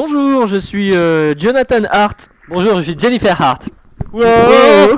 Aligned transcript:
Bonjour, 0.00 0.44
je 0.46 0.58
suis 0.58 0.94
euh, 0.94 1.32
Jonathan 1.38 1.80
Hart. 1.90 2.28
Bonjour, 2.50 2.74
je 2.76 2.82
suis 2.82 2.98
Jennifer 2.98 3.34
Hart. 3.40 3.70
Wow 4.12 4.24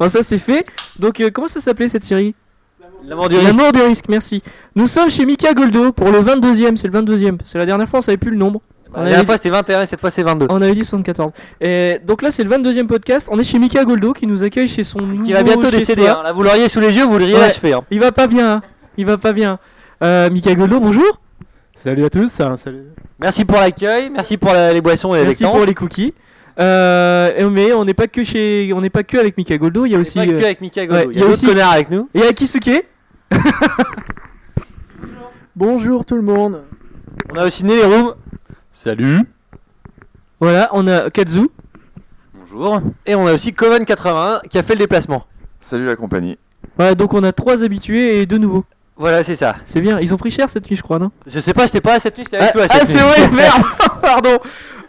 Bon, 0.00 0.08
ça 0.08 0.24
c'est 0.24 0.38
fait. 0.38 0.66
Donc, 0.98 1.20
euh, 1.20 1.30
comment 1.32 1.46
ça 1.46 1.60
s'appelait 1.60 1.88
cette 1.88 2.02
série? 2.02 2.34
L'amour 3.04 3.28
du 3.28 3.36
risque. 3.36 3.56
L'amour 3.56 3.70
des 3.70 3.82
risques, 3.82 4.06
merci. 4.08 4.42
Nous 4.74 4.88
sommes 4.88 5.10
chez 5.10 5.24
Mika 5.24 5.54
Goldo 5.54 5.92
pour 5.92 6.10
le 6.10 6.18
22ème, 6.22 6.76
c'est 6.76 6.88
le 6.88 6.98
22ème. 7.00 7.38
C'est 7.44 7.56
la 7.56 7.66
dernière 7.66 7.88
fois, 7.88 8.00
on 8.00 8.02
savait 8.02 8.16
plus 8.16 8.32
le 8.32 8.36
nombre. 8.36 8.62
La 8.96 9.04
dernière 9.04 9.24
fois 9.26 9.36
c'était 9.36 9.50
21 9.50 9.82
et 9.82 9.86
cette 9.86 10.00
fois 10.00 10.10
c'est 10.10 10.24
22. 10.24 10.46
on 10.50 10.60
avait 10.60 10.74
dit 10.74 10.84
74. 10.84 11.30
Et 11.60 12.00
donc 12.04 12.20
là, 12.22 12.32
c'est 12.32 12.42
le 12.42 12.50
22ème 12.50 12.86
podcast. 12.88 13.28
On 13.30 13.38
est 13.38 13.44
chez 13.44 13.60
Mika 13.60 13.84
Goldo 13.84 14.12
qui 14.12 14.26
nous 14.26 14.42
accueille 14.42 14.66
chez 14.68 14.82
son 14.82 14.98
Qui 15.24 15.32
va 15.32 15.42
nouveau 15.44 15.52
bientôt 15.60 15.70
chez 15.70 15.78
décéder. 15.78 16.02
soi. 16.02 16.18
hein. 16.18 16.22
Là 16.24 16.32
vous 16.32 16.42
l'auriez 16.42 16.68
sous 16.68 16.80
les 16.80 16.96
yeux, 16.96 17.04
vous 17.04 17.16
l'auriez 17.18 17.34
Ouais. 17.34 17.40
l'achevé. 17.40 17.72
hein. 17.74 17.82
Il 17.92 18.00
va 18.00 18.10
pas 18.10 18.26
bien. 18.26 18.54
hein. 18.56 18.62
Il 18.96 19.06
va 19.06 19.18
pas 19.18 19.32
bien. 19.32 19.58
Euh, 20.02 20.30
Mika 20.30 20.52
Goldo, 20.56 20.80
bonjour. 20.80 21.20
Salut 21.74 22.04
à 22.04 22.10
tous, 22.10 22.40
hein, 22.40 22.56
salut. 22.56 22.84
Merci 23.18 23.44
pour 23.44 23.58
l'accueil, 23.58 24.08
merci 24.10 24.36
pour 24.38 24.52
la- 24.52 24.72
les 24.72 24.80
boissons 24.80 25.14
et 25.14 25.18
les 25.18 25.24
Merci 25.26 25.44
pour 25.44 25.64
les 25.64 25.74
cookies. 25.74 26.14
Euh, 26.60 27.32
et- 27.36 27.44
mais 27.50 27.72
on 27.72 27.84
n'est 27.84 27.94
pas 27.94 28.06
que 28.06 28.22
chez, 28.22 28.72
on 28.74 28.80
n'est 28.80 28.90
pas 28.90 29.02
que 29.02 29.16
avec 29.18 29.36
Mika 29.36 29.58
Goldo. 29.58 29.84
Il 29.84 29.90
y 29.90 29.94
a 29.94 29.98
On 29.98 30.00
est 30.00 30.02
aussi, 30.02 30.18
pas 30.20 30.26
que 30.26 30.30
euh, 30.32 30.38
avec 30.44 30.60
Mika 30.60 30.86
Godo. 30.86 30.98
ouais, 30.98 31.08
il 31.12 31.18
y 31.18 31.22
a 31.22 31.26
d'autres 31.26 31.44
connards 31.46 31.72
avec 31.72 31.90
nous. 31.90 32.08
il 32.14 32.20
y 32.20 32.24
a 32.24 32.32
Kisuke. 32.32 32.86
Bonjour 35.56 36.04
tout 36.04 36.14
le 36.16 36.22
monde. 36.22 36.62
On 37.32 37.36
a 37.38 37.46
aussi 37.46 37.64
Neleroom. 37.64 38.14
Salut. 38.70 39.20
Voilà, 40.40 40.68
on 40.72 40.86
a 40.86 41.10
Kazu. 41.10 41.48
Bonjour. 42.34 42.80
Et 43.06 43.14
on 43.16 43.26
a 43.26 43.34
aussi 43.34 43.50
Coven81 43.50 44.42
qui 44.48 44.58
a 44.58 44.62
fait 44.62 44.74
le 44.74 44.80
déplacement. 44.80 45.24
Salut 45.60 45.86
la 45.86 45.96
compagnie. 45.96 46.38
Voilà, 46.76 46.94
donc 46.94 47.14
on 47.14 47.22
a 47.24 47.32
trois 47.32 47.62
habitués 47.64 48.20
et 48.20 48.26
deux 48.26 48.38
nouveaux. 48.38 48.64
Voilà, 48.96 49.22
c'est 49.24 49.36
ça. 49.36 49.56
C'est 49.64 49.80
bien. 49.80 49.98
Ils 50.00 50.14
ont 50.14 50.16
pris 50.16 50.30
cher 50.30 50.48
cette 50.48 50.68
nuit, 50.68 50.76
je 50.76 50.82
crois, 50.82 50.98
non? 50.98 51.10
Je 51.26 51.40
sais 51.40 51.52
pas, 51.52 51.66
j'étais 51.66 51.80
pas 51.80 51.94
là 51.94 52.00
cette 52.00 52.16
nuit, 52.16 52.24
j'étais 52.24 52.36
avec 52.36 52.50
Ah, 52.50 52.52
toi 52.52 52.66
ah, 52.70 52.78
cette 52.78 52.86
c'est 52.86 52.94
nuit. 52.94 53.00
vrai, 53.02 53.30
merde. 53.30 53.62
Pardon. 54.02 54.38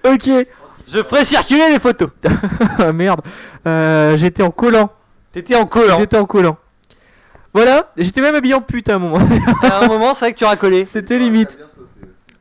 Ok. 0.08 0.30
Je 0.88 1.02
ferai 1.02 1.26
circuler 1.26 1.70
les 1.72 1.80
photos. 1.80 2.10
Ah, 2.80 2.92
merde. 2.94 3.22
Euh, 3.66 4.16
j'étais 4.18 4.44
en 4.44 4.52
collant. 4.52 4.92
T'étais 5.34 5.56
en 5.56 5.66
collant. 5.66 5.98
J'étais 5.98 6.18
en 6.18 6.26
collant. 6.26 6.58
Voilà. 7.54 7.92
J'étais 7.98 8.22
même 8.22 8.36
habillé 8.36 8.54
en 8.54 8.62
pute 8.62 8.90
à 8.90 8.96
un 8.96 9.00
moment. 9.00 9.18
à 9.64 9.84
un 9.84 9.88
moment, 9.88 10.14
c'est 10.14 10.26
vrai 10.26 10.34
que 10.34 10.38
tu 10.38 10.46
racolais. 10.46 10.86
C'était 10.86 11.18
limite. 11.18 11.58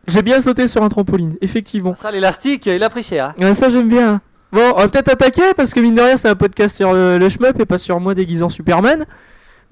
J'ai 0.06 0.20
bien 0.20 0.40
sauté 0.42 0.68
sur 0.68 0.82
un 0.82 0.88
trampoline, 0.90 1.36
effectivement. 1.40 1.94
Ça, 1.96 2.10
l'élastique, 2.10 2.66
il 2.66 2.82
a 2.82 2.90
pris 2.90 3.02
cher. 3.02 3.32
hein. 3.40 3.54
Ça 3.54 3.70
j'aime 3.70 3.88
bien. 3.88 4.20
Bon, 4.52 4.72
on 4.76 4.80
va 4.80 4.88
peut-être 4.88 5.08
attaquer 5.08 5.54
parce 5.56 5.72
que 5.72 5.80
mine 5.80 5.94
de 5.94 6.02
rien, 6.02 6.16
c'est 6.18 6.28
un 6.28 6.34
podcast 6.36 6.76
sur 6.76 6.90
euh, 6.92 7.18
le 7.18 7.28
shmup 7.30 7.58
et 7.58 7.64
pas 7.64 7.78
sur 7.78 7.98
moi 8.00 8.12
déguisé 8.14 8.42
en 8.44 8.50
Superman. 8.50 9.06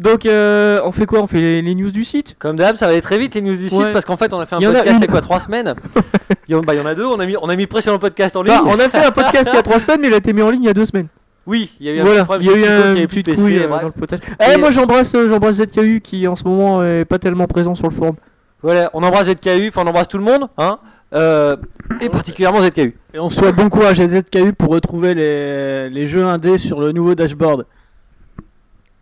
Donc, 0.03 0.27
euh, 0.27 0.81
on 0.85 0.93
fait 0.93 1.07
quoi? 1.07 1.21
On 1.23 1.27
fait 1.27 1.39
les, 1.41 1.63
les 1.63 1.75
news 1.75 1.91
du 1.91 2.05
site? 2.05 2.37
Comme 2.39 2.57
d'hab, 2.57 2.77
ça 2.77 2.87
va 2.87 2.93
aller 2.93 3.01
très 3.03 3.19
vite 3.19 3.35
les 3.35 3.43
news 3.43 3.57
du 3.57 3.69
site 3.69 3.79
Ouais. 3.79 3.93
parce 3.93 4.05
qu'en 4.05 4.17
fait, 4.17 4.33
on 4.33 4.41
a 4.41 4.47
fait 4.47 4.57
un 4.57 4.61
Il 4.61 4.67
podcast 4.67 4.97
il 4.97 5.01
y 5.01 5.05
a 5.05 5.07
quoi 5.07 5.21
3 5.21 5.41
semaines? 5.41 5.75
Il 6.49 6.53
y, 6.53 6.55
en, 6.57 6.61
bah, 6.61 6.75
il 6.75 6.79
y 6.79 6.81
en 6.83 6.87
a 6.87 6.95
deux, 6.95 7.07
on 7.07 7.21
a 7.21 7.25
mis, 7.25 7.37
on 7.41 7.49
a 7.49 7.55
mis 7.55 7.63
le 7.63 7.69
précédent 7.69 7.99
podcast 7.99 8.35
en 8.37 8.43
ligne. 8.43 8.53
Bah, 8.55 8.63
On 8.67 8.79
a 8.79 8.89
fait 8.89 9.05
un 9.07 9.11
podcast 9.13 9.49
il 9.53 9.57
y 9.57 9.59
a 9.59 9.63
trois 9.63 9.79
semaines, 9.79 10.01
mais 10.03 10.09
il 10.09 10.15
a 10.15 10.17
été 10.17 10.33
mis 10.33 10.43
en 10.43 10.51
ligne 10.51 10.65
il 10.65 10.67
y 10.67 10.71
a 10.71 10.75
deux 10.75 10.85
semaines. 10.85 11.07
Oui, 11.47 11.73
il 11.79 11.87
y 11.87 11.89
a 11.89 11.93
eu 11.93 12.01
un 12.01 12.03
Voilà, 12.05 12.25
petit 12.25 12.27
problème 12.27 12.43
il 12.57 12.61
y 12.61 12.65
a 12.65 12.69
eu 12.69 13.03
un 13.03 13.07
petit 13.07 13.23
couille 13.23 13.59
euh, 13.59 13.69
dans 13.69 13.83
le 13.83 13.91
potage. 13.93 14.19
Eh, 14.53 14.59
moi 14.59 14.71
j'embrasse 14.73 15.15
euh, 15.15 15.29
j'embrasse 15.29 15.57
ZKU 15.63 16.01
qui 16.01 16.27
en 16.27 16.35
ce 16.37 16.45
moment 16.45 16.83
est 16.83 17.05
pas 17.05 17.19
tellement 17.19 17.47
présent 17.47 17.75
sur 17.75 17.89
le 17.89 17.95
forum. 17.95 18.17
Voilà, 18.63 18.91
on 18.93 19.03
embrasse 19.03 19.29
ZKU, 19.29 19.69
enfin 19.69 19.83
on 19.85 19.89
embrasse 19.89 20.09
tout 20.09 20.19
le 20.19 20.25
monde, 20.25 20.49
hein, 20.59 20.79
euh, 21.15 21.57
et 22.01 22.09
particulièrement 22.09 22.61
ZKU. 22.61 22.97
Et 23.15 23.19
on 23.19 23.31
souhaite 23.31 23.55
bon 23.57 23.69
courage 23.69 24.01
à 24.01 24.09
ZKU 24.09 24.53
pour 24.53 24.71
retrouver 24.73 25.15
les, 25.15 25.91
les 25.91 26.07
jeux 26.07 26.25
indés 26.25 26.59
sur 26.59 26.81
le 26.81 26.93
nouveau 26.93 27.15
dashboard. 27.15 27.67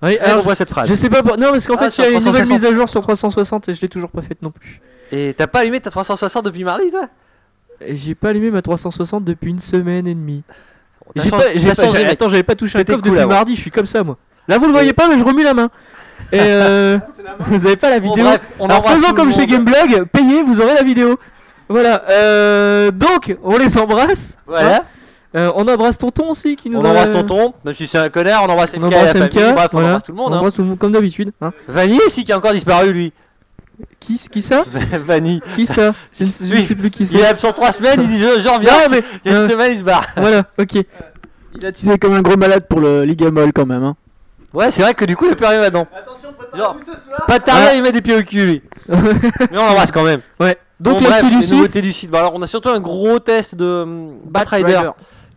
Oui, 0.02 0.16
Alors, 0.18 0.38
on 0.38 0.42
voit 0.42 0.54
cette 0.54 0.70
phrase. 0.70 0.88
je 0.88 0.94
sais 0.94 1.10
pas, 1.10 1.22
pour- 1.22 1.36
non 1.36 1.50
parce 1.52 1.66
qu'en 1.66 1.74
Ah, 1.78 1.90
fait 1.90 1.96
il 1.98 2.04
y 2.04 2.06
a 2.06 2.10
une 2.10 2.14
nouvelle 2.24 2.44
360. 2.44 2.50
mise 2.52 2.64
à 2.64 2.72
jour 2.72 2.88
sur 2.88 3.00
360 3.02 3.68
et 3.68 3.74
je 3.74 3.80
l'ai 3.82 3.88
toujours 3.88 4.10
pas 4.10 4.22
faite 4.22 4.40
non 4.42 4.50
plus. 4.50 4.80
Et 5.12 5.34
t'as 5.36 5.46
pas 5.46 5.60
allumé 5.60 5.80
ta 5.80 5.90
360 5.90 6.44
depuis 6.46 6.64
mardi, 6.64 6.90
toi? 6.90 7.06
J'ai 7.86 8.14
pas 8.14 8.30
allumé 8.30 8.50
ma 8.50 8.62
360 8.62 9.24
depuis 9.24 9.50
une 9.50 9.58
semaine 9.58 10.06
et 10.06 10.14
demie. 10.14 10.42
T'as 11.14 11.22
J'ai 11.22 11.30
changé- 11.30 11.42
pas, 11.44 11.50
j'ai 11.54 11.68
t'as 11.68 11.74
pas- 11.74 11.82
changé, 11.82 11.98
j'ai- 11.98 12.04
mec. 12.04 12.12
attends, 12.12 12.28
j'avais 12.30 12.42
pas 12.42 12.54
touché 12.54 12.78
un 12.78 12.84
coffre 12.84 13.00
cool 13.02 13.12
depuis 13.12 13.26
mardi, 13.26 13.56
je 13.56 13.60
suis 13.60 13.70
comme 13.70 13.86
ça 13.86 14.02
moi. 14.04 14.16
Là 14.48 14.58
vous 14.58 14.66
le 14.66 14.72
voyez 14.72 14.92
pas 14.92 15.08
mais 15.08 15.18
je 15.18 15.24
remue 15.24 15.42
la 15.42 15.54
main. 15.54 15.68
Et 16.32 16.38
euh, 16.40 16.98
vous 17.40 17.66
avez 17.66 17.76
pas 17.76 17.90
la 17.90 17.98
Bon, 18.00 18.10
vidéo. 18.10 18.24
bref, 18.26 18.42
on 18.58 18.66
Alors 18.66 18.88
faisons 18.88 19.12
comme 19.14 19.32
chez. 19.32 19.46
Gameblog, 19.46 20.04
payez, 20.12 20.42
vous 20.42 20.60
aurez 20.60 20.74
la 20.74 20.82
vidéo. 20.82 21.18
Voilà, 21.68 22.02
euh, 22.10 22.90
donc 22.90 23.36
on 23.42 23.56
les 23.58 23.76
embrasse. 23.78 24.36
Voilà, 24.46 24.76
Hein 24.76 24.80
Euh, 25.36 25.52
on 25.54 25.68
embrasse 25.68 25.96
Tonton 25.96 26.30
aussi 26.30 26.56
qui 26.56 26.68
nous 26.70 26.80
on 26.80 26.84
a- 26.84 26.88
embrasse 26.88 27.10
tonton, 27.10 27.54
même 27.64 27.74
si 27.74 27.86
c'est 27.86 27.98
un 27.98 28.08
connard, 28.08 28.42
on 28.44 28.48
embrasse 28.50 28.72
MK, 28.74 28.82
On 28.82 28.86
embrasse 28.86 29.14
la 29.14 29.26
MK, 29.26 29.32
famille, 29.32 29.52
bref, 29.54 29.68
on 29.72 29.78
embrasse 29.78 30.02
tout 30.02 30.10
le 30.12 30.16
monde. 30.16 30.32
On 30.32 30.34
Hein. 30.34 30.38
embrasse 30.38 30.54
tout 30.54 30.62
le 30.62 30.68
monde 30.68 30.78
comme 30.78 30.90
d'habitude. 30.92 31.30
Hein. 31.40 31.52
Vanny 31.68 31.98
aussi 32.04 32.24
qui 32.24 32.32
a 32.32 32.36
encore 32.38 32.52
disparu, 32.52 32.92
lui. 32.92 33.12
Qui, 34.00 34.18
qui 34.30 34.42
ça 34.42 34.64
Vanny. 35.04 35.40
Qui 35.54 35.66
ça 35.66 35.92
je 36.18 36.24
ne, 36.24 36.30
sais- 36.30 36.44
je 36.44 36.50
ne 36.50 36.56
Lui, 36.56 36.62
sais 36.64 36.74
plus 36.74 36.90
qui 36.90 37.04
Il 37.04 37.16
est 37.16 37.20
c'est. 37.20 37.26
absent 37.26 37.52
3 37.52 37.70
semaines, 37.72 38.00
il 38.02 38.08
dit 38.08 38.18
je, 38.18 38.40
je 38.40 38.48
reviens. 38.48 38.72
Non 38.72 38.88
mais 38.90 39.02
Il 39.24 39.30
y 39.30 39.34
a 39.34 39.38
une 39.38 39.44
euh, 39.44 39.48
semaine, 39.48 39.72
il 39.72 39.78
se 39.78 39.84
barre. 39.84 40.04
voilà, 40.16 40.42
ok. 40.58 40.82
Il 41.54 41.64
a 41.66 41.72
teasé 41.72 41.96
comme 41.98 42.14
un 42.14 42.22
gros 42.22 42.36
malade 42.36 42.66
pour 42.68 42.80
le 42.80 43.04
Ligamol 43.04 43.52
quand 43.52 43.66
même. 43.66 43.84
Hein. 43.84 43.96
Ouais, 44.52 44.70
c'est 44.70 44.82
vrai 44.82 44.94
que 44.94 45.04
du 45.04 45.16
coup, 45.16 45.26
il 45.26 45.32
a 45.32 45.36
plus 45.36 45.46
rien 45.46 45.60
là-dedans. 45.60 45.86
Attention, 45.96 46.30
Genre, 46.56 46.76
Pas 47.28 47.38
de 47.38 47.44
tarder, 47.44 47.76
il 47.76 47.82
met 47.84 47.92
des 47.92 48.00
pieds 48.02 48.16
au 48.16 48.22
cul, 48.24 48.44
lui. 48.46 48.62
Mais 48.88 49.56
on 49.56 49.64
l'embrasse 49.66 49.92
quand 49.92 50.02
même. 50.02 50.20
ouais. 50.40 50.58
Donc 50.80 50.98
Bon, 51.00 51.08
l'actu 51.08 51.20
bref, 51.26 51.30
du 51.30 51.36
les 51.36 51.42
site. 51.42 51.52
nouveautés 51.52 51.82
du 51.82 51.92
site. 51.92 52.10
Bon, 52.10 52.18
alors, 52.18 52.32
on 52.34 52.42
a 52.42 52.46
surtout 52.46 52.70
un 52.70 52.80
gros 52.80 53.18
test 53.20 53.54
de 53.54 53.82
hum, 53.82 54.14
Batrider 54.24 54.80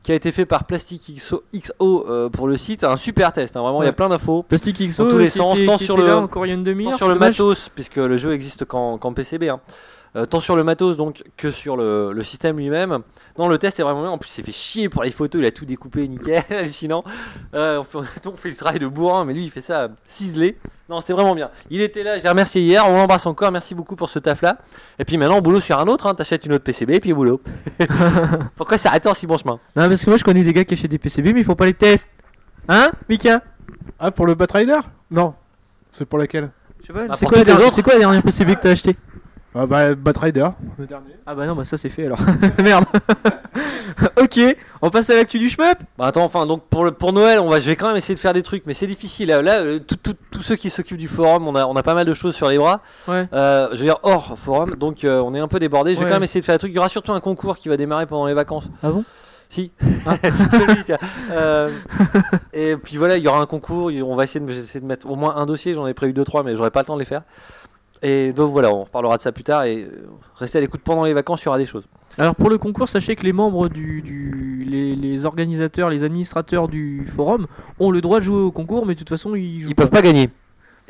qui 0.03 0.11
a 0.11 0.15
été 0.15 0.31
fait 0.33 0.45
par 0.45 0.65
Plastic 0.65 1.01
XO, 1.15 1.43
XO, 1.55 2.05
euh, 2.09 2.29
pour 2.29 2.47
le 2.47 2.57
site. 2.57 2.83
Un 2.83 2.97
super 2.97 3.31
test, 3.33 3.55
hein, 3.55 3.61
vraiment, 3.61 3.81
il 3.81 3.85
y 3.85 3.89
a 3.89 3.93
plein 3.93 4.09
d'infos. 4.09 4.43
Plastic 4.43 4.77
XO 4.85 5.05
Dans 5.05 5.09
tous 5.11 5.17
les 5.17 5.25
qui 5.29 5.37
sens, 5.37 5.55
était- 5.55 5.65
tant 5.65 5.77
qui 5.77 5.85
sur 5.85 5.95
le- 5.97 6.05
là 6.05 6.15
Tant 6.91 6.97
sur 6.97 7.07
matos, 7.15 7.69
puisque 7.73 7.95
le 7.95 8.17
jeu 8.17 8.33
existe 8.33 8.65
qu'en 8.65 8.97
qu'en 8.97 9.13
PCB. 9.13 9.49
hein. 9.49 9.61
Euh, 10.15 10.27
tant 10.27 10.39
sur 10.39 10.55
le 10.55 10.63
matos 10.63 10.95
donc 10.95 11.23
que 11.37 11.49
sur 11.49 11.75
le, 11.75 12.11
le 12.13 12.23
système 12.23 12.57
lui-même. 12.57 12.99
Non, 13.39 13.47
le 13.47 13.57
test 13.57 13.79
est 13.79 13.83
vraiment 13.83 14.01
bien. 14.03 14.11
En 14.11 14.17
plus, 14.19 14.29
il 14.29 14.33
s'est 14.33 14.43
fait 14.43 14.51
chier 14.51 14.89
pour 14.89 15.03
les 15.03 15.09
photos. 15.09 15.41
Il 15.41 15.45
a 15.45 15.51
tout 15.51 15.65
découpé, 15.65 16.07
nickel, 16.07 16.43
hallucinant. 16.49 17.03
Euh, 17.55 17.79
on, 17.79 17.83
fait, 17.83 17.97
on 18.27 18.37
fait 18.37 18.49
le 18.49 18.55
travail 18.55 18.79
de 18.79 18.87
bourrin, 18.87 19.25
mais 19.25 19.33
lui, 19.33 19.45
il 19.45 19.51
fait 19.51 19.61
ça 19.61 19.81
euh, 19.83 19.87
ciselé. 20.05 20.57
Non, 20.87 21.01
c'était 21.01 21.13
vraiment 21.13 21.33
bien. 21.33 21.49
Il 21.71 21.81
était 21.81 22.03
là, 22.03 22.19
je 22.19 22.23
l'ai 22.23 22.29
remercié 22.29 22.61
hier. 22.61 22.83
On 22.87 22.91
l'embrasse 22.91 23.25
encore. 23.25 23.51
Merci 23.51 23.73
beaucoup 23.73 23.95
pour 23.95 24.09
ce 24.09 24.19
taf-là. 24.19 24.59
Et 24.99 25.05
puis 25.05 25.17
maintenant, 25.17 25.41
boulot 25.41 25.61
sur 25.61 25.79
un 25.79 25.87
autre. 25.87 26.05
Hein. 26.05 26.13
T'achètes 26.13 26.45
une 26.45 26.53
autre 26.53 26.63
PCB 26.63 26.91
et 26.91 26.99
puis 26.99 27.13
boulot. 27.13 27.41
Pourquoi 28.55 28.77
s'arrêter 28.77 29.09
en 29.09 29.13
si 29.13 29.25
bon 29.25 29.37
chemin? 29.37 29.59
Non 29.75 29.87
parce 29.87 30.03
que 30.03 30.09
moi 30.09 30.17
je 30.17 30.23
connais 30.23 30.43
des 30.43 30.53
gars 30.53 30.65
qui 30.65 30.73
achètent 30.73 30.91
des 30.91 30.99
PCB 30.99 31.33
mais 31.33 31.39
ils 31.39 31.45
font 31.45 31.55
pas 31.55 31.65
les 31.65 31.73
tests. 31.73 32.07
Hein, 32.67 32.91
Mika? 33.09 33.41
Ah, 33.97 34.11
pour 34.11 34.25
le 34.25 34.35
Batrider? 34.35 34.79
Non. 35.09 35.33
C'est 35.89 36.05
pour 36.05 36.19
laquelle? 36.19 36.51
Je 36.81 36.87
sais 36.87 36.93
pas. 36.93 37.07
Bah, 37.07 37.15
c'est 37.17 37.25
quoi, 37.25 37.37
c'est 37.71 37.81
quoi 37.81 37.93
la 37.93 37.99
dernière 37.99 38.21
PCB 38.21 38.55
que 38.55 38.61
t'as 38.61 38.71
acheté? 38.71 38.95
Ah 39.55 39.65
bah 39.67 39.93
Batrider, 39.95 40.47
le 40.79 40.87
dernier. 40.87 41.15
Ah 41.27 41.35
bah 41.35 41.45
non 41.45 41.55
bah 41.55 41.63
ça 41.65 41.77
c'est 41.77 41.89
fait 41.89 42.05
alors. 42.07 42.19
Merde. 42.63 42.85
ok, 44.19 44.39
on 44.81 44.89
passe 44.89 45.09
à 45.09 45.15
l'actu 45.15 45.37
du 45.37 45.49
shmup. 45.49 45.77
Bah 45.97 46.05
attends, 46.07 46.23
enfin, 46.23 46.47
donc 46.47 46.63
pour, 46.69 46.83
le, 46.85 46.91
pour 46.91 47.13
Noël, 47.13 47.39
on 47.39 47.49
va, 47.49 47.59
je 47.59 47.67
vais 47.69 47.75
quand 47.75 47.87
même 47.87 47.95
essayer 47.97 48.15
de 48.15 48.19
faire 48.19 48.33
des 48.33 48.41
trucs, 48.41 48.65
mais 48.65 48.73
c'est 48.73 48.87
difficile. 48.87 49.27
Là, 49.29 49.41
là, 49.41 49.61
euh, 49.61 49.79
tout- 49.79 49.95
tout- 49.95 50.15
tous 50.31 50.41
ceux 50.41 50.55
qui 50.55 50.69
s'occupent 50.71 50.97
du 50.97 51.07
forum, 51.07 51.47
on 51.47 51.55
a, 51.55 51.65
on 51.67 51.75
a 51.75 51.83
pas 51.83 51.93
mal 51.93 52.05
de 52.07 52.13
choses 52.13 52.35
sur 52.35 52.49
les 52.49 52.57
bras. 52.57 52.81
Ouais. 53.07 53.27
Euh, 53.33 53.69
je 53.73 53.77
veux 53.77 53.83
dire 53.85 53.99
hors 54.03 54.37
forum, 54.39 54.75
donc 54.75 55.03
euh, 55.03 55.21
on 55.23 55.35
est 55.35 55.39
un 55.39 55.47
peu 55.47 55.59
débordé. 55.59 55.91
Je 55.93 55.99
vais 55.99 56.05
Ouais. 56.05 56.09
quand 56.09 56.15
même 56.15 56.23
essayer 56.23 56.41
de 56.41 56.45
faire 56.45 56.55
des 56.55 56.59
trucs. 56.59 56.71
Il 56.71 56.75
y 56.75 56.79
aura 56.79 56.89
surtout 56.89 57.11
un 57.13 57.19
concours 57.19 57.57
qui 57.57 57.69
va 57.69 57.77
démarrer 57.77 58.05
pendant 58.07 58.25
les 58.25 58.33
vacances. 58.33 58.69
Ah 58.81 58.89
bon? 58.89 59.03
Si. 59.49 59.71
Tiens. 60.87 60.97
Euh, 61.29 61.69
et 62.53 62.75
puis 62.75 62.97
voilà, 62.97 63.17
il 63.17 63.23
y 63.23 63.27
aura 63.27 63.39
un 63.39 63.45
concours. 63.45 63.91
il- 63.91 64.01
On 64.01 64.15
va 64.15 64.23
essayer 64.23 64.43
de, 64.43 64.51
j'essaie 64.51 64.79
de 64.79 64.85
mettre 64.85 65.07
au 65.07 65.15
moins 65.15 65.35
un 65.35 65.45
dossier. 65.45 65.75
J'en 65.75 65.85
ai 65.85 65.93
prévu 65.93 66.11
deux 66.13 66.25
trois, 66.25 66.41
mais 66.41 66.55
j'aurai 66.55 66.71
pas 66.71 66.79
le 66.79 66.85
temps 66.87 66.95
de 66.95 66.99
les 66.99 67.05
faire. 67.05 67.21
Et 68.03 68.33
donc 68.33 68.51
voilà, 68.51 68.69
on 68.73 68.83
reparlera 68.83 69.17
de 69.17 69.21
ça 69.21 69.31
plus 69.31 69.43
tard. 69.43 69.63
Et 69.63 69.83
euh, 69.83 70.05
restez 70.35 70.57
à 70.57 70.61
l'écoute 70.61 70.81
pendant 70.83 71.03
les 71.05 71.13
vacances, 71.13 71.41
il 71.41 71.45
y 71.45 71.47
aura 71.47 71.57
des 71.57 71.65
choses. 71.65 71.85
Alors 72.17 72.35
pour 72.35 72.49
le 72.49 72.57
concours, 72.59 72.89
sachez 72.89 73.15
que 73.15 73.23
les 73.23 73.33
membres 73.33 73.69
du, 73.69 74.01
du 74.03 74.65
les, 74.67 74.95
les 74.95 75.25
organisateurs, 75.25 75.89
les 75.89 76.03
administrateurs 76.03 76.67
du 76.67 77.07
forum 77.07 77.47
ont 77.79 77.89
le 77.89 78.01
droit 78.01 78.19
de 78.19 78.25
jouer 78.25 78.37
au 78.41 78.51
concours, 78.51 78.85
mais 78.85 78.93
de 78.93 78.99
toute 78.99 79.09
façon 79.09 79.33
ils 79.35 79.61
jouent 79.61 79.69
Ils 79.69 79.75
peuvent 79.75 79.89
pas 79.89 80.01
gagner. 80.03 80.29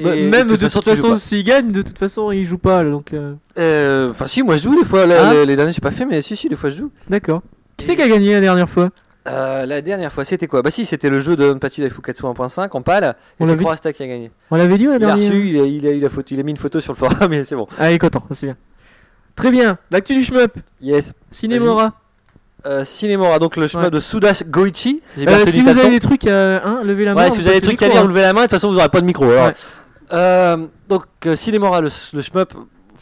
Bah, 0.03 0.15
Et 0.15 0.27
même 0.27 0.47
de 0.47 0.55
toute 0.55 0.83
façon, 0.83 1.17
s'ils 1.19 1.43
gagnent, 1.43 1.71
de 1.71 1.81
toute 1.83 1.97
façon 1.99 2.31
ils 2.31 2.45
jouent 2.45 2.57
pas. 2.57 2.83
Donc 2.83 3.13
euh, 3.13 3.35
Euh, 3.59 4.09
Enfin, 4.09 4.27
si, 4.27 4.41
moi 4.43 4.57
je 4.57 4.63
joue 4.63 4.75
des 4.75 4.83
fois. 4.85 5.05
Là, 5.05 5.29
Ah. 5.29 5.33
les, 5.33 5.45
les 5.45 5.55
derniers, 5.55 5.71
j'ai 5.71 5.81
pas 5.81 5.91
fait, 5.91 6.05
mais 6.05 6.21
si, 6.21 6.35
si, 6.35 6.49
des 6.49 6.55
fois 6.55 6.69
je 6.71 6.77
joue. 6.77 6.91
d'accord. 7.07 7.41
Qui 7.77 7.85
c'est 7.85 7.95
qui 7.95 8.01
a 8.01 8.07
gagné 8.09 8.33
la 8.33 8.41
dernière 8.41 8.69
fois? 8.69 8.89
Euh, 9.27 9.65
la 9.65 9.81
dernière 9.81 10.11
fois, 10.11 10.25
c'était 10.25 10.47
quoi? 10.47 10.61
Bah 10.61 10.69
si, 10.71 10.85
c'était 10.85 11.09
le 11.09 11.19
jeu 11.19 11.35
de 11.37 11.45
Onpachi 11.53 11.79
Daifukatsu 11.81 12.23
1.5 12.23 12.69
en 12.71 12.81
pâle. 12.81 13.15
On 13.39 13.45
Et 13.45 13.49
c'est 13.49 13.55
Croasta 13.57 13.93
qui 13.93 14.03
a 14.03 14.07
gagné. 14.07 14.31
On 14.51 14.57
l'avait 14.57 14.77
dit 14.77 14.85
la 14.85 14.95
Il 14.97 15.03
a 15.05 15.15
reçu, 15.15 15.49
il 15.49 15.59
a, 15.61 15.63
il, 15.65 15.87
a, 15.87 15.91
il, 15.91 16.05
a 16.05 16.09
photo- 16.09 16.27
il 16.31 16.39
a 16.39 16.43
mis 16.43 16.51
une 16.51 16.57
photo 16.57 16.81
sur 16.81 16.91
le 16.93 16.97
forum, 16.97 17.17
mais 17.29 17.43
c'est 17.45 17.55
bon. 17.55 17.67
Ah, 17.79 17.89
il 17.91 17.95
est 17.95 17.99
content, 17.99 18.21
ça 18.27 18.35
c'est 18.35 18.47
bien. 18.47 18.57
Très 19.35 19.49
bien. 19.51 19.77
L'actu 19.91 20.13
du 20.13 20.23
shmup. 20.23 20.57
Yes. 20.81 21.13
Cinémora. 21.31 21.93
Euh, 22.65 22.83
Cinémora, 22.85 23.39
donc 23.39 23.55
le 23.57 23.67
chemin 23.67 23.85
Ouais. 23.85 23.89
de 23.91 23.99
Sudash 23.99 24.43
Goichi. 24.43 25.01
Euh, 25.17 25.45
si 25.45 25.61
vous 25.61 25.69
avez 25.69 25.89
des 25.89 25.99
trucs 25.99 26.27
à 26.27 26.57
hein, 26.65 26.81
lever 26.83 27.05
la 27.05 27.13
main. 27.13 27.23
Ouais, 27.25 27.31
si 27.31 27.39
vous 27.39 27.47
avez 27.47 27.59
des 27.61 27.65
trucs 27.65 27.81
à 27.81 27.87
micro, 27.87 28.01
vous 28.03 28.07
levez 28.09 28.21
la 28.21 28.33
main, 28.33 28.41
de 28.41 28.45
toute 28.45 28.51
façon 28.51 28.69
vous 28.69 28.75
n'aurez 28.75 28.89
pas 28.89 29.01
de 29.01 29.05
micro. 29.05 29.23
alors. 29.25 29.47
Ouais. 29.47 29.53
Euh, 30.13 30.57
donc 30.87 31.03
euh, 31.25 31.35
Cinémora, 31.35 31.81
le, 31.81 31.89
le 32.13 32.21
shmup, 32.21 32.53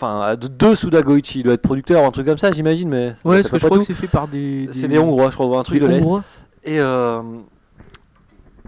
enfin 0.02 0.36
de 0.36 0.48
deux 0.48 0.76
Suda 0.76 1.02
Goichi, 1.02 1.40
il 1.40 1.44
doit 1.44 1.54
être 1.54 1.62
producteur 1.62 2.04
ou 2.04 2.06
un 2.06 2.12
truc 2.12 2.26
comme 2.26 2.38
ça, 2.38 2.52
j'imagine, 2.52 2.90
mais. 2.90 3.14
Ouais, 3.24 3.38
parce 3.42 3.50
que 3.50 3.60
je 3.60 3.66
crois 3.66 3.78
tout. 3.78 3.86
que 3.86 3.88
c'est 3.94 4.00
fait 4.00 4.08
par 4.08 4.28
des. 4.28 4.70
C'est 4.72 4.88
des 4.88 4.98
Hongrois, 5.00 5.30
je 5.30 5.36
crois, 5.36 5.46
ou 5.48 5.56
un 5.56 5.64
truc 5.64 5.80
des 5.80 5.88
de 5.88 5.92
l'Est. 5.92 6.06
Et 6.64 6.80
euh, 6.80 7.22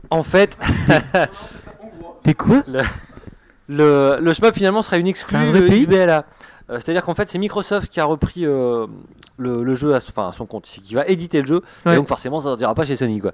en 0.10 0.24
fait, 0.24 0.58
T'es 2.24 2.34
quoi? 2.34 2.64
Le, 3.68 4.18
le 4.22 4.34
shmup 4.34 4.54
finalement 4.54 4.82
sera 4.82 4.98
une 4.98 5.08
un 5.08 5.10
exclue 5.10 5.68
pays? 5.68 5.86
XBLA. 5.86 6.26
Euh, 6.70 6.80
C'est-à-dire 6.80 7.04
qu'en 7.04 7.16
fait, 7.16 7.30
c'est 7.30 7.38
Microsoft 7.38 7.92
qui 7.92 8.00
a 8.00 8.06
repris 8.06 8.46
euh, 8.46 8.88
le, 9.38 9.64
le 9.64 9.76
jeu 9.76 9.94
à, 9.96 10.00
son- 10.00 10.12
enfin, 10.16 10.30
à 10.30 10.32
son 10.32 10.46
compte, 10.46 10.66
c'est 10.68 10.82
qu'il 10.82 10.96
va 10.96 11.06
éditer 11.08 11.42
le 11.42 11.48
jeu, 11.48 11.62
Ouais. 11.86 11.94
et 11.94 11.96
donc 11.96 12.08
forcément 12.08 12.40
ça 12.40 12.50
sortira 12.50 12.74
pas 12.76 12.86
chez 12.86 12.96
Sony 12.96 13.20
quoi. 13.20 13.32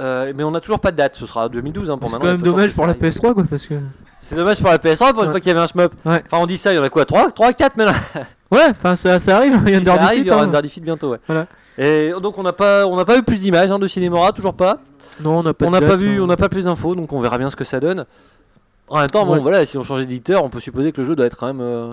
Euh, 0.00 0.32
mais 0.34 0.44
on 0.44 0.50
n'a 0.52 0.60
toujours 0.60 0.78
pas 0.80 0.92
de 0.92 0.96
date, 0.96 1.16
ce 1.16 1.26
sera 1.26 1.48
2012 1.48 1.90
hein, 1.90 1.98
pour 1.98 2.08
C'est 2.08 2.14
maintenant. 2.14 2.28
quand 2.30 2.34
on 2.34 2.36
même 2.38 2.42
dommage 2.52 2.72
pour 2.72 2.86
la 2.86 2.92
ça, 2.92 2.98
il- 3.02 3.08
PS3 3.08 3.34
quoi 3.34 3.44
parce 3.50 3.66
que. 3.66 3.74
C'est 4.20 4.36
dommage 4.36 4.60
pour 4.60 4.70
la 4.70 4.78
PS3 4.78 5.12
pour 5.12 5.22
une 5.22 5.26
Ouais. 5.26 5.30
fois 5.32 5.40
qu'il 5.40 5.48
y 5.48 5.50
avait 5.50 5.60
un 5.60 5.66
shmup. 5.66 5.92
Ouais. 6.04 6.22
Enfin 6.24 6.38
on 6.38 6.46
dit 6.46 6.56
ça, 6.56 6.72
il 6.72 6.76
y 6.76 6.78
en 6.78 6.84
a 6.84 6.88
quoi 6.90 7.04
3 7.04 7.30
3 7.32 7.52
4 7.52 7.76
maintenant? 7.76 7.92
Ouais, 8.50 8.66
enfin 8.70 8.96
ça, 8.96 9.18
ça 9.18 9.36
arrive, 9.36 9.60
il 9.66 9.72
y 9.72 9.76
a 9.76 9.82
ça 9.82 9.94
arrive, 9.94 10.20
il 10.20 10.26
y 10.26 10.30
aura 10.30 10.44
hein. 10.44 10.62
Fit 10.68 10.80
bientôt 10.80 11.10
ouais. 11.10 11.18
Voilà. 11.26 11.46
Et 11.76 12.12
donc 12.22 12.38
on 12.38 12.42
n'a 12.42 12.52
pas 12.52 12.86
on 12.86 12.96
n'a 12.96 13.04
pas 13.04 13.18
eu 13.18 13.22
plus 13.22 13.38
d'images 13.38 13.70
hein, 13.70 13.78
de 13.78 13.86
Cinemora, 13.88 14.32
toujours 14.32 14.54
pas. 14.54 14.78
Non, 15.20 15.38
on 15.38 15.42
n'a 15.42 15.52
pas 15.52 15.66
on 15.66 15.70
de 15.70 15.78
pas 15.80 15.96
vu, 15.96 16.18
hein. 16.18 16.22
on 16.22 16.26
n'a 16.26 16.36
pas 16.36 16.48
plus 16.48 16.64
d'infos, 16.64 16.94
donc 16.94 17.12
on 17.12 17.20
verra 17.20 17.36
bien 17.38 17.50
ce 17.50 17.56
que 17.56 17.64
ça 17.64 17.80
donne. 17.80 18.06
En 18.88 18.98
même 19.00 19.10
temps, 19.10 19.26
bon 19.26 19.34
Ouais. 19.34 19.40
voilà, 19.40 19.66
si 19.66 19.76
on 19.76 19.84
changeait 19.84 20.06
d'éditeur, 20.06 20.42
on 20.44 20.48
peut 20.48 20.60
supposer 20.60 20.92
que 20.92 21.00
le 21.00 21.06
jeu 21.06 21.14
doit 21.16 21.26
être 21.26 21.36
quand 21.36 21.46
même 21.48 21.60
euh, 21.60 21.92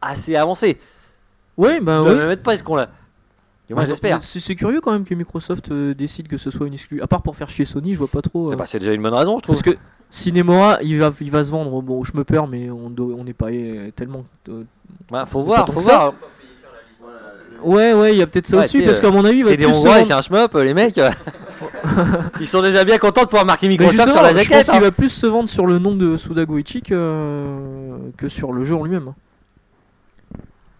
assez 0.00 0.36
avancé. 0.36 0.78
Ouais, 1.56 1.80
bah 1.80 2.02
ouais. 2.02 2.14
même 2.14 2.30
être 2.30 2.54
ce 2.56 2.62
qu'on 2.62 2.76
l'a. 2.76 2.88
J'espère. 3.86 4.22
C'est 4.22 4.54
curieux 4.54 4.80
quand 4.80 4.92
même 4.92 5.04
que 5.04 5.14
Microsoft 5.14 5.70
euh, 5.70 5.94
décide 5.94 6.28
que 6.28 6.38
ce 6.38 6.50
soit 6.50 6.66
une 6.66 6.74
exclue. 6.74 7.02
À 7.02 7.06
part 7.06 7.22
pour 7.22 7.36
faire 7.36 7.50
chier 7.50 7.64
Sony, 7.64 7.92
je 7.94 7.98
vois 7.98 8.08
pas 8.08 8.22
trop. 8.22 8.52
euh, 8.52 8.56
bah, 8.56 8.64
c'est 8.66 8.78
déjà 8.78 8.92
une 8.94 9.02
bonne 9.02 9.14
raison, 9.14 9.38
je 9.38 9.42
trouve. 9.42 9.56
Parce 9.60 9.62
que 9.74 9.78
Cinemora, 10.10 10.78
il 10.82 10.98
va, 10.98 11.12
il 11.20 11.30
va 11.30 11.44
se 11.44 11.50
vendre. 11.50 11.82
Bon, 11.82 12.02
je 12.02 12.16
me 12.16 12.24
perds, 12.24 12.46
mais 12.46 12.70
on 12.70 13.24
n'est 13.24 13.32
pas 13.34 13.48
euh, 13.50 13.90
tellement. 13.94 14.24
euh, 14.48 14.62
Bah, 15.10 15.26
faut 15.26 15.42
voir, 15.42 15.66
faut 15.68 15.80
ça. 15.80 15.96
voir. 15.98 16.14
Ouais, 17.62 17.92
ouais, 17.92 18.12
il 18.14 18.18
y 18.18 18.22
a 18.22 18.26
peut-être 18.28 18.46
ça 18.46 18.56
Ouais, 18.58 18.64
aussi, 18.64 18.80
parce 18.82 18.98
euh, 18.98 19.00
qu'à 19.02 19.10
mon 19.10 19.24
avis, 19.24 19.38
il 19.38 19.44
va 19.44 19.50
C'est 19.50 19.56
des 19.56 19.66
Hongrois 19.66 20.04
c'est 20.04 20.12
un 20.12 20.22
shmup, 20.22 20.54
euh, 20.54 20.64
les 20.64 20.74
mecs. 20.74 20.96
euh, 20.96 21.10
Ils 22.40 22.46
sont 22.46 22.62
déjà 22.62 22.84
bien 22.84 22.98
contents 22.98 23.22
de 23.22 23.26
pouvoir 23.26 23.44
marquer 23.44 23.66
Microsoft 23.68 24.12
sur 24.12 24.22
la 24.22 24.28
je 24.28 24.34
pense 24.34 24.44
jaquette. 24.44 24.66
qu'il 24.66 24.74
hein. 24.76 24.80
va 24.80 24.90
plus 24.92 25.08
se 25.10 25.26
vendre 25.26 25.48
sur 25.48 25.66
le 25.66 25.80
nom 25.80 25.96
de 25.96 26.16
Sudagoichi 26.16 26.82
que, 26.82 26.94
euh, 26.94 27.96
que 28.16 28.28
sur 28.28 28.52
le 28.52 28.62
jeu 28.62 28.76
en 28.76 28.84
lui-même. 28.84 29.12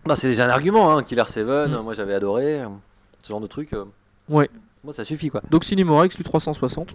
Bah, 0.08 0.16
c'est 0.16 0.28
déjà 0.28 0.46
un 0.46 0.50
argument, 0.50 0.90
hein. 0.96 1.02
Killer 1.02 1.22
7, 1.26 1.44
Mm. 1.46 1.82
moi 1.84 1.94
j'avais 1.94 2.14
adoré. 2.14 2.60
Ce 3.22 3.28
genre 3.28 3.40
de 3.40 3.46
truc. 3.46 3.72
euh, 3.75 3.84
Ouais. 4.28 4.49
Moi 4.84 4.93
ça 4.94 5.05
suffit 5.05 5.28
quoi. 5.28 5.43
Donc 5.50 5.64
Cinemora 5.64 6.06
exclut 6.06 6.25
360. 6.25 6.94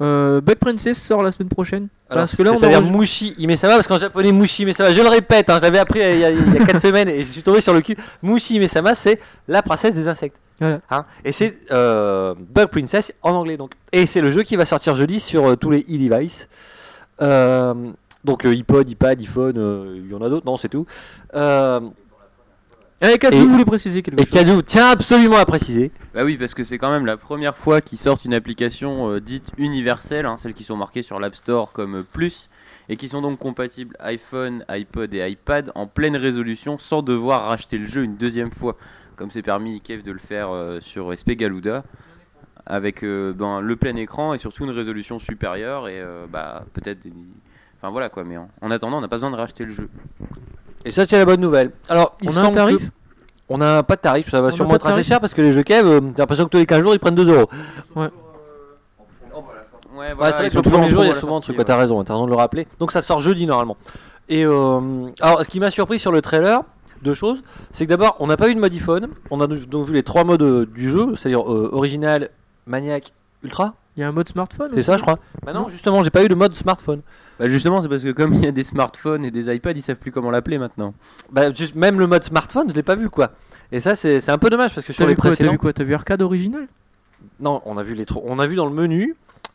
Euh, 0.00 0.40
Bug 0.40 0.56
Princess 0.58 1.02
sort 1.02 1.22
la 1.24 1.32
semaine 1.32 1.48
prochaine. 1.48 1.88
Alors, 2.08 2.22
parce 2.22 2.36
que 2.36 2.42
là, 2.44 2.52
on 2.52 2.56
enregistre- 2.56 2.96
Mushi 2.96 3.34
Imesama, 3.38 3.74
parce 3.74 3.88
qu'en 3.88 3.98
japonais, 3.98 4.30
Mushi 4.30 4.62
Imesama, 4.62 4.92
je 4.92 5.02
le 5.02 5.08
répète, 5.08 5.50
hein, 5.50 5.56
je 5.58 5.62
l'avais 5.62 5.80
appris 5.80 5.98
il 5.98 6.20
y 6.20 6.24
a, 6.24 6.30
il 6.30 6.54
y 6.54 6.56
a 6.58 6.64
4 6.66 6.78
semaines 6.80 7.08
et 7.08 7.18
je 7.18 7.24
suis 7.32 7.42
tombé 7.42 7.60
sur 7.60 7.74
le 7.74 7.80
cul. 7.80 7.96
Mushi 8.22 8.54
Imesama, 8.56 8.94
c'est 8.94 9.18
la 9.48 9.60
princesse 9.62 9.94
des 9.94 10.06
insectes. 10.06 10.36
Voilà. 10.60 10.80
Hein, 10.90 11.04
et 11.24 11.32
c'est 11.32 11.58
euh, 11.72 12.34
Bug 12.38 12.68
Princess 12.68 13.12
en 13.22 13.32
anglais 13.32 13.56
donc. 13.56 13.72
Et 13.92 14.06
c'est 14.06 14.20
le 14.20 14.30
jeu 14.30 14.42
qui 14.44 14.54
va 14.56 14.64
sortir 14.64 14.94
jeudi 14.94 15.18
sur 15.20 15.44
euh, 15.46 15.56
tous 15.56 15.70
les 15.70 15.80
e-devices. 15.80 16.48
Donc 18.24 18.44
iPod, 18.44 18.88
iPad, 18.90 19.18
iPhone, 19.20 19.94
il 20.04 20.10
y 20.10 20.14
en 20.14 20.22
a 20.22 20.28
d'autres, 20.28 20.46
non, 20.46 20.56
c'est 20.56 20.68
tout. 20.68 20.86
Et- 23.32 23.40
vous 23.40 23.48
voulez 23.52 23.64
préciser 23.64 24.02
quelque 24.02 24.20
et 24.20 24.24
chose 24.24 24.64
tient 24.66 24.90
absolument 24.90 25.36
à 25.36 25.44
préciser. 25.44 25.92
Bah 26.14 26.24
oui, 26.24 26.36
parce 26.36 26.52
que 26.54 26.64
c'est 26.64 26.78
quand 26.78 26.90
même 26.90 27.06
la 27.06 27.16
première 27.16 27.56
fois 27.56 27.80
qu'ils 27.80 27.98
sortent 27.98 28.24
une 28.24 28.34
application 28.34 29.08
euh, 29.10 29.20
dite 29.20 29.50
universelle, 29.56 30.26
hein, 30.26 30.36
celles 30.36 30.54
qui 30.54 30.64
sont 30.64 30.76
marquées 30.76 31.02
sur 31.02 31.20
l'App 31.20 31.36
Store 31.36 31.72
comme 31.72 31.96
euh, 31.98 32.02
Plus, 32.02 32.48
et 32.88 32.96
qui 32.96 33.06
sont 33.08 33.22
donc 33.22 33.38
compatibles 33.38 33.94
iPhone, 34.00 34.64
iPod 34.68 35.14
et 35.14 35.28
iPad 35.30 35.70
en 35.76 35.86
pleine 35.86 36.16
résolution 36.16 36.76
sans 36.76 37.02
devoir 37.02 37.48
racheter 37.48 37.78
le 37.78 37.86
jeu 37.86 38.02
une 38.02 38.16
deuxième 38.16 38.50
fois, 38.50 38.76
comme 39.14 39.30
c'est 39.30 39.42
permis 39.42 39.80
Kev 39.80 40.02
de 40.02 40.10
le 40.10 40.18
faire 40.18 40.48
euh, 40.50 40.80
sur 40.80 41.12
SP 41.14 41.32
Galuda, 41.36 41.84
avec 42.66 43.04
euh, 43.04 43.32
ben, 43.32 43.60
le 43.60 43.76
plein 43.76 43.94
écran 43.94 44.34
et 44.34 44.38
surtout 44.38 44.64
une 44.64 44.70
résolution 44.70 45.18
supérieure, 45.20 45.86
et 45.88 46.00
euh, 46.00 46.26
bah 46.28 46.64
peut-être... 46.74 47.00
des- 47.00 47.12
Enfin 47.80 47.90
voilà 47.92 48.08
quoi, 48.08 48.24
mais 48.24 48.36
en, 48.36 48.50
en 48.60 48.72
attendant, 48.72 48.98
on 48.98 49.00
n'a 49.00 49.06
pas 49.06 49.14
besoin 49.18 49.30
de 49.30 49.36
racheter 49.36 49.64
le 49.64 49.70
jeu. 49.70 49.88
Et 50.84 50.90
ça, 50.90 51.04
c'est 51.06 51.18
la 51.18 51.24
bonne 51.24 51.40
nouvelle. 51.40 51.72
Alors, 51.88 52.16
On 52.26 52.36
a 52.36 52.40
un 52.40 52.48
que- 52.50 52.54
tarif? 52.54 52.90
On 53.50 53.56
n'a 53.58 53.82
pas 53.82 53.96
de 53.96 54.00
tarif, 54.02 54.30
ça 54.30 54.42
va 54.42 54.48
On 54.48 54.50
sûrement 54.50 54.74
être 54.74 54.86
assez 54.86 55.02
cher 55.02 55.20
parce 55.20 55.32
que 55.32 55.40
les 55.40 55.52
jeux 55.52 55.62
Kev, 55.62 55.86
euh, 55.88 56.00
j'ai 56.14 56.18
l'impression 56.18 56.44
que 56.44 56.50
tous 56.50 56.58
les 56.58 56.66
15 56.66 56.82
jours 56.82 56.92
ils 56.94 56.98
prennent 56.98 57.14
2 57.14 57.26
euros. 57.34 57.48
Ouais, 57.96 58.08
Ouais, 59.96 60.32
c'est 60.32 60.38
vrai 60.38 60.50
que 60.50 60.56
le 60.56 60.62
premier 60.62 60.88
jour, 60.88 61.02
il 61.04 61.08
y 61.08 61.10
a 61.10 61.14
souvent 61.18 61.38
un 61.38 61.40
truc, 61.40 61.56
t'as 61.64 61.76
raison, 61.76 62.02
t'as 62.04 62.14
raison 62.14 62.26
de 62.26 62.30
le 62.30 62.36
rappeler. 62.36 62.68
Donc 62.78 62.92
ça 62.92 63.02
sort 63.02 63.20
jeudi 63.20 63.46
normalement. 63.46 63.76
Et 64.28 64.44
euh, 64.44 65.08
alors, 65.20 65.42
ce 65.44 65.48
qui 65.48 65.58
m'a 65.60 65.70
surpris 65.70 65.98
sur 65.98 66.12
le 66.12 66.20
trailer, 66.20 66.62
deux 67.02 67.14
choses, 67.14 67.42
c'est 67.72 67.84
que 67.84 67.90
d'abord, 67.90 68.16
on 68.20 68.26
n'a 68.26 68.36
pas 68.36 68.48
eu 68.48 68.54
de 68.54 68.60
mode 68.60 68.72
iPhone, 68.74 69.08
on 69.30 69.40
a 69.40 69.46
donc 69.46 69.86
vu 69.86 69.94
les 69.94 70.02
trois 70.02 70.24
modes 70.24 70.42
euh, 70.42 70.66
du 70.66 70.88
jeu, 70.90 71.14
c'est-à-dire 71.16 71.40
euh, 71.52 71.70
original, 71.72 72.28
maniaque, 72.66 73.12
ultra, 73.42 73.74
Il 73.96 74.00
y 74.00 74.02
a 74.04 74.08
un 74.08 74.12
mode 74.12 74.28
smartphone 74.28 74.70
c'est 74.74 74.82
ça 74.82 74.96
je 74.96 75.02
crois 75.02 75.18
Bah 75.44 75.52
non, 75.52 75.68
justement, 75.68 76.04
j'ai 76.04 76.10
pas 76.10 76.22
eu 76.22 76.28
de 76.28 76.34
mode 76.34 76.54
smartphone. 76.54 77.00
Bah 77.38 77.48
justement, 77.48 77.80
c'est 77.82 77.88
parce 77.88 78.02
que 78.02 78.10
comme 78.12 78.34
il 78.34 78.44
y 78.44 78.48
a 78.48 78.52
des 78.52 78.64
smartphones 78.64 79.24
et 79.24 79.30
des 79.30 79.54
iPads, 79.54 79.72
ils 79.72 79.82
savent 79.82 79.96
plus 79.96 80.10
comment 80.12 80.30
l'appeler 80.30 80.58
maintenant. 80.58 80.92
Bah, 81.30 81.52
juste, 81.54 81.74
même 81.74 81.98
le 81.98 82.06
mode 82.06 82.24
smartphone, 82.24 82.68
je 82.70 82.74
l'ai 82.74 82.82
pas 82.82 82.96
vu 82.96 83.08
quoi. 83.10 83.30
Et 83.72 83.80
ça, 83.80 83.94
c'est 83.94 84.20
c'est 84.20 84.32
un 84.32 84.38
peu 84.38 84.50
dommage 84.50 84.74
parce 84.74 84.86
que 84.86 84.92
sur 84.92 85.04
T'as 85.04 85.08
les 85.08 85.14
vu 85.14 85.20
quoi 85.20 85.30
T'as 85.30 85.36
précédents. 85.36 85.52
vu 85.52 85.58
quoi 85.58 85.72
T'as 85.72 85.84
vu 85.84 85.94
arcade 85.94 86.22
original? 86.22 86.66
Non, 87.40 87.62
on 87.64 87.78
a 87.78 87.82
vu 87.82 87.94
les 87.94 88.06
tro- 88.06 88.22
on 88.26 88.38
a 88.38 88.46
vu 88.46 88.56
dans 88.56 88.66
le 88.66 88.72
menu 88.72 89.14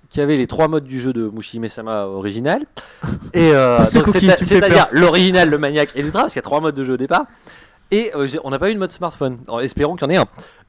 qu'il 0.10 0.20
y 0.20 0.24
avait 0.24 0.38
les 0.38 0.48
trois 0.48 0.68
modes 0.68 0.84
du 0.86 1.00
jeu 1.02 1.12
de 1.12 1.28
Mushime 1.34 1.68
Sama 1.68 2.06
original. 2.06 2.64
Et 3.34 3.52
euh, 3.52 3.84
c'est 3.86 3.98
donc, 4.00 4.06
cookie, 4.06 4.28
c'est- 4.28 4.36
tu 4.36 4.44
me 4.44 4.48
fais 4.50 4.56
c'est-à-dire 4.56 4.88
l'original, 4.92 5.50
le 5.50 5.58
maniaque 5.58 5.90
et 5.96 6.02
l'ultra, 6.04 6.22
parce 6.22 6.34
qu'il 6.34 6.40
y 6.40 6.44
a 6.44 6.44
trois 6.44 6.62
modes 6.62 6.76
de 6.76 6.84
jeu 6.84 6.94
au 6.94 6.98
départ. 6.98 7.26
Et 7.92 8.12
euh, 8.16 8.28
j'ai- 8.28 8.40
on 8.44 8.50
n'a 8.52 8.60
pas 8.60 8.70
eu 8.70 8.74
de 8.76 8.80
mode 8.80 8.92
smartphone. 8.92 9.40
Alors, 9.48 9.62
espérons 9.62 9.96
qu'il 9.96 10.06
y 10.08 10.12
en 10.12 10.14
ait 10.14 10.18
un. 10.18 10.26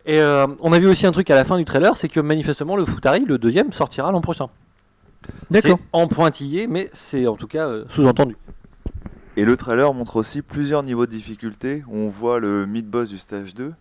Et 0.06 0.20
euh, 0.20 0.46
on 0.60 0.72
a 0.72 0.78
vu 0.78 0.86
aussi 0.88 1.06
un 1.06 1.12
truc 1.12 1.30
à 1.30 1.34
la 1.34 1.44
fin 1.44 1.56
du 1.58 1.64
trailer, 1.64 1.96
c'est 1.96 2.08
que 2.08 2.20
manifestement 2.20 2.76
le 2.76 2.84
Futari, 2.84 3.24
le 3.24 3.38
deuxième, 3.38 3.72
sortira 3.72 4.10
l'an 4.12 4.20
prochain. 4.20 4.48
D'accord. 5.50 5.78
C'est 5.78 5.86
en 5.92 6.08
pointillé, 6.08 6.66
mais 6.66 6.90
c'est 6.92 7.26
en 7.26 7.36
tout 7.36 7.46
cas 7.46 7.68
euh, 7.68 7.84
sous-entendu. 7.88 8.36
Et 9.36 9.44
le 9.44 9.56
trailer 9.56 9.92
montre 9.92 10.16
aussi 10.16 10.42
plusieurs 10.42 10.82
niveaux 10.82 11.06
de 11.06 11.10
difficulté 11.10 11.82
où 11.88 11.96
on 11.96 12.08
voit 12.08 12.38
le 12.38 12.66
mid-boss 12.66 13.08
du 13.08 13.18
stage 13.18 13.54
2 13.54 13.72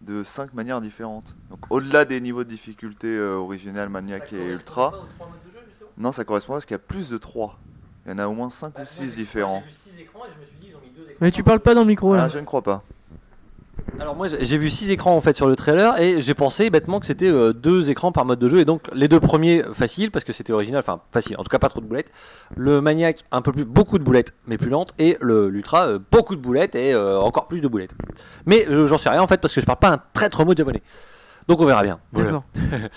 de 0.00 0.22
5 0.22 0.54
manières 0.54 0.80
différentes. 0.80 1.36
Donc 1.50 1.60
au-delà 1.70 2.04
des 2.04 2.20
niveaux 2.20 2.44
de 2.44 2.48
difficulté 2.48 3.08
euh, 3.08 3.34
original, 3.34 3.88
maniaque 3.88 4.32
et 4.32 4.48
ultra, 4.48 5.06
non 5.98 6.12
ça 6.12 6.24
correspond 6.24 6.54
parce 6.54 6.64
qu'il 6.64 6.74
y 6.74 6.76
a 6.76 6.78
plus 6.78 7.10
de 7.10 7.18
3. 7.18 7.58
Il 8.04 8.12
y 8.12 8.14
en 8.14 8.18
a 8.18 8.26
au 8.26 8.32
moins 8.32 8.50
5 8.50 8.78
ou 8.78 8.84
6 8.84 9.14
différents. 9.14 9.62
Mais 11.20 11.30
tu 11.30 11.44
parles 11.44 11.60
pas 11.60 11.74
dans 11.74 11.82
le 11.82 11.86
micro 11.86 12.14
là. 12.14 12.24
Ah 12.24 12.28
je 12.28 12.38
ne 12.38 12.44
crois 12.44 12.62
pas. 12.62 12.82
Alors 14.00 14.16
moi 14.16 14.26
j'ai 14.28 14.56
vu 14.56 14.70
six 14.70 14.90
écrans 14.90 15.14
en 15.14 15.20
fait 15.20 15.36
sur 15.36 15.46
le 15.46 15.54
trailer 15.54 16.00
et 16.00 16.22
j'ai 16.22 16.34
pensé 16.34 16.70
bêtement 16.70 16.98
que 16.98 17.06
c'était 17.06 17.30
euh, 17.30 17.52
deux 17.52 17.90
écrans 17.90 18.10
par 18.10 18.24
mode 18.24 18.38
de 18.38 18.48
jeu 18.48 18.58
et 18.58 18.64
donc 18.64 18.82
les 18.94 19.06
deux 19.06 19.20
premiers 19.20 19.62
faciles 19.74 20.10
parce 20.10 20.24
que 20.24 20.32
c'était 20.32 20.52
original, 20.52 20.80
enfin 20.80 21.02
facile, 21.12 21.36
en 21.38 21.42
tout 21.42 21.50
cas 21.50 21.58
pas 21.58 21.68
trop 21.68 21.80
de 21.80 21.86
boulettes. 21.86 22.10
Le 22.56 22.80
maniaque 22.80 23.22
un 23.30 23.42
peu 23.42 23.52
plus, 23.52 23.64
beaucoup 23.64 23.98
de 23.98 24.04
boulettes 24.04 24.34
mais 24.46 24.58
plus 24.58 24.70
lente 24.70 24.94
et 24.98 25.18
le 25.20 25.48
l'ultra 25.48 25.86
euh, 25.86 25.98
beaucoup 26.10 26.36
de 26.36 26.40
boulettes 26.40 26.74
et 26.74 26.94
euh, 26.94 27.18
encore 27.20 27.48
plus 27.48 27.60
de 27.60 27.68
boulettes. 27.68 27.94
Mais 28.46 28.66
euh, 28.68 28.86
j'en 28.86 28.98
sais 28.98 29.10
rien 29.10 29.22
en 29.22 29.26
fait 29.26 29.40
parce 29.40 29.54
que 29.54 29.60
je 29.60 29.66
parle 29.66 29.78
pas 29.78 29.90
un 29.90 30.00
traître 30.12 30.44
mot 30.44 30.54
de 30.54 30.58
japonais. 30.58 30.82
Donc 31.48 31.60
on 31.60 31.66
verra 31.66 31.82
bien. 31.82 32.00
Voilà. 32.12 32.30
D'accord. 32.30 32.44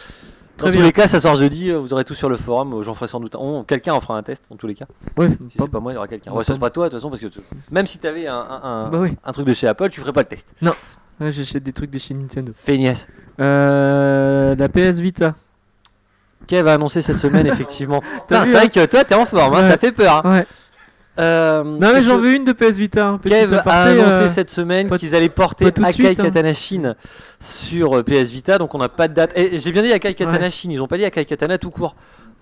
Dans 0.58 0.64
Très 0.66 0.72
tous 0.72 0.78
bien. 0.78 0.86
les 0.86 0.94
cas 0.94 1.08
ça 1.08 1.20
sort 1.20 1.36
jeudi, 1.36 1.70
euh, 1.70 1.78
vous 1.80 1.92
aurez 1.92 2.06
tout 2.06 2.14
sur 2.14 2.30
le 2.30 2.38
forum, 2.38 2.74
euh, 2.76 2.82
j'en 2.82 2.94
ferai 2.94 3.10
sans 3.10 3.20
doute 3.20 3.36
un. 3.36 3.66
Quelqu'un 3.68 3.94
en 3.94 4.00
fera 4.00 4.18
un 4.18 4.24
test 4.24 4.44
dans 4.50 4.56
tous 4.56 4.68
les 4.68 4.74
cas. 4.76 4.86
Ouais, 5.18 5.28
Si 5.50 5.58
pas- 5.58 5.66
c'est 5.66 5.72
pas 5.72 5.80
moi 5.82 5.92
il 5.92 5.96
y 5.96 5.98
aura 5.98 6.08
quelqu'un. 6.08 6.32
pas- 6.32 6.38
Ouais, 6.38 6.44
ce 6.46 6.54
sera 6.54 6.70
toi 6.70 6.86
de 6.86 6.92
toute 6.92 7.00
façon 7.00 7.10
parce 7.10 7.22
que 7.22 7.28
tu- 7.28 7.40
même 7.72 7.86
si 7.86 7.98
t'avais 8.00 8.26
un, 8.28 8.88
Bah 8.90 9.00
oui. 9.00 9.16
un 9.24 9.32
truc 9.34 9.46
de 9.46 9.54
chez 9.54 9.68
Apple 9.68 9.90
tu 9.90 10.00
ferais 10.00 10.14
pas 10.14 10.22
le 10.22 10.28
test. 10.28 10.48
Ouais, 10.62 11.32
J'achète 11.32 11.64
des 11.64 11.74
trucs 11.74 11.92
de 11.92 12.00
chez 12.00 12.14
Nintendo. 12.14 12.54
Feignasse. 12.56 13.08
Euh, 13.42 14.56
la 14.56 14.70
PS 14.70 15.00
Vita. 15.00 15.36
Kev 16.48 16.70
a 16.70 16.74
annoncé 16.74 17.02
cette 17.02 17.18
semaine, 17.20 17.48
effectivement. 17.48 18.02
Putain, 18.28 18.46
c'est 18.46 18.52
vrai 18.54 18.66
hein 18.66 18.70
que 18.70 18.86
toi, 18.86 19.04
t'es 19.04 19.16
en 19.16 19.26
forme, 19.26 19.56
hein, 19.56 19.62
Ouais. 19.62 19.70
ça 19.70 19.78
fait 19.78 19.92
peur. 19.92 20.22
hein. 20.26 20.32
Ouais. 20.40 20.46
Euh, 21.18 21.64
Non 21.64 21.94
mais 21.94 22.04
j'en 22.04 22.18
veux 22.18 22.34
une 22.36 22.44
de 22.44 22.52
PS 22.52 22.78
Vita. 22.78 23.08
hein. 23.08 23.20
Kev 23.26 23.54
a 23.54 23.60
aparté, 23.60 24.00
annoncé 24.00 24.18
euh, 24.18 24.28
cette 24.28 24.50
semaine 24.50 24.90
qu'ils 24.98 25.16
allaient 25.16 25.30
porter 25.30 25.66
Akai 25.68 25.92
suite, 25.94 26.20
hein. 26.20 26.24
Katana 26.26 26.54
Shin 26.54 26.96
sur 27.40 27.98
euh, 27.98 28.04
PS 28.04 28.30
Vita, 28.32 28.58
donc 28.58 28.76
on 28.76 28.80
n'a 28.80 28.90
pas 28.90 29.08
de 29.08 29.14
date. 29.14 29.32
Et 29.38 29.58
j'ai 29.60 29.72
bien 29.72 29.82
dit 29.82 29.94
Akai 29.94 30.14
Katana 30.14 30.40
Ouais. 30.46 30.52
Shin, 30.52 30.70
ils 30.72 30.82
ont 30.82 30.88
pas 30.88 30.98
dit 30.98 31.06
Akai 31.06 31.24
Katana 31.26 31.58
tout 31.58 31.72
court. 31.72 31.96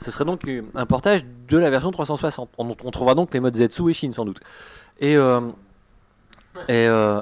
Ce 0.04 0.10
serait 0.12 0.26
donc 0.26 0.42
un 0.76 0.86
portage 0.88 1.22
de 1.48 1.58
la 1.58 1.70
version 1.70 1.92
360. 1.92 2.50
On, 2.58 2.76
on 2.84 2.92
trouvera 2.92 3.14
donc 3.16 3.34
les 3.34 3.40
modes 3.40 3.56
Zetsu 3.56 3.90
et 3.90 3.94
Shin 3.94 4.12
sans 4.14 4.26
doute. 4.26 4.40
Et, 5.00 5.16
euh, 5.16 5.40
et 6.68 6.88
euh, 6.88 7.22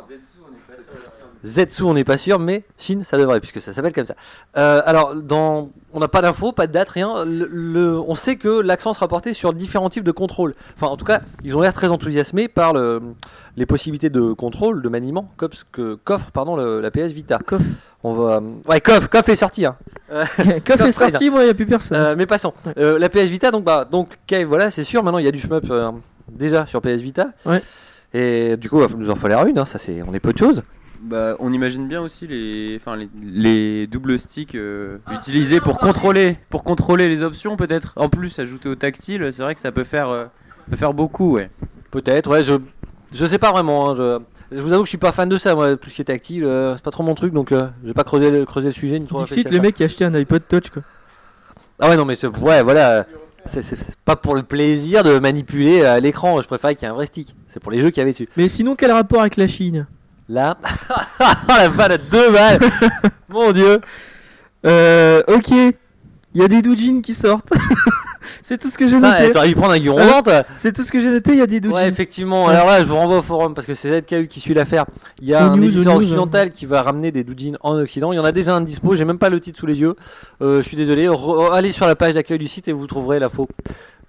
Zetsu, 1.44 1.84
on 1.84 1.94
n'est 1.94 2.04
pas 2.04 2.18
sûr, 2.18 2.38
mais 2.40 2.64
Shin, 2.78 3.02
ça 3.04 3.18
devrait, 3.18 3.40
puisque 3.40 3.60
ça 3.62 3.74
s'appelle 3.74 3.94
comme 3.94 4.06
ça. 4.06 4.14
Euh, 4.58 4.82
alors, 4.86 5.16
dans... 5.16 5.70
on 5.94 6.00
n'a 6.00 6.08
pas 6.08 6.22
d'infos, 6.22 6.52
pas 6.52 6.68
de 6.68 6.72
date, 6.72 6.90
rien. 6.90 7.26
Le, 7.26 7.48
le- 7.52 8.00
On 8.00 8.14
sait 8.16 8.36
que 8.36 8.62
l'accent 8.62 8.94
sera 8.94 9.08
porté 9.08 9.34
sur 9.34 9.52
différents 9.54 9.90
types 9.90 10.04
de 10.04 10.12
contrôle. 10.12 10.54
Enfin, 10.76 10.88
en 10.88 10.98
tout 10.98 11.06
cas, 11.06 11.22
ils 11.44 11.56
ont 11.56 11.62
l'air 11.62 11.74
très 11.74 11.88
enthousiasmés 11.88 12.48
par 12.48 12.74
le- 12.74 13.02
les 13.58 13.66
possibilités 13.66 14.10
de 14.10 14.34
contrôle, 14.34 14.82
de 14.82 14.90
maniement, 14.90 15.28
que, 15.38 15.96
qu'offre, 16.04 16.32
pardon, 16.32 16.56
la 16.56 16.92
PS 16.92 17.12
Vita. 17.12 17.40
Coff. 17.46 17.62
On 18.04 18.14
va... 18.14 18.42
Ouais, 18.68 18.80
Coff, 18.82 19.08
Coff 19.08 19.28
est 19.30 19.36
sorti. 19.36 19.66
Hein. 19.66 19.76
Coff 20.66 20.82
est 20.82 20.92
sorti, 20.92 21.30
moi, 21.30 21.44
y 21.46 21.50
a 21.50 21.54
plus 21.54 21.66
personne. 21.66 21.98
Euh, 21.98 22.16
mais 22.18 22.26
passons. 22.26 22.54
Euh, 22.78 22.98
la 23.00 23.10
PS 23.10 23.30
Vita, 23.30 23.52
donc, 23.52 23.64
bah, 23.64 23.86
donc 23.90 24.18
Kev, 24.28 24.46
voilà, 24.46 24.70
c'est 24.72 24.84
sûr. 24.84 25.04
Maintenant, 25.04 25.18
il 25.20 25.26
y 25.26 25.28
a 25.28 25.32
du 25.32 25.40
shmup 25.40 25.66
euh, 25.72 25.92
déjà 26.32 26.66
sur 26.66 26.82
PS 26.82 27.02
Vita. 27.02 27.28
Ouais. 27.46 27.62
Et 28.14 28.58
du 28.58 28.70
coup, 28.70 28.82
il 28.82 28.88
va 28.88 28.96
nous 28.98 29.10
en 29.10 29.16
falloir 29.16 29.46
une. 29.48 29.58
hein, 29.60 29.66
ça, 29.66 29.78
c'est, 29.80 30.02
on 30.04 30.14
est 30.14 30.20
peu 30.20 30.34
de 30.34 30.38
choses. 30.38 30.64
Bah, 31.04 31.36
on 31.40 31.52
imagine 31.52 31.88
bien 31.88 32.00
aussi 32.02 32.28
les, 32.28 32.78
enfin, 32.80 32.96
les, 32.96 33.10
les 33.24 33.88
doubles 33.88 34.20
sticks 34.20 34.56
euh, 34.56 34.98
utilisés 35.12 35.60
pour 35.60 35.80
contrôler, 35.80 36.38
pour 36.50 36.64
contrôler 36.64 37.08
les 37.08 37.24
options 37.24 37.58
peut-être. 37.58 37.94
En 37.96 38.08
plus, 38.08 38.38
ajouter 38.40 38.70
au 38.70 38.76
tactile, 38.76 39.30
c'est 39.34 39.42
vrai 39.42 39.56
que 39.56 39.62
ça 39.62 39.72
peut 39.72 39.84
faire, 39.84 40.10
euh, 40.10 40.26
peut 40.70 40.78
faire 40.78 40.94
beaucoup, 40.94 41.34
ouais. 41.34 41.50
Peut-être, 41.90 42.30
ouais, 42.30 42.44
je, 42.44 42.54
je 43.14 43.26
sais 43.26 43.40
pas 43.40 43.52
vraiment. 43.52 43.90
hein, 43.92 43.96
je... 43.96 44.20
Je 44.54 44.60
vous 44.60 44.74
avoue 44.74 44.84
que 44.84 44.88
je 44.88 44.92
suis 44.92 44.98
pas 44.98 45.14
fan 45.14 45.30
de 45.30 45.38
ça, 45.38 45.56
moi, 45.56 45.78
tout 45.78 45.90
ce 45.90 45.96
qui 45.96 46.02
est 46.02 46.06
tactile, 46.06 46.44
euh, 46.44 46.76
c'est 46.76 46.84
pas 46.84 46.92
trop 46.92 47.04
mon 47.04 47.16
truc, 47.16 47.34
donc 47.34 47.54
euh, 47.54 47.68
je 47.84 47.88
vais 47.88 47.94
pas 47.94 48.04
creuser 48.04 48.30
le, 48.30 48.46
creuser 48.46 48.68
le 48.68 48.74
sujet. 48.74 49.00
Ni 49.00 49.08
trop 49.08 49.20
Dixit, 49.24 49.48
ça. 49.48 49.62
mecs 49.62 49.76
qui 49.76 49.84
achetaient 49.86 50.04
un 50.04 50.14
iPod 50.14 50.42
Touch 50.46 50.70
quoi. 50.72 50.84
Ah 51.80 51.88
ouais, 51.90 51.96
non, 51.96 52.04
mais 52.04 52.16
c'est- 52.16 52.28
ouais, 52.28 52.62
voilà. 52.62 53.06
C'est 53.46 53.62
c'est- 53.62 53.78
c'est 53.78 53.96
pas 54.04 54.18
pour 54.18 54.36
le 54.36 54.44
plaisir 54.44 55.04
de 55.04 55.20
manipuler 55.20 55.82
euh, 55.84 56.02
l'écran, 56.02 56.42
je 56.42 56.48
préférais 56.48 56.76
qu'il 56.76 56.86
y 56.86 56.88
ait 56.88 56.92
un 56.92 56.96
vrai 56.96 57.06
stick. 57.06 57.34
C'est 57.48 57.62
pour 57.62 57.72
les 57.72 57.80
jeux 57.80 57.92
qu'il 57.92 58.00
y 58.00 58.04
avait 58.04 58.12
dessus. 58.12 58.28
Mais 58.36 58.50
sinon, 58.50 58.76
quel 58.76 58.92
rapport 58.92 59.22
avec 59.22 59.38
la 59.38 59.48
Chine? 59.48 59.88
Là, 60.30 60.58
la 61.48 61.70
balle 61.70 61.92
à 61.94 61.98
deux 61.98 62.32
balles 62.32 62.60
Mon 63.30 63.52
dieu 63.52 63.80
Euh, 64.66 65.22
ok. 65.28 65.50
Il 66.34 66.42
y 66.42 66.44
a 66.44 66.48
des 66.48 66.62
doujins 66.62 67.02
qui 67.02 67.14
sortent. 67.14 67.52
c'est 68.42 68.58
tout 68.58 68.70
ce 68.70 68.78
que 68.78 68.88
j'ai 68.88 69.00
noté. 69.00 69.32
T'aurais 69.32 69.50
dû 69.50 69.56
prendre 69.56 69.74
un 69.74 70.22
toi 70.24 70.44
C'est 70.56 70.72
tout 70.72 70.84
ce 70.84 70.92
que 70.92 71.00
j'ai 71.00 71.10
noté, 71.10 71.34
il 71.34 71.40
y 71.40 71.42
a 71.42 71.48
des 71.48 71.60
doujins. 71.60 71.76
Ouais, 71.76 71.88
effectivement. 71.90 72.48
Alors 72.48 72.68
là, 72.68 72.80
je 72.80 72.86
vous 72.86 72.96
renvoie 72.96 73.18
au 73.18 73.22
forum 73.22 73.54
parce 73.54 73.68
que 73.68 73.76
c'est 73.76 74.00
ZKU 74.02 74.28
qui 74.28 74.40
suit 74.40 74.54
l'affaire. 74.54 74.86
Il 75.22 75.28
y 75.28 75.34
a 75.34 75.44
un 75.44 75.58
news, 75.58 75.66
éditeur 75.66 75.94
news, 75.96 76.00
occidental 76.00 76.52
qui 76.52 76.66
va 76.66 76.82
ramener 76.82 77.12
des 77.12 77.24
doujins 77.26 77.56
en 77.62 77.76
Occident. 77.76 78.14
Il 78.14 78.16
y 78.16 78.20
en 78.20 78.24
a 78.24 78.32
déjà 78.32 78.56
un 78.56 78.62
dispo. 78.62 78.96
J'ai 78.96 79.04
même 79.06 79.18
pas 79.18 79.30
le 79.30 79.42
titre 79.42 79.60
sous 79.60 79.66
les 79.66 79.80
yeux. 79.82 79.96
Euh, 80.42 80.62
je 80.62 80.68
suis 80.68 80.78
désolé. 80.78 81.08
Re- 81.10 81.52
allez 81.52 81.72
sur 81.74 81.86
la 81.86 81.96
page 81.96 82.14
d'accueil 82.14 82.40
du 82.40 82.48
site 82.48 82.68
et 82.70 82.72
vous 82.72 82.88
trouverez 82.88 83.20
l'info 83.20 83.50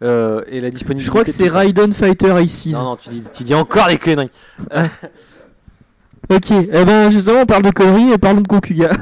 euh, 0.02 0.42
et 0.46 0.60
la 0.60 0.70
disponibilité. 0.70 1.06
Je 1.06 1.10
crois 1.10 1.24
que 1.24 1.30
c'est. 1.32 1.48
Raiden 1.48 1.92
Fighter 1.92 2.30
Aces. 2.30 2.66
Non, 2.66 2.82
non, 2.84 2.96
tu 2.96 3.08
dis, 3.08 3.22
tu 3.34 3.42
dis 3.42 3.54
encore 3.54 3.88
les 3.88 3.98
conneries. 3.98 4.30
Ok, 6.34 6.50
eh 6.50 6.84
ben 6.84 7.10
justement 7.10 7.40
on 7.42 7.46
parle 7.46 7.62
de 7.62 7.70
conneries 7.70 8.12
et 8.12 8.18
parlons 8.18 8.40
de 8.40 8.46
Gokuga. 8.48 8.90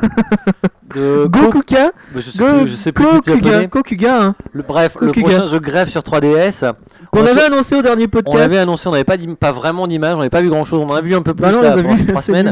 De 0.95 1.27
Go- 1.29 1.53
Gokuga, 1.53 1.93
Mais 2.13 2.21
je 2.21 2.31
sais 2.33 2.39
Go- 2.39 2.45
plus, 2.63 2.69
je 2.71 2.75
sais 2.75 2.91
plus 2.91 3.05
le. 3.05 3.67
Gokuga, 3.69 4.23
hein, 4.25 4.35
Le- 4.53 4.65
bref, 4.65 4.97
le 5.01 5.07
Gokuga. 5.07 5.29
prochain 5.29 5.47
jeu 5.47 5.61
greffe 5.61 5.89
sur 5.89 6.01
3DS. 6.03 6.65
qu'on 7.13 7.21
On 7.23 7.27
avait 7.27 7.43
annoncé 7.43 7.77
au 7.77 7.83
dernier 7.83 8.07
On 8.07 8.09
podcast. 8.09 8.37
l'avait 8.39 8.59
annoncé, 8.59 8.89
on 8.89 8.91
n'avait 8.91 9.05
pas, 9.05 9.15
pas 9.39 9.53
vraiment 9.53 9.87
d'image, 9.87 10.15
on 10.15 10.19
n'avait 10.19 10.31
pas 10.31 10.43
vu 10.43 10.49
grand 10.49 10.65
chose. 10.65 10.83
On 10.85 10.91
en 10.91 10.97
a 10.97 11.01
vu 11.01 11.15
un 11.15 11.23
peu 11.23 11.33
plus 11.33 11.43
Bah 11.43 11.53
non, 11.53 11.59
on 11.61 11.63
là, 11.63 11.71
pendant 11.77 11.91
vus, 11.91 11.99
ces 11.99 12.07
trois 12.09 12.21
c'est 12.21 12.27
semaines. 12.33 12.51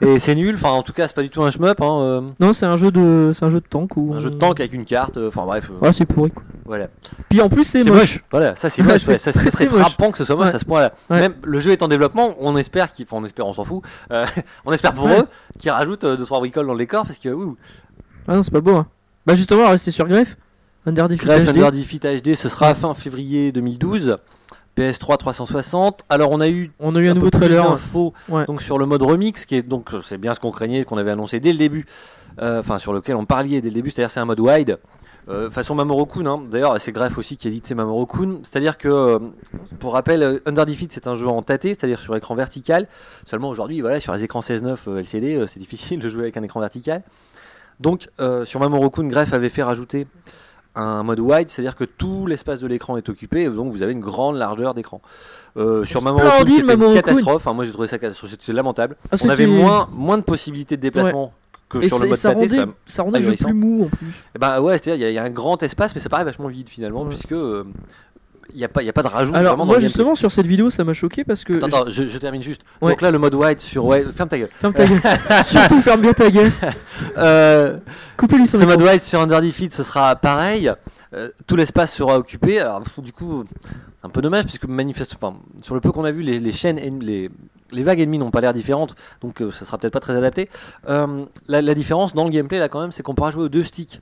nul. 0.00 0.08
Et 0.08 0.20
c'est 0.20 0.36
nul. 0.36 0.54
Enfin, 0.54 0.68
en 0.70 0.82
tout 0.84 0.92
cas, 0.92 1.08
c'est 1.08 1.16
pas 1.16 1.22
du 1.22 1.30
tout 1.30 1.42
un 1.42 1.50
shmup. 1.50 1.80
Hein, 1.80 1.98
euh, 2.00 2.20
Non, 2.38 2.52
c'est 2.52 2.64
un 2.66 2.76
jeu 2.76 2.92
de, 2.92 3.32
c'est 3.34 3.44
un 3.44 3.50
jeu 3.50 3.58
de 3.58 3.66
tank 3.68 3.96
ou 3.96 4.12
un 4.14 4.20
jeu 4.20 4.30
de 4.30 4.36
tank 4.36 4.60
avec 4.60 4.72
une 4.72 4.84
carte. 4.84 5.16
euh, 5.16 5.26
Enfin 5.26 5.42
bref. 5.44 5.68
euh, 5.72 5.84
Ouais, 5.84 5.92
c'est 5.92 6.06
pourri 6.06 6.30
quoi. 6.30 6.44
Voilà. 6.66 6.86
Puis 7.28 7.40
en 7.40 7.48
plus 7.48 7.64
c'est 7.64 7.82
moche. 7.82 7.92
moche. 7.98 8.24
Voilà, 8.30 8.54
ça 8.54 8.70
c'est 8.70 8.82
Ouais, 8.82 8.88
moche. 8.92 9.08
ouais, 9.08 9.18
Ça 9.18 9.32
c'est 9.32 9.66
frappant 9.66 10.12
que 10.12 10.18
ce 10.18 10.24
soit 10.24 10.36
moche 10.36 10.46
Ouais. 10.50 10.54
à 10.54 10.58
ce 10.60 10.64
point-là. 10.64 10.92
Ouais. 11.10 11.18
Même 11.18 11.34
le 11.42 11.58
jeu 11.58 11.72
est 11.72 11.82
en 11.82 11.88
développement. 11.88 12.36
On 12.40 12.56
espère 12.56 12.92
qu'il, 12.92 13.04
enfin, 13.10 13.20
on 13.20 13.24
espère, 13.24 13.48
on 13.48 13.52
s'en 13.52 13.64
fout. 13.64 13.82
Euh, 14.22 14.26
on 14.64 14.72
espère 14.72 14.94
pour 14.94 15.08
eux 15.08 15.26
qu'ils 15.58 15.70
rajoutent 15.70 16.04
2 16.04 16.24
trois 16.24 16.38
bricoles 16.38 16.66
dans 16.66 16.74
le 16.74 16.78
décor 16.78 17.04
parce 17.04 17.18
que 17.18 17.28
ouh, 17.28 17.56
Ah 18.28 18.36
non, 18.36 18.42
c'est 18.42 18.52
pas 18.52 18.60
beau. 18.60 18.76
Hein. 18.76 18.86
Bah 19.26 19.34
justement, 19.34 19.68
rester 19.68 19.90
sur 19.90 20.08
Greff. 20.08 20.36
Under 20.86 21.08
Defeat 21.08 21.26
Gref 21.26 21.44
HD. 21.44 21.48
Under 21.48 21.72
Defeat 21.72 22.06
HD, 22.06 22.34
ce 22.34 22.48
sera 22.48 22.74
fin 22.74 22.94
février 22.94 23.52
2012. 23.52 24.18
PS3 24.76 25.18
360. 25.18 26.04
Alors 26.08 26.30
on 26.30 26.40
a 26.40 26.48
eu 26.48 26.72
On 26.78 26.94
a 26.96 27.00
eu 27.00 27.08
un, 27.08 27.14
nouveau 27.14 27.30
trailer. 27.30 27.78
Ouais. 28.28 28.46
donc 28.46 28.62
sur 28.62 28.78
le 28.78 28.86
mode 28.86 29.02
remix 29.02 29.44
qui 29.44 29.56
est 29.56 29.62
donc 29.62 29.92
euh, 29.92 30.00
c'est 30.02 30.18
bien 30.18 30.34
ce 30.34 30.40
qu'on 30.40 30.50
craignait 30.50 30.84
qu'on 30.84 30.96
avait 30.96 31.10
annoncé 31.10 31.40
dès 31.40 31.52
le 31.52 31.58
début 31.58 31.86
euh, 32.40 32.60
enfin 32.60 32.78
sur 32.78 32.92
lequel 32.92 33.16
on 33.16 33.26
parlait 33.26 33.60
dès 33.60 33.68
le 33.68 33.74
début 33.74 33.90
c'est-à-dire 33.90 34.10
c'est 34.10 34.20
un 34.20 34.24
mode 34.24 34.40
wide 34.40 34.78
euh, 35.30 35.50
façon 35.50 35.74
Mamoru 35.74 36.06
Kun 36.06 36.26
hein. 36.26 36.40
d'ailleurs 36.50 36.80
c'est 36.80 36.92
Gref 36.92 37.16
aussi 37.16 37.36
qui 37.36 37.48
édite 37.48 37.66
c'est 37.66 37.74
Mamoru 37.74 38.06
Kun 38.06 38.40
c'est-à-dire 38.42 38.76
que 38.76 38.88
euh, 38.88 39.18
pour 39.78 39.92
rappel 39.92 40.22
euh, 40.22 40.40
Under 40.44 40.66
Defeat 40.66 40.92
c'est 40.92 41.06
un 41.06 41.14
jeu 41.14 41.28
en 41.28 41.42
tâté 41.42 41.70
c'est-à-dire 41.70 42.00
sur 42.00 42.16
écran 42.16 42.34
vertical 42.34 42.88
seulement 43.26 43.48
aujourd'hui 43.48 43.80
voilà 43.80 44.00
sur 44.00 44.12
les 44.12 44.24
écrans 44.24 44.40
16.9 44.40 44.76
euh, 44.88 44.98
LCD 44.98 45.44
c'est 45.46 45.60
difficile 45.60 46.00
de 46.00 46.08
jouer 46.08 46.22
avec 46.22 46.36
un 46.36 46.42
écran 46.42 46.60
vertical 46.60 47.02
donc 47.78 48.08
euh, 48.20 48.44
sur 48.44 48.60
Mamoru 48.60 48.90
Kun 48.90 49.08
Gref 49.08 49.32
avait 49.32 49.48
fait 49.48 49.62
rajouter 49.62 50.06
un 50.74 51.02
mode 51.02 51.20
wide, 51.20 51.50
c'est-à-dire 51.50 51.74
que 51.74 51.84
tout 51.84 52.26
l'espace 52.26 52.60
de 52.60 52.66
l'écran 52.66 52.96
est 52.96 53.08
occupé, 53.08 53.48
donc 53.48 53.72
vous 53.72 53.82
avez 53.82 53.92
une 53.92 54.00
grande 54.00 54.36
largeur 54.36 54.74
d'écran. 54.74 55.00
Euh, 55.56 55.84
sur 55.84 56.02
Mamoru 56.02 56.44
Kun, 56.44 56.46
c'était 56.46 56.74
une 56.74 56.94
catastrophe. 56.94 57.36
Enfin, 57.36 57.52
moi, 57.52 57.64
j'ai 57.64 57.72
trouvé 57.72 57.88
ça 57.88 57.98
catastrophique. 57.98 58.38
C'était 58.40 58.52
lamentable. 58.52 58.96
Ah, 59.10 59.16
On 59.24 59.28
avait 59.28 59.46
moins, 59.46 59.88
moins 59.92 60.18
de 60.18 60.22
possibilités 60.22 60.76
de 60.76 60.82
déplacement 60.82 61.32
que 61.70 61.78
Et 61.78 61.88
sur 61.88 61.98
le 62.00 62.08
mode 62.08 62.16
ça 62.18 62.32
rendait, 62.32 62.48
même- 62.56 62.72
ça 62.84 63.02
rendait 63.02 63.20
le 63.20 63.24
jeu 63.26 63.34
plus 63.44 63.54
mou 63.54 63.84
en 63.84 63.88
plus. 63.96 64.06
Eh 64.34 64.38
ben 64.38 64.60
ouais, 64.60 64.76
c'est-à-dire 64.76 64.96
il 64.96 65.00
y 65.02 65.04
a- 65.06 65.10
il 65.10 65.14
y, 65.14 65.18
a 65.18 65.22
un 65.24 65.30
grand 65.30 65.62
espace, 65.62 65.94
mais 65.94 66.00
ça 66.02 66.08
paraît 66.10 66.24
vachement 66.24 66.48
vide 66.48 66.68
finalement, 66.68 67.02
Ouais. 67.04 67.08
puisque 67.08 67.32
euh, 67.32 67.64
il 68.52 68.58
n'y 68.58 68.64
a 68.64 68.68
pas, 68.68 68.82
y 68.82 68.88
a 68.88 68.92
pas 68.92 69.02
de 69.04 69.06
rajout. 69.08 69.32
Alors 69.34 69.56
moi 69.56 69.76
dans 69.76 69.80
justement 69.80 70.16
sur 70.16 70.32
cette 70.32 70.46
vidéo 70.48 70.70
ça 70.70 70.82
m'a 70.82 70.92
choqué 70.92 71.22
parce 71.22 71.44
que. 71.44 71.52
Attends, 71.54 71.66
attends, 71.68 71.84
je, 71.90 72.08
je 72.08 72.18
termine 72.18 72.42
juste. 72.42 72.62
Ouais. 72.82 72.90
Donc 72.90 73.00
là, 73.00 73.12
le 73.12 73.18
mode 73.18 73.34
wide 73.36 73.60
sur 73.60 73.84
ouais, 73.84 74.04
ferme 74.14 74.28
ta 74.28 74.38
gueule. 74.38 74.48
ferme 74.52 74.74
ta 74.74 74.84
gueule. 74.86 75.00
Surtout 75.44 75.80
ferme 75.82 76.00
bien 76.00 76.12
ta 76.12 76.28
gueule. 76.30 76.50
Euh, 77.16 77.76
Coupez-lui 78.16 78.46
son 78.48 78.58
Ce 78.58 78.64
écran. 78.64 78.76
mode 78.76 78.82
wide 78.88 79.00
sur 79.00 79.20
Under 79.20 79.40
Defeat, 79.40 79.72
ce 79.72 79.82
sera 79.84 80.16
pareil. 80.16 80.72
Euh, 81.12 81.30
tout 81.46 81.56
l'espace 81.56 81.94
sera 81.94 82.18
occupé. 82.18 82.60
Alors, 82.60 82.82
du 82.98 83.12
coup, 83.12 83.44
c'est 83.64 84.06
un 84.06 84.10
peu 84.10 84.22
dommage 84.22 84.44
puisque 84.44 84.64
manifeste, 84.66 85.14
enfin, 85.16 85.36
sur 85.62 85.74
le 85.74 85.80
peu 85.80 85.90
qu'on 85.92 86.04
a 86.04 86.12
vu, 86.12 86.22
les, 86.22 86.38
les 86.38 86.52
chaînes, 86.52 86.78
les, 87.00 87.30
les 87.72 87.82
vagues 87.82 88.00
ennemies 88.00 88.18
n'ont 88.18 88.30
pas 88.30 88.40
l'air 88.40 88.52
différentes, 88.52 88.94
donc 89.20 89.42
euh, 89.42 89.50
ça 89.50 89.64
sera 89.64 89.78
peut-être 89.78 89.92
pas 89.92 90.00
très 90.00 90.16
adapté. 90.16 90.48
Euh, 90.88 91.24
la, 91.48 91.62
la 91.62 91.74
différence 91.74 92.14
dans 92.14 92.24
le 92.24 92.30
gameplay 92.30 92.58
là 92.60 92.68
quand 92.68 92.80
même, 92.80 92.92
c'est 92.92 93.02
qu'on 93.02 93.14
pourra 93.14 93.30
jouer 93.32 93.44
aux 93.44 93.48
deux 93.48 93.64
sticks. 93.64 94.00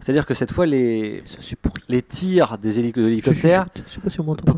C'est-à-dire 0.00 0.24
que 0.26 0.34
cette 0.34 0.52
fois, 0.52 0.66
les, 0.66 1.22
les 1.88 2.02
tirs 2.02 2.56
des 2.58 2.78
hélic- 2.78 2.94
de 2.94 3.06
l'hélicoptère 3.06 3.66
si 3.86 3.98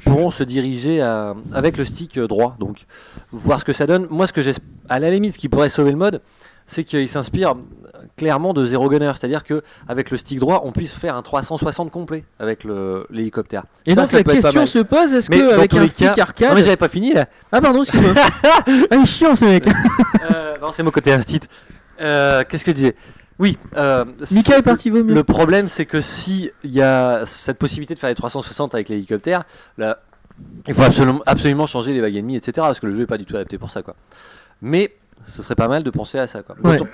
pourront 0.04 0.30
se 0.30 0.44
diriger 0.44 1.00
à- 1.02 1.35
avec 1.52 1.76
le 1.76 1.85
stick 1.85 2.18
euh, 2.18 2.26
droit. 2.28 2.56
Donc, 2.59 2.85
voir 3.32 3.61
ce 3.61 3.64
que 3.64 3.73
ça 3.73 3.87
donne. 3.87 4.06
Moi, 4.11 4.26
ce 4.26 4.32
que 4.32 4.40
à 4.88 4.99
la 4.99 5.11
limite, 5.11 5.35
ce 5.35 5.38
qui 5.38 5.49
pourrait 5.49 5.68
sauver 5.68 5.90
le 5.92 5.97
mode, 5.97 6.21
c'est 6.72 6.84
qu'il 6.84 7.08
s'inspire 7.08 7.54
clairement 8.16 8.52
de 8.54 8.64
Zero 8.64 8.88
Gunner. 8.88 9.12
C'est-à-dire 9.18 9.44
que 9.44 9.62
avec 9.88 10.10
le 10.10 10.16
stick 10.16 10.38
droit, 10.40 10.62
on 10.64 10.72
puisse 10.72 10.92
faire 10.94 11.16
un 11.16 11.22
360 11.22 11.90
complet 11.90 12.24
avec 12.38 12.64
l'hélicoptère. 13.10 13.64
Et 13.86 13.94
Ça, 13.94 14.00
donc 14.02 14.10
ça 14.10 14.16
la 14.18 14.24
question 14.24 14.66
se 14.66 14.78
pose 14.78 15.12
est-ce 15.12 15.30
Mais 15.30 15.38
que 15.38 15.48
dans 15.50 15.52
avec 15.58 15.70
tous 15.70 15.78
un 15.78 15.86
stick 15.86 16.12
cas- 16.14 16.22
arcade 16.22 16.48
Non, 16.50 16.54
mais 16.54 16.62
j'avais 16.62 16.76
pas 16.76 16.88
fini 16.88 17.12
là. 17.12 17.26
Ah 17.52 17.60
pardon, 17.60 17.82
excuse-moi. 17.82 18.14
ah, 18.44 18.62
il 18.66 18.98
est 19.02 19.06
chiant 19.06 19.36
ce 19.36 19.44
mec. 19.44 19.66
Euh, 20.30 20.56
non, 20.60 20.72
c'est 20.72 20.82
mon 20.82 20.90
côté 20.90 21.12
instit. 21.12 21.40
Euh, 22.00 22.42
Qu'est-ce 22.48 22.64
que 22.64 22.70
je 22.70 22.76
disais? 22.76 22.96
Oui. 23.38 23.58
Euh, 23.76 24.04
Mika 24.30 24.52
c'est- 24.54 24.58
est 24.58 24.62
parti 24.62 24.88
vaut 24.90 25.04
mieux. 25.04 25.14
Le 25.14 25.24
problème, 25.24 25.68
c'est 25.68 25.86
que 25.86 26.00
si 26.00 26.50
il 26.64 26.72
y 26.74 26.80
a 26.82 27.24
cette 27.26 27.58
possibilité 27.58 27.94
de 27.94 27.98
faire 27.98 28.08
les 28.10 28.14
360 28.14 28.74
avec 28.74 28.88
l'hélicoptère, 28.88 29.44
là, 29.78 29.98
il 30.66 30.74
faut 30.74 30.82
absolument, 30.82 31.20
absolument 31.26 31.66
changer 31.66 31.92
les 31.92 32.00
vagues 32.00 32.16
ennemies, 32.16 32.36
etc. 32.36 32.52
Parce 32.56 32.80
que 32.80 32.86
le 32.86 32.94
jeu 32.94 33.02
est 33.02 33.06
pas 33.06 33.18
du 33.18 33.24
tout 33.26 33.36
adapté 33.36 33.58
pour 33.58 33.70
ça, 33.70 33.82
quoi. 33.82 33.94
Mais 34.60 34.94
ce 35.26 35.42
serait 35.42 35.54
pas 35.54 35.69
mal 35.69 35.83
de 35.83 35.90
penser 35.90 36.19
à 36.19 36.26
ça, 36.26 36.42
quoi. 36.42 36.57
Ouais. 36.64 36.78
D'autant- 36.78 36.90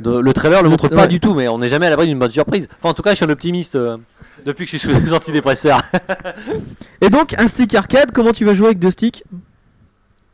de- 0.00 0.18
le 0.20 0.32
trailer 0.32 0.60
le 0.60 0.64
Le- 0.64 0.70
montre 0.70 0.88
pas 0.88 1.02
ouais. 1.02 1.08
du 1.08 1.18
tout, 1.18 1.34
mais 1.34 1.48
on 1.48 1.58
n'est 1.58 1.68
jamais 1.68 1.86
à 1.86 1.90
l'abri 1.90 2.06
d'une 2.06 2.18
bonne 2.20 2.30
surprise. 2.30 2.68
Enfin, 2.78 2.90
en 2.90 2.94
tout 2.94 3.02
cas, 3.02 3.10
je 3.10 3.16
suis 3.16 3.24
un 3.24 3.30
optimiste 3.30 3.74
euh, 3.74 3.96
depuis 4.46 4.64
que 4.64 4.70
je 4.70 4.76
suis 4.76 4.88
sous 4.92 4.96
les 4.96 5.12
antidépresseurs. 5.12 5.82
Et 7.00 7.10
donc 7.10 7.34
un 7.36 7.48
stick 7.48 7.74
arcade, 7.74 8.12
comment 8.12 8.32
tu 8.32 8.44
vas 8.44 8.54
jouer 8.54 8.66
avec 8.68 8.78
deux 8.78 8.92
sticks? 8.92 9.24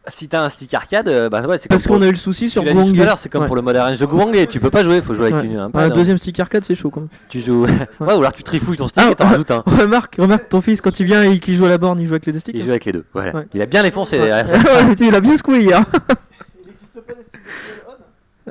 Si 0.07 0.29
t'as 0.29 0.43
un 0.43 0.51
stick 0.51 0.75
arcade, 0.75 1.09
euh, 1.09 1.31
bah 1.31 1.41
ouais, 1.47 1.57
c'est 1.57 1.67
Parce 1.71 1.87
qu'on 1.87 2.03
a 2.03 2.07
eu 2.07 2.11
le 2.11 2.17
souci 2.17 2.51
sur 2.51 2.63
l'heure, 2.63 3.17
c'est 3.17 3.31
comme 3.31 3.41
Ouais. 3.41 3.47
pour 3.47 3.57
le 3.57 3.63
mode 3.63 3.77
arrange 3.77 3.99
de 3.99 4.05
Gwang, 4.05 4.47
tu 4.51 4.61
peux 4.61 4.69
pas 4.69 4.83
jouer, 4.85 5.01
faut 5.01 5.15
jouer 5.15 5.33
avec 5.33 5.37
Ouais. 5.37 5.47
une, 5.47 5.57
un 5.57 5.65
Un 5.65 5.71
pad. 5.71 5.91
hein. 5.91 5.95
deuxième 5.95 6.19
stick 6.19 6.39
arcade, 6.41 6.63
c'est 6.63 6.75
chaud 6.75 6.91
quand 6.91 7.01
même. 7.01 7.09
Tu 7.31 7.41
joues. 7.41 7.65
ouais, 7.65 7.71
ou 8.01 8.05
alors 8.11 8.35
tu 8.35 8.43
trifouilles 8.43 8.77
ton 8.77 8.87
stick 8.89 9.03
Ah, 9.07 9.13
et 9.13 9.15
t'en 9.15 9.25
ah. 9.25 9.29
rajoutes 9.31 9.51
un. 9.51 9.63
Remarque, 9.67 10.17
remarque 10.19 10.51
ton 10.51 10.61
fils 10.61 10.83
quand 10.83 11.01
il 11.01 11.07
vient 11.07 11.23
et 11.23 11.39
qu'il 11.39 11.55
joue 11.55 11.65
à 11.65 11.71
la 11.71 11.79
borne, 11.79 11.99
il 12.01 12.07
joue 12.07 12.13
avec 12.13 12.27
les 12.27 12.33
deux 12.35 12.41
sticks. 12.41 12.55
Il 12.55 12.61
hein. 12.61 12.65
joue 12.65 12.71
avec 12.73 12.85
les 12.85 12.93
deux. 12.93 13.05
Voilà. 13.15 13.45
Il 13.55 13.63
a 13.63 13.67
bien 13.67 13.83
défoncé 13.83 14.19
derrière 14.19 14.47
ça. 14.47 14.59
Ouais, 14.59 14.93
il 15.01 15.15
a 15.15 15.21
bien 15.21 15.39
secoué 15.39 15.61
hier. 15.63 15.83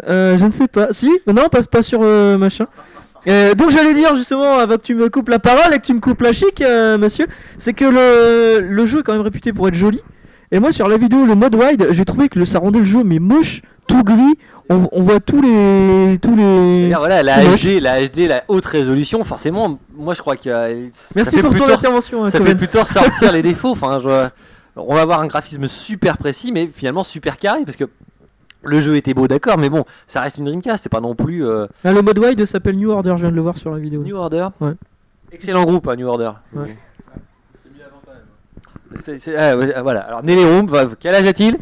Euh, 0.08 0.38
je 0.38 0.46
ne 0.46 0.52
sais 0.52 0.68
pas. 0.68 0.88
Si 0.92 1.10
Mais 1.28 1.34
Non, 1.34 1.50
pas, 1.50 1.62
pas 1.64 1.84
sur 1.84 2.00
euh, 2.02 2.38
machin. 2.38 2.66
Euh, 3.28 3.54
donc 3.54 3.70
j'allais 3.70 3.94
dire 3.94 4.16
justement, 4.16 4.58
avant 4.58 4.76
que 4.78 4.82
tu 4.82 4.96
me 4.96 5.08
coupes 5.10 5.30
la 5.30 5.40
parole 5.40 5.74
et 5.74 5.78
que 5.80 5.86
tu 5.86 5.94
me 5.94 6.00
coupes 6.02 6.20
la 6.22 6.34
chic, 6.34 6.62
euh, 6.62 6.98
monsieur, 6.98 7.26
c'est 7.58 7.74
que 7.74 7.86
le, 7.86 8.60
le 8.68 8.86
jeu 8.86 9.00
est 9.00 9.04
quand 9.04 9.14
même 9.14 9.22
réputé 9.22 9.54
pour 9.54 9.68
être 9.68 9.76
joli. 9.76 10.02
Et 10.52 10.60
moi 10.60 10.72
sur 10.72 10.88
la 10.88 10.98
vidéo, 10.98 11.26
le 11.26 11.36
mode 11.36 11.56
wide, 11.56 11.88
j'ai 11.92 12.06
trouvé 12.06 12.28
que 12.28 12.38
le, 12.40 12.46
ça 12.46 12.60
rendait 12.60 12.80
le 12.80 12.86
jeu 12.86 13.04
mais 13.06 13.20
moche, 13.20 13.62
tout 13.88 14.04
gris. 14.04 14.38
On, 14.70 14.88
on 14.92 15.04
voit 15.04 15.20
tous 15.20 15.42
les 15.42 16.18
tous 16.22 16.36
les. 16.36 16.44
C'est-à-dire, 16.44 17.00
voilà, 17.00 17.22
la. 17.24 17.38
HD, 17.46 17.80
la 17.82 18.06
HD, 18.06 18.28
la 18.28 18.44
haute 18.48 18.66
résolution, 18.66 19.24
forcément, 19.24 19.78
moi 19.96 20.14
je 20.16 20.22
crois 20.22 20.36
qu'il 20.38 20.52
y 20.52 20.54
a. 20.54 20.70
ça 20.96 21.14
Merci 21.16 21.38
pour 21.42 21.54
ton 21.56 21.70
intervention. 21.70 22.26
hein, 22.26 22.30
Ça 22.30 22.40
Coven. 22.40 22.54
fait 22.54 22.58
plutôt 22.58 22.82
ressortir 22.82 23.32
les 23.34 23.42
défauts. 23.42 23.72
Enfin, 23.72 24.00
je- 24.04 24.28
on 24.76 24.96
va 24.96 25.02
avoir 25.02 25.20
un 25.22 25.28
graphisme 25.28 25.68
super 25.68 26.18
précis, 26.18 26.52
mais 26.52 26.70
finalement 26.74 27.04
super 27.04 27.38
carré 27.38 27.62
parce 27.66 27.78
que 27.78 27.84
le 28.64 28.80
jeu 28.80 28.96
était 28.96 29.14
beau, 29.14 29.28
d'accord, 29.28 29.58
mais 29.58 29.70
bon, 29.70 29.84
ça 30.08 30.22
reste 30.22 30.38
une 30.38 30.46
Dreamcast, 30.46 30.84
c'est 30.84 30.90
pas 30.90 31.02
non 31.02 31.16
plus 31.16 31.46
euh, 31.46 31.68
Ah, 31.84 31.92
le 31.94 32.02
mode 32.02 32.18
wide 32.20 32.46
s'appelle 32.46 32.78
New 32.78 32.90
Order, 32.92 33.12
je 33.18 33.22
viens 33.24 33.32
de 33.32 33.36
le 33.36 33.42
voir 33.42 33.58
sur 33.58 33.72
la 33.72 33.78
vidéo. 33.80 34.02
New 34.04 34.16
Order. 34.16 34.48
Ouais. 34.62 34.74
Excellent 35.32 35.64
groupe, 35.66 35.88
hein, 35.88 35.96
New 35.96 36.08
Order. 36.08 36.32
Ouais. 36.56 36.78
C'est- 39.04 39.20
c'est- 39.20 39.36
ah, 39.36 39.58
ouais, 39.58 39.74
voilà. 39.82 40.02
Alors 40.02 40.24
Nelly 40.24 40.46
Room, 40.46 40.70
quel 41.00 41.16
âge 41.16 41.26
a-t-il? 41.26 41.58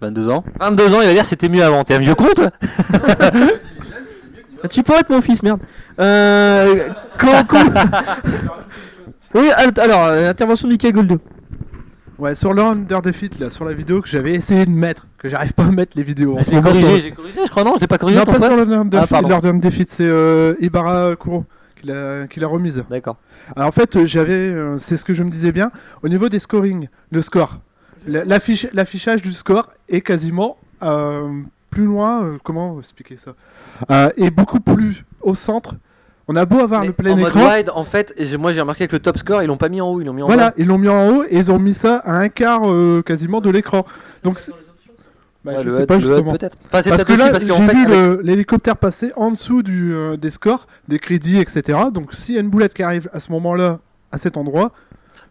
22 0.00 0.28
ans 0.28 0.42
22 0.58 0.92
ans, 0.94 1.00
il 1.00 1.06
va 1.06 1.12
dire 1.12 1.24
c'était 1.24 1.48
mieux 1.48 1.62
avant. 1.62 1.84
T'es 1.84 1.94
un 1.94 2.00
vieux 2.00 2.16
con, 2.16 2.26
toi? 2.34 2.50
Ah, 4.64 4.68
Tu 4.70 4.82
pourrais 4.82 5.00
être 5.00 5.10
mon 5.10 5.22
fils, 5.22 5.42
merde. 5.44 5.60
Euh, 6.00 6.88
quand- 7.18 7.44
quand- 7.48 7.64
oui, 9.34 9.48
al- 9.56 9.72
alors, 9.80 10.06
euh, 10.06 10.30
intervention 10.30 10.66
de 10.68 10.72
Michael 10.72 10.92
Goldo. 10.92 11.18
Ouais, 12.18 12.34
sur 12.34 12.52
le 12.52 12.62
Under 12.62 13.02
Defeat, 13.02 13.38
là, 13.40 13.50
sur 13.50 13.64
la 13.64 13.72
vidéo 13.72 14.00
que 14.00 14.08
j'avais 14.08 14.34
essayé 14.34 14.64
de 14.64 14.70
mettre, 14.70 15.06
que 15.18 15.28
j'arrive 15.28 15.54
pas 15.54 15.64
à 15.64 15.70
mettre 15.70 15.96
les 15.96 16.02
vidéos. 16.02 16.36
J'ai 16.40 16.60
corrigé, 16.60 16.84
sur- 16.86 16.96
j'ai 17.00 17.10
corrigé, 17.12 17.40
je 17.46 17.50
crois 17.50 17.64
non, 17.64 17.74
je 17.76 17.80
l'ai 17.80 17.86
pas 17.86 17.98
corrigé. 17.98 18.18
Non, 18.18 18.24
pas 18.24 18.40
sur 18.40 18.56
le 18.56 18.62
Under 18.72 19.00
Ah, 19.00 19.06
Defeat, 19.06 19.28
l'Under 19.28 19.58
Defeat, 19.58 19.90
c'est 19.90 20.06
euh, 20.06 20.54
Ibarra 20.60 21.16
Kuro 21.16 21.44
qui 21.80 21.86
l'a 21.88 22.26
qui 22.28 22.38
l'a 22.38 22.46
remise. 22.46 22.84
D'accord. 22.90 23.16
Alors 23.56 23.68
en 23.68 23.72
fait, 23.72 23.96
euh, 23.96 24.06
j'avais, 24.06 24.32
euh, 24.32 24.78
c'est 24.78 24.96
ce 24.96 25.04
que 25.04 25.14
je 25.14 25.22
me 25.22 25.30
disais 25.30 25.52
bien, 25.52 25.70
au 26.02 26.08
niveau 26.08 26.28
des 26.28 26.38
scoring, 26.38 26.88
le 27.10 27.22
score. 27.22 27.58
l'affiche- 28.06 28.68
l'affichage 28.72 29.22
du 29.22 29.32
score 29.32 29.70
est 29.88 30.00
quasiment 30.02 30.58
euh, 30.82 31.28
plus 31.70 31.84
loin. 31.86 32.36
comment 32.44 32.78
expliquer 32.78 33.16
ça? 33.16 33.34
Est 34.16 34.30
beaucoup 34.30 34.60
plus 34.60 35.04
au 35.22 35.34
centre. 35.34 35.74
On 36.28 36.36
a 36.36 36.44
beau 36.44 36.60
avoir 36.60 36.80
Mais 36.82 36.86
le 36.88 36.92
plein 36.92 37.12
en 37.12 37.16
mode 37.16 37.28
écran. 37.36 37.48
wide, 37.48 37.70
en 37.74 37.84
fait, 37.84 38.14
et 38.16 38.36
moi 38.36 38.52
j'ai 38.52 38.60
remarqué 38.60 38.86
que 38.86 38.92
le 38.94 39.00
top 39.00 39.18
score, 39.18 39.42
ils 39.42 39.46
l'ont 39.46 39.56
pas 39.56 39.68
mis 39.68 39.80
en 39.80 39.88
haut, 39.90 40.00
ils 40.00 40.04
l'ont 40.04 40.12
mis 40.12 40.22
en 40.22 40.26
Voilà, 40.26 40.50
bas. 40.50 40.54
ils 40.56 40.66
l'ont 40.66 40.78
mis 40.78 40.88
en 40.88 41.08
haut 41.08 41.24
et 41.24 41.36
ils 41.36 41.50
ont 41.50 41.58
mis 41.58 41.74
ça 41.74 41.96
à 42.04 42.12
un 42.12 42.28
quart 42.28 42.70
euh, 42.70 43.02
quasiment 43.04 43.40
de 43.40 43.50
l'écran. 43.50 43.84
Donc, 44.22 44.38
Bah, 45.44 45.54
Ouais, 45.56 45.64
je 45.64 45.70
sais 45.70 45.86
pas 45.86 45.98
justement. 45.98 46.30
peut-être. 46.32 46.56
Enfin, 46.72 46.88
Parce 46.88 47.02
que 47.04 47.14
là, 47.14 47.36
j'ai 47.36 47.46
vu 47.46 47.52
avec- 47.52 48.20
l'hélicoptère 48.22 48.76
passer 48.76 49.12
en 49.16 49.32
dessous 49.32 49.64
du, 49.64 49.92
euh, 49.92 50.16
des 50.16 50.30
scores, 50.30 50.68
des 50.86 51.00
crédits, 51.00 51.38
etc. 51.38 51.80
Donc, 51.92 52.14
s'il 52.14 52.36
y 52.36 52.38
a 52.38 52.40
une 52.40 52.48
boulette 52.48 52.72
qui 52.74 52.84
arrive 52.84 53.08
à 53.12 53.18
ce 53.18 53.32
moment-là, 53.32 53.80
à 54.12 54.18
cet 54.18 54.36
endroit, 54.36 54.70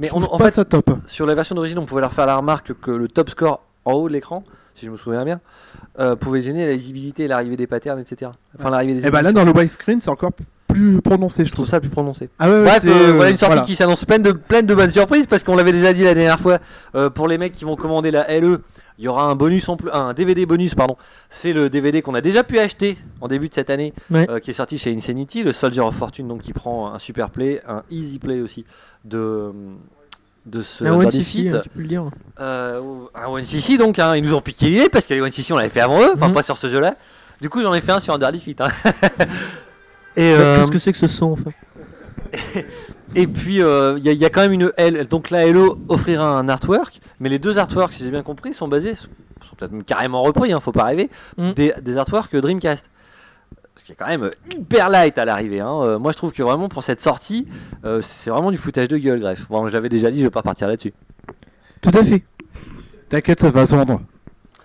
mais 0.01 0.07
je 0.07 0.13
on- 0.13 0.17
en 0.23 0.37
pas 0.37 0.45
fait, 0.45 0.49
ça 0.51 0.65
top. 0.65 0.89
sur 1.05 1.25
la 1.25 1.33
version 1.33 1.55
d'origine, 1.55 1.79
on 1.79 1.85
pouvait 1.85 2.01
leur 2.01 2.11
faire 2.11 2.25
la 2.25 2.35
remarque 2.35 2.73
que 2.81 2.91
le 2.91 3.07
top 3.07 3.29
score 3.29 3.61
en 3.85 3.93
haut 3.93 4.09
de 4.09 4.13
l'écran, 4.13 4.43
si 4.75 4.85
je 4.85 4.91
me 4.91 4.97
souviens 4.97 5.23
bien, 5.23 5.39
euh, 5.99 6.17
pouvait 6.17 6.41
gêner 6.41 6.65
la 6.65 6.73
lisibilité 6.73 7.23
et 7.23 7.27
l'arrivée 7.29 7.55
des 7.55 7.67
patterns, 7.67 7.99
etc. 7.99 8.31
Enfin, 8.59 8.69
l'arrivée 8.69 8.95
des 8.95 9.07
Et 9.07 9.11
bah 9.11 9.21
là, 9.21 9.29
émotions. 9.29 9.45
dans 9.45 9.53
le 9.53 9.57
widescreen, 9.57 10.01
c'est 10.01 10.09
encore 10.09 10.31
plus 10.71 11.01
prononcé, 11.01 11.45
je 11.45 11.51
trouve 11.51 11.67
ça 11.67 11.79
plus 11.79 11.89
prononcé. 11.89 12.29
Ah 12.39 12.47
ouais, 12.49 12.55
ouais, 12.59 12.63
Bref, 12.63 12.83
euh, 12.85 12.89
euh, 13.09 13.13
voilà 13.13 13.29
une 13.31 13.37
sortie 13.37 13.53
voilà. 13.53 13.65
qui 13.67 13.75
s'annonce 13.75 14.05
pleine 14.05 14.23
de, 14.23 14.31
pleine 14.31 14.65
de 14.65 14.73
bonnes 14.75 14.89
surprises 14.91 15.27
parce 15.27 15.43
qu'on 15.43 15.55
l'avait 15.55 15.71
déjà 15.71 15.93
dit 15.93 16.03
la 16.03 16.13
dernière 16.13 16.39
fois. 16.39 16.59
euh, 16.95 17.09
pour 17.09 17.27
les 17.27 17.37
mecs 17.37 17.51
qui 17.51 17.65
vont 17.65 17.75
commander 17.75 18.11
la 18.11 18.27
LE, 18.39 18.61
il 18.97 19.05
y 19.05 19.07
aura 19.07 19.25
un 19.25 19.35
bonus 19.35 19.67
en 19.69 19.77
plus, 19.77 19.89
un 19.91 20.13
DVD 20.13 20.45
bonus 20.45 20.75
pardon. 20.75 20.95
C'est 21.29 21.53
le 21.53 21.69
DVD 21.69 22.01
qu'on 22.01 22.13
a 22.15 22.21
déjà 22.21 22.43
pu 22.43 22.59
acheter 22.59 22.97
en 23.19 23.27
début 23.27 23.49
de 23.49 23.53
cette 23.53 23.69
année, 23.69 23.93
Ouais. 24.09 24.27
euh, 24.29 24.39
qui 24.39 24.51
est 24.51 24.53
sorti 24.53 24.77
chez 24.77 24.93
Insanity, 24.95 25.43
le 25.43 25.53
Soldier 25.53 25.81
of 25.81 25.95
Fortune, 25.95 26.27
donc 26.27 26.41
qui 26.41 26.53
prend 26.53 26.93
un 26.93 26.99
super 26.99 27.29
play, 27.31 27.61
un 27.67 27.83
easy 27.89 28.19
play 28.19 28.41
aussi 28.41 28.63
de 29.05 29.51
de 30.47 30.61
ce 30.63 30.83
Un 30.85 31.09
Feet. 31.11 31.53
hein, 31.53 31.59
tu 31.61 31.69
peux 31.69 31.81
le 31.81 31.87
dire. 31.87 32.03
Euh, 32.39 32.81
un 33.13 33.27
One 33.27 33.45
CC 33.45 33.77
donc, 33.77 33.99
hein, 33.99 34.15
ils 34.15 34.23
nous 34.23 34.33
ont 34.33 34.41
piqué 34.41 34.67
l'idée 34.69 34.89
parce 34.89 35.05
que 35.05 35.13
les 35.13 35.21
One 35.21 35.31
CC 35.31 35.53
on 35.53 35.57
l'avait 35.57 35.69
fait 35.69 35.81
avant 35.81 36.01
eux, 36.01 36.11
enfin 36.15 36.29
Mhm. 36.29 36.33
pas 36.33 36.41
sur 36.43 36.57
ce 36.57 36.67
jeu-là. 36.69 36.95
Du 37.41 37.49
coup 37.49 37.61
j'en 37.61 37.73
ai 37.73 37.81
fait 37.81 37.91
un 37.91 37.99
sur 37.99 38.13
un 38.13 38.17
Dirty 38.17 38.39
Feet. 38.39 38.61
hein. 38.61 38.69
Et, 40.17 40.33
euh, 40.33 40.57
Qu'est-ce 40.57 40.71
que 40.71 40.79
c'est 40.79 40.91
que 40.91 40.97
ce 40.97 41.07
son 41.07 41.31
enfin 41.33 41.51
et 43.15 43.27
puis 43.27 43.55
il 43.55 43.59
y, 43.59 44.09
a- 44.09 44.13
y 44.13 44.25
a 44.25 44.29
quand 44.29 44.41
même 44.41 44.53
une 44.53 44.71
L, 44.77 45.05
donc 45.07 45.29
la 45.29 45.45
LO 45.47 45.79
offrira 45.89 46.37
un 46.37 46.47
artwork, 46.49 46.99
mais 47.19 47.29
les 47.29 47.39
deux 47.39 47.57
artworks, 47.57 47.93
si 47.93 48.03
j'ai 48.05 48.11
bien 48.11 48.23
compris, 48.23 48.53
sont 48.53 48.67
basés, 48.69 48.95
sont 48.95 49.07
peut-être 49.57 49.77
carrément 49.85 50.21
repris, 50.23 50.53
hein, 50.53 50.59
faut 50.59 50.71
pas 50.71 50.85
rêver, 50.85 51.09
Mm. 51.37 51.51
des, 51.53 51.73
des 51.81 51.97
artworks 51.97 52.35
Dreamcast. 52.35 52.89
Ce 53.77 53.83
qui 53.85 53.93
est 53.93 53.95
quand 53.95 54.07
même 54.07 54.31
hyper 54.49 54.89
light 54.89 55.17
à 55.17 55.25
l'arrivée. 55.25 55.59
hein. 55.61 55.81
Euh, 55.83 55.99
moi 55.99 56.11
je 56.11 56.17
trouve 56.17 56.31
que 56.33 56.43
vraiment 56.43 56.67
pour 56.69 56.83
cette 56.83 56.99
sortie, 57.01 57.47
euh, 57.85 57.99
c'est 58.01 58.29
vraiment 58.29 58.51
du 58.51 58.57
foutage 58.57 58.87
de 58.89 58.97
gueule, 58.97 59.19
greffe. 59.19 59.47
Bon, 59.49 59.67
je 59.67 59.73
l'avais 59.73 59.89
déjà 59.89 60.11
dit, 60.11 60.19
je 60.19 60.25
vais 60.25 60.29
pas 60.29 60.43
partir 60.43 60.67
là-dessus. 60.67 60.93
Tout 61.81 61.91
à 61.93 62.03
fait. 62.03 62.23
T'inquiète, 63.09 63.39
ça 63.41 63.49
va 63.49 63.65
se 63.65 63.75
vendre. 63.75 64.01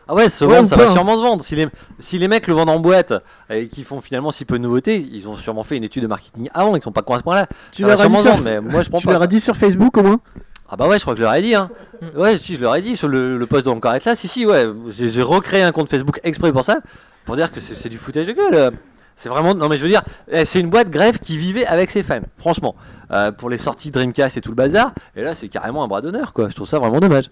Ah 0.08 0.14
ouais, 0.14 0.28
vendre, 0.28 0.68
ça 0.68 0.76
va 0.76 0.84
hein. 0.84 0.92
sûrement 0.92 1.16
se 1.16 1.22
vendre. 1.22 1.42
Si 1.42 1.56
les, 1.56 1.66
si 1.98 2.18
les 2.18 2.28
mecs 2.28 2.46
le 2.46 2.54
vendent 2.54 2.70
en 2.70 2.78
boîte 2.78 3.12
et 3.50 3.66
qu'ils 3.66 3.84
font 3.84 4.00
finalement 4.00 4.30
si 4.30 4.44
peu 4.44 4.56
de 4.56 4.62
nouveautés, 4.62 4.96
ils 4.98 5.28
ont 5.28 5.36
sûrement 5.36 5.64
fait 5.64 5.76
une 5.76 5.84
étude 5.84 6.02
de 6.04 6.08
marketing 6.08 6.48
avant, 6.54 6.76
ils 6.76 6.82
sont 6.82 6.92
pas 6.92 7.02
cons 7.02 7.14
à 7.14 7.18
ce 7.18 7.24
point-là. 7.24 7.48
Tu 7.72 7.82
leur 7.82 8.00
as 8.00 8.08
dit 8.08 8.16
sur, 8.16 8.38
mais 8.40 8.60
moi 8.60 8.82
je 8.82 8.88
prends 8.88 8.98
tu 8.98 9.06
pas. 9.06 9.12
leur 9.12 9.22
as 9.22 9.26
dit 9.26 9.40
sur 9.40 9.56
Facebook 9.56 9.96
au 9.98 10.02
moins 10.02 10.20
Ah 10.68 10.76
bah 10.76 10.86
ouais, 10.86 10.98
je 10.98 11.02
crois 11.02 11.14
que 11.14 11.18
je 11.18 11.24
leur 11.24 11.34
ai 11.34 11.42
dit. 11.42 11.56
Hein. 11.56 11.70
Mm. 12.00 12.20
Ouais, 12.20 12.38
si, 12.38 12.54
je 12.54 12.60
leur 12.60 12.76
ai 12.76 12.82
dit 12.82 12.96
sur 12.96 13.08
le, 13.08 13.36
le 13.36 13.46
post 13.46 13.64
doit 13.64 13.74
encore 13.74 13.94
être 13.94 14.04
là. 14.04 14.14
Si, 14.14 14.28
si, 14.28 14.46
ouais. 14.46 14.66
J'ai 14.88 15.22
recréé 15.22 15.62
un 15.62 15.72
compte 15.72 15.88
Facebook 15.88 16.20
exprès 16.22 16.52
pour 16.52 16.64
ça, 16.64 16.78
pour 17.24 17.34
dire 17.34 17.50
que 17.50 17.58
c'est 17.60 17.88
du 17.88 17.98
foutage 17.98 18.28
de 18.28 18.32
gueule. 18.32 18.72
C'est 19.16 19.28
vraiment. 19.28 19.54
Non, 19.54 19.68
mais 19.68 19.76
je 19.76 19.82
veux 19.82 19.88
dire, 19.88 20.02
eh, 20.30 20.44
c'est 20.44 20.60
une 20.60 20.70
boîte 20.70 20.90
grève 20.90 21.18
qui 21.18 21.38
vivait 21.38 21.66
avec 21.66 21.90
ses 21.90 22.02
fans, 22.02 22.20
franchement. 22.36 22.76
Euh, 23.10 23.32
pour 23.32 23.50
les 23.50 23.58
sorties 23.58 23.90
Dreamcast 23.90 24.36
et 24.36 24.40
tout 24.40 24.50
le 24.50 24.56
bazar. 24.56 24.92
Et 25.16 25.22
là, 25.22 25.34
c'est 25.34 25.48
carrément 25.48 25.82
un 25.82 25.88
bras 25.88 26.00
d'honneur, 26.00 26.32
quoi. 26.32 26.48
Je 26.48 26.54
trouve 26.54 26.68
ça 26.68 26.78
vraiment 26.78 27.00
dommage. 27.00 27.30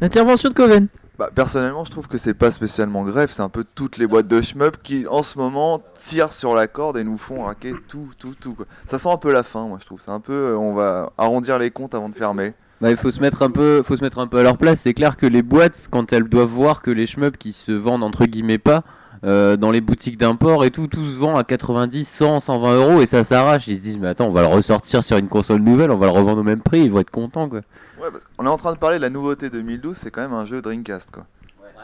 Intervention 0.00 0.50
de 0.50 0.54
Coven. 0.54 0.88
Bah, 1.18 1.30
personnellement, 1.32 1.84
je 1.84 1.92
trouve 1.92 2.08
que 2.08 2.18
c'est 2.18 2.34
pas 2.34 2.50
spécialement 2.50 3.04
greffe, 3.04 3.30
c'est 3.30 3.42
un 3.42 3.48
peu 3.48 3.64
toutes 3.74 3.98
les 3.98 4.06
boîtes 4.06 4.26
de 4.26 4.42
shmup 4.42 4.82
qui, 4.82 5.06
en 5.06 5.22
ce 5.22 5.38
moment, 5.38 5.80
tirent 6.00 6.32
sur 6.32 6.54
la 6.54 6.66
corde 6.66 6.96
et 6.96 7.04
nous 7.04 7.18
font 7.18 7.44
raquer 7.44 7.72
tout, 7.86 8.10
tout, 8.18 8.34
tout. 8.38 8.54
Quoi. 8.54 8.66
Ça 8.86 8.98
sent 8.98 9.08
un 9.08 9.16
peu 9.16 9.32
la 9.32 9.44
fin, 9.44 9.68
moi, 9.68 9.78
je 9.80 9.86
trouve. 9.86 10.00
C'est 10.00 10.10
un 10.10 10.18
peu, 10.18 10.32
euh, 10.32 10.56
on 10.56 10.74
va 10.74 11.12
arrondir 11.16 11.58
les 11.58 11.70
comptes 11.70 11.94
avant 11.94 12.08
de 12.08 12.14
fermer. 12.14 12.54
Bah, 12.80 12.90
il 12.90 12.96
faut 12.96 13.12
se 13.12 13.20
mettre 13.20 13.42
un 13.42 13.50
peu, 13.50 13.82
faut 13.84 13.96
se 13.96 14.02
mettre 14.02 14.18
un 14.18 14.26
peu 14.26 14.38
à 14.38 14.42
leur 14.42 14.58
place. 14.58 14.80
C'est 14.80 14.94
clair 14.94 15.16
que 15.16 15.26
les 15.26 15.42
boîtes, 15.42 15.86
quand 15.88 16.12
elles 16.12 16.24
doivent 16.24 16.48
voir 16.48 16.82
que 16.82 16.90
les 16.90 17.06
shmups 17.06 17.38
qui 17.38 17.52
se 17.52 17.70
vendent 17.70 18.02
entre 18.02 18.26
guillemets 18.26 18.58
pas 18.58 18.82
euh, 19.24 19.56
dans 19.56 19.70
les 19.70 19.80
boutiques 19.80 20.18
d'import 20.18 20.64
et 20.64 20.70
tout, 20.70 20.86
tout 20.86 21.04
se 21.04 21.16
vend 21.16 21.36
à 21.36 21.44
90, 21.44 22.06
100, 22.06 22.40
120 22.40 22.74
euros 22.74 23.00
et 23.00 23.06
ça 23.06 23.24
s'arrache. 23.24 23.66
Ils 23.68 23.76
se 23.76 23.80
disent 23.80 23.98
mais 23.98 24.08
attends, 24.08 24.26
on 24.26 24.32
va 24.32 24.42
le 24.42 24.48
ressortir 24.48 25.02
sur 25.02 25.16
une 25.16 25.28
console 25.28 25.60
nouvelle, 25.60 25.90
on 25.90 25.96
va 25.96 26.06
le 26.06 26.12
revendre 26.12 26.40
au 26.40 26.44
même 26.44 26.60
prix, 26.60 26.82
ils 26.82 26.90
vont 26.90 27.00
être 27.00 27.10
contents 27.10 27.48
quoi. 27.48 27.60
Ouais, 28.00 28.10
parce 28.10 28.24
qu'on 28.36 28.44
est 28.46 28.50
en 28.50 28.56
train 28.56 28.72
de 28.72 28.78
parler 28.78 28.98
de 28.98 29.02
la 29.02 29.10
nouveauté 29.10 29.50
2012, 29.50 29.96
c'est 29.96 30.10
quand 30.10 30.20
même 30.20 30.34
un 30.34 30.44
jeu 30.44 30.60
Dreamcast, 30.60 31.10
quoi. 31.10 31.24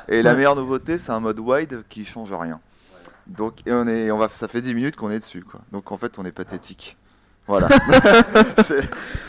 Et 0.09 0.23
la 0.23 0.35
meilleure 0.35 0.57
nouveauté, 0.57 0.99
c'est 0.99 1.13
un 1.13 1.21
mode 1.21 1.39
wide 1.39 1.85
qui 1.89 2.05
change 2.05 2.33
rien. 2.33 2.59
Donc, 3.27 3.55
et 3.65 3.73
on 3.73 3.87
est, 3.87 4.11
on 4.11 4.19
va, 4.19 4.29
ça 4.33 4.49
fait 4.49 4.61
10 4.61 4.75
minutes 4.75 4.97
qu'on 4.97 5.11
est 5.11 5.21
dessus, 5.21 5.45
quoi. 5.49 5.61
Donc 5.73 5.93
en 5.93 5.97
fait, 5.97 6.19
on 6.19 6.25
est 6.25 6.33
pathétique. 6.33 6.97
Voilà. 7.47 7.69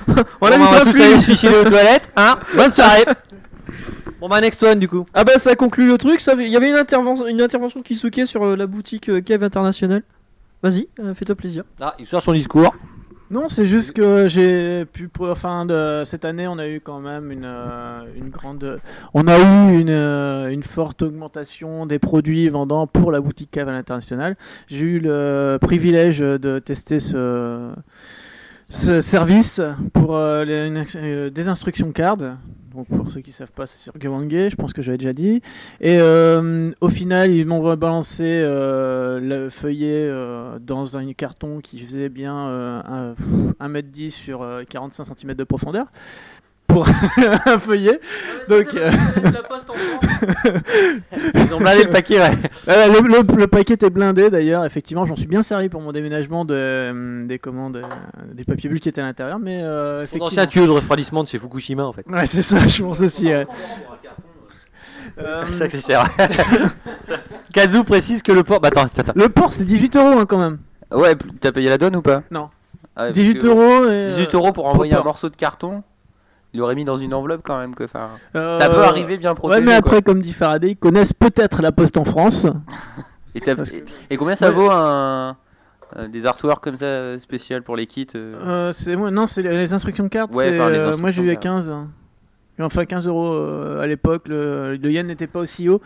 On 0.07 0.13
Bon, 0.41 0.47
a 0.47 0.57
mis 0.57 0.63
on 0.63 0.71
va 0.71 0.81
tous 0.81 0.95
aller 0.95 1.17
se 1.17 1.23
suicider 1.23 1.55
aux 1.55 1.63
toilettes, 1.63 2.11
hein. 2.15 2.35
Bonne 2.55 2.71
soirée. 2.71 3.05
bon, 4.21 4.29
bah, 4.29 4.39
next 4.39 4.63
one, 4.63 4.79
du 4.79 4.87
coup. 4.87 5.05
Ah 5.13 5.23
bah 5.25 5.37
ça 5.37 5.55
conclut 5.55 5.87
le 5.87 5.97
truc. 5.97 6.21
Ça, 6.21 6.33
il 6.39 6.47
y 6.47 6.55
avait 6.55 6.69
une 6.69 6.75
intervention, 6.75 7.27
une 7.27 7.41
intervention 7.41 7.81
de 7.81 7.85
Kisuke 7.85 8.21
sur 8.25 8.43
euh, 8.43 8.55
la 8.55 8.67
boutique 8.67 9.09
euh, 9.09 9.19
Cave 9.21 9.43
International. 9.43 10.03
Vas-y, 10.63 10.87
euh, 10.99 11.13
fais-toi 11.13 11.35
plaisir. 11.35 11.63
Ah, 11.81 11.95
il 11.99 12.05
sort 12.05 12.21
son 12.21 12.33
discours. 12.33 12.73
Non, 13.31 13.47
c'est 13.47 13.65
juste 13.65 13.93
que 13.93 14.27
j'ai 14.27 14.83
pu. 14.85 15.09
Enfin, 15.21 15.65
de 15.65 16.03
cette 16.05 16.25
année, 16.25 16.47
on 16.49 16.57
a 16.59 16.67
eu 16.67 16.81
quand 16.81 16.99
même 16.99 17.31
une, 17.31 17.45
euh, 17.45 18.01
une 18.17 18.29
grande. 18.29 18.79
On 19.13 19.25
a 19.25 19.39
eu 19.39 19.79
une, 19.79 19.89
euh, 19.89 20.49
une 20.49 20.63
forte 20.63 21.01
augmentation 21.01 21.85
des 21.85 21.97
produits 21.97 22.49
vendant 22.49 22.87
pour 22.87 23.09
la 23.09 23.21
boutique 23.21 23.49
Cave 23.49 23.69
à 23.69 23.71
l'international. 23.71 24.35
J'ai 24.67 24.85
eu 24.85 24.99
le 24.99 25.57
privilège 25.61 26.19
de 26.19 26.59
tester 26.59 26.99
ce, 26.99 27.71
ce 28.69 28.99
service 28.99 29.61
pour 29.93 30.17
euh, 30.17 30.43
les- 30.43 30.67
une- 30.67 30.83
euh, 30.97 31.29
des 31.29 31.47
instructions 31.47 31.91
card. 31.93 32.17
Donc 32.73 32.87
pour 32.87 33.11
ceux 33.11 33.21
qui 33.21 33.31
savent 33.31 33.51
pas, 33.51 33.65
c'est 33.65 33.79
sur 33.79 33.93
Gewangé, 33.99 34.49
je 34.49 34.55
pense 34.55 34.71
que 34.73 34.81
j'avais 34.81 34.97
déjà 34.97 35.13
dit. 35.13 35.41
Et 35.81 35.99
euh, 35.99 36.69
au 36.79 36.89
final, 36.89 37.31
ils 37.31 37.45
m'ont 37.45 37.61
rebalancé 37.61 38.23
euh, 38.25 39.19
le 39.19 39.49
feuillet 39.49 40.07
euh, 40.07 40.57
dans 40.59 40.97
un 40.97 41.11
carton 41.13 41.59
qui 41.59 41.79
faisait 41.79 42.09
bien 42.09 42.47
euh, 42.47 43.13
un, 43.59 43.67
1m10 43.67 44.11
sur 44.11 44.41
euh, 44.41 44.63
45 44.69 45.05
cm 45.17 45.33
de 45.33 45.43
profondeur. 45.43 45.87
Pour 46.71 46.87
un 47.45 47.59
feuillet. 47.59 47.99
Donc, 48.47 48.73
euh, 48.75 48.91
Ils 51.35 51.53
ont 51.53 51.59
blindé 51.59 51.83
le 51.83 51.89
paquet, 51.89 52.19
ouais. 52.19 52.31
voilà, 52.65 52.87
le, 52.87 52.99
le- 53.01 53.35
le 53.37 53.47
paquet 53.47 53.73
était 53.73 53.89
blindé 53.89 54.29
d'ailleurs, 54.29 54.65
effectivement, 54.65 55.05
j'en 55.05 55.15
suis 55.15 55.27
bien 55.27 55.43
servi 55.43 55.69
pour 55.69 55.81
mon 55.81 55.91
déménagement 55.91 56.45
de, 56.45 56.53
euh, 56.55 57.23
des 57.23 57.39
commandes, 57.39 57.77
euh, 57.77 57.83
des 58.33 58.43
papiers 58.43 58.69
bulles 58.69 58.79
qui 58.79 58.89
étaient 58.89 59.01
à 59.01 59.05
l'intérieur, 59.05 59.39
mais 59.39 59.61
euh, 59.63 60.03
effectivement. 60.03 60.25
ancien 60.27 60.45
tuyau 60.47 60.65
de 60.67 60.71
refroidissement 60.71 61.23
de 61.23 61.27
chez 61.27 61.39
Fukushima, 61.39 61.83
en 61.83 61.93
fait. 61.93 62.05
Ouais, 62.07 62.27
c'est 62.27 62.41
ça, 62.43 62.67
je 62.67 62.83
pense 62.83 63.01
aussi. 63.01 63.27
ouais. 63.27 63.47
Euh, 65.19 65.41
C'est 65.47 65.53
ça 65.53 65.65
que 65.67 65.71
c'est 65.73 65.85
cher. 65.85 66.05
Kazu 67.51 67.83
précise 67.83 68.23
que 68.23 68.31
le 68.31 68.43
port. 68.43 68.61
Bah, 68.61 68.69
attends, 68.69 68.83
attends. 68.85 69.11
le 69.15 69.27
port, 69.27 69.51
c'est 69.51 69.65
18 69.65 69.95
euros 69.97 70.19
hein, 70.19 70.25
quand 70.25 70.37
même. 70.37 70.57
Ouais, 70.91 71.15
t'as 71.41 71.51
payé 71.51 71.67
la 71.69 71.77
douane 71.77 71.95
ou 71.97 72.01
pas? 72.01 72.23
Non. 72.31 72.49
Ah 72.95 73.01
ouais, 73.03 73.07
parce 73.09 73.13
18 73.19 73.39
que- 73.39 73.47
euros. 73.47 73.89
Et, 73.91 74.05
18 74.07 74.35
euros 74.35 74.51
pour 74.53 74.67
envoyer 74.67 74.93
un 74.93 75.03
morceau 75.03 75.29
de 75.29 75.35
carton. 75.35 75.83
Il 76.53 76.61
aurait 76.61 76.75
mis 76.75 76.83
dans 76.85 76.97
une 76.97 77.13
enveloppe 77.13 77.41
quand 77.43 77.57
même 77.57 77.75
que. 77.75 77.83
Enfin, 77.85 78.09
euh, 78.35 78.59
ça 78.59 78.67
peut 78.69 78.83
arriver 78.83 79.17
bien 79.17 79.33
protégé. 79.35 79.59
Ouais, 79.59 79.65
mais 79.65 79.71
quoi. 79.71 79.77
après, 79.93 80.01
comme 80.01 80.21
dit 80.21 80.33
Faraday, 80.33 80.71
ils 80.71 80.75
connaissent 80.77 81.13
peut-être 81.13 81.61
la 81.61 81.71
poste 81.71 81.97
en 81.97 82.05
France. 82.05 82.45
Et, 83.35 83.39
que- 83.39 84.15
combien 84.17 84.35
ça 84.35 84.49
Ouais. 84.49 84.55
vaut 84.55 84.69
un, 84.69 85.37
euh, 85.95 86.07
des 86.09 86.25
artworks 86.25 86.61
comme 86.61 86.75
ça 86.75 86.83
euh, 86.85 87.19
spécial 87.19 87.63
pour 87.63 87.77
les 87.77 87.85
kits 87.87 88.07
euh 88.15 88.73
c'est 88.73 88.97
non, 88.97 89.25
c'est 89.27 89.41
les, 89.41 89.71
instructions 89.73 90.03
de 90.03 90.09
carte. 90.09 90.35
Ouais, 90.35 90.43
c'est, 90.49 90.59
enfin, 90.59 90.69
les 90.69 90.79
euh, 90.79 90.97
moi, 90.97 91.11
j'ai 91.11 91.21
eu 91.23 91.29
à 91.29 91.31
instructions 91.33 91.51
15. 91.53 91.71
hein. 91.71 91.87
Enfin, 92.59 92.85
15 92.85 93.07
euros 93.07 93.33
à 93.79 93.87
l'époque. 93.87 94.27
Le, 94.27 94.75
le 94.75 94.91
yen 94.91 95.07
n'était 95.07 95.27
pas 95.27 95.39
aussi 95.39 95.69
haut. 95.69 95.81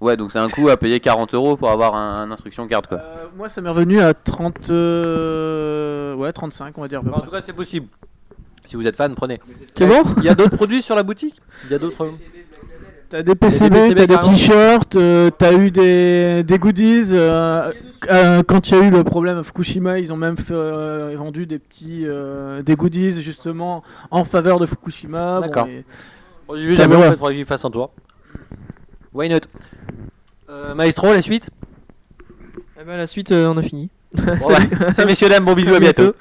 Ouais, 0.00 0.16
donc 0.16 0.32
c'est 0.32 0.38
un 0.38 0.48
coût 0.48 0.68
à 0.70 0.76
payer 0.76 0.98
40 0.98 1.34
euros 1.34 1.56
pour 1.56 1.70
avoir 1.70 1.94
un, 1.94 2.22
un 2.22 2.30
instruction 2.30 2.66
carte 2.66 2.86
quoi. 2.88 2.98
Euh, 2.98 3.26
moi, 3.36 3.48
ça 3.48 3.60
m'est 3.60 3.68
revenu 3.68 4.00
à 4.00 4.12
30. 4.14 4.70
euh, 4.70 6.14
Ouais, 6.14 6.32
35, 6.32 6.76
on 6.76 6.80
va 6.82 6.88
dire. 6.88 7.02
En 7.12 7.20
tout 7.20 7.30
cas, 7.30 7.40
c'est 7.44 7.52
possible. 7.52 7.86
Si 8.70 8.76
vous 8.76 8.86
êtes 8.86 8.94
fan, 8.94 9.16
prenez. 9.16 9.40
C'est 9.74 9.84
bon 9.88 10.02
Il 10.18 10.22
y 10.22 10.28
a 10.28 10.34
d'autres 10.36 10.54
produits 10.56 10.80
sur 10.80 10.94
la 10.94 11.02
boutique? 11.02 11.40
Il 11.64 11.72
y 11.72 11.74
a 11.74 11.78
d'autres. 11.78 12.08
T'as 13.08 13.24
des 13.24 13.34
PCB, 13.34 13.92
t'as 13.96 14.06
des 14.06 14.20
t-shirts, 14.20 14.94
euh, 14.94 15.30
t'as 15.36 15.54
eu 15.54 15.72
des, 15.72 16.44
des 16.44 16.58
goodies. 16.60 17.08
euh, 17.12 17.72
euh, 18.08 18.44
quand 18.44 18.68
il 18.70 18.76
y 18.76 18.80
a 18.80 18.84
eu 18.86 18.90
le 18.92 19.02
problème 19.02 19.38
à 19.38 19.42
Fukushima, 19.42 19.98
ils 19.98 20.12
ont 20.12 20.16
même 20.16 20.36
fait, 20.36 20.54
euh, 20.54 21.16
vendu 21.18 21.44
des 21.46 21.58
petits 21.58 22.04
euh, 22.06 22.62
des 22.62 22.76
goodies 22.76 23.20
justement 23.20 23.82
en 24.12 24.22
faveur 24.24 24.60
de 24.60 24.66
Fukushima. 24.66 25.40
Bon, 25.40 25.46
D'accord. 25.46 25.66
et- 25.66 25.84
Bon, 26.46 26.54
J'y 26.54 26.68
vais 26.68 26.76
Ça 26.76 26.82
jamais, 26.84 26.94
en 26.94 27.02
fait, 27.02 27.16
faudrait 27.16 27.32
que 27.32 27.38
j'y 27.40 27.44
fasse 27.44 27.64
un 27.64 27.70
tour. 27.72 27.90
Why 29.12 29.28
not? 29.28 29.38
Euh, 30.48 30.76
Maestro, 30.76 31.12
la 31.12 31.22
suite? 31.22 31.50
Eh 32.80 32.84
ben, 32.84 32.96
la 32.96 33.08
suite, 33.08 33.32
euh, 33.32 33.48
on 33.48 33.56
a 33.56 33.62
fini. 33.62 33.90
Bon, 34.14 34.48
C'est 34.94 35.04
messieurs, 35.04 35.28
dames, 35.28 35.44
bon 35.44 35.54
bisous, 35.54 35.74
à 35.74 35.80
bientôt. 35.80 36.14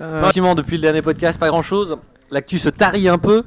Euh, 0.00 0.20
Effectivement, 0.20 0.54
depuis 0.54 0.76
le 0.76 0.82
dernier 0.82 1.02
podcast, 1.02 1.38
pas 1.38 1.48
grand 1.48 1.62
chose. 1.62 1.96
L'actu 2.30 2.58
se 2.58 2.68
tarit 2.68 3.08
un 3.08 3.18
peu. 3.18 3.44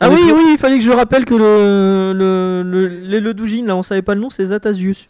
Ah 0.00 0.08
oui, 0.08 0.20
oui, 0.32 0.50
il 0.52 0.58
fallait 0.58 0.78
que 0.78 0.84
je 0.84 0.90
rappelle 0.92 1.24
que 1.24 1.34
le, 1.34 2.12
le, 2.12 2.62
le, 2.62 2.86
le, 2.86 3.18
le 3.20 3.34
doujin, 3.34 3.66
là, 3.66 3.74
on 3.74 3.82
savait 3.82 4.02
pas 4.02 4.14
le 4.14 4.20
nom, 4.20 4.30
c'est 4.30 4.46
Zatasius. 4.46 5.08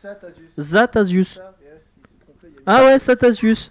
Zatasius. 0.57 1.39
Ah 2.67 2.85
ouais, 2.87 2.99
Zatasius. 2.99 3.71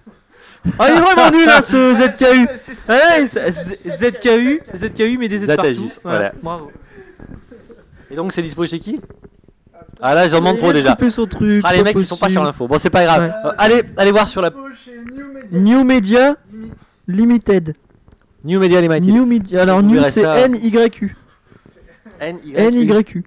Ah, 0.77 0.89
il 0.91 0.97
est 0.97 1.01
vraiment 1.01 1.31
nul 1.31 1.45
là 1.45 1.61
ce 1.61 1.93
ZKU. 1.95 2.47
Ah 2.89 3.25
ZKU, 3.25 4.61
ZKU, 4.75 5.17
mais 5.17 5.27
des 5.27 5.39
Z 5.39 5.45
Zatasius, 5.45 5.93
partout. 5.95 5.99
voilà. 6.03 6.31
Bravo. 6.43 6.71
Et 8.11 8.15
donc 8.15 8.31
c'est 8.33 8.41
dispo 8.41 8.65
chez 8.65 8.79
qui? 8.79 8.99
Ah 10.01 10.13
là 10.13 10.27
j'en 10.27 10.37
demande 10.39 10.57
trop 10.57 10.73
déjà. 10.73 10.95
son 11.09 11.25
truc. 11.25 11.61
Ah 11.65 11.73
les 11.73 11.83
mecs 11.83 11.95
ils 11.97 12.05
sont 12.05 12.17
pas 12.17 12.29
sur 12.29 12.43
l'info. 12.43 12.67
Bon 12.67 12.77
c'est 12.77 12.89
pas 12.89 13.03
grave. 13.05 13.21
Ouais. 13.23 13.49
Euh, 13.49 13.53
allez, 13.57 13.81
allez 13.97 14.11
voir 14.11 14.27
sur 14.27 14.41
la 14.41 14.51
New 15.51 15.83
Media 15.83 16.35
Limited. 17.07 17.75
New 18.43 18.59
Media 18.59 18.81
Limited. 18.81 19.13
New 19.13 19.25
Media. 19.25 19.61
Alors, 19.63 19.81
New 19.81 20.03
c'est 20.03 20.21
ça. 20.21 20.39
N-Y-U. 20.39 21.15
NY. 22.21 22.53
N-Y-U. 22.55 23.23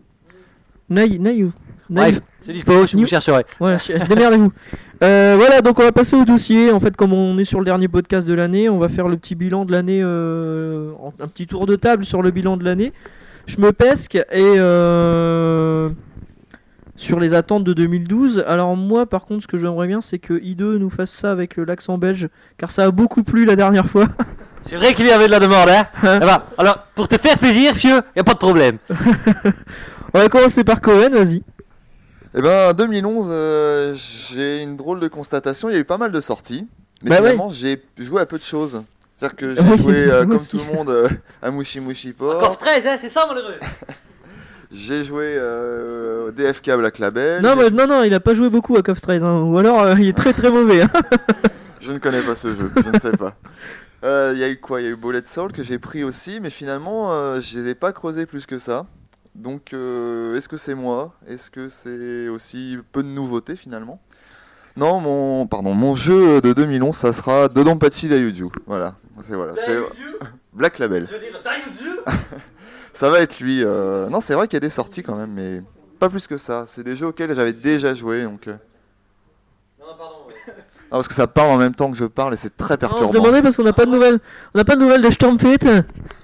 Nay, 0.89 1.19
Nayu. 1.19 1.19
Nayu. 1.19 1.51
Bref, 1.91 2.21
c'est 2.41 2.53
dispo 2.53 2.87
si 2.87 2.97
vous 2.97 3.03
New- 3.03 3.07
chercherez. 3.09 3.45
Voilà, 3.59 3.79
démerdez-vous. 4.09 4.53
Euh, 5.03 5.35
voilà, 5.39 5.61
donc 5.63 5.79
on 5.79 5.83
va 5.83 5.93
passer 5.93 6.17
au 6.17 6.25
dossier. 6.25 6.71
En 6.73 6.81
fait, 6.81 6.97
comme 6.97 7.13
on 7.13 7.39
est 7.39 7.45
sur 7.45 7.59
le 7.59 7.65
dernier 7.65 7.89
podcast 7.89 8.27
de 8.27 8.35
l'année, 8.35 8.69
on 8.69 8.79
va 8.79 8.89
faire 8.89 9.09
le 9.09 9.17
petit 9.17 9.35
bilan 9.35 9.65
de 9.65 9.73
l'année, 9.73 10.01
euh, 10.03 10.93
un 11.21 11.27
petit 11.29 11.47
tour 11.47 11.67
de 11.67 11.77
table 11.77 12.05
sur 12.05 12.23
le 12.23 12.31
bilan 12.31 12.57
de 12.57 12.65
l'année. 12.65 12.93
Je 13.47 13.59
me 13.61 13.73
pesque 13.73 14.17
et 14.17 14.25
euh, 14.37 15.91
sur 17.01 17.19
les 17.19 17.33
attentes 17.35 17.65
de 17.65 17.73
2012. 17.73 18.45
Alors 18.47 18.77
moi, 18.77 19.07
par 19.07 19.25
contre, 19.25 19.43
ce 19.43 19.49
que 19.49 19.57
j'aimerais 19.57 19.87
bien, 19.87 20.01
c'est 20.01 20.19
que 20.19 20.35
I2 20.35 20.77
nous 20.77 20.91
fasse 20.91 21.11
ça 21.11 21.31
avec 21.31 21.57
le 21.57 21.65
l'accent 21.65 21.99
belge, 21.99 22.29
car 22.59 22.71
ça 22.71 22.85
a 22.85 22.91
beaucoup 22.91 23.25
plu 23.25 23.45
la 23.45 23.57
dernière 23.57 23.87
fois. 23.87 24.07
C'est 24.63 24.77
vrai 24.77 24.93
qu'il 24.93 25.07
y 25.07 25.11
avait 25.11 25.25
de 25.25 25.31
la 25.31 25.41
demande 25.41 25.71
hein. 25.71 25.87
Eh 26.03 26.27
ben, 26.27 26.43
alors 26.59 26.85
pour 26.95 27.09
te 27.09 27.17
faire 27.17 27.39
plaisir 27.39 27.75
fieu, 27.75 28.03
y 28.15 28.21
a 28.21 28.25
pas 28.25 28.35
de 28.35 28.39
problème. 28.39 28.77
On 30.13 30.19
va 30.19 30.29
commencer 30.29 30.65
par 30.65 30.83
Cohen, 30.83 31.09
vas-y. 31.13 31.43
Eh 32.35 32.43
ben, 32.43 32.75
2011, 32.75 33.29
euh, 33.31 33.95
j'ai 33.95 34.63
une 34.63 34.77
drôle 34.77 35.01
de 35.01 35.09
constatation. 35.09 35.71
Il 35.71 35.73
y 35.73 35.77
a 35.77 35.81
eu 35.81 35.85
pas 35.85 35.97
mal 35.97 36.13
de 36.13 36.21
sorties, 36.21 36.69
mais 37.03 37.09
Bah 37.09 37.17
finalement, 37.17 37.49
j'ai 37.49 37.83
joué 37.97 38.21
à 38.21 38.27
peu 38.27 38.37
de 38.37 38.43
choses. 38.43 38.83
C'est-à-dire 39.17 39.37
que 39.37 39.55
j'ai 39.55 39.77
joué, 39.79 39.95
euh, 39.97 40.25
comme 40.25 40.37
aussi. 40.37 40.51
tout 40.51 40.59
le 40.59 40.77
monde, 40.77 40.91
euh, 40.91 41.09
à 41.41 41.51
Mushi 41.51 41.81
Mushi 41.81 42.13
Port. 42.13 42.37
Encore 42.37 42.59
13 42.59 42.87
hein, 42.87 42.97
c'est 43.01 43.09
ça 43.09 43.25
malheureux. 43.27 43.59
J'ai 44.73 45.03
joué 45.05 45.35
euh, 45.37 46.29
au 46.29 46.31
DFK 46.31 46.71
Black 46.77 46.99
Label. 46.99 47.43
Non, 47.43 47.57
mais, 47.57 47.71
non, 47.71 47.87
non, 47.89 48.03
il 48.05 48.15
a 48.15 48.21
pas 48.21 48.35
joué 48.35 48.49
beaucoup 48.51 48.77
à 48.77 48.83
KOF 48.83 49.01
13, 49.01 49.25
hein. 49.25 49.43
ou 49.43 49.59
alors 49.59 49.83
euh, 49.83 49.95
il 49.99 50.09
est 50.09 50.17
très 50.17 50.33
très 50.33 50.51
mauvais. 50.51 50.83
hein. 50.83 50.91
Je 51.81 51.93
ne 51.93 51.99
connais 51.99 52.21
pas 52.21 52.35
ce 52.35 52.49
jeu, 52.55 52.71
je 52.85 52.91
ne 52.91 52.99
sais 52.99 53.13
pas. 53.17 53.35
Euh, 54.03 54.31
Il 54.35 54.41
y 54.41 54.45
a 54.45 54.49
eu 54.49 54.57
quoi? 54.59 54.81
Il 54.81 54.85
y 54.85 54.87
a 54.87 54.93
eu 54.93 54.97
Bullet 54.97 55.21
Soul 55.27 55.53
que 55.53 55.63
j'ai 55.63 55.79
pris 55.79 56.05
aussi, 56.05 56.41
mais 56.41 56.49
finalement, 56.49 57.13
euh, 57.13 57.43
je 57.43 57.59
les 57.59 57.69
ai 57.69 57.75
pas 57.75 57.93
creusés 57.93 58.25
plus 58.25 58.47
que 58.47 58.57
ça. 58.57 58.87
Donc, 59.35 59.75
euh, 59.75 60.35
est-ce 60.37 60.49
que 60.49 60.57
c'est 60.57 60.75
moi? 60.75 61.13
Est-ce 61.29 61.51
que 61.51 61.69
c'est 61.69 62.29
aussi 62.29 62.79
peu 62.93 63.03
de 63.03 63.09
nouveautés 63.09 63.57
finalement? 63.57 64.01
Non, 64.75 65.01
mon, 65.01 65.47
pardon, 65.47 65.75
mon 65.75 65.95
jeu 65.95 66.41
de 66.41 66.55
2011, 66.55 66.97
ça 66.97 67.13
sera 67.13 67.49
Dodonpachi 67.49 68.09
Dayuju. 68.09 68.47
Voilà, 68.67 68.95
c'est 69.23 69.35
voilà, 69.35 69.53
c'est 69.59 69.77
Black 70.55 70.79
Label. 70.79 71.07
Je 71.07 71.13
veux 71.17 71.21
dire, 71.21 71.39
Ça 73.01 73.09
va 73.09 73.21
être 73.21 73.41
lui. 73.41 73.63
euh, 73.65 74.09
Non, 74.11 74.21
c'est 74.21 74.35
vrai 74.35 74.47
qu'il 74.47 74.57
y 74.57 74.59
a 74.59 74.61
des 74.61 74.69
sorties 74.69 75.03
quand 75.03 75.17
même, 75.17 75.31
mais 75.33 75.63
pas 75.99 76.11
plus 76.11 76.27
que 76.27 76.37
ça. 76.37 76.65
C'est 76.67 76.85
des 76.85 76.97
jeux 76.97 77.07
auxquels 77.07 77.35
j'avais 77.35 77.55
déjà 77.55 77.95
joué, 77.95 78.25
donc. 78.25 78.47
euh, 78.47 78.53
Non, 79.81 79.87
pardon. 79.99 80.17
ouais. 80.29 80.35
Non, 80.93 80.99
parce 80.99 81.09
que 81.09 81.15
ça 81.15 81.27
parle 81.27 81.51
en 81.51 81.57
même 81.57 81.75
temps 81.75 81.91
que 81.91 81.97
je 81.97 82.05
parle 82.05 82.35
et 82.35 82.37
c'est 82.37 82.55
très 82.57 82.75
on 82.75 82.75
se 82.75 82.79
perturbant. 82.79 83.11
demandait 83.13 83.41
parce 83.41 83.57
qu'on 83.57 83.63
n'a 83.63 83.73
pas 83.73 83.87
de 83.87 83.91
nouvelles. 83.91 84.19
On 84.55 84.59
n'a 84.59 84.65
pas 84.65 84.77
de 84.77 84.81
nouvelles 84.83 85.01
de 85.01 85.11
Stormfit. 85.11 85.57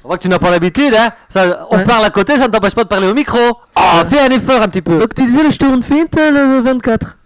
On 0.05 0.09
voit 0.09 0.19
que 0.19 0.23
tu 0.23 0.29
n'as 0.29 0.39
pas 0.39 0.51
l'habitude, 0.51 0.93
hein. 0.95 1.11
Ça, 1.31 1.67
on 1.71 1.79
Ouais. 1.79 1.85
parle 1.85 2.05
à 2.05 2.11
côté, 2.11 2.37
ça 2.37 2.47
ne 2.47 2.53
t'empêche 2.53 2.75
pas 2.75 2.85
de 2.85 2.89
parler 2.89 3.07
au 3.09 3.15
micro. 3.15 3.39
Oh, 3.77 3.81
fais 4.11 4.19
un 4.21 4.29
effort 4.29 4.61
un 4.61 4.69
petit 4.69 4.83
peu. 4.83 4.99
Donc 4.99 5.15
tu 5.15 5.25
disais 5.25 5.45
le 5.45 5.51
Stormfit 5.51 6.09
le 6.15 6.61
24. 6.61 7.17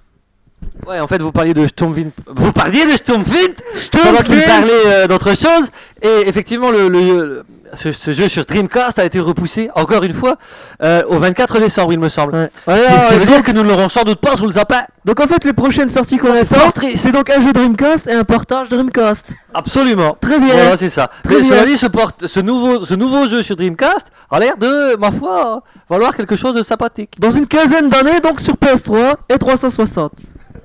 Ouais, 0.86 0.98
en 1.00 1.06
fait, 1.06 1.20
vous 1.20 1.32
parliez 1.32 1.54
de 1.54 1.66
Sturmwind. 1.66 2.10
Vous 2.34 2.52
parliez 2.52 2.84
de 2.90 2.96
Sturmwind? 2.96 3.54
Pendant 3.92 4.18
qu'il 4.22 4.42
parlait 4.42 4.72
euh, 4.86 5.06
d'autre 5.06 5.30
chose. 5.36 5.68
Et 6.02 6.26
effectivement, 6.28 6.70
le, 6.70 6.88
le- 6.88 7.00
le- 7.00 7.44
ce, 7.74 7.92
ce 7.92 8.10
jeu 8.12 8.26
sur 8.28 8.44
Dreamcast 8.44 8.98
a 8.98 9.04
été 9.04 9.20
repoussé, 9.20 9.70
encore 9.76 10.02
une 10.02 10.12
fois, 10.14 10.36
euh, 10.82 11.02
au 11.06 11.18
24 11.20 11.60
décembre, 11.60 11.92
il 11.92 12.00
me 12.00 12.08
semble. 12.08 12.32
Ouais. 12.34 12.50
Ce 12.66 13.12
qui 13.12 13.18
veut 13.20 13.26
dire 13.26 13.42
que 13.42 13.52
nous 13.52 13.62
ne 13.62 13.68
l'aurons 13.68 13.88
sans 13.88 14.02
doute 14.02 14.20
pas 14.20 14.36
sous 14.36 14.46
le 14.46 14.52
sapin. 14.52 14.80
Donc 15.04 15.20
en 15.20 15.28
fait 15.28 15.44
les 15.44 15.52
prochaines 15.52 15.88
sorties 15.88 16.18
qu'on 16.18 16.32
attend, 16.34 16.72
c'est 16.96 17.12
donc 17.12 17.30
un 17.30 17.40
jeu 17.40 17.52
Dreamcast 17.52 18.08
et 18.08 18.12
un 18.12 18.24
portage 18.24 18.68
Dreamcast. 18.70 19.26
Absolument. 19.54 20.16
Très 20.20 20.40
bien. 20.40 20.52
Voilà, 20.52 20.76
c'est 20.76 20.90
ça. 20.90 21.08
Très 21.22 21.36
Mais 21.36 21.40
bien. 21.42 21.50
cela 21.50 21.64
dit, 21.64 21.76
ce, 21.78 21.86
porte- 21.86 22.26
ce, 22.26 22.40
nouveau, 22.40 22.84
ce 22.84 22.94
nouveau 22.94 23.28
jeu 23.28 23.42
sur 23.44 23.54
Dreamcast 23.54 24.08
a 24.32 24.40
l'air 24.40 24.56
de, 24.56 24.96
ma 24.96 25.12
foi, 25.12 25.62
valoir 25.88 26.16
quelque 26.16 26.34
chose 26.36 26.54
de 26.54 26.64
sympathique. 26.64 27.12
Dans 27.20 27.30
une 27.30 27.46
quinzaine 27.46 27.88
d'années 27.88 28.18
donc 28.20 28.40
sur 28.40 28.54
PS3 28.54 29.14
et 29.32 29.38
360. 29.38 30.10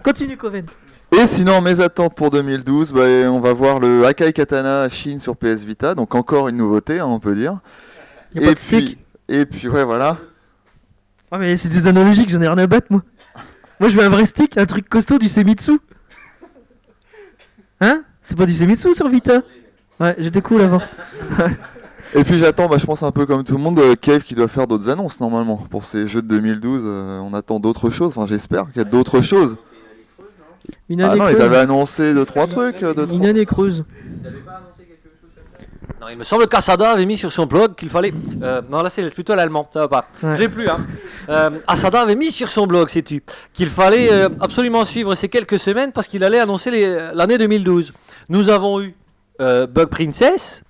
Continue 0.06 0.38
Coven. 0.38 0.68
Et 1.12 1.26
sinon, 1.26 1.62
mes 1.62 1.80
attentes 1.82 2.14
pour 2.14 2.30
2012, 2.30 2.94
bah, 2.94 3.02
on 3.32 3.40
va 3.40 3.54
voir 3.54 3.80
le 3.80 4.06
Akai 4.06 4.34
Katana 4.34 4.88
Shin 4.88 5.18
sur 5.18 5.36
PS 5.36 5.64
Vita, 5.64 5.96
donc 5.96 6.14
encore 6.14 6.48
une 6.48 6.58
nouveauté, 6.58 7.00
hein, 7.00 7.08
on 7.08 7.20
peut 7.20 7.34
dire. 7.34 7.58
Y 8.36 8.38
a 8.38 8.42
pas 8.42 8.54
de 8.54 8.58
stick. 8.60 8.86
puis, 8.86 9.36
et 9.36 9.48
puis, 9.48 9.68
ouais, 9.68 9.84
voilà. 9.84 10.20
Ah 11.32 11.40
mais 11.40 11.58
c'est 11.58 11.70
des 11.70 11.88
analogiques, 11.88 12.30
j'en 12.30 12.40
ai 12.40 12.48
rien 12.48 12.58
à 12.60 12.68
battre 12.68 12.86
moi. 12.92 13.02
Moi 13.80 13.90
je 13.90 13.98
veux 13.98 14.06
un 14.06 14.10
vrai 14.10 14.28
stick, 14.28 14.60
un 14.60 14.68
truc 14.68 14.88
costaud 14.88 15.18
du 15.18 15.28
Semitsu. 15.28 15.80
Hein? 17.82 18.04
C'est 18.22 18.38
pas 18.38 18.46
du 18.46 18.54
Semitsu 18.54 18.94
sur 18.94 19.10
Vita? 19.10 19.42
Ouais, 20.00 20.16
j'étais 20.20 20.44
cool 20.44 20.62
avant. 20.62 20.84
Et 22.14 22.24
puis 22.24 22.38
j'attends, 22.38 22.70
bah, 22.70 22.78
je 22.78 22.86
pense 22.86 23.02
un 23.02 23.12
peu 23.12 23.26
comme 23.26 23.44
tout 23.44 23.58
le 23.58 23.62
monde, 23.64 23.80
euh, 23.80 23.96
Cave 23.96 24.22
qui 24.22 24.36
doit 24.36 24.48
faire 24.48 24.68
d'autres 24.68 24.88
annonces 24.88 25.20
normalement 25.20 25.58
pour 25.72 25.84
ces 25.84 26.06
jeux 26.06 26.22
de 26.22 26.28
2012. 26.28 26.84
euh, 26.86 27.20
on 27.20 27.34
attend 27.34 27.60
d'autres 27.60 27.90
choses, 27.90 28.10
enfin 28.16 28.28
j'espère 28.28 28.68
qu'il 28.68 28.78
y 28.78 28.86
a 28.86 28.88
d'autres 28.88 29.22
choses. 29.22 29.58
Une 30.90 31.02
Ah 31.02 31.16
non, 31.16 31.28
ils 31.30 31.42
avaient 31.42 31.58
annoncé 31.58 32.14
deux 32.14 32.26
trois 32.26 32.48
trucs, 32.48 32.80
deux, 32.82 33.04
Une 33.04 33.08
trois- 33.08 33.28
année 33.30 33.46
creuse. 33.46 33.84
Non, 36.02 36.08
il 36.12 36.18
me 36.18 36.24
semble 36.24 36.48
qu'Asada 36.48 36.92
avait 36.92 37.06
mis 37.06 37.18
sur 37.18 37.32
son 37.32 37.46
blog 37.46 37.76
qu'il 37.76 37.90
fallait. 37.90 38.14
euh, 38.44 38.62
non, 38.70 38.82
là 38.84 38.90
c'est 38.90 39.10
plutôt 39.14 39.34
l'allemand, 39.34 39.68
ça 39.74 39.80
va 39.82 39.88
pas. 39.88 40.08
Ouais. 40.22 40.36
Je 40.36 40.40
l'ai 40.40 40.50
plus, 40.50 40.68
hein. 40.70 40.78
Euh, 41.30 41.50
Asada 41.68 42.02
avait 42.02 42.16
mis 42.16 42.32
sur 42.32 42.50
son 42.50 42.68
blog, 42.68 42.90
sais-tu, 42.90 43.24
qu'il 43.54 43.70
fallait 43.70 44.12
euh, 44.12 44.30
absolument 44.40 44.86
suivre 44.86 45.16
ces 45.16 45.30
quelques 45.30 45.58
semaines 45.60 45.92
parce 45.94 46.08
qu'il 46.08 46.24
allait 46.24 46.40
annoncer 46.40 46.70
l'année 47.14 47.38
2012. 47.38 47.94
Nous 48.30 48.50
avons 48.50 48.82
eu 48.82 48.94
euh, 49.42 49.66
Bug 49.68 49.88
Princess, 49.88 50.64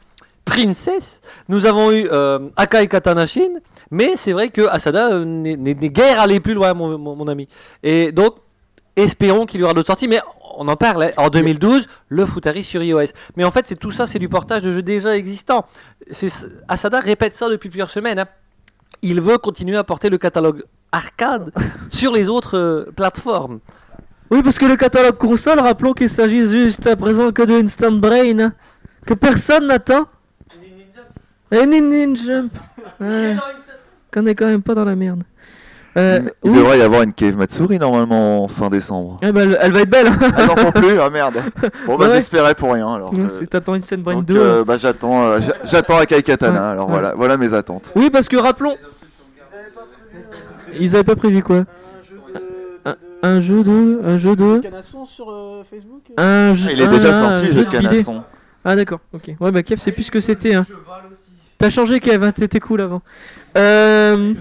Princess, 0.46 1.22
nous 1.50 1.66
avons 1.66 1.92
eu 1.92 2.08
euh, 2.12 2.40
Akai 2.56 2.88
Katana 2.88 3.26
Shin, 3.26 3.60
mais 3.92 4.14
c'est 4.16 4.32
vrai 4.32 4.50
que 4.50 4.62
Asada 4.68 5.20
n'est 5.26 5.74
guère 5.90 6.20
allé 6.22 6.40
plus 6.40 6.54
loin, 6.54 6.74
mon, 6.74 6.98
mon- 6.98 7.16
mon 7.16 7.28
ami. 7.28 7.48
Et 7.84 8.12
donc, 8.12 8.36
espérons 8.96 9.46
qu'il 9.46 9.62
y 9.62 9.64
aura 9.64 9.74
d'autres 9.74 9.88
sorties, 9.88 10.08
mais 10.08 10.20
on 10.58 10.68
en 10.68 10.76
parle. 10.76 11.04
hein. 11.04 11.12
En 11.18 11.30
2012, 11.30 11.88
le 12.10 12.26
Futari 12.26 12.64
sur 12.64 12.82
iOS. 12.82 13.08
Mais 13.36 13.44
en 13.44 13.52
fait, 13.52 13.66
c'est 13.68 13.76
tout 13.76 13.92
ça, 13.92 14.08
c'est 14.08 14.20
du 14.20 14.30
portage 14.30 14.62
de 14.62 14.72
jeux 14.72 14.82
déjà 14.82 15.16
existants. 15.18 15.66
Asada 16.68 17.00
répète 17.00 17.36
ça 17.36 17.50
depuis 17.50 17.70
plusieurs 17.70 17.90
semaines. 17.90 18.20
hein. 18.20 18.28
Il 19.02 19.22
veut 19.22 19.38
continuer 19.38 19.78
à 19.78 19.84
porter 19.84 20.10
le 20.10 20.18
catalogue 20.18 20.64
arcade 20.92 21.52
sur 21.90 22.12
les 22.14 22.30
autres 22.30 22.58
euh, 22.58 22.92
plateformes. 22.96 23.60
Oui, 24.32 24.42
parce 24.42 24.58
que 24.58 24.66
le 24.66 24.76
catalogue 24.78 25.18
console, 25.18 25.60
rappelons 25.60 25.94
qu'il 25.94 26.10
s'agit 26.10 26.48
juste 26.48 26.88
à 26.88 26.96
présent 26.96 27.32
que 27.32 27.44
de 27.44 27.54
Instant 27.54 27.92
Brain, 27.92 28.40
hein, 28.40 28.54
que 29.06 29.14
personne 29.14 29.68
n'attend. 29.68 30.06
Et 31.52 31.66
Nin 31.66 32.16
Jump. 32.16 32.52
Ouais, 33.00 33.36
qu'on 34.14 34.26
est 34.26 34.34
quand 34.36 34.48
même 34.48 34.64
pas 34.64 34.74
dans 34.74 34.86
la 34.86 34.96
merde. 34.96 35.24
Euh, 35.98 36.20
Il 36.44 36.52
oui. 36.52 36.58
devrait 36.58 36.78
y 36.78 36.82
avoir 36.82 37.04
une 37.04 37.14
Cave 37.14 37.38
Matsuri 37.38 37.80
normalement 37.80 38.44
en 38.44 38.48
fin 38.50 38.70
décembre. 38.70 39.18
Ah 39.24 39.32
bah, 39.32 39.44
elle, 39.62 39.72
va 39.72 39.80
être 39.82 39.90
belle. 39.90 40.08
hein. 40.08 40.18
Ah 40.36 40.46
non, 40.46 40.56
non 40.66 40.72
plus, 40.74 41.00
ah 41.00 41.10
merde. 41.10 41.36
Bon 41.88 41.96
bah 41.96 42.08
Ouais. 42.10 42.16
j'espérais 42.16 42.54
pour 42.54 42.74
rien 42.74 42.94
alors. 42.94 43.14
euh, 43.14 43.30
C'est- 43.30 43.46
T'attends 43.48 43.74
Instant 43.76 43.98
Brain 44.00 44.16
donc 44.16 44.26
2. 44.26 44.38
euh, 44.38 44.64
bah 44.66 44.76
j'attends, 44.78 45.24
euh, 45.24 45.40
j'a- 45.40 45.56
j'attends 45.64 45.98
Akai 45.98 46.22
Katana. 46.22 46.60
Ouais, 46.60 46.68
Alors 46.68 46.88
ouais. 46.88 46.92
voilà, 46.94 47.14
voilà 47.16 47.38
mes 47.38 47.54
attentes. 47.54 47.92
Oui, 47.96 48.10
parce 48.10 48.28
que 48.28 48.36
rappelons. 48.36 48.76
Ils 50.78 50.96
avaient 50.96 51.06
pas 51.06 51.16
prévu 51.16 51.42
quoi? 51.42 51.64
Un 53.24 53.40
jeu 53.42 53.64
de. 53.64 54.02
Un 54.06 54.18
jeu 54.18 54.36
de. 54.36 54.60
Canasson 54.60 55.06
sur 55.06 55.30
euh, 55.32 55.64
Facebook? 55.70 56.02
Un 56.18 56.54
jeu. 56.54 56.72
Il 56.74 56.82
est 56.82 56.88
déjà 56.88 57.14
sorti, 57.14 57.46
le 57.48 57.52
jeu 57.54 57.64
de. 57.64 57.70
Canasson. 57.70 58.24
Ah 58.66 58.76
d'accord, 58.76 59.00
ok. 59.14 59.32
Ouais 59.40 59.52
bah 59.52 59.64
Kev 59.64 59.80
c'est 59.80 59.92
plus 59.92 60.04
ce 60.04 60.12
que 60.12 60.20
c'était 60.22 60.56
hein. 60.56 60.66
T'as 61.58 61.70
changé 61.70 62.00
Kev, 62.02 62.24
hein, 62.26 62.32
t'étais 62.34 62.60
cool 62.60 62.82
avant. 62.82 63.02
Euh... 63.58 64.34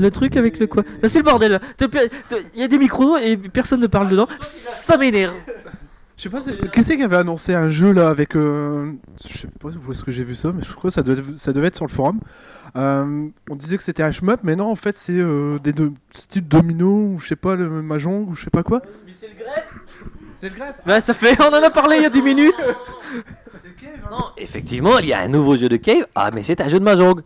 Le 0.00 0.10
truc 0.10 0.36
avec 0.36 0.58
le 0.58 0.66
quoi 0.66 0.82
Là 1.02 1.08
c'est 1.08 1.18
le 1.18 1.24
bordel 1.24 1.52
là. 1.52 1.60
Il 2.54 2.60
y 2.60 2.64
a 2.64 2.68
des 2.68 2.78
micros 2.78 3.16
et 3.18 3.36
personne 3.36 3.80
ne 3.80 3.86
parle 3.86 4.08
dedans. 4.08 4.26
Ça 4.40 4.96
m'énerve. 4.96 5.34
Je 6.16 6.24
sais 6.24 6.28
pas, 6.28 6.42
c'est- 6.42 6.70
qu'est-ce 6.70 6.92
qui 6.92 7.02
avait 7.02 7.16
annoncé 7.16 7.54
un 7.54 7.70
jeu 7.70 7.92
là 7.92 8.08
avec. 8.08 8.36
euh, 8.36 8.92
Je 9.26 9.38
sais 9.38 9.48
pas 9.58 9.68
où 9.68 9.92
est-ce 9.92 10.04
que 10.04 10.10
j'ai 10.12 10.24
vu 10.24 10.34
ça, 10.34 10.52
mais 10.54 10.62
je 10.62 10.70
crois 10.74 10.90
que 10.90 10.94
ça 10.94 11.02
devait, 11.02 11.22
ça 11.36 11.52
devait 11.52 11.68
être 11.68 11.76
sur 11.76 11.86
le 11.86 11.90
forum. 11.90 12.20
Euh, 12.76 13.26
on 13.50 13.56
disait 13.56 13.76
que 13.78 13.82
c'était 13.82 14.02
un 14.02 14.10
shmup, 14.10 14.40
mais 14.42 14.54
non, 14.54 14.70
en 14.70 14.74
fait, 14.74 14.94
c'est 14.94 15.18
euh, 15.18 15.58
des 15.58 15.72
deux, 15.72 15.92
style 16.14 16.46
domino 16.46 16.86
ou 17.14 17.18
je 17.18 17.28
sais 17.28 17.36
pas, 17.36 17.56
le 17.56 17.68
mahjong 17.82 18.28
ou 18.28 18.34
je 18.34 18.44
sais 18.44 18.50
pas 18.50 18.62
quoi. 18.62 18.82
C'est 19.14 19.28
le 19.28 19.34
greffe 19.34 19.68
C'est 20.36 20.48
le 20.50 20.54
greffe 20.56 20.74
Bah 20.86 21.00
ça 21.00 21.14
fait, 21.14 21.36
on 21.40 21.48
en 21.54 21.62
a 21.62 21.70
parlé 21.70 21.96
il 21.96 22.02
y 22.02 22.06
a 22.06 22.10
10 22.10 22.22
minutes. 22.22 22.76
C'est 23.56 24.10
Non, 24.10 24.24
effectivement, 24.36 24.98
il 24.98 25.06
y 25.08 25.12
a 25.12 25.20
un 25.20 25.28
nouveau 25.28 25.56
jeu 25.56 25.68
de 25.68 25.76
Cave. 25.76 26.06
Ah, 26.14 26.30
mais 26.34 26.42
c'est 26.42 26.60
un 26.60 26.68
jeu 26.68 26.78
de 26.78 26.84
Mahjong. 26.84 27.22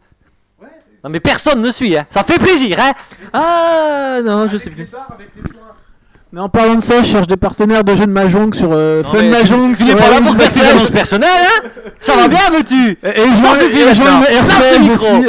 Non, 1.04 1.10
mais 1.10 1.20
personne 1.20 1.60
ne 1.60 1.70
suit, 1.70 1.96
hein. 1.96 2.04
Ça 2.08 2.24
fait 2.24 2.38
plaisir, 2.38 2.78
hein. 2.80 2.92
Ah 3.32 4.20
non, 4.24 4.48
je 4.48 4.56
sais 4.56 4.70
plus. 4.70 4.88
Mais 6.32 6.40
en 6.40 6.48
parlant 6.48 6.74
de 6.76 6.80
ça, 6.82 7.02
je 7.02 7.08
cherche 7.08 7.26
des 7.28 7.36
partenaires 7.36 7.84
de 7.84 7.94
jeux 7.94 8.06
de 8.06 8.10
Mahjong 8.10 8.54
sur 8.54 8.70
euh, 8.72 9.02
Non, 9.02 9.10
Fun 9.10 9.18
mais 9.22 9.30
Mahjong. 9.30 9.76
Tu 9.76 9.84
n'es 9.84 9.94
pas 9.94 10.10
là 10.10 10.20
pour 10.20 10.34
faire 10.36 10.52
tes 10.52 10.66
annonces 10.66 10.90
personnelles, 10.90 11.28
hein. 11.46 11.68
Ça 12.00 12.16
va 12.16 12.26
bien, 12.26 12.50
veux-tu 12.50 12.98
Et, 13.02 13.08
et 13.20 13.28
je 13.28 13.42
Ça 13.42 13.54
suffit 13.54 13.80
et 13.82 13.88
je 13.90 13.94
joue 13.94 14.02
maintenant. 14.02 14.20
une 14.28 14.34
Lâche 14.34 14.70
le 14.70 14.76
R16 14.78 14.90
micro. 14.90 15.24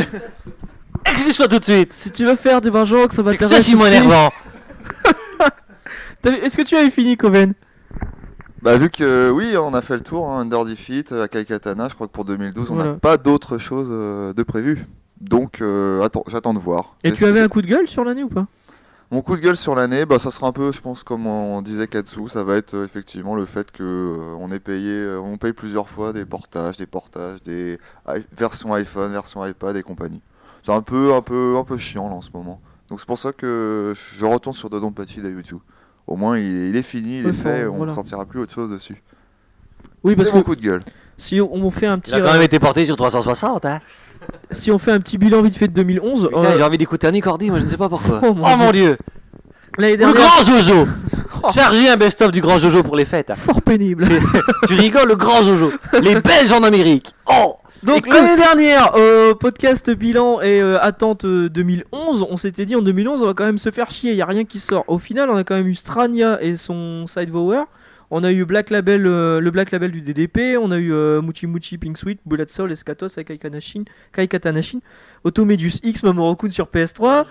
Excuse-toi 1.05 1.47
tout 1.47 1.59
de 1.59 1.63
suite. 1.65 1.93
Si 1.93 2.09
tu 2.09 2.25
veux 2.25 2.35
faire 2.35 2.61
des 2.61 2.71
Mahjong, 2.71 3.11
ça 3.11 3.21
va 3.21 3.31
C'est 3.31 3.37
que 3.37 3.45
ça, 3.47 3.59
Simon 3.59 3.83
t'intéresser. 3.83 4.03
énervant. 4.07 4.31
Est-ce 6.43 6.57
que 6.57 6.63
tu 6.63 6.75
avais 6.75 6.89
fini, 6.89 7.17
Coven? 7.17 7.53
Bah 8.63 8.77
vu 8.77 8.89
que 8.89 9.29
oui, 9.29 9.55
on 9.57 9.75
a 9.75 9.81
fait 9.83 9.93
le 9.93 10.01
tour, 10.01 10.27
hein, 10.27 10.39
Under 10.39 10.65
Defeat, 10.65 11.11
Akai 11.11 11.45
Katana, 11.45 11.87
je 11.87 11.93
crois 11.93 12.07
que 12.07 12.11
pour 12.11 12.25
2012, 12.25 12.71
on 12.71 12.75
n'a 12.75 12.93
pas 12.93 13.17
d'autres 13.17 13.59
choses 13.59 13.89
euh, 13.91 14.33
de 14.33 14.41
prévues. 14.41 14.87
Donc 15.29 15.61
euh, 15.61 16.03
attends, 16.03 16.23
j'attends 16.27 16.53
de 16.53 16.59
voir. 16.59 16.95
Et 17.03 17.11
tu 17.11 17.25
avais 17.25 17.39
un 17.39 17.47
coup 17.47 17.61
de 17.61 17.67
gueule 17.67 17.87
sur 17.87 18.03
l'année 18.03 18.23
ou 18.23 18.29
pas? 18.29 18.45
Mon 19.11 19.21
coup 19.21 19.35
de 19.35 19.41
gueule 19.41 19.55
sur 19.55 19.75
l'année, 19.75 20.05
bah 20.05 20.17
ça 20.17 20.31
sera 20.31 20.47
un 20.47 20.51
peu, 20.51 20.71
je 20.71 20.81
pense, 20.81 21.03
comme 21.03 21.27
on 21.27 21.61
disait 21.61 21.87
Katsu, 21.87 22.27
ça 22.27 22.43
va 22.43 22.55
être 22.55 22.73
euh, 22.73 22.85
effectivement 22.85 23.35
le 23.35 23.45
fait 23.45 23.71
que 23.71 23.83
euh, 23.83 24.35
on 24.39 24.51
est 24.51 24.59
payé, 24.59 24.89
euh, 24.91 25.19
on 25.19 25.37
paye 25.37 25.53
plusieurs 25.53 25.89
fois 25.89 26.11
des 26.11 26.25
portages, 26.25 26.77
des 26.77 26.87
portages, 26.87 27.41
des 27.43 27.77
i- 28.09 28.25
versions 28.35 28.73
iPhone, 28.73 29.11
versions 29.11 29.45
iPad 29.45 29.75
et 29.77 29.83
compagnie. 29.83 30.21
C'est 30.63 30.71
un 30.73 30.81
peu, 30.81 31.13
un 31.13 31.21
peu, 31.21 31.55
un 31.57 31.63
peu 31.63 31.77
chiant 31.77 32.09
là 32.09 32.15
en 32.15 32.21
ce 32.23 32.31
moment. 32.33 32.59
Donc 32.89 32.99
c'est 32.99 33.05
pour 33.05 33.19
ça 33.19 33.31
que 33.31 33.93
je 33.95 34.25
retourne 34.25 34.55
sur 34.55 34.69
Dodonpachi 34.71 35.21
d'Ayuju. 35.21 35.55
Au 36.07 36.15
moins 36.15 36.37
il, 36.39 36.69
il 36.69 36.75
est 36.75 36.83
fini, 36.83 37.19
il 37.19 37.27
est 37.27 37.33
fait, 37.33 37.65
on 37.67 37.73
ne 37.73 37.77
voilà. 37.77 37.91
sortira 37.93 38.25
plus 38.25 38.39
autre 38.39 38.53
chose 38.53 38.71
dessus. 38.71 39.01
Oui, 40.03 40.15
parce 40.15 40.29
C'est 40.29 40.35
mon 40.35 40.41
que 40.41 40.45
coup 40.45 40.55
de 40.55 40.61
gueule. 40.61 40.81
si 41.17 41.39
on 41.41 41.53
on 41.53 41.71
fait 41.71 41.87
un 41.87 41.99
petit, 41.99 42.11
Il 42.11 42.15
a 42.15 42.21
quand 42.21 42.33
même 42.33 42.41
été 42.41 42.59
porté 42.59 42.85
sur 42.85 42.95
360, 42.95 43.65
hein. 43.65 43.81
Si 44.51 44.71
on 44.71 44.77
fait 44.79 44.91
un 44.91 44.99
petit 44.99 45.17
bilan 45.17 45.41
vite 45.41 45.57
fait 45.57 45.67
de 45.67 45.73
2011, 45.73 46.27
Putain, 46.27 46.43
euh, 46.45 46.53
j'ai 46.57 46.63
envie 46.63 46.77
d'écouter 46.77 47.07
Annie 47.07 47.21
Cordy, 47.21 47.49
moi 47.49 47.59
je 47.59 47.65
ne 47.65 47.69
sais 47.69 47.77
pas 47.77 47.89
pourquoi. 47.89 48.19
Oh, 48.23 48.35
Oh 48.35 48.57
mon 48.57 48.71
dieu. 48.71 48.97
l'année 49.77 49.97
Le 49.97 50.13
grand 50.13 50.43
Jojo. 50.43 50.87
Chargez 51.53 51.89
un 51.89 51.97
best-of 51.97 52.31
du 52.31 52.41
grand 52.41 52.57
Jojo 52.57 52.81
pour 52.83 52.95
les 52.95 53.05
fêtes. 53.05 53.31
fort 53.35 53.61
pénible. 53.61 54.05
Tu 54.67 54.73
rigoles, 54.73 55.09
le 55.09 55.15
grand 55.15 55.43
Jojo. 55.43 55.71
Les 56.01 56.15
Belges 56.21 56.51
en 56.51 56.63
Amérique. 56.63 57.11
Oh 57.27 57.57
Donc 57.83 58.07
l'année 58.07 58.35
dernière, 58.35 58.93
euh, 58.95 59.33
podcast 59.35 59.91
bilan 59.91 60.41
et 60.41 60.59
euh, 60.61 60.79
attente 60.81 61.25
euh, 61.25 61.49
2011, 61.49 62.25
on 62.29 62.37
s'était 62.37 62.65
dit 62.65 62.75
en 62.75 62.81
2011 62.81 63.21
on 63.21 63.25
va 63.25 63.33
quand 63.35 63.45
même 63.45 63.59
se 63.59 63.69
faire 63.69 63.91
chier, 63.91 64.11
il 64.11 64.17
y 64.17 64.21
a 64.23 64.25
rien 64.25 64.43
qui 64.43 64.59
sort. 64.59 64.85
Au 64.87 64.97
final, 64.97 65.29
on 65.29 65.35
a 65.35 65.43
quand 65.43 65.55
même 65.55 65.67
eu 65.67 65.75
Strania 65.75 66.41
et 66.41 66.57
son 66.57 67.05
Sidevower. 67.05 67.63
On 68.17 68.23
a 68.23 68.31
eu 68.31 68.45
Black 68.45 68.69
Label, 68.69 69.05
euh, 69.07 69.41
le 69.41 69.51
Black 69.51 69.71
Label 69.71 69.91
du 69.91 70.01
DDP, 70.01 70.57
on 70.57 70.71
a 70.71 70.77
eu 70.77 70.93
euh, 70.93 71.21
Muchi 71.21 71.47
Muchi 71.47 71.77
Pink 71.77 71.97
Sweet, 71.97 72.19
Bullet 72.25 72.45
Soul, 72.47 72.71
Escatos, 72.71 73.09
Kai 73.09 73.37
Kanashin, 73.37 73.83
Kai 74.13 74.27
Katanashin, 74.29 74.79
Automedius 75.25 75.81
X, 75.83 76.01
Mamoru-kun 76.01 76.49
sur 76.49 76.67
PS3, 76.67 77.25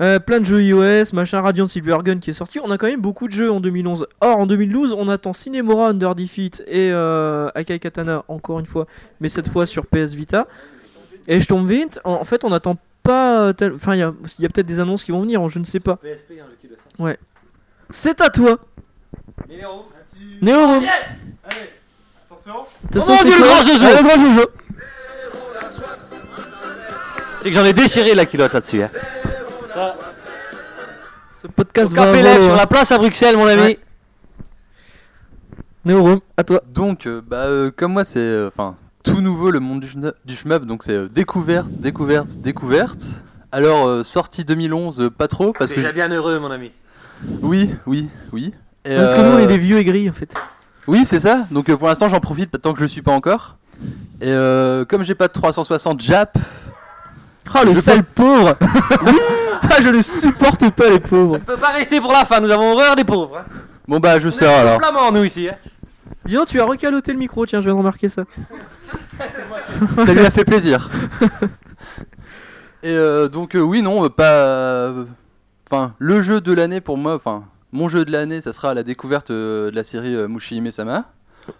euh, 0.00 0.20
plein 0.20 0.38
de 0.38 0.44
jeux 0.44 0.62
iOS, 0.62 1.12
machin, 1.14 1.40
Radiant 1.40 1.66
Silvergun 1.66 2.20
qui 2.20 2.30
est 2.30 2.34
sorti. 2.34 2.60
On 2.62 2.70
a 2.70 2.78
quand 2.78 2.86
même 2.86 3.00
beaucoup 3.00 3.26
de 3.26 3.32
jeux 3.32 3.50
en 3.50 3.58
2011. 3.58 4.06
Or, 4.20 4.38
en 4.38 4.46
2012, 4.46 4.92
on 4.96 5.08
attend 5.08 5.32
Cinemora 5.32 5.88
Under 5.88 6.14
Defeat 6.14 6.62
et 6.68 6.90
euh, 6.92 7.48
Akai 7.56 7.80
Katana, 7.80 8.24
encore 8.28 8.60
une 8.60 8.66
fois, 8.66 8.86
mais 9.20 9.28
cette 9.28 9.48
fois 9.48 9.66
sur 9.66 9.86
PS 9.86 10.14
Vita. 10.14 10.46
Et 11.26 11.40
je 11.40 11.46
tombe 11.48 11.68
vite, 11.68 11.98
en 12.04 12.12
en 12.12 12.24
fait, 12.24 12.44
on 12.44 12.52
attend 12.52 12.76
pas. 13.02 13.52
tel- 13.52 13.72
Enfin, 13.74 13.94
il 13.96 13.98
y 13.98 14.02
a, 14.02 14.14
il 14.38 14.42
y 14.42 14.46
a 14.46 14.48
peut-être 14.48 14.66
des 14.66 14.78
annonces 14.78 15.02
qui 15.02 15.10
vont 15.10 15.22
venir, 15.22 15.46
je 15.48 15.58
ne 15.58 15.64
sais 15.64 15.80
pas. 15.80 15.98
C'est 17.90 18.20
à 18.20 18.30
toi, 18.30 18.58
Néo. 19.48 19.86
Attention. 22.24 22.66
Attention, 22.90 23.14
Oh 23.14 23.24
le 23.24 23.42
grand 23.42 23.62
Jojo 23.62 23.86
Le 23.96 24.02
grand 24.02 24.34
Jojo 24.36 24.50
C'est 27.40 27.48
que 27.50 27.54
j'en 27.54 27.64
ai 27.64 27.72
déchiré 27.72 28.14
la 28.14 28.26
culotte 28.26 28.52
là-dessus. 28.52 28.82
Hein. 28.82 28.90
Ce 31.40 31.46
podcast 31.46 31.92
Au 31.92 31.96
va 31.96 32.04
Café 32.06 32.22
Lève 32.22 32.42
sur 32.42 32.56
la 32.56 32.66
place 32.66 32.92
à 32.92 32.98
Bruxelles, 32.98 33.36
mon 33.36 33.46
ami. 33.46 33.62
Ouais. 33.62 33.78
Néo, 35.84 36.20
à 36.36 36.44
toi. 36.44 36.60
Donc, 36.72 37.06
euh, 37.06 37.22
bah, 37.24 37.44
euh, 37.46 37.70
comme 37.74 37.92
moi, 37.92 38.04
c'est 38.04 38.18
euh, 38.18 38.48
enfin 38.48 38.76
tout 39.04 39.20
nouveau 39.20 39.50
le 39.50 39.60
monde 39.60 39.80
du, 39.80 39.88
du 40.24 40.36
shmup, 40.36 40.64
donc 40.64 40.82
c'est 40.82 40.92
euh, 40.92 41.08
découverte, 41.08 41.70
découverte, 41.70 42.36
découverte. 42.38 43.02
Alors, 43.52 43.86
euh, 43.86 44.02
sortie 44.02 44.44
2011, 44.44 45.00
euh, 45.00 45.10
pas 45.10 45.28
trop, 45.28 45.52
parce 45.52 45.70
que. 45.70 45.76
Déjà 45.76 45.92
bien 45.92 46.08
heureux, 46.10 46.38
mon 46.38 46.50
ami. 46.50 46.72
Oui, 47.40 47.70
oui, 47.86 48.10
oui. 48.32 48.52
Et, 48.88 48.96
Parce 48.96 49.14
que 49.14 49.20
nous, 49.20 49.32
on 49.32 49.36
euh, 49.36 49.44
est 49.44 49.46
des 49.46 49.58
vieux 49.58 49.76
aigris 49.78 50.08
en 50.08 50.12
fait. 50.14 50.32
Oui, 50.86 51.04
c'est 51.04 51.18
ça. 51.18 51.46
Donc, 51.50 51.68
euh, 51.68 51.76
pour 51.76 51.88
l'instant, 51.88 52.08
j'en 52.08 52.20
profite 52.20 52.60
tant 52.62 52.72
que 52.72 52.78
je 52.78 52.84
le 52.84 52.88
suis 52.88 53.02
pas 53.02 53.12
encore. 53.12 53.56
Et 54.20 54.32
euh, 54.32 54.84
comme 54.86 55.04
j'ai 55.04 55.14
pas 55.14 55.28
de 55.28 55.32
360 55.32 56.00
Jap, 56.00 56.36
Ah, 57.54 57.64
le 57.64 57.74
je 57.74 57.80
sale 57.80 58.02
pauvre 58.02 58.56
Ah, 59.62 59.80
je 59.82 59.88
ne 59.90 60.00
supporte 60.02 60.70
pas 60.70 60.88
les 60.88 61.00
pauvres 61.00 61.36
On 61.36 61.40
peut 61.40 61.56
pas 61.56 61.72
rester 61.72 62.00
pour 62.00 62.12
la 62.12 62.24
fin, 62.24 62.40
nous 62.40 62.50
avons 62.50 62.72
horreur 62.72 62.96
des 62.96 63.04
pauvres. 63.04 63.38
Hein. 63.38 63.44
bon 63.86 64.00
bah, 64.00 64.18
je 64.18 64.28
On 64.28 64.32
sais 64.32 64.46
est 64.46 64.48
alors. 64.54 64.78
flamands, 64.78 65.12
nous 65.12 65.24
ici. 65.24 65.48
Hein. 65.48 65.56
Dis 66.24 66.34
donc, 66.34 66.46
tu 66.46 66.58
as 66.60 66.64
recaloté 66.64 67.12
le 67.12 67.18
micro, 67.18 67.44
tiens, 67.46 67.60
je 67.60 67.64
viens 67.66 67.74
de 67.74 67.78
remarquer 67.78 68.08
ça. 68.08 68.22
ça 70.04 70.14
lui 70.14 70.24
a 70.24 70.30
fait 70.30 70.44
plaisir. 70.44 70.88
Et 72.82 72.90
euh, 72.92 73.28
donc 73.28 73.54
euh, 73.56 73.60
oui, 73.60 73.82
non, 73.82 74.04
euh, 74.04 74.08
pas. 74.08 74.30
euh, 74.32 75.04
Enfin, 75.70 75.92
le 75.98 76.22
jeu 76.22 76.40
de 76.40 76.52
l'année 76.54 76.80
pour 76.80 76.96
moi, 76.96 77.14
enfin, 77.14 77.44
mon 77.72 77.88
jeu 77.88 78.04
de 78.04 78.12
l'année, 78.12 78.40
ça 78.40 78.52
sera 78.52 78.74
la 78.74 78.82
découverte 78.82 79.30
euh, 79.30 79.70
de 79.70 79.76
la 79.76 79.84
série 79.84 80.14
euh, 80.14 80.28
Mushihime 80.28 80.70
Sama. 80.70 81.04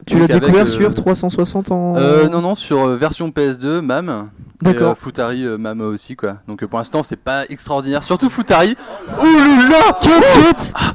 Tu 0.07 0.18
l'as 0.18 0.25
avec, 0.25 0.40
découvert 0.40 0.64
euh, 0.64 0.66
sur 0.66 0.94
360 0.94 1.71
en. 1.71 1.97
Euh, 1.97 2.29
non, 2.29 2.42
non, 2.42 2.55
sur 2.55 2.88
version 2.88 3.31
PS2, 3.31 3.81
MAM. 3.81 4.31
D'accord. 4.61 4.90
euh, 4.90 4.94
Futari, 4.94 5.44
euh, 5.44 5.57
MAM 5.57 5.81
aussi, 5.81 6.16
quoi. 6.16 6.38
Donc 6.47 6.64
pour 6.66 6.79
l'instant, 6.79 7.03
c'est 7.03 7.16
pas 7.16 7.44
extraordinaire. 7.47 8.05
Surtout 8.05 8.29
Futari. 8.29 8.77
Ouh 9.18 9.25
là 9.71 9.99
là 10.11 10.94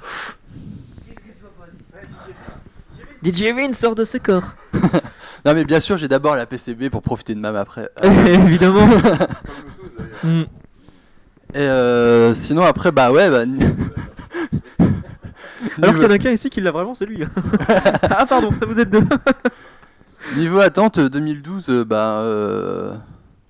DJ 3.23 3.53
Vin 3.55 3.71
sort 3.71 3.95
de 3.95 4.05
ce 4.05 4.17
corps. 4.17 4.53
Non, 5.45 5.53
mais 5.53 5.65
bien 5.65 5.81
sûr, 5.81 5.97
j'ai 5.97 6.07
d'abord 6.07 6.37
la 6.37 6.45
PCB 6.45 6.89
pour 6.89 7.01
profiter 7.01 7.35
de 7.35 7.39
MAM 7.41 7.57
après. 7.57 7.89
Évidemment. 8.03 8.87
Mm. 10.23 10.43
Et 11.53 11.57
euh, 11.57 12.33
sinon, 12.33 12.61
après, 12.63 12.91
bah 12.93 13.11
ouais, 13.11 13.29
bah. 13.29 13.43
Alors 15.81 15.93
qu'il 15.95 16.03
y 16.03 16.05
en 16.05 16.09
a 16.11 16.17
qu'un 16.17 16.31
ici 16.31 16.49
qui 16.49 16.61
l'a 16.61 16.71
vraiment, 16.71 16.95
c'est 16.95 17.05
lui. 17.05 17.23
ah, 18.09 18.25
pardon, 18.27 18.49
vous 18.67 18.79
êtes 18.79 18.89
deux. 18.89 19.03
niveau 20.35 20.59
attente 20.59 20.97
euh, 20.99 21.09
2012, 21.09 21.69
euh, 21.69 21.83
bah. 21.85 22.19
euh, 22.19 22.95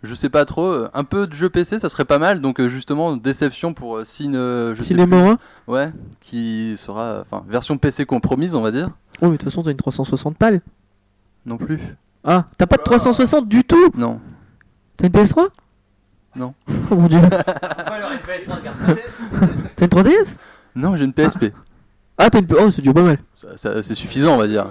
je 0.04 0.16
sais 0.16 0.30
pas 0.30 0.46
trop. 0.46 0.66
euh, 0.66 0.90
Un 0.94 1.04
peu 1.04 1.28
de 1.28 1.34
jeu 1.34 1.50
PC, 1.50 1.80
ça 1.80 1.90
serait 1.90 2.06
pas 2.06 2.20
mal. 2.20 2.42
Donc 2.42 2.60
euh, 2.60 2.68
justement, 2.68 3.16
déception 3.18 3.74
pour 3.74 3.98
euh, 3.98 4.04
Cine. 4.04 4.36
euh, 4.36 4.74
je 4.76 4.82
sais 4.82 4.88
Cinéma 4.90 5.18
1. 5.18 5.36
plus. 5.36 5.46
Ouais, 5.68 5.92
qui 6.22 6.76
sera. 6.78 7.20
Enfin, 7.22 7.44
version 7.48 7.78
PC 7.78 8.06
compromise, 8.06 8.56
on 8.56 8.62
va 8.62 8.72
dire. 8.72 8.90
Oh, 9.22 9.26
mais 9.28 9.32
de 9.32 9.38
toute 9.38 9.44
façon, 9.50 9.64
t'as 9.64 9.72
une 9.72 9.78
360 9.78 10.38
pales. 10.38 10.62
Non 11.46 11.58
plus. 11.58 11.80
Ah, 12.24 12.46
t'as 12.58 12.68
pas 12.68 12.78
de 12.78 12.84
360 12.84 13.48
du 13.50 13.64
tout? 13.66 13.92
Non. 13.96 14.20
T'as 14.98 15.08
une 15.08 15.14
PS3 15.14 15.48
Non. 16.38 16.54
Oh 16.90 16.96
mon 16.96 17.08
dieu. 17.08 17.20
T'as 19.76 19.86
une 19.86 19.88
3DS 19.90 20.38
Non, 20.76 20.96
j'ai 20.96 21.06
une 21.06 21.14
PSP. 21.14 21.52
Ah, 21.54 21.58
t'as 22.18 22.40
une. 22.40 22.48
Oh, 22.60 22.72
c'est 22.72 22.82
déjà 22.82 22.94
pas 22.94 23.04
mal. 23.04 23.18
Ça- 23.34 23.58
ça- 23.58 23.84
c'est 23.84 23.96
suffisant, 23.96 24.36
on 24.36 24.38
va 24.38 24.48
dire. 24.48 24.68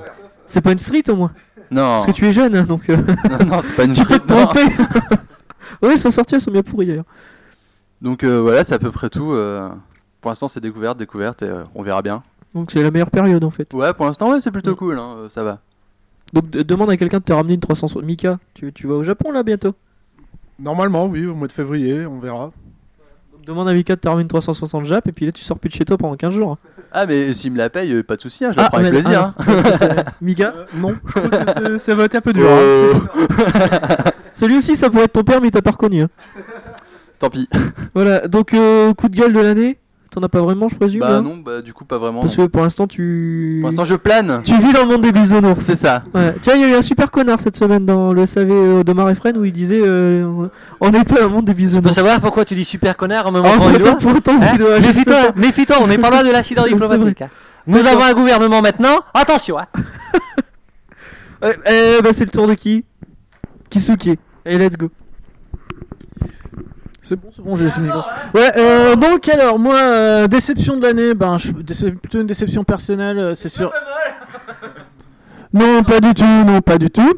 C'est 0.46 0.61
pas 0.61 0.72
une 0.72 0.78
street 0.78 1.05
au 1.09 1.16
moins. 1.16 1.33
Non, 1.70 1.83
Parce 1.83 2.07
que 2.07 2.11
tu 2.12 2.26
es 2.26 2.33
jeune, 2.33 2.55
hein, 2.55 2.64
donc. 2.64 2.88
euh, 2.90 2.96
non, 3.40 3.46
non, 3.46 3.62
c'est 3.62 3.72
pas 3.72 3.85
une 3.85 3.92
tu 3.92 4.00
peux 4.05 4.14
street, 4.16 4.20
te 4.20 4.33
non. 4.33 4.44
tromper. 4.46 4.64
ouais, 5.83 5.92
elles 5.92 6.00
sont 6.00 6.11
sorties, 6.11 6.35
elles 6.35 6.40
sont 6.40 6.50
bien 6.50 6.62
pourries 6.62 6.87
d'ailleurs. 6.87 7.05
Donc 8.00 8.24
euh, 8.24 8.40
voilà, 8.40 8.64
c'est 8.64 8.74
à 8.74 8.78
peu 8.78 8.90
près 8.90 9.09
tout. 9.11 9.33
euh, 9.33 9.68
Pour 10.20 10.31
l'instant, 10.31 10.48
c'est 10.48 10.61
découverte, 10.61 10.98
découverte, 10.98 11.42
et 11.42 11.46
euh, 11.48 11.62
on 11.74 11.83
verra 11.83 12.02
bien. 12.02 12.22
Donc 12.55 12.70
c'est 12.70 12.83
la 12.83 12.90
meilleure 12.90 13.11
période 13.11 13.42
en 13.44 13.50
fait. 13.50 13.72
Ouais, 13.72 13.94
pour 13.94 14.05
l'instant, 14.07 14.31
ouais, 14.31 14.40
c'est 14.40 14.50
plutôt 14.50 14.72
Mm. 14.72 14.76
cool, 14.76 14.98
hein, 14.98 15.14
euh, 15.18 15.28
ça 15.31 15.42
va. 15.42 15.61
Donc 16.35 16.50
de- 16.50 16.62
demande 16.62 16.90
à 16.90 16.96
quelqu'un 16.96 17.18
de 17.18 17.24
te 17.24 17.33
ramener 17.33 17.55
une 17.55 17.61
360. 17.61 18.02
Mika, 18.02 18.38
tu, 18.55 18.72
tu 18.72 18.87
vas 18.87 18.94
au 18.94 19.05
Japon 19.05 19.31
là 19.33 19.42
bientôt? 19.42 19.74
Normalement, 20.59 21.07
oui, 21.07 21.24
au 21.26 21.35
mois 21.35 21.48
de 21.48 21.52
février, 21.52 22.05
on 22.07 22.18
verra. 22.18 22.52
Demande 23.46 23.68
à 23.68 23.72
Mika 23.72 23.96
de 23.96 24.00
te 24.00 24.07
ramener 24.09 24.22
une 24.22 24.28
360 24.28 24.85
Jap 24.85 25.09
et 25.09 25.12
puis 25.12 25.26
là 25.26 25.33
tu 25.33 25.42
sors 25.42 25.59
plus 25.59 25.68
de 25.68 25.74
chez 25.74 25.85
toi 25.85 25.96
pendant 25.98 26.14
15 26.16 26.33
jours. 26.33 26.59
Ah, 26.92 27.07
mais 27.07 27.33
s'il 27.33 27.52
me 27.52 27.59
la 27.59 27.70
paye, 27.70 27.92
euh, 27.92 28.02
pas 28.02 28.16
de 28.16 28.20
souci, 28.20 28.44
hein, 28.44 28.50
je 28.52 28.57
la 28.59 28.68
prends 28.68 28.78
avec 28.78 28.92
mais- 28.92 29.00
plaisir. 29.00 29.35
ah, 29.37 29.42
hein. 29.42 29.44
non. 29.52 29.62
Ça, 29.62 29.78
c'est- 29.78 30.05
Mika, 30.22 30.55
Euh, 30.57 30.64
non, 30.76 30.90
je 31.07 31.61
que 31.62 31.78
ça 31.78 31.94
va 31.94 32.05
être 32.05 32.14
un 32.14 32.20
peu 32.20 32.33
dur. 32.33 32.46
hein. 32.48 32.59
Euh, 32.61 32.94
celui 34.35 34.57
aussi 34.59 34.76
ça 34.76 34.90
pourrait 34.90 35.05
être 35.05 35.12
ton 35.12 35.24
père 35.24 35.40
mais 35.40 35.48
il 35.48 35.50
t'a 35.50 35.62
pas 35.62 35.70
reconnu. 35.72 36.02
hein. 36.02 36.09
Tant 37.18 37.31
pis. 37.31 37.48
Voilà, 37.94 38.26
donc 38.28 38.52
euh, 38.55 38.92
coup 38.94 39.09
de 39.09 39.16
gueule 39.16 39.33
de 39.33 39.40
l'année 39.40 39.78
T'en 40.12 40.22
as 40.22 40.29
pas 40.29 40.42
vraiment 40.42 40.68
je 40.68 40.77
présume 40.77 41.01
Bah 41.01 41.22
non, 41.22 41.38
bah 41.38 41.62
du 41.62 41.72
coup, 41.72 41.87
pas 41.87 41.96
vraiment. 41.96 42.20
Parce 42.20 42.37
non. 42.37 42.44
que 42.44 42.51
pour 42.51 42.62
l'instant 42.62 42.87
tu... 42.87 43.59
Pour 43.62 43.70
l'instant, 43.70 43.87
je 43.87 43.94
plane. 43.94 44.42
Tu 44.44 44.55
vis 44.59 44.70
dans 44.75 44.83
le 44.83 44.88
monde 44.88 45.01
des 45.01 45.11
bisounours. 45.11 45.64
C'est 45.64 45.75
ça. 45.75 46.05
Ouais. 46.14 46.35
Tiens, 46.42 46.55
il 46.55 46.61
y 46.61 46.64
a 46.64 46.68
eu 46.68 46.75
un 46.75 46.83
super 46.83 47.11
connard 47.11 47.40
cette 47.40 47.57
semaine 47.57 47.87
dans 47.87 48.12
le 48.12 48.27
SAV 48.27 48.48
euh, 48.51 48.85
de 48.85 48.92
Maréfren 48.92 49.35
où 49.38 49.46
il 49.46 49.53
disait 49.53 49.81
euh, 49.83 50.46
on 50.83 50.90
n'est 50.90 51.05
pas 51.05 51.14
dans 51.20 51.29
le 51.29 51.29
monde 51.31 51.44
des 51.46 51.53
Tu 51.53 51.57
peux 51.57 51.62
bisounours. 51.62 51.94
savoir 51.94 52.20
pourquoi 52.20 52.44
tu 52.44 52.55
dis 52.55 52.64
super 52.66 52.94
connard 52.94 53.27
en 53.27 53.35
Hein 53.37 53.42
je 53.59 53.72
sais 53.72 54.81
Méfie-toi, 54.81 55.33
méfie-toi, 55.35 55.77
on 55.83 55.87
n'est 55.87 55.96
pas 55.96 56.11
loin 56.11 56.22
de 56.22 56.31
l'accident 56.31 56.64
diplomatique. 56.68 57.22
hein. 57.22 57.31
Nous 57.66 57.79
avons 57.79 58.03
un 58.03 58.12
gouvernement 58.12 58.61
maintenant, 58.61 58.98
attention 59.14 59.59
hein. 59.59 59.66
Ouais, 61.42 61.57
eh, 61.98 62.03
bah 62.03 62.12
c'est 62.12 62.25
le 62.27 62.31
tour 62.31 62.46
de 62.46 62.55
qui? 62.55 62.85
Kisuke. 63.70 64.18
Allez, 64.44 64.59
let's 64.59 64.77
go. 64.77 64.90
C'est 67.02 67.16
bon, 67.16 67.28
c'est 67.34 67.42
bon, 67.42 67.56
j'ai 67.56 67.64
laissé 67.64 67.78
le 67.80 67.86
micro. 67.86 68.00
Ouais, 68.34 68.52
euh, 68.56 68.94
donc 68.96 69.28
alors, 69.28 69.58
moi, 69.58 69.76
euh, 69.76 70.26
déception 70.28 70.76
de 70.76 70.82
l'année, 70.82 71.14
ben, 71.14 71.36
je- 71.38 71.50
plutôt 71.90 72.20
une 72.20 72.26
déception 72.26 72.62
personnelle, 72.64 73.18
euh, 73.18 73.34
c'est 73.34 73.48
sûr. 73.48 73.72
Non, 75.54 75.82
pas 75.82 76.00
du 76.00 76.14
tout, 76.14 76.24
non, 76.24 76.62
pas 76.62 76.78
du 76.78 76.88
tout. 76.88 77.12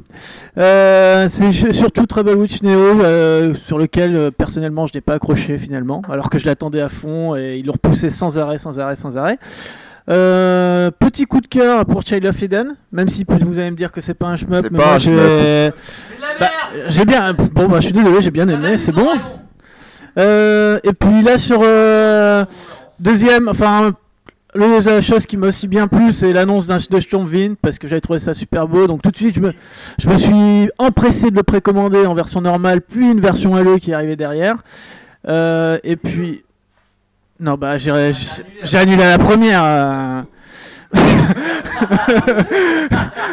Euh, 0.59 1.29
c'est 1.29 1.53
surtout 1.73 2.05
Trouble 2.07 2.33
Witch 2.35 2.63
Neo, 2.63 3.01
euh, 3.01 3.55
sur 3.55 3.79
lequel 3.79 4.17
euh, 4.17 4.31
personnellement 4.33 4.89
je 4.89 4.93
n'ai 4.95 5.01
pas 5.01 5.15
accroché 5.15 5.57
finalement, 5.57 6.03
alors 6.11 6.31
que 6.31 6.41
je 6.41 6.47
l'attendais 6.47 6.81
à 6.81 6.89
fond 6.89 7.37
et 7.37 7.59
ils 7.59 7.67
l'ont 7.67 7.75
repoussé 7.75 8.11
sans 8.11 8.37
arrêt, 8.37 8.59
sans 8.59 8.81
arrêt, 8.81 8.97
sans 8.97 9.17
arrêt. 9.17 9.39
Euh, 10.11 10.91
petit 10.99 11.27
coup 11.27 11.41
de 11.41 11.47
cœur 11.47 11.87
pour 11.87 12.03
Child 12.03 12.27
of 12.27 12.43
Eden, 12.43 12.75
même 12.91 13.09
si 13.09 13.25
vous 13.25 13.59
allez 13.61 13.71
me 13.71 13.77
dire 13.77 13.93
que 13.93 14.01
c'est 14.01 14.15
pas 14.15 14.27
un 14.27 14.37
shmup, 14.37 14.65
C'est 14.65 14.73
mais 14.73 14.79
pas 14.81 14.85
moi, 14.85 14.95
un 14.95 14.99
j'ai- 14.99 15.71
Bah, 16.41 16.51
j'ai 16.89 17.05
bien, 17.05 17.35
bon 17.35 17.69
bah 17.69 17.77
je 17.77 17.85
suis 17.85 17.93
désolé, 17.93 18.21
j'ai 18.21 18.33
bien 18.33 18.49
aimé, 18.49 18.79
c'est 18.79 18.91
bon. 18.91 19.11
Euh, 20.19 20.79
et 20.85 20.93
puis 20.93 21.23
là 21.23 21.39
sur 21.39 21.61
euh, 21.63 22.45
deuxième, 23.01 23.49
enfin 23.49 23.93
la 24.55 25.03
chose 25.03 25.27
qui 25.27 25.37
m'a 25.37 25.49
aussi 25.49 25.67
bien 25.67 25.89
plu, 25.89 26.13
c'est 26.13 26.33
l'annonce 26.33 26.67
d'un 26.67 26.79
de 26.79 27.01
Stormwind 27.01 27.57
parce 27.61 27.79
que 27.79 27.89
j'avais 27.89 28.01
trouvé 28.01 28.21
ça 28.21 28.35
super 28.35 28.69
beau. 28.69 28.87
Donc 28.87 29.03
tout 29.03 29.11
de 29.11 29.17
suite, 29.17 29.37
je 29.99 30.09
me, 30.09 30.17
suis 30.17 30.71
empressé 30.79 31.31
de 31.31 31.37
le 31.37 31.43
précommander 31.43 32.07
en 32.07 32.15
version 32.15 32.41
normale, 32.41 32.81
puis 32.81 33.11
une 33.11 33.21
version 33.21 33.57
LE 33.57 33.79
qui 33.79 33.91
est 33.91 33.95
arrivée 33.95 34.17
derrière. 34.17 34.57
Euh, 35.27 35.79
et 35.83 35.97
puis 35.97 36.45
non 37.41 37.55
bah 37.55 37.79
j'ai 37.79 37.91
annulé 38.75 38.97
la 38.99 39.19
première. 39.19 40.25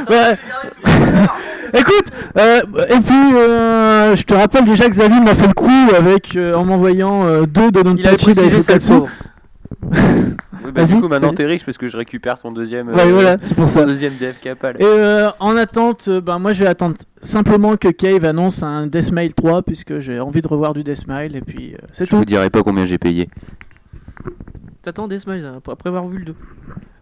Ouais. 0.09 0.37
Écoute, 1.73 2.07
euh, 2.37 2.61
et 2.89 2.99
puis 2.99 3.33
euh, 3.35 4.13
je 4.15 4.23
te 4.23 4.33
rappelle 4.33 4.65
déjà 4.65 4.85
que 4.85 4.89
Xavier 4.91 5.21
m'a 5.21 5.33
fait 5.35 5.47
le 5.47 5.53
coup 5.53 5.69
avec 5.97 6.35
euh, 6.35 6.53
en 6.53 6.65
m'envoyant 6.65 7.25
euh, 7.25 7.45
deux 7.45 7.71
de 7.71 7.79
le 7.79 7.93
Daifukatsu. 7.95 8.91
pauvre. 8.91 9.07
Oui, 10.63 10.71
bah, 10.73 10.81
Vas-y, 10.83 10.95
du 10.95 11.01
coup, 11.01 11.07
maintenant 11.07 11.33
t'es 11.33 11.45
riche 11.45 11.63
parce 11.65 11.77
que 11.77 11.87
je 11.87 11.95
récupère 11.95 12.39
ton 12.39 12.51
deuxième, 12.51 12.89
euh, 12.89 12.93
Ouais, 12.95 13.09
voilà, 13.11 13.37
c'est 13.39 13.55
pour 13.55 13.65
ton 13.65 13.69
ça. 13.71 13.85
deuxième 13.85 14.11
DFK 14.19 14.55
PAL. 14.55 14.75
Et 14.79 14.83
euh, 14.85 15.29
en 15.39 15.55
attente, 15.55 16.05
euh, 16.09 16.19
ben 16.19 16.39
moi 16.39 16.51
je 16.51 16.63
vais 16.65 16.69
attendre 16.69 16.95
simplement 17.21 17.77
que 17.77 17.87
Cave 17.87 18.25
annonce 18.25 18.63
un 18.63 18.87
Deathmile 18.87 19.33
3 19.33 19.61
puisque 19.61 19.99
j'ai 19.99 20.19
envie 20.19 20.41
de 20.41 20.47
revoir 20.49 20.73
du 20.73 20.83
Deathmile 20.83 21.37
et 21.37 21.41
puis 21.41 21.73
euh, 21.73 21.77
c'est 21.93 22.05
Je 22.09 22.13
vous 22.15 22.23
tout. 22.23 22.25
dirai 22.25 22.49
pas 22.49 22.63
combien 22.63 22.85
j'ai 22.85 22.97
payé. 22.97 23.29
T'attends 24.83 25.07
des 25.07 25.19
smiles 25.19 25.45
hein, 25.45 25.59
après 25.71 25.89
avoir 25.89 26.07
vu 26.07 26.17
le 26.19 26.25
2. 26.25 26.35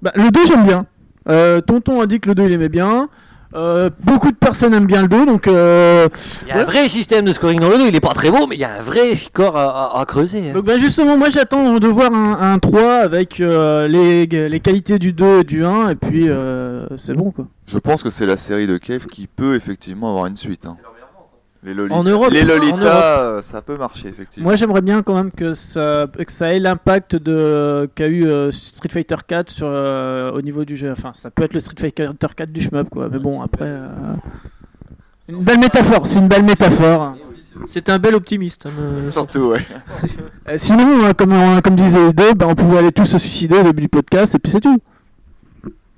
Bah, 0.01 0.11
le 0.15 0.31
2 0.31 0.45
j'aime 0.47 0.65
bien. 0.65 0.85
Euh, 1.29 1.61
Tonton 1.61 2.01
a 2.01 2.07
dit 2.07 2.19
que 2.19 2.27
le 2.29 2.35
2 2.35 2.43
il 2.45 2.51
aimait 2.53 2.69
bien. 2.69 3.09
Euh, 3.55 3.89
beaucoup 4.03 4.29
de 4.31 4.35
personnes 4.37 4.75
aiment 4.75 4.85
bien 4.85 5.01
le 5.01 5.07
2 5.07 5.25
donc 5.25 5.47
euh, 5.47 6.07
Il 6.43 6.49
y 6.49 6.51
a 6.51 6.59
un 6.59 6.63
vrai 6.63 6.87
système 6.87 7.25
de 7.25 7.33
scoring 7.33 7.59
dans 7.59 7.69
le 7.69 7.77
2, 7.79 7.87
il 7.87 7.95
est 7.95 7.99
pas 7.99 8.13
très 8.13 8.29
beau, 8.29 8.45
mais 8.47 8.55
il 8.55 8.59
y 8.59 8.63
a 8.63 8.75
un 8.77 8.81
vrai 8.81 9.15
score 9.15 9.57
à, 9.57 9.95
à- 9.97 10.01
à 10.01 10.05
creuser. 10.05 10.51
hein. 10.51 10.53
Donc 10.53 10.65
bah 10.65 10.77
justement 10.77 11.17
moi 11.17 11.31
j'attends 11.31 11.79
de 11.79 11.87
voir 11.87 12.13
un, 12.13 12.53
un 12.53 12.59
3 12.59 12.97
avec 12.97 13.39
euh, 13.39 13.87
les, 13.87 14.27
les 14.27 14.59
qualités 14.59 14.99
du 14.99 15.13
2 15.13 15.39
et 15.39 15.43
du 15.45 15.65
1 15.65 15.89
et 15.89 15.95
puis 15.95 16.29
euh, 16.29 16.85
c'est 16.97 17.15
bon 17.15 17.31
quoi. 17.31 17.47
Je 17.65 17.79
pense 17.79 18.03
que 18.03 18.11
c'est 18.11 18.27
la 18.27 18.37
série 18.37 18.67
de 18.67 18.77
Cave 18.77 19.07
qui 19.07 19.25
peut 19.25 19.55
effectivement 19.55 20.09
avoir 20.11 20.27
une 20.27 20.37
suite. 20.37 20.67
hein. 20.67 20.77
Les, 21.61 21.73
Loli- 21.73 21.91
En 21.91 22.03
Europe, 22.03 22.31
les 22.31 22.43
en 22.43 22.47
Lolita, 22.47 22.75
Europe. 22.77 22.87
euh, 22.93 23.41
ça 23.41 23.61
peut 23.61 23.77
marcher 23.77 24.07
effectivement. 24.07 24.47
Moi 24.47 24.55
j'aimerais 24.55 24.81
bien 24.81 25.01
quand 25.03 25.13
même 25.13 25.29
que 25.31 25.53
ça, 25.53 26.07
que 26.17 26.31
ça 26.31 26.53
ait 26.53 26.59
l'impact 26.59 27.17
de 27.17 27.89
qu'a 27.95 28.07
eu 28.07 28.25
euh, 28.25 28.49
Street 28.51 28.87
Fighter 28.89 29.17
4 29.27 29.49
sur 29.49 29.67
euh, 29.69 30.31
au 30.31 30.41
niveau 30.41 30.63
du 30.63 30.77
jeu. 30.77 30.89
Enfin 30.91 31.11
ça 31.13 31.29
peut 31.31 31.43
être 31.43 31.53
le 31.53 31.59
Street 31.59 31.75
Fighter 31.77 32.09
4 32.17 32.49
du 32.51 32.61
shmup 32.61 32.89
quoi. 32.89 33.09
Mais 33.11 33.19
bon 33.19 33.41
après. 33.41 33.65
euh, 33.65 33.87
Une 35.27 35.43
belle 35.43 35.59
métaphore, 35.59 36.07
c'est 36.07 36.19
une 36.19 36.27
belle 36.29 36.43
métaphore. 36.43 37.15
C'est 37.65 37.89
un 37.89 37.99
bel 37.99 38.15
optimiste. 38.15 38.65
hein, 38.67 38.71
euh, 38.79 39.03
Surtout, 39.05 39.49
ouais. 39.49 39.59
Euh, 40.47 40.53
sinon, 40.57 41.13
comme, 41.13 41.75
disait 41.75 42.07
les 42.07 42.13
deux, 42.13 42.33
bah, 42.33 42.45
on 42.47 42.55
pouvait 42.55 42.77
aller 42.77 42.91
tous 42.93 43.03
se 43.05 43.17
suicider 43.17 43.57
au 43.57 43.63
début 43.63 43.81
du 43.81 43.89
podcast 43.89 44.33
et 44.35 44.39
puis 44.39 44.49
c'est 44.51 44.61
tout. 44.61 44.77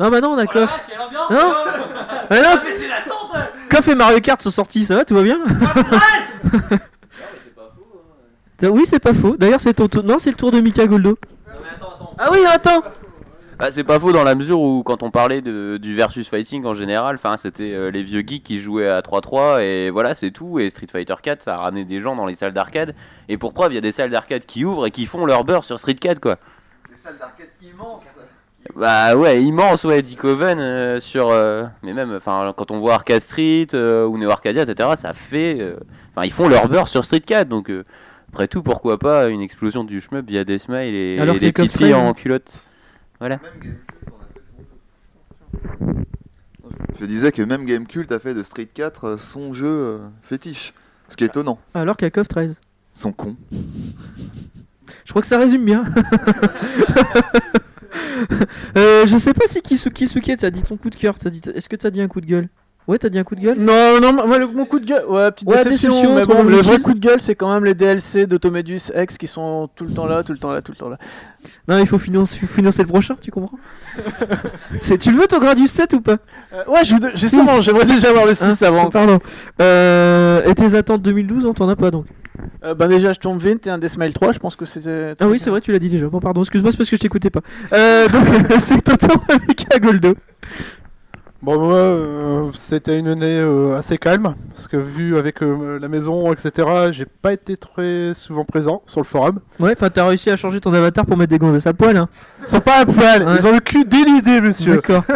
Non, 0.02 0.10
bah 0.10 0.20
non, 0.22 0.30
on 0.32 0.38
a 0.38 0.48
Koff. 0.48 0.90
Non 1.30 1.54
Ah 2.30 2.42
non 2.42 2.62
Koff 3.70 3.88
et 3.88 3.96
Mario 3.96 4.20
Kart 4.20 4.42
sont 4.42 4.52
sortis, 4.52 4.86
ça 4.86 4.96
va, 4.96 5.06
tout 5.06 5.16
va 5.16 5.22
bien 5.24 5.40
T'as- 8.58 8.70
Oui, 8.72 8.84
c'est 8.86 9.00
pas 9.00 9.14
faux. 9.14 9.36
D'ailleurs, 9.38 9.62
c'est 9.62 9.74
ton 9.76 9.88
tour. 9.88 10.04
Non, 10.04 10.18
c'est 10.20 10.32
le 10.32 10.36
tour 10.36 10.52
de 10.52 10.60
Mika 10.60 10.86
Goldo. 10.88 11.18
Ah 12.18 12.30
oui, 12.32 12.40
attends 12.48 12.82
Bah, 13.60 13.72
c'est 13.72 13.84
pas 13.84 14.00
faux 14.00 14.12
dans 14.12 14.24
la 14.24 14.36
mesure 14.36 14.60
où 14.60 14.84
quand 14.84 15.04
on 15.04 15.12
parlait 15.12 15.42
de, 15.42 15.78
du 15.78 15.96
versus 15.96 16.28
fighting 16.28 16.66
en 16.66 16.74
général, 16.74 17.16
enfin 17.16 17.38
c'était 17.38 17.74
euh, 17.74 17.90
les 17.92 18.02
vieux 18.04 18.22
geeks 18.26 18.44
qui 18.44 18.60
jouaient 18.60 18.88
à 18.90 19.02
3-3 19.02 19.62
et 19.62 19.90
voilà 19.92 20.14
c'est 20.16 20.32
tout 20.32 20.60
et 20.60 20.70
Street 20.72 20.88
Fighter 20.92 21.14
4 21.22 21.44
ça 21.44 21.56
a 21.56 21.58
ramené 21.58 21.84
des 21.86 22.02
gens 22.02 22.16
dans 22.16 22.26
les 22.26 22.34
salles 22.36 22.54
d'arcade 22.54 22.96
et 23.30 23.38
pour 23.38 23.54
preuve 23.54 23.72
il 23.72 23.76
y 23.76 23.78
a 23.78 23.82
des 23.82 23.92
salles 23.92 24.10
d'arcade 24.10 24.46
qui 24.48 24.66
ouvrent 24.66 24.88
et 24.88 24.92
qui 24.92 25.06
font 25.06 25.26
leur 25.28 25.44
beurre 25.44 25.64
sur 25.64 25.80
Street 25.80 25.94
4 25.96 26.20
quoi. 26.20 26.38
Des 26.90 26.96
salles 26.96 27.18
d'arcade 27.20 27.50
immenses. 27.62 28.04
Bah 28.76 29.16
ouais 29.16 29.44
immense 29.44 29.84
ouais 29.84 30.02
Dick 30.02 30.24
Oven 30.24 30.60
euh, 30.60 31.00
sur 31.00 31.30
euh, 31.30 31.66
mais 31.84 31.94
même 31.94 32.14
enfin 32.16 32.54
quand 32.56 32.72
on 32.72 32.80
voit 32.80 32.94
Arcade 32.94 33.22
Street 33.22 33.68
euh, 33.74 34.06
ou 34.06 34.18
Neo 34.18 34.30
Arcadia 34.30 34.64
etc 34.64 34.90
ça 34.96 35.14
fait 35.14 35.58
euh, 35.60 35.76
enfin 36.12 36.26
ils 36.26 36.32
font 36.32 36.48
leur 36.48 36.70
beurre 36.70 36.88
sur 36.88 37.04
Street 37.04 37.22
4 37.22 37.50
donc 37.50 37.70
euh, 37.70 37.84
après 38.32 38.48
tout 38.48 38.64
pourquoi 38.64 38.98
pas 38.98 39.28
une 39.28 39.42
explosion 39.42 39.84
du 39.84 40.00
shmup 40.00 40.26
via 40.30 40.46
des 40.46 40.58
smiles 40.58 40.96
et, 40.96 41.18
Alors 41.20 41.36
et 41.36 41.40
que 41.40 41.44
des 41.46 41.52
petites 41.52 41.78
filles 41.78 41.94
en 41.94 42.14
culotte. 42.14 42.50
Même 43.20 43.38
Gamecult 43.40 43.78
en 44.08 44.16
a 44.16 44.28
fait 44.34 44.42
son 44.56 45.98
jeu. 45.98 46.06
Je 47.00 47.06
disais 47.06 47.32
que 47.32 47.42
même 47.42 47.66
Gamecult 47.66 48.12
a 48.12 48.20
fait 48.20 48.34
de 48.34 48.42
Street 48.42 48.70
4 48.74 49.06
euh, 49.06 49.18
son 49.18 49.54
jeu 49.54 49.68
euh, 49.68 49.98
fétiche. 50.22 50.74
Ce 51.10 51.18
qui 51.18 51.26
est 51.26 51.28
étonnant. 51.28 51.60
Alors 51.74 51.98
a 52.02 52.10
Koff 52.10 52.30
13. 52.30 52.62
Ils 52.96 53.00
sont 53.00 53.12
cons. 53.12 53.36
Je 55.04 55.10
crois 55.10 55.22
que 55.22 55.28
ça 55.28 55.38
résume 55.38 55.66
bien. 55.66 55.84
euh, 58.78 59.06
je 59.08 59.18
sais 59.18 59.34
pas 59.34 59.48
si 59.48 59.62
Kisuke, 59.62 59.94
Kisuke 59.94 60.32
t'as 60.38 60.50
dit 60.50 60.64
ton 60.64 60.78
coup 60.78 60.90
de 60.90 60.96
cœur. 60.96 61.18
t'as 61.20 61.30
dit- 61.30 61.42
Est-ce 61.54 61.70
que 61.70 61.76
t'as 61.76 61.90
dit 61.90 62.02
un 62.02 62.08
coup 62.08 62.22
de 62.22 62.26
gueule? 62.28 62.48
Ouais, 62.88 62.98
t'as 62.98 63.10
dit 63.10 63.20
un 63.20 63.24
coup 63.24 63.36
de 63.36 63.42
gueule? 63.42 63.58
Non, 63.60 64.02
non, 64.02 64.12
moi, 64.28 64.40
le- 64.40 64.48
mon 64.48 64.66
coup 64.66 64.80
de 64.80 64.86
gueule, 64.88 65.06
ouais, 65.08 65.32
petite 65.32 65.48
Ouais, 65.48 65.64
déception, 65.64 65.90
déception, 65.92 66.16
mais 66.16 66.24
toi, 66.24 66.36
bon, 66.38 66.44
le 66.44 66.58
vrai 66.58 66.80
coup 66.80 66.94
de 66.96 67.00
gueule, 67.00 67.22
c'est 67.22 67.36
quand 67.36 67.54
même 67.54 67.64
les 67.64 67.76
DLC 67.76 68.26
d'Automedus 68.26 68.82
X 68.98 69.18
qui 69.20 69.28
sont 69.28 69.70
tout 69.76 69.86
le 69.86 69.94
temps 69.94 70.08
là, 70.08 70.24
tout 70.24 70.32
le 70.32 70.40
temps 70.40 70.52
là, 70.52 70.64
tout 70.64 70.72
le 70.72 70.78
temps 70.78 70.90
là. 70.90 70.98
Non, 71.68 71.78
il 71.78 71.86
faut 71.86 72.00
financer, 72.00 72.40
le 72.44 72.86
prochain, 72.88 73.16
tu 73.22 73.30
comprends? 73.30 73.60
C'est- 74.80 74.98
Tu 74.98 75.12
le 75.12 75.18
veux 75.18 75.28
ton 75.28 75.40
Gradius 75.40 75.70
7 75.72 75.94
ou 75.94 76.02
pas? 76.02 76.18
Euh, 76.54 76.64
ouais, 76.68 76.84
je- 76.84 76.96
justement, 77.16 77.62
j'aimerais 77.62 77.86
déjà 77.86 78.12
voir 78.12 78.26
le 78.26 78.34
6 78.34 78.44
Hein 78.44 78.56
avant. 78.62 78.90
Pardon. 78.90 79.20
Euh, 79.62 80.42
et 80.46 80.56
tes 80.56 80.74
attentes 80.74 81.04
2012, 81.04 81.46
on 81.46 81.54
t'en 81.54 81.70
as 81.70 81.76
pas 81.76 81.92
donc 81.92 82.08
Euh, 82.64 82.76
bah 82.76 82.88
déjà, 82.88 83.14
je 83.14 83.20
tombe 83.20 83.40
20 83.40 83.68
et 83.68 83.70
un 83.70 83.78
Deathmile 83.78 84.14
3, 84.14 84.34
je 84.34 84.40
pense 84.40 84.56
que 84.56 84.66
c'était... 84.66 85.14
Ah 85.20 85.28
oui, 85.28 85.40
c'est 85.40 85.50
vrai, 85.50 85.62
tu 85.62 85.72
l'as 85.72 85.80
dit 85.80 85.90
déjà. 85.90 86.08
Bon, 86.08 86.20
pardon, 86.20 86.42
excuse-moi, 86.42 86.72
c'est 86.72 86.78
parce 86.78 86.90
que 86.90 86.96
je 86.96 87.02
t'écoutais 87.02 87.30
pas. 87.30 87.42
Euh, 87.74 88.08
donc, 88.08 88.26
c'est 88.60 88.82
ton 88.82 88.96
tour 88.96 89.24
avec 89.30 89.82
Goldo. 89.82 90.16
Bon, 91.44 91.60
moi, 91.60 91.74
euh, 91.76 92.52
c'était 92.54 93.00
une 93.00 93.08
année 93.08 93.40
euh, 93.40 93.76
assez 93.76 93.98
calme, 93.98 94.36
parce 94.54 94.68
que 94.68 94.78
vu 94.78 95.18
avec 95.18 95.42
euh, 95.42 95.80
la 95.80 95.88
maison, 95.88 96.32
etc., 96.32 96.68
j'ai 96.92 97.06
pas 97.06 97.34
été 97.34 97.58
très 97.58 98.14
souvent 98.14 98.46
présent 98.46 98.84
sur 98.86 99.00
le 99.02 99.06
forum. 99.06 99.40
Ouais, 99.60 99.72
enfin, 99.76 99.90
t'as 99.90 100.06
réussi 100.08 100.30
à 100.30 100.36
changer 100.36 100.62
ton 100.62 100.72
avatar 100.72 101.04
pour 101.04 101.18
mettre 101.18 101.32
des 101.32 101.40
gonzesses 101.40 101.66
à 101.66 101.74
poil, 101.74 101.98
hein. 101.98 102.08
Ils 102.44 102.50
sont 102.50 102.62
pas 102.62 102.82
à 102.82 102.86
poil, 102.86 103.24
Ouais. 103.24 103.36
ils 103.40 103.48
ont 103.48 103.54
le 103.54 103.60
cul 103.60 103.86
dénudé, 103.86 104.40
monsieur. 104.40 104.76
D'accord. 104.76 105.04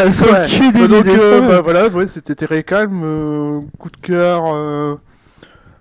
Elles 0.00 0.14
sont 0.14 0.26
Ouais. 0.26 0.46
cul 0.46 0.72
Bah, 0.72 0.86
donc, 0.88 1.04
bah, 1.48 1.60
voilà, 1.60 1.88
ouais, 1.88 2.06
c'était 2.06 2.34
très 2.34 2.62
calme. 2.62 3.64
coup 3.78 3.90
de 3.90 3.96
cœur 3.98 4.98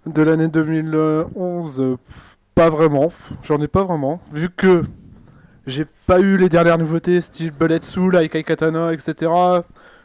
de 0.08 0.22
l'année 0.24 0.48
2011, 0.48 1.80
euh, 1.82 1.96
pff, 2.08 2.31
pas 2.56 2.70
vraiment. 2.70 3.12
J'en 3.44 3.60
ai 3.62 3.68
pas 3.68 3.84
vraiment. 3.84 4.22
Vu 4.34 4.50
que 4.50 4.84
j'ai 5.68 5.86
pas 6.08 6.20
eu 6.20 6.38
les 6.38 6.50
dernières 6.50 6.78
nouveautés, 6.78 7.22
style 7.22 7.52
Bullet 7.52 7.82
Soul, 7.82 8.16
Aikai 8.18 8.44
Katana, 8.44 8.94
etc. 8.94 9.32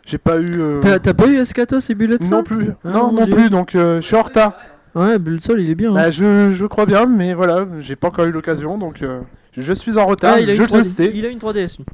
J'ai 0.04 0.18
pas 0.18 0.36
eu. 0.38 0.60
euh, 0.60 0.80
T'as 0.80 1.14
pas 1.14 1.26
eu 1.26 1.38
Escatos 1.38 1.90
et 1.90 1.94
Bullet 1.94 2.18
Soul 2.20 2.30
non 2.30 2.42
plus. 2.44 2.68
Ah, 2.84 2.88
non, 2.90 3.12
non 3.12 3.26
plus. 3.26 3.50
Donc 3.50 3.74
euh, 3.74 4.00
je 4.00 4.06
suis 4.06 4.16
en 4.16 4.22
retard. 4.22 4.54
Ouais, 4.94 5.18
Bullet 5.18 5.40
Soul, 5.40 5.60
il 5.60 5.70
est 5.70 5.74
bien. 5.74 5.90
hein. 5.90 5.94
Bah, 5.94 6.10
je, 6.10 6.52
je 6.52 6.64
crois 6.66 6.86
bien, 6.86 7.06
mais 7.06 7.34
voilà, 7.34 7.66
j'ai 7.80 7.96
pas 7.96 8.08
encore 8.08 8.24
eu 8.24 8.30
l'occasion, 8.30 8.78
donc 8.78 9.02
euh, 9.02 9.20
je 9.56 9.72
suis 9.72 9.98
en 9.98 10.06
retard. 10.06 10.34
Ah, 10.36 10.40
il 10.40 10.48
a, 10.48 10.54
je 10.54 10.62
une 10.62 10.68
le 10.68 10.80
3D. 10.80 10.84
sais. 10.84 11.10
il 11.14 11.26
a 11.26 11.28
une 11.28 11.38
3DS, 11.38 11.76
lui. 11.78 11.84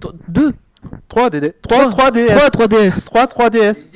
T- 0.00 0.08
Deux 0.28 0.52
3 1.08 1.30
DD. 1.30 1.54
Trois. 1.62 1.88
3 1.88 2.10
3DS. 2.10 2.26
3 2.50 2.66
3DS 2.66 3.06
3 3.06 3.24
3DS. 3.26 3.86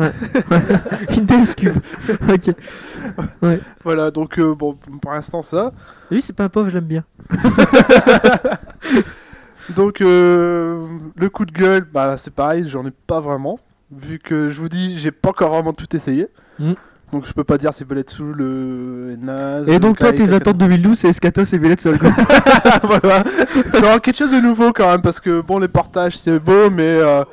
Une 1.16 1.26
DS 1.26 1.54
Cube. 1.56 1.76
ok. 2.28 2.54
Voilà, 3.84 4.10
donc 4.10 4.38
euh, 4.38 4.54
bon, 4.54 4.76
pour 5.00 5.12
l'instant 5.12 5.42
ça. 5.42 5.72
Lui, 6.10 6.22
c'est 6.22 6.32
pas 6.32 6.44
un 6.44 6.48
pauvre, 6.48 6.68
je 6.70 6.74
l'aime 6.74 6.86
bien. 6.86 7.04
Donc 9.76 10.00
euh, 10.00 10.84
le 11.16 11.28
coup 11.28 11.44
de 11.44 11.52
gueule, 11.52 11.84
bah 11.92 12.16
c'est 12.16 12.32
pareil, 12.32 12.64
j'en 12.68 12.84
ai 12.86 12.90
pas 12.90 13.20
vraiment. 13.20 13.60
Vu 13.92 14.18
que 14.18 14.48
je 14.50 14.60
vous 14.60 14.68
dis, 14.68 14.98
j'ai 14.98 15.10
pas 15.12 15.30
encore 15.30 15.50
vraiment 15.50 15.72
tout 15.72 15.94
essayé. 15.94 16.28
Mm. 16.58 16.72
Donc 17.12 17.26
je 17.26 17.32
peux 17.32 17.44
pas 17.44 17.58
dire 17.58 17.74
si 17.74 17.84
Belletsu 17.84 18.22
le 18.34 19.10
est 19.12 19.16
naze. 19.24 19.68
Et 19.68 19.78
donc, 19.80 19.98
toi, 19.98 20.12
tes 20.12 20.32
attentes 20.32 20.58
2012, 20.58 20.96
c'est 20.98 21.08
Escatos 21.08 21.52
et 21.52 21.58
Belletsu. 21.58 21.90
quoi. 21.98 22.10
voilà. 22.84 23.24
Non, 23.82 23.98
quelque 23.98 24.16
chose 24.16 24.32
de 24.32 24.40
nouveau 24.40 24.72
quand 24.72 24.88
même, 24.90 25.02
parce 25.02 25.20
que 25.20 25.40
bon, 25.40 25.58
les 25.58 25.68
portages 25.68 26.16
c'est 26.18 26.38
beau, 26.38 26.70
mais. 26.70 26.82
euh, 27.00 27.24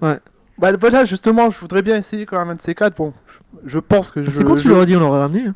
Ouais. 0.00 0.18
Bah 0.60 0.72
voilà, 0.78 1.04
justement, 1.04 1.50
je 1.50 1.58
voudrais 1.58 1.82
bien 1.82 1.96
essayer 1.96 2.26
quand 2.26 2.38
même 2.38 2.50
un 2.50 2.54
de 2.54 2.60
ces 2.60 2.74
quatre. 2.74 2.96
Bon, 2.96 3.12
je, 3.26 3.38
je 3.70 3.78
pense 3.78 4.10
que 4.10 4.22
je. 4.22 4.30
C'est 4.30 4.44
con, 4.44 4.56
tu 4.56 4.68
l'aurais 4.68 4.86
dit, 4.86 4.94
on 4.96 5.00
l'aurait 5.00 5.20
ramené. 5.20 5.46
hein. 5.46 5.52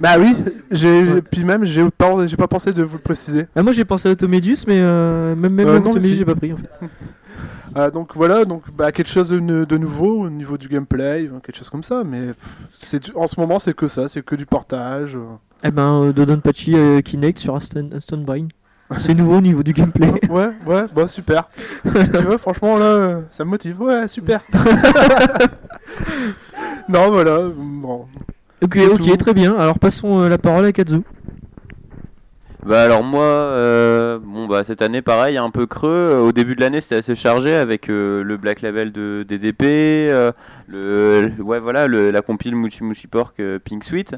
Bah 0.00 0.14
oui, 0.18 0.34
j'ai. 0.70 1.02
Ouais. 1.02 1.22
Puis 1.22 1.44
même, 1.44 1.64
j'ai 1.64 1.88
pas, 1.90 2.26
j'ai 2.26 2.36
pas 2.36 2.46
pensé 2.46 2.72
de 2.72 2.82
vous 2.82 2.96
le 2.96 3.02
préciser. 3.02 3.46
Ah, 3.54 3.62
moi, 3.62 3.72
j'ai 3.72 3.84
pensé 3.84 4.08
à 4.08 4.12
Automedius, 4.12 4.66
mais 4.66 4.78
euh, 4.80 5.34
même, 5.34 5.52
même 5.52 5.68
Euh, 5.68 5.80
non, 5.80 5.92
j'ai 6.00 6.24
pas 6.24 6.34
pris 6.34 6.52
en 6.52 6.56
fait. 6.56 6.70
Euh, 7.74 7.90
donc 7.90 8.10
voilà, 8.14 8.44
donc 8.44 8.64
bah, 8.76 8.92
quelque 8.92 9.08
chose 9.08 9.30
de, 9.30 9.64
de 9.64 9.76
nouveau 9.78 10.24
au 10.24 10.28
niveau 10.28 10.58
du 10.58 10.68
gameplay, 10.68 11.24
euh, 11.26 11.38
quelque 11.42 11.56
chose 11.56 11.70
comme 11.70 11.82
ça. 11.82 12.02
Mais 12.04 12.32
c'est 12.78 13.16
en 13.16 13.26
ce 13.26 13.40
moment, 13.40 13.58
c'est 13.58 13.74
que 13.74 13.88
ça, 13.88 14.08
c'est 14.08 14.22
que 14.22 14.34
du 14.34 14.44
portage. 14.44 15.16
Eh 15.64 15.70
ben, 15.70 16.02
euh, 16.02 16.12
Dodonpachi 16.12 16.74
Kinect 17.02 17.38
sur 17.38 17.56
Aston, 17.56 17.88
Aston 17.96 18.18
Brain. 18.18 18.48
C'est 18.98 19.14
nouveau 19.14 19.36
au 19.38 19.40
niveau 19.40 19.62
du 19.62 19.72
gameplay. 19.72 20.12
Ouais, 20.30 20.50
ouais, 20.66 20.84
bah 20.94 21.06
super. 21.08 21.48
tu 21.84 21.90
vois, 22.24 22.38
franchement 22.38 22.78
là, 22.78 22.84
euh, 22.84 23.20
ça 23.30 23.44
me 23.44 23.50
motive. 23.50 23.80
Ouais, 23.80 24.08
super. 24.08 24.40
non, 26.88 27.10
voilà. 27.10 27.40
Bon. 27.54 28.06
ok, 28.62 28.78
ok, 28.92 28.98
tout. 28.98 29.16
très 29.16 29.34
bien. 29.34 29.56
Alors, 29.56 29.78
passons 29.78 30.20
euh, 30.22 30.28
la 30.28 30.38
parole 30.38 30.64
à 30.66 30.72
Kazu. 30.72 31.00
Bah 32.64 32.84
alors 32.84 33.02
moi, 33.02 33.24
euh, 33.24 34.20
bon 34.22 34.46
bah 34.46 34.62
cette 34.62 34.82
année 34.82 35.02
pareil, 35.02 35.36
un 35.36 35.50
peu 35.50 35.66
creux. 35.66 36.14
Au 36.24 36.30
début 36.30 36.54
de 36.54 36.60
l'année 36.60 36.80
c'était 36.80 36.94
assez 36.94 37.16
chargé 37.16 37.56
avec 37.56 37.90
euh, 37.90 38.22
le 38.22 38.36
Black 38.36 38.60
Label 38.62 38.92
de 38.92 39.24
DDP, 39.26 39.62
euh, 39.64 40.30
le, 40.68 41.32
le- 41.36 41.42
ouais 41.42 41.58
voilà 41.58 41.88
le- 41.88 42.12
la 42.12 42.22
compile 42.22 42.54
Muchi 42.54 42.84
Muchi 42.84 43.08
Pork 43.08 43.40
euh, 43.40 43.58
Pink 43.58 43.82
Sweet. 43.82 44.14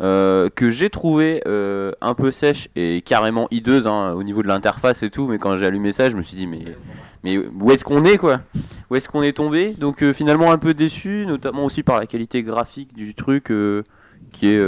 Euh, 0.00 0.48
que 0.54 0.70
j'ai 0.70 0.90
trouvé 0.90 1.42
euh, 1.46 1.92
un 2.00 2.14
peu 2.14 2.30
sèche 2.30 2.68
et 2.74 3.00
carrément 3.02 3.46
hideuse 3.50 3.86
hein, 3.86 4.12
au 4.16 4.22
niveau 4.24 4.42
de 4.42 4.48
l'interface 4.48 5.02
et 5.02 5.10
tout, 5.10 5.26
mais 5.28 5.38
quand 5.38 5.56
j'ai 5.56 5.66
allumé 5.66 5.92
ça, 5.92 6.08
je 6.08 6.16
me 6.16 6.22
suis 6.22 6.36
dit 6.36 6.46
mais 6.46 6.64
mais 7.22 7.38
où 7.38 7.70
est-ce 7.70 7.84
qu'on 7.84 8.04
est 8.04 8.18
quoi? 8.18 8.40
Où 8.90 8.96
est-ce 8.96 9.08
qu'on 9.08 9.22
est 9.22 9.36
tombé? 9.36 9.74
Donc 9.78 10.02
euh, 10.02 10.12
finalement 10.12 10.50
un 10.52 10.58
peu 10.58 10.74
déçu, 10.74 11.24
notamment 11.26 11.64
aussi 11.64 11.82
par 11.82 11.98
la 11.98 12.06
qualité 12.06 12.42
graphique 12.42 12.94
du 12.94 13.14
truc 13.14 13.52
qui 14.32 14.48
est 14.48 14.60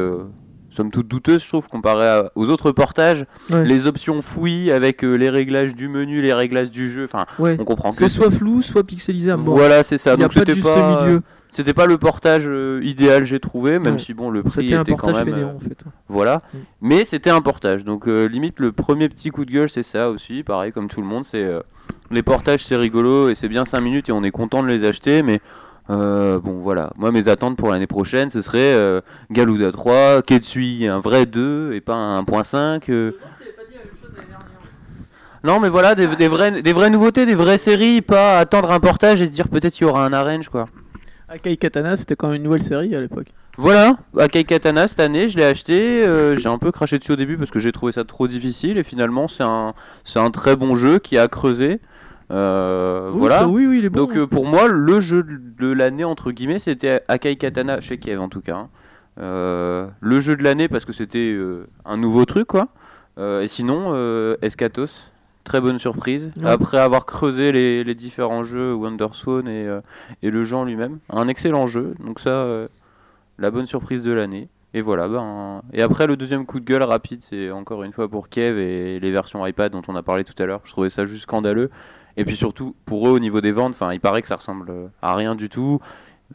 somme 0.71 0.91
toute 0.91 1.09
douteuse, 1.09 1.43
je 1.43 1.49
trouve, 1.49 1.69
comparé 1.69 2.07
à- 2.07 2.31
aux 2.35 2.51
autres 2.51 2.71
portages. 2.71 3.25
Ouais. 3.51 3.65
Les 3.65 3.87
options 3.87 4.21
fouilles 4.21 4.71
avec 4.71 5.05
euh, 5.05 5.15
les 5.15 5.31
réglages 5.31 5.75
du 5.75 5.89
menu, 5.89 6.21
les 6.21 6.35
réglages 6.35 6.71
du 6.71 6.91
jeu, 6.93 7.05
enfin, 7.05 7.25
Ouais. 7.39 7.57
on 7.59 7.65
comprend 7.65 7.91
que 7.91 7.97
C'est 7.97 8.11
soit 8.11 8.31
flou, 8.31 8.61
soit 8.61 8.85
pixelisé 8.85 9.31
à 9.31 9.39
mort. 9.39 9.57
Voilà, 9.57 9.83
c'est 9.83 9.97
ça. 9.97 10.13
Il 10.13 10.19
n'y 10.19 10.25
a 10.25 10.27
Donc 10.29 10.35
pas 10.35 10.45
de 10.45 10.53
juste 10.53 10.69
pas, 10.69 11.05
milieu. 11.07 11.23
C'était 11.57 11.75
pas 11.75 11.87
le 11.87 11.99
portage 11.99 12.45
euh, 12.47 12.81
idéal, 12.85 13.25
j'ai 13.25 13.41
trouvé, 13.41 13.79
même 13.79 13.95
Ouais. 13.95 13.99
si 13.99 14.15
bon, 14.15 14.31
le 14.31 14.43
prix 14.43 14.63
C'était 14.63 14.75
un 14.75 14.83
était 14.83 14.93
quand 14.93 15.07
portage 15.09 15.25
même. 15.27 15.35
euh, 15.35 15.47
en 15.55 15.59
fait. 15.59 15.79
voilà. 16.09 16.43
Mm. 16.53 16.59
Mais 16.83 17.05
c'était 17.05 17.31
un 17.31 17.41
portage. 17.41 17.85
Donc 17.85 18.07
euh, 18.07 18.27
limite 18.27 18.61
le 18.61 18.73
premier 18.73 19.09
petit 19.09 19.31
coup 19.31 19.45
de 19.45 19.51
gueule 19.51 19.69
c'est 19.71 19.83
ça 19.83 20.11
aussi. 20.11 20.43
Pareil 20.43 20.71
comme 20.73 20.89
tout 20.89 21.01
le 21.01 21.07
monde, 21.07 21.25
c'est 21.25 21.43
euh, 21.43 21.61
les 22.11 22.23
portages 22.23 22.65
c'est 22.65 22.77
rigolo 22.77 23.29
et 23.31 23.35
c'est 23.35 23.49
bien 23.49 23.65
5 23.65 23.81
minutes 23.81 24.09
et 24.09 24.13
on 24.13 24.23
est 24.23 24.31
content 24.31 24.63
de 24.63 24.69
les 24.69 24.85
acheter. 24.85 25.23
Mais 25.23 25.41
euh, 25.89 26.39
bon 26.41 26.61
voilà, 26.63 26.93
moi 26.97 27.13
mes 27.13 27.29
attentes 27.29 27.57
pour 27.57 27.71
l'année 27.71 27.87
prochaine 27.87 28.29
ce 28.31 28.43
serait 28.43 28.59
euh, 28.75 29.01
Galuda 29.31 29.71
3, 29.73 30.23
Ketsui 30.23 30.87
un 30.89 30.99
vrai 31.01 31.27
2 31.27 31.73
et 31.75 31.81
pas 31.81 31.95
un 31.95 32.23
1.5. 32.23 32.83
euh. 32.91 33.13
Non 35.45 35.61
mais 35.61 35.69
voilà, 35.69 35.95
des, 35.95 36.09
des, 36.09 36.27
vraies, 36.29 36.61
des 36.63 36.73
vraies 36.73 36.91
nouveautés, 36.91 37.25
des 37.25 37.37
vraies 37.37 37.59
séries, 37.59 38.03
pas 38.03 38.39
attendre 38.41 38.73
un 38.73 38.81
portage 38.81 39.23
et 39.23 39.27
se 39.27 39.31
dire 39.31 39.49
peut-être 39.49 39.79
il 39.81 39.85
y 39.85 39.87
aura 39.87 40.05
un 40.05 40.13
arrange 40.13 40.49
quoi. 40.49 40.67
Akai 41.29 41.57
Katana, 41.57 41.97
c'était 41.97 42.15
quand 42.17 42.29
même 42.29 42.37
une 42.37 42.43
nouvelle 42.45 42.63
série 42.63 42.95
à 42.95 43.01
l'époque. 43.01 43.29
Voilà, 43.59 43.97
Akai 44.19 44.45
Katana 44.45 44.87
cette 44.87 45.01
année, 45.01 45.29
je 45.29 45.39
l'ai 45.39 45.45
acheté. 45.45 46.05
euh, 46.07 46.37
j'ai 46.37 46.49
un 46.49 46.59
peu 46.59 46.71
craché 46.71 46.99
dessus 46.99 47.13
au 47.13 47.17
début 47.17 47.37
parce 47.37 47.51
que 47.51 47.59
j'ai 47.59 47.73
trouvé 47.73 47.93
ça 47.93 48.05
trop 48.05 48.29
difficile 48.29 48.77
et 48.79 48.85
finalement 48.85 49.27
c'est 49.29 49.43
un, 49.43 49.75
c'est 50.05 50.19
un 50.21 50.31
très 50.31 50.57
bon 50.57 50.77
jeu 50.77 50.99
qui 50.99 51.17
a 51.19 51.27
creusé. 51.29 51.81
Euh, 52.31 53.11
Oui, 53.13 53.19
voilà. 53.21 53.41
ça, 53.41 53.49
oui, 53.49 53.67
oui, 53.67 53.79
il 53.79 53.85
est 53.87 53.89
bon. 53.89 54.01
Donc 54.01 54.17
euh, 54.17 54.27
pour 54.27 54.47
moi, 54.47 54.69
le 54.69 55.01
jeu 55.01 55.25
de 55.25 55.69
l'année 55.73 56.05
entre 56.05 56.33
guillemets, 56.33 56.59
c'était 56.59 57.01
Akai 57.09 57.37
Katana 57.37 57.81
chez 57.81 57.99
Kiev 57.99 58.21
en 58.21 58.29
tout 58.29 58.41
cas. 58.41 58.57
hein. 58.57 58.69
Euh, 59.19 59.87
le 60.01 60.21
jeu 60.21 60.37
de 60.37 60.43
l'année 60.43 60.69
parce 60.69 60.85
que 60.85 60.93
c'était 60.93 61.35
un 61.87 61.97
nouveau 61.97 62.25
truc 62.25 62.47
quoi. 62.47 62.69
Et 63.19 63.49
sinon, 63.49 64.37
Escatos, 64.43 65.13
très 65.47 65.61
bonne 65.63 65.79
surprise. 65.79 66.31
Ouais. 66.37 66.51
Après 66.51 66.79
avoir 66.79 67.07
creusé 67.07 67.53
les, 67.53 67.85
les 67.85 67.95
différents 67.95 68.45
jeux 68.45 68.75
Wonderswan 68.75 69.49
et, 69.49 69.67
euh, 69.67 69.81
et 70.23 70.31
le 70.31 70.45
jeu 70.45 70.57
en 70.57 70.65
lui-même, 70.65 70.99
un 71.09 71.29
excellent 71.29 71.67
jeu. 71.67 71.95
Donc 72.05 72.21
ça, 72.21 72.31
euh, 72.31 72.69
la 73.39 73.51
bonne 73.51 73.65
surprise 73.65 74.03
de 74.03 74.13
l'année. 74.13 74.49
Et 74.75 74.83
voilà, 74.83 75.09
ben, 75.09 75.63
et 75.73 75.81
après 75.81 76.07
le 76.07 76.19
deuxième 76.19 76.45
coup 76.45 76.61
de 76.61 76.67
gueule 76.67 76.83
rapide, 76.83 77.23
c'est 77.23 77.51
encore 77.51 77.83
une 77.83 77.93
fois 77.93 78.09
pour 78.11 78.29
Kev 78.29 78.61
et 78.61 79.01
les 79.01 79.11
versions 79.11 79.47
iPad 79.47 79.73
dont 79.73 79.81
on 79.89 79.97
a 79.97 80.03
parlé 80.03 80.23
tout 80.23 80.35
à 80.43 80.45
l'heure. 80.45 80.61
Je 80.65 80.73
trouvais 80.73 80.91
ça 80.91 81.07
juste 81.07 81.23
scandaleux. 81.23 81.71
Et 82.19 82.25
puis 82.27 82.37
surtout, 82.37 82.75
pour 82.85 83.09
eux, 83.09 83.13
au 83.13 83.19
niveau 83.19 83.41
des 83.41 83.53
ventes, 83.53 83.73
enfin, 83.73 83.95
il 83.95 84.01
paraît 84.01 84.21
que 84.21 84.29
ça 84.29 84.37
ressemble 84.37 84.71
euh, 84.71 84.89
à 85.01 85.15
rien 85.15 85.35
du 85.35 85.49
tout. 85.49 85.81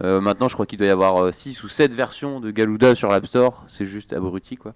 Euh, 0.01 0.22
maintenant, 0.22 0.47
je 0.47 0.53
crois 0.53 0.66
qu'il 0.66 0.80
doit 0.80 0.88
y 0.88 0.91
avoir 0.91 1.34
6 1.34 1.64
ou 1.64 1.68
7 1.68 1.93
versions 1.93 2.39
de 2.39 2.49
Galuda 2.49 2.95
sur 2.95 3.09
l'App 3.09 3.28
Store. 3.28 3.64
C'est 3.68 3.86
juste 3.86 4.14
abruti, 4.14 4.55
quoi. 4.55 4.74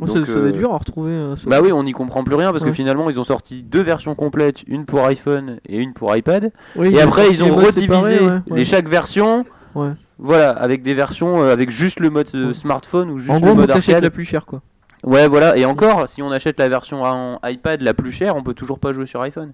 Oh, 0.00 0.06
ça, 0.06 0.14
Donc, 0.18 0.26
ça 0.26 0.34
doit 0.34 0.48
être 0.48 0.54
euh, 0.54 0.58
dur 0.58 0.72
à 0.72 0.78
retrouver. 0.78 1.12
euh, 1.12 1.36
ça. 1.36 1.48
Bah 1.48 1.58
oui, 1.62 1.72
on 1.72 1.82
n'y 1.82 1.92
comprend 1.92 2.22
plus 2.24 2.34
rien 2.36 2.50
parce 2.52 2.62
que 2.62 2.68
Ouais. 2.68 2.74
finalement, 2.74 3.10
ils 3.10 3.18
ont 3.18 3.24
sorti 3.24 3.62
deux 3.62 3.82
versions 3.82 4.14
complètes, 4.14 4.62
une 4.66 4.84
pour 4.84 5.04
iPhone 5.04 5.58
et 5.68 5.78
une 5.78 5.92
pour 5.92 6.14
iPad. 6.16 6.50
Oui, 6.76 6.94
Et 6.94 7.00
après, 7.00 7.28
ils 7.30 7.42
ont 7.42 7.54
redivisé 7.54 8.20
ouais, 8.20 8.40
les 8.50 8.64
chaque 8.64 8.88
version. 8.88 9.44
Ouais. 9.74 9.90
Voilà, 10.18 10.50
avec 10.50 10.82
des 10.82 10.94
versions 10.94 11.40
euh, 11.42 11.52
avec 11.52 11.70
juste 11.70 12.00
le 12.00 12.10
mode 12.10 12.26
euh, 12.34 12.52
smartphone 12.52 13.10
ou 13.10 13.18
juste 13.18 13.30
En 13.30 13.34
le 13.34 13.40
gros, 13.40 13.54
mode 13.54 13.70
arcade. 13.70 14.02
la 14.02 14.10
plus 14.10 14.24
chère 14.24 14.46
quoi. 14.46 14.62
Ouais, 15.04 15.28
voilà. 15.28 15.56
Et 15.56 15.64
encore, 15.64 16.08
si 16.08 16.22
on 16.22 16.32
achète 16.32 16.58
la 16.58 16.68
version 16.68 17.04
en 17.04 17.38
iPad 17.44 17.80
la 17.82 17.94
plus 17.94 18.10
chère, 18.10 18.34
on 18.34 18.42
peut 18.42 18.54
toujours 18.54 18.80
pas 18.80 18.92
jouer 18.92 19.06
sur 19.06 19.20
iPhone. 19.22 19.52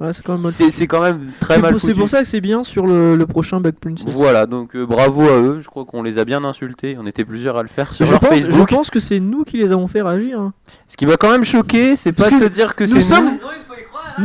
Ouais, 0.00 0.12
c'est 0.12 0.24
quand 0.24 0.32
même 0.34 0.42
mal 0.42 0.52
C'est 0.52 0.70
c'est 0.72 0.86
quand 0.88 1.00
même 1.02 1.28
très 1.40 1.54
C'est 1.54 1.60
mal 1.60 1.72
pour, 1.72 1.80
c'est 1.80 1.94
pour 1.94 2.10
ça 2.10 2.20
que 2.22 2.26
c'est 2.26 2.40
bien 2.40 2.64
sur 2.64 2.86
le, 2.86 3.14
le 3.16 3.26
prochain 3.26 3.60
Bug 3.60 3.74
Princess. 3.80 4.06
Voilà, 4.12 4.46
donc 4.46 4.74
euh, 4.74 4.84
bravo 4.84 5.22
à 5.22 5.38
eux. 5.38 5.58
Je 5.60 5.68
crois 5.68 5.84
qu'on 5.84 6.02
les 6.02 6.18
a 6.18 6.24
bien 6.24 6.42
insultés. 6.44 6.96
On 7.00 7.06
était 7.06 7.24
plusieurs 7.24 7.56
à 7.56 7.62
le 7.62 7.68
faire 7.68 7.92
sur 7.92 8.04
Je 8.04 8.10
leur 8.10 8.20
pense, 8.20 8.38
je 8.38 8.44
Facebook. 8.46 8.68
pense 8.70 8.90
que 8.90 8.98
c'est 9.00 9.20
nous 9.20 9.44
qui 9.44 9.56
les 9.56 9.70
avons 9.70 9.86
fait 9.86 10.02
réagir. 10.02 10.40
hein. 10.40 10.52
Ce 10.88 10.96
qui 10.96 11.06
m'a 11.06 11.16
quand 11.16 11.30
même 11.30 11.44
choqué, 11.44 11.94
c'est 11.96 12.12
pas 12.12 12.28
de 12.30 12.36
se 12.38 12.44
dire 12.44 12.74
que 12.74 12.82
nous 12.84 12.90
c'est 12.90 13.00
sommes- 13.00 13.26
nous. 13.26 13.38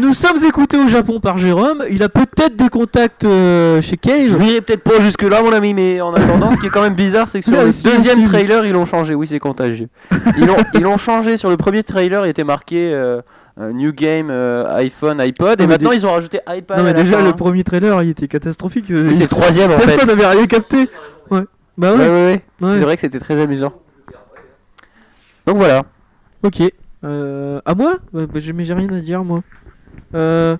Nous 0.01 0.13
sommes 0.13 0.37
écoutés 0.47 0.77
au 0.77 0.87
Japon 0.87 1.19
par 1.19 1.37
Jérôme. 1.37 1.83
Il 1.89 2.03
a 2.03 2.09
peut-être 2.09 2.55
des 2.55 2.69
contacts 2.69 3.23
euh, 3.23 3.81
chez 3.81 3.91
Je 4.01 4.27
Cave. 4.27 4.39
n'irai 4.39 4.61
peut-être 4.61 4.83
pas 4.83 4.99
jusque 4.99 5.23
là, 5.23 5.41
mon 5.41 5.51
ami, 5.51 5.73
mais 5.73 5.99
en 6.01 6.13
attendant, 6.13 6.51
ce 6.53 6.59
qui 6.59 6.67
est 6.67 6.69
quand 6.69 6.81
même 6.83 6.93
bizarre, 6.93 7.27
c'est 7.27 7.39
que 7.39 7.45
sur 7.45 7.55
Là, 7.55 7.63
le 7.65 7.71
deuxième 7.83 8.23
trailer, 8.23 8.65
ils 8.65 8.73
l'ont 8.73 8.85
changé. 8.85 9.15
Oui, 9.15 9.25
c'est 9.25 9.39
contagieux. 9.39 9.87
Ils 10.37 10.45
l'ont, 10.45 10.57
ils 10.75 10.81
l'ont 10.81 10.97
changé. 10.97 11.37
Sur 11.37 11.49
le 11.49 11.57
premier 11.57 11.81
trailer, 11.83 12.23
il 12.25 12.29
était 12.29 12.43
marqué 12.43 12.91
euh, 12.93 13.21
New 13.59 13.91
Game 13.91 14.29
euh, 14.31 14.73
iPhone, 14.75 15.19
iPod, 15.19 15.59
et 15.59 15.67
maintenant 15.67 15.91
ils 15.91 16.05
ont 16.05 16.11
rajouté 16.11 16.39
iPad. 16.47 16.77
Non 16.77 16.83
mais 16.85 16.93
déjà 16.93 17.21
le 17.21 17.33
premier 17.33 17.63
trailer 17.63 18.01
il 18.03 18.09
était 18.09 18.27
catastrophique. 18.27 18.85
c'est 18.87 18.93
le 19.23 19.27
troisième 19.27 19.71
en 19.71 19.77
fait. 19.79 19.85
Personne 19.87 20.07
n'avait 20.07 20.25
rien 20.25 20.47
capté. 20.47 20.89
Ouais. 21.29 21.41
Bah 21.77 21.93
Ouais. 21.95 22.41
C'est 22.61 22.79
vrai 22.79 22.95
que 22.95 23.01
c'était 23.01 23.19
très 23.19 23.39
amusant. 23.39 23.73
Donc 25.45 25.57
voilà. 25.57 25.83
Ok. 26.43 26.61
Euh, 27.03 27.59
à 27.65 27.75
moi? 27.75 27.97
Bah, 28.13 28.25
j'ai- 28.35 28.53
Mais 28.53 28.65
j'ai 28.65 28.73
rien 28.73 28.89
à 28.93 28.99
dire 28.99 29.23
moi. 29.23 29.41
Euh... 30.15 30.57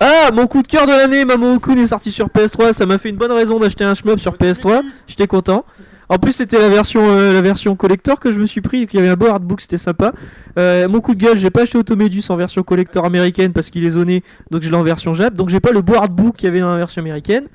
Ah, 0.00 0.30
mon 0.32 0.46
coup 0.46 0.62
de 0.62 0.66
cœur 0.66 0.86
de 0.86 0.92
l'année, 0.92 1.24
Mamoru 1.24 1.60
Kun 1.60 1.76
est 1.78 1.86
sorti 1.86 2.10
sur 2.10 2.26
PS3. 2.28 2.72
Ça 2.72 2.86
m'a 2.86 2.98
fait 2.98 3.08
une 3.10 3.16
bonne 3.16 3.32
raison 3.32 3.58
d'acheter 3.58 3.84
un 3.84 3.94
shmup 3.94 4.18
sur 4.18 4.34
PS3. 4.36 4.82
J'étais 5.06 5.26
content. 5.26 5.64
En 6.12 6.18
plus, 6.18 6.34
c'était 6.34 6.58
la 6.58 6.68
version, 6.68 7.00
euh, 7.08 7.32
la 7.32 7.40
version 7.40 7.74
collector 7.74 8.20
que 8.20 8.32
je 8.32 8.38
me 8.38 8.44
suis 8.44 8.60
pris. 8.60 8.86
Il 8.92 8.96
y 8.96 8.98
avait 8.98 9.08
un 9.08 9.16
beau 9.16 9.28
artbook, 9.28 9.62
c'était 9.62 9.78
sympa. 9.78 10.12
Euh, 10.58 10.86
mon 10.86 11.00
coup 11.00 11.14
de 11.14 11.20
gueule, 11.24 11.38
j'ai 11.38 11.48
pas 11.48 11.62
acheté 11.62 11.78
Automedus 11.78 12.24
en 12.28 12.36
version 12.36 12.62
collector 12.62 13.06
américaine 13.06 13.54
parce 13.54 13.70
qu'il 13.70 13.86
est 13.86 13.90
zoné, 13.92 14.22
donc 14.50 14.60
je 14.60 14.68
l'ai 14.68 14.76
en 14.76 14.82
version 14.82 15.14
Jap. 15.14 15.32
Donc 15.32 15.48
j'ai 15.48 15.58
pas 15.58 15.72
le 15.72 15.80
beau 15.80 15.94
artbook 15.94 16.36
qu'il 16.36 16.48
y 16.48 16.50
avait 16.50 16.60
dans 16.60 16.70
la 16.70 16.76
version 16.76 17.00
américaine. 17.00 17.46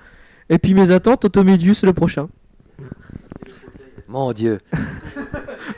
Et 0.49 0.58
puis 0.58 0.74
mes 0.74 0.89
attentes, 0.89 1.24
Automedius 1.24 1.84
le 1.84 1.93
prochain. 1.93 2.30
Mon 4.08 4.34
dieu. 4.34 4.60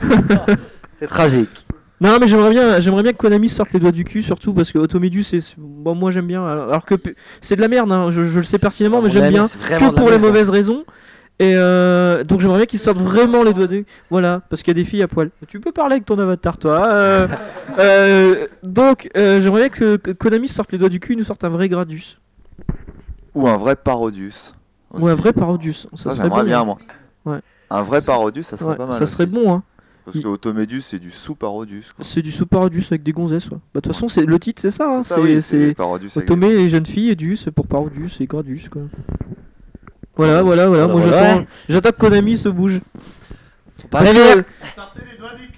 c'est 0.98 1.06
tragique. 1.06 1.66
Non 2.00 2.16
mais 2.18 2.28
j'aimerais 2.28 2.48
bien, 2.48 2.80
j'aimerais 2.80 3.02
bien 3.02 3.12
que 3.12 3.18
Konami 3.18 3.50
sorte 3.50 3.74
les 3.74 3.80
doigts 3.80 3.92
du 3.92 4.04
cul 4.04 4.22
surtout 4.22 4.54
parce 4.54 4.72
que 4.72 4.78
Automedus 4.78 5.24
c'est, 5.24 5.54
bon 5.58 5.94
moi 5.94 6.10
j'aime 6.10 6.28
bien 6.28 6.46
alors 6.46 6.86
que 6.86 6.94
c'est 7.42 7.56
de 7.56 7.60
la 7.60 7.68
merde 7.68 7.92
hein, 7.92 8.10
je, 8.10 8.22
je 8.22 8.38
le 8.38 8.44
sais 8.44 8.58
pertinemment 8.58 9.02
mais 9.02 9.10
j'aime 9.10 9.28
bien 9.28 9.46
que 9.46 9.94
pour 9.94 10.08
les 10.08 10.18
mauvaises 10.18 10.48
raisons 10.48 10.86
et 11.40 11.54
euh, 11.56 12.22
donc 12.22 12.40
j'aimerais 12.40 12.58
bien 12.58 12.66
qu'ils 12.66 12.78
sortent 12.78 12.98
vraiment 13.00 13.42
les 13.42 13.54
doigts 13.54 13.66
du 13.66 13.86
voilà 14.10 14.42
parce 14.50 14.62
qu'il 14.62 14.76
y 14.76 14.78
a 14.78 14.82
des 14.82 14.88
filles 14.88 15.02
à 15.02 15.08
poil 15.08 15.30
tu 15.48 15.58
peux 15.58 15.72
parler 15.72 15.94
avec 15.94 16.04
ton 16.04 16.18
avatar 16.18 16.58
toi 16.58 16.86
euh, 16.92 17.28
euh, 17.78 18.46
donc 18.62 19.08
euh, 19.16 19.40
j'aimerais 19.40 19.60
bien 19.62 19.68
que, 19.70 19.96
que 19.96 20.10
Konami 20.10 20.48
sorte 20.48 20.70
les 20.72 20.78
doigts 20.78 20.90
du 20.90 21.00
cul 21.00 21.14
et 21.14 21.16
nous 21.16 21.24
sorte 21.24 21.42
un 21.44 21.48
vrai 21.48 21.68
Gradius 21.70 22.20
Ou 23.34 23.48
un 23.48 23.56
vrai 23.56 23.74
Parodius. 23.74 24.52
ou 24.92 25.08
un 25.08 25.14
vrai 25.14 25.32
Parodius 25.32 25.88
ça, 25.96 26.10
Ça, 26.10 26.16
serait 26.16 26.28
bon 26.28 26.42
bien, 26.42 26.60
hein. 26.60 26.64
moi. 26.66 26.78
Ouais. 27.24 27.38
Un 27.70 27.82
vrai 27.84 28.02
Parodius, 28.02 28.46
ça 28.46 28.56
serait 28.58 28.70
Ouais, 28.70 28.76
pas 28.76 28.86
mal. 28.86 28.94
ça 28.94 29.06
serait 29.06 29.24
aussi. 29.24 29.32
bon 29.32 29.50
hein 29.52 29.62
Parce 30.04 30.18
que 30.18 30.26
Automedus, 30.28 30.82
c'est 30.82 30.98
du 30.98 31.10
sous-Parodius. 31.10 31.92
c'est 32.00 32.20
du 32.22 32.32
sous-Parodius 32.32 32.92
avec 32.92 33.02
des 33.02 33.12
gonzesses 33.12 33.46
ouais. 33.46 33.56
bah 33.72 33.80
de 33.80 33.80
toute 33.80 33.92
façon 33.94 34.08
c'est 34.08 34.26
le 34.26 34.38
titre 34.38 34.60
c'est 34.60 34.70
ça, 34.70 34.88
hein, 34.92 35.02
C'est 35.02 35.18
oui, 35.20 35.74
Automé 36.16 36.48
et 36.48 36.68
jeunes 36.68 36.86
filles 36.86 37.10
et 37.10 37.16
Dius 37.16 37.48
pour 37.54 37.66
Parodius 37.66 38.20
et 38.20 38.26
Gradius 38.26 38.68
quoi. 38.68 38.82
Voilà, 40.16 40.42
voilà, 40.42 40.68
voilà. 40.68 40.86
Moi 40.88 41.00
j'attends. 41.00 41.44
J'attends 41.68 41.90
que 41.90 41.96
Konami 41.96 42.36
se 42.38 42.48
bouge. 42.48 42.80
Parce 43.90 44.12
que- 44.12 44.44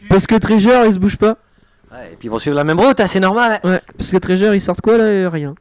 parce 0.08 0.26
que 0.26 0.34
Treasure 0.36 0.84
il 0.86 0.92
se 0.92 0.98
bouge 0.98 1.16
pas. 1.16 1.36
Ouais, 1.90 2.12
et 2.12 2.16
puis 2.16 2.28
ils 2.28 2.30
vont 2.30 2.38
suivre 2.38 2.56
la 2.56 2.64
même 2.64 2.80
route, 2.80 2.98
hein, 3.00 3.06
c'est 3.06 3.20
normal. 3.20 3.60
hein. 3.62 3.68
Ouais, 3.68 3.80
parce 3.98 4.10
que 4.10 4.16
Treasure 4.18 4.54
ils 4.54 4.60
sortent 4.60 4.80
quoi 4.80 4.96
là 4.98 5.28
Rien? 5.30 5.54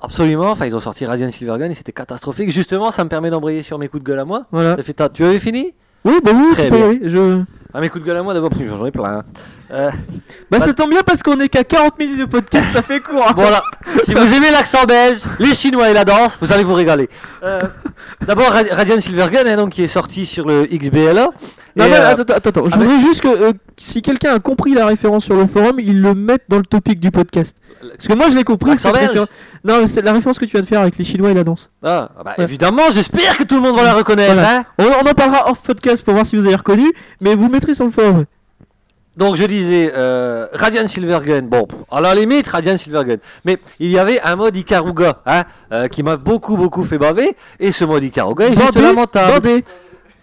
Absolument, 0.00 0.50
enfin 0.50 0.66
ils 0.66 0.74
ont 0.76 0.80
sorti 0.80 1.06
Radiant 1.06 1.30
Silvergun 1.30 1.70
et 1.70 1.74
c'était 1.74 1.92
catastrophique. 1.92 2.50
Justement, 2.50 2.90
ça 2.90 3.04
me 3.04 3.08
permet 3.08 3.30
d'embrayer 3.30 3.62
sur 3.62 3.78
mes 3.78 3.88
coups 3.88 4.02
de 4.02 4.08
gueule 4.08 4.18
à 4.18 4.24
moi. 4.24 4.46
Voilà. 4.52 4.76
Fait 4.82 5.12
Tu 5.12 5.24
avais 5.24 5.38
fini? 5.38 5.72
Oui, 6.04 6.14
bah 6.22 6.32
oui, 6.34 6.52
Très 6.52 6.70
bien. 6.70 6.88
aller. 6.88 7.00
Je... 7.04 7.42
Ah, 7.72 7.80
mes 7.80 7.88
coups 7.88 8.02
de 8.02 8.06
gueule 8.08 8.18
à 8.18 8.22
moi 8.22 8.34
d'abord, 8.34 8.50
j'en 8.68 8.84
ai 8.86 8.90
plein. 8.90 9.18
hein. 9.18 9.22
Euh, 9.70 9.90
Bah 10.50 10.60
ça 10.60 10.74
tombe 10.74 10.90
bien 10.90 11.02
parce 11.04 11.22
qu'on 11.22 11.40
est 11.40 11.48
qu'à 11.48 11.64
40 11.64 11.98
minutes 11.98 12.18
de 12.20 12.24
podcast, 12.26 12.66
ça 12.72 12.82
fait 12.82 13.00
court. 13.00 13.24
hein. 13.28 13.32
voilà, 13.34 13.62
si 14.04 14.12
vous 14.14 14.32
aimez 14.34 14.50
l'accent 14.50 14.84
belge, 14.84 15.20
les 15.38 15.54
Chinois 15.54 15.90
et 15.90 15.94
la 15.94 16.04
danse, 16.04 16.36
vous 16.40 16.52
allez 16.52 16.62
vous 16.64 16.74
régaler. 16.74 17.08
Euh, 17.42 17.62
d'abord, 18.26 18.50
Ra- 18.50 18.60
Radiant 18.72 19.00
Silvergun, 19.00 19.46
hein, 19.46 19.56
donc, 19.56 19.70
qui 19.70 19.82
est 19.82 19.88
sorti 19.88 20.26
sur 20.26 20.46
le 20.46 20.66
XBLA. 20.66 21.28
Non, 21.76 21.84
Et, 21.86 21.88
mais 21.88 21.96
euh, 21.96 22.10
attends, 22.10 22.34
attends, 22.34 22.50
attends. 22.50 22.64
Je 22.66 22.74
ah, 22.74 22.76
mais- 22.78 22.84
voudrais 22.84 23.00
juste 23.00 23.22
que 23.22 23.28
euh, 23.28 23.52
si 23.78 24.02
quelqu'un 24.02 24.34
a 24.34 24.38
compris 24.38 24.74
la 24.74 24.86
référence 24.86 25.24
sur 25.24 25.34
le 25.34 25.46
forum, 25.46 25.76
il 25.80 26.00
le 26.02 26.14
mette 26.14 26.42
dans 26.48 26.58
le 26.58 26.64
topic 26.64 27.00
du 27.00 27.10
podcast. 27.10 27.56
Parce 27.80 28.06
que 28.06 28.14
moi 28.14 28.28
je 28.30 28.36
l'ai 28.36 28.44
compris. 28.44 28.70
L'accent 28.70 28.90
cette 28.90 28.98
belge 28.98 29.08
référence- 29.08 29.28
Non, 29.64 29.80
mais 29.80 29.86
c'est 29.88 30.02
la 30.02 30.12
référence 30.12 30.38
que 30.38 30.44
tu 30.44 30.52
viens 30.52 30.60
de 30.60 30.66
faire 30.66 30.80
avec 30.82 30.96
les 30.98 31.04
Chinois 31.04 31.30
et 31.30 31.34
la 31.34 31.42
danse. 31.42 31.70
Ah, 31.82 32.10
ah 32.18 32.22
bah, 32.22 32.34
Ouais. 32.38 32.44
évidemment, 32.44 32.82
j'espère 32.92 33.36
que 33.38 33.42
tout 33.44 33.56
le 33.56 33.62
monde 33.62 33.76
va 33.76 33.82
la 33.82 33.94
reconnaître. 33.94 34.34
Voilà. 34.34 34.58
hein. 34.58 34.64
On, 34.78 34.84
on 34.84 35.10
en 35.10 35.14
parlera 35.14 35.50
off 35.50 35.62
podcast 35.62 36.04
pour 36.04 36.14
voir 36.14 36.24
si 36.26 36.36
vous 36.36 36.46
avez 36.46 36.54
reconnu, 36.56 36.92
mais 37.20 37.34
vous 37.34 37.46
le 37.46 37.50
mettrez 37.52 37.74
sur 37.74 37.84
le 37.86 37.90
forum. 37.90 38.24
Donc 39.16 39.36
je 39.36 39.44
disais 39.44 39.92
euh, 39.94 40.48
Radiant 40.52 40.88
Silvergun, 40.88 41.42
bon, 41.42 41.68
à 41.90 42.00
la 42.00 42.14
limite 42.16 42.48
Radiant 42.48 42.76
Silvergun, 42.76 43.18
mais 43.44 43.58
il 43.78 43.90
y 43.90 43.98
avait 43.98 44.20
un 44.22 44.34
mode 44.34 44.56
Ikaruga 44.56 45.20
hein, 45.24 45.44
euh, 45.72 45.86
qui 45.86 46.02
m'a 46.02 46.16
beaucoup 46.16 46.56
beaucoup 46.56 46.82
fait 46.82 46.98
baver, 46.98 47.36
et 47.60 47.70
ce 47.70 47.84
mode 47.84 48.02
Ikaruga 48.02 48.46
est 48.46 48.56
juste 48.56 48.74
lamentable. 48.76 49.32
bandé. 49.40 49.64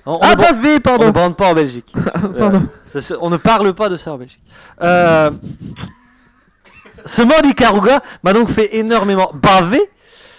On, 0.06 0.14
on 0.16 0.20
Ah, 0.22 0.32
ne 0.32 0.42
bavé, 0.42 0.70
on 0.70 0.74
ne 0.74 0.80
pardon. 0.80 1.10
bande 1.12 1.38
pas 1.38 1.52
en 1.52 1.54
Belgique. 1.54 1.94
Pardon. 2.38 2.64
Euh, 2.96 3.00
on 3.22 3.30
ne 3.30 3.38
parle 3.38 3.72
pas 3.74 3.88
de 3.88 3.96
ça 3.98 4.12
en 4.12 4.18
Belgique. 4.18 4.42
Euh, 4.82 5.30
ce 7.06 7.22
mode 7.22 7.46
Ikaruga 7.46 8.02
m'a 8.24 8.34
donc 8.34 8.50
fait 8.50 8.76
énormément 8.76 9.32
baver. 9.34 9.82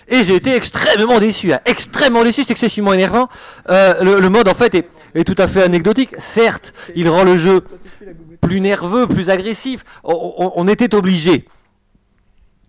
Et 0.08 0.24
j'ai 0.24 0.34
été 0.34 0.54
extrêmement 0.54 1.20
déçu, 1.20 1.52
hein, 1.54 1.60
extrêmement 1.64 2.24
déçu, 2.24 2.42
c'est 2.42 2.50
excessivement 2.50 2.92
énervant. 2.92 3.28
Euh, 3.70 4.02
le, 4.02 4.20
le 4.20 4.28
mode 4.28 4.48
en 4.48 4.52
fait 4.54 4.74
est, 4.74 4.88
est 5.14 5.24
tout 5.24 5.40
à 5.40 5.46
fait 5.46 5.62
anecdotique. 5.62 6.10
Certes, 6.18 6.72
il 6.96 7.08
rend 7.08 7.22
le 7.22 7.36
jeu 7.36 7.62
plus 8.42 8.60
nerveux, 8.60 9.06
plus 9.06 9.30
agressif. 9.30 9.84
On, 10.04 10.34
on- 10.36 10.52
on 10.56 10.68
était 10.68 10.94
obligé, 10.94 11.46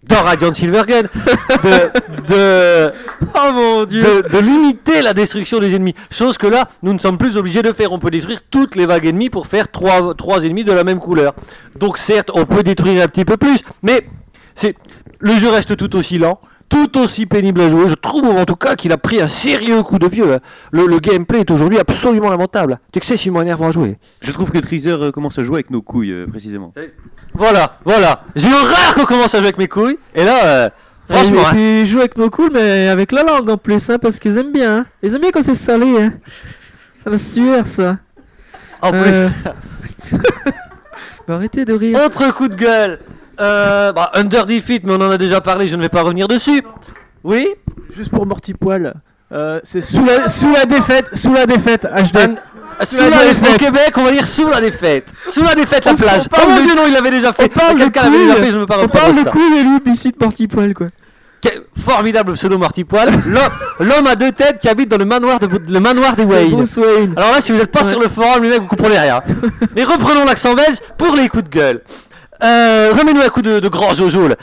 dans 0.03 0.21
Radiant 0.21 0.53
Silvergun, 0.53 1.03
de, 1.03 2.27
de, 2.27 2.93
Oh 3.35 3.51
mon 3.53 3.85
dieu. 3.85 4.01
de, 4.01 4.29
de 4.29 4.37
limiter 4.37 5.01
la 5.01 5.13
destruction 5.13 5.59
des 5.59 5.75
ennemis. 5.75 5.95
Chose 6.11 6.37
que 6.37 6.47
là, 6.47 6.67
nous 6.83 6.93
ne 6.93 6.99
sommes 6.99 7.17
plus 7.17 7.37
obligés 7.37 7.61
de 7.61 7.71
faire. 7.73 7.91
On 7.91 7.99
peut 7.99 8.11
détruire 8.11 8.39
toutes 8.51 8.75
les 8.75 8.85
vagues 8.85 9.05
ennemies 9.07 9.29
pour 9.29 9.47
faire 9.47 9.69
trois, 9.71 10.13
trois 10.15 10.43
ennemis 10.43 10.63
de 10.63 10.73
la 10.73 10.83
même 10.83 10.99
couleur. 10.99 11.33
Donc 11.77 11.97
certes, 11.97 12.31
on 12.33 12.45
peut 12.45 12.63
détruire 12.63 13.01
un 13.03 13.07
petit 13.07 13.25
peu 13.25 13.37
plus, 13.37 13.63
mais 13.81 14.05
c'est 14.55 14.75
le 15.19 15.37
jeu 15.37 15.49
reste 15.49 15.75
tout 15.77 15.95
aussi 15.95 16.17
lent. 16.17 16.39
Tout 16.73 16.97
aussi 16.97 17.27
pénible 17.27 17.61
à 17.61 17.69
jouer, 17.69 17.87
je 17.87 17.93
trouve 17.93 18.25
en 18.25 18.45
tout 18.45 18.55
cas 18.55 18.75
qu'il 18.75 18.91
a 18.91 18.97
pris 18.97 19.21
un 19.21 19.27
sérieux 19.27 19.83
coup 19.83 19.99
de 19.99 20.07
vieux. 20.07 20.39
Le, 20.71 20.87
le 20.87 20.97
gameplay 20.99 21.41
est 21.41 21.51
aujourd'hui 21.51 21.77
absolument 21.77 22.31
lamentable. 22.31 22.79
C'est 22.91 22.97
excessivement 22.97 23.43
énervant 23.43 23.67
à 23.67 23.71
jouer. 23.71 23.99
Je 24.21 24.31
trouve 24.31 24.49
que 24.49 24.57
Treaser 24.57 24.89
euh, 24.89 25.11
commence 25.11 25.37
à 25.37 25.43
jouer 25.43 25.57
avec 25.57 25.69
nos 25.69 25.83
couilles, 25.83 26.11
euh, 26.11 26.25
précisément. 26.25 26.73
Voilà, 27.35 27.77
voilà. 27.85 28.23
J'ai 28.35 28.49
horreur 28.51 28.95
qu'on 28.95 29.05
commence 29.05 29.35
à 29.35 29.37
jouer 29.37 29.47
avec 29.49 29.59
mes 29.59 29.67
couilles. 29.67 29.99
Et 30.15 30.23
là, 30.23 30.45
euh, 30.45 30.69
franchement, 31.07 31.41
et 31.41 31.45
hein. 31.45 31.49
puis 31.51 31.81
ils 31.81 31.85
jouent 31.85 31.99
avec 31.99 32.17
nos 32.17 32.31
cool, 32.31 32.49
mais 32.53 32.87
avec 32.87 33.11
la 33.11 33.21
langue 33.21 33.51
en 33.51 33.57
plus, 33.57 33.87
hein, 33.91 33.99
parce 34.01 34.17
qu'ils 34.17 34.37
aiment 34.39 34.51
bien. 34.51 34.77
hein. 34.79 34.85
Ils 35.03 35.13
aiment 35.13 35.21
bien 35.21 35.31
quand 35.31 35.43
c'est 35.43 35.53
salé. 35.53 36.01
Hein. 36.01 36.13
Ça 37.03 37.11
va 37.11 37.17
suer 37.19 37.63
ça. 37.65 37.97
en 38.81 38.89
plus. 38.91 38.99
Euh, 39.11 39.29
arrêtez 41.27 41.65
de 41.65 41.73
rire. 41.73 41.99
Autre 42.03 42.33
coup 42.33 42.47
de 42.47 42.55
gueule. 42.55 42.99
Euh, 43.39 43.91
bah, 43.93 44.11
Under 44.13 44.45
Defeat, 44.45 44.83
mais 44.85 44.93
on 44.93 45.01
en 45.01 45.09
a 45.11 45.17
déjà 45.17 45.41
parlé, 45.41 45.67
je 45.67 45.75
ne 45.75 45.81
vais 45.81 45.89
pas 45.89 46.01
revenir 46.03 46.27
dessus. 46.27 46.61
Oui? 47.23 47.47
Juste 47.95 48.09
pour 48.11 48.25
Mortipoil, 48.25 48.93
euh, 49.31 49.59
c'est 49.63 49.81
sous 49.81 50.03
la, 50.05 50.27
sous 50.27 50.51
la 50.53 50.65
défaite, 50.65 51.15
sous 51.15 51.33
la 51.33 51.45
défaite, 51.45 51.83
HD. 51.85 52.17
Un- 52.17 52.35
Sous 52.85 52.97
la 53.03 53.23
défaite. 53.25 53.53
Au 53.55 53.57
Québec, 53.57 53.91
on 53.97 54.03
va 54.03 54.11
dire 54.11 54.25
sous 54.25 54.47
la 54.47 54.59
défaite. 54.59 55.07
Sous 55.29 55.43
la 55.43 55.53
défaite, 55.53 55.85
la 55.85 55.93
plage. 55.93 56.21
Oh 56.35 56.49
mon 56.49 56.55
de- 56.57 56.61
dieu, 56.63 56.75
non, 56.75 56.83
il 56.87 56.93
l'avait 56.93 57.11
déjà 57.11 57.31
fait. 57.31 57.43
on 57.45 57.59
parle 57.59 57.75
de 57.75 57.83
Quelqu'un 57.83 58.03
l'avait 58.03 58.17
déjà 58.17 58.33
couilles. 58.33 58.43
fait, 58.43 58.49
je 58.49 58.55
ne 58.55 58.59
veux 58.61 58.65
pas 58.65 58.77
On 58.79 58.81
reprendre 58.81 59.03
parle 59.05 59.15
de 59.17 59.23
ça. 59.23 59.29
cool 59.31 59.41
et 59.75 59.79
puis 59.83 59.95
cite 59.95 60.17
parti 60.17 60.47
poil 60.47 60.73
quoi. 60.73 60.87
Formidable 61.77 62.33
pseudo 62.33 62.57
Marty 62.57 62.83
Poil. 62.83 63.09
L'homme- 63.27 63.51
L'homme 63.79 64.07
à 64.07 64.15
deux 64.15 64.31
têtes 64.31 64.59
qui 64.59 64.69
habite 64.69 64.89
dans 64.89 64.97
le 64.97 65.05
manoir, 65.05 65.39
de, 65.39 65.47
le 65.69 65.79
manoir 65.79 66.15
des 66.15 66.23
Wayne. 66.23 66.51
Bruce 66.51 66.77
Wayne. 66.77 67.13
Alors 67.17 67.31
là, 67.33 67.41
si 67.41 67.51
vous 67.51 67.57
n'êtes 67.57 67.71
pas 67.71 67.83
Ouais. 67.83 67.89
sur 67.89 67.99
le 67.99 68.07
forum, 68.07 68.41
les 68.43 68.49
mecs, 68.49 68.61
vous 68.61 68.67
comprenez 68.67 68.97
rien. 68.97 69.19
Mais 69.75 69.83
reprenons 69.83 70.23
l'accent 70.25 70.53
belge 70.55 70.77
pour 70.97 71.15
les 71.15 71.27
coups 71.29 71.43
de 71.43 71.49
gueule. 71.49 71.81
Euh, 72.41 72.91
Remets-nous 72.97 73.21
un 73.21 73.29
coup 73.29 73.41
de, 73.41 73.59
de 73.59 73.67
grand 73.67 73.93
Jojo 73.93 74.27
là. 74.27 74.35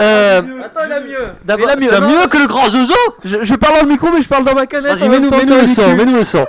Euh, 0.00 0.40
Attends, 0.64 0.80
il 0.86 0.92
a 0.92 1.00
mieux. 1.00 1.28
D'abord, 1.44 1.68
Il 1.80 1.88
a 1.90 2.00
mieux. 2.00 2.06
mieux 2.08 2.26
que 2.28 2.38
le 2.38 2.46
grand 2.46 2.68
Jojo 2.68 2.94
Je, 3.24 3.38
je 3.42 3.54
parle 3.54 3.76
dans 3.76 3.82
le 3.86 3.88
micro, 3.92 4.08
mais 4.12 4.22
je 4.22 4.28
parle 4.28 4.44
dans 4.44 4.54
ma 4.54 4.66
canette. 4.66 4.96
Vas-y, 4.98 5.08
mets-nous 5.08 5.30
le 5.30 5.66
son, 5.66 5.94
mets-nous 5.94 6.16
le 6.16 6.24
son. 6.24 6.46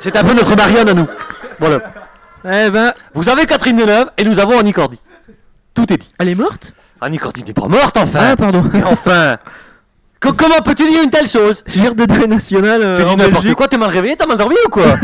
C'est 0.00 0.16
un 0.16 0.24
peu 0.24 0.32
notre 0.34 0.56
Marianne 0.56 0.88
à 0.88 0.94
nous. 0.94 1.06
Voilà. 1.58 1.78
Eh 2.44 2.70
ben, 2.70 2.92
Vous 3.14 3.28
avez 3.28 3.44
Catherine 3.46 3.76
Deneuve 3.76 4.10
et 4.16 4.24
nous 4.24 4.38
avons 4.38 4.58
Annie 4.58 4.72
Cordy. 4.72 4.98
Tout 5.74 5.92
est 5.92 5.98
dit. 5.98 6.12
elle 6.18 6.28
est 6.28 6.34
morte? 6.34 6.72
Annie 7.00 7.18
Cordy 7.18 7.44
n'est 7.44 7.52
pas 7.52 7.66
morte 7.68 7.96
enfin. 7.96 8.20
Ah, 8.32 8.36
pardon. 8.36 8.62
Mais 8.72 8.82
enfin. 8.82 9.36
Co- 10.20 10.32
comment 10.38 10.60
peux-tu 10.64 10.88
dire 10.88 11.02
une 11.02 11.10
telle 11.10 11.26
chose? 11.28 11.62
Gire 11.66 11.94
de 11.94 12.04
deuil 12.04 12.28
national 12.28 12.80
euh, 12.82 12.98
Tu 12.98 13.04
dis 13.04 13.16
n'importe 13.16 13.54
quoi, 13.54 13.68
t'es 13.68 13.78
mal 13.78 13.90
réveillé, 13.90 14.16
t'as 14.16 14.26
mal 14.26 14.36
dormi 14.36 14.56
ou 14.66 14.68
quoi? 14.68 14.84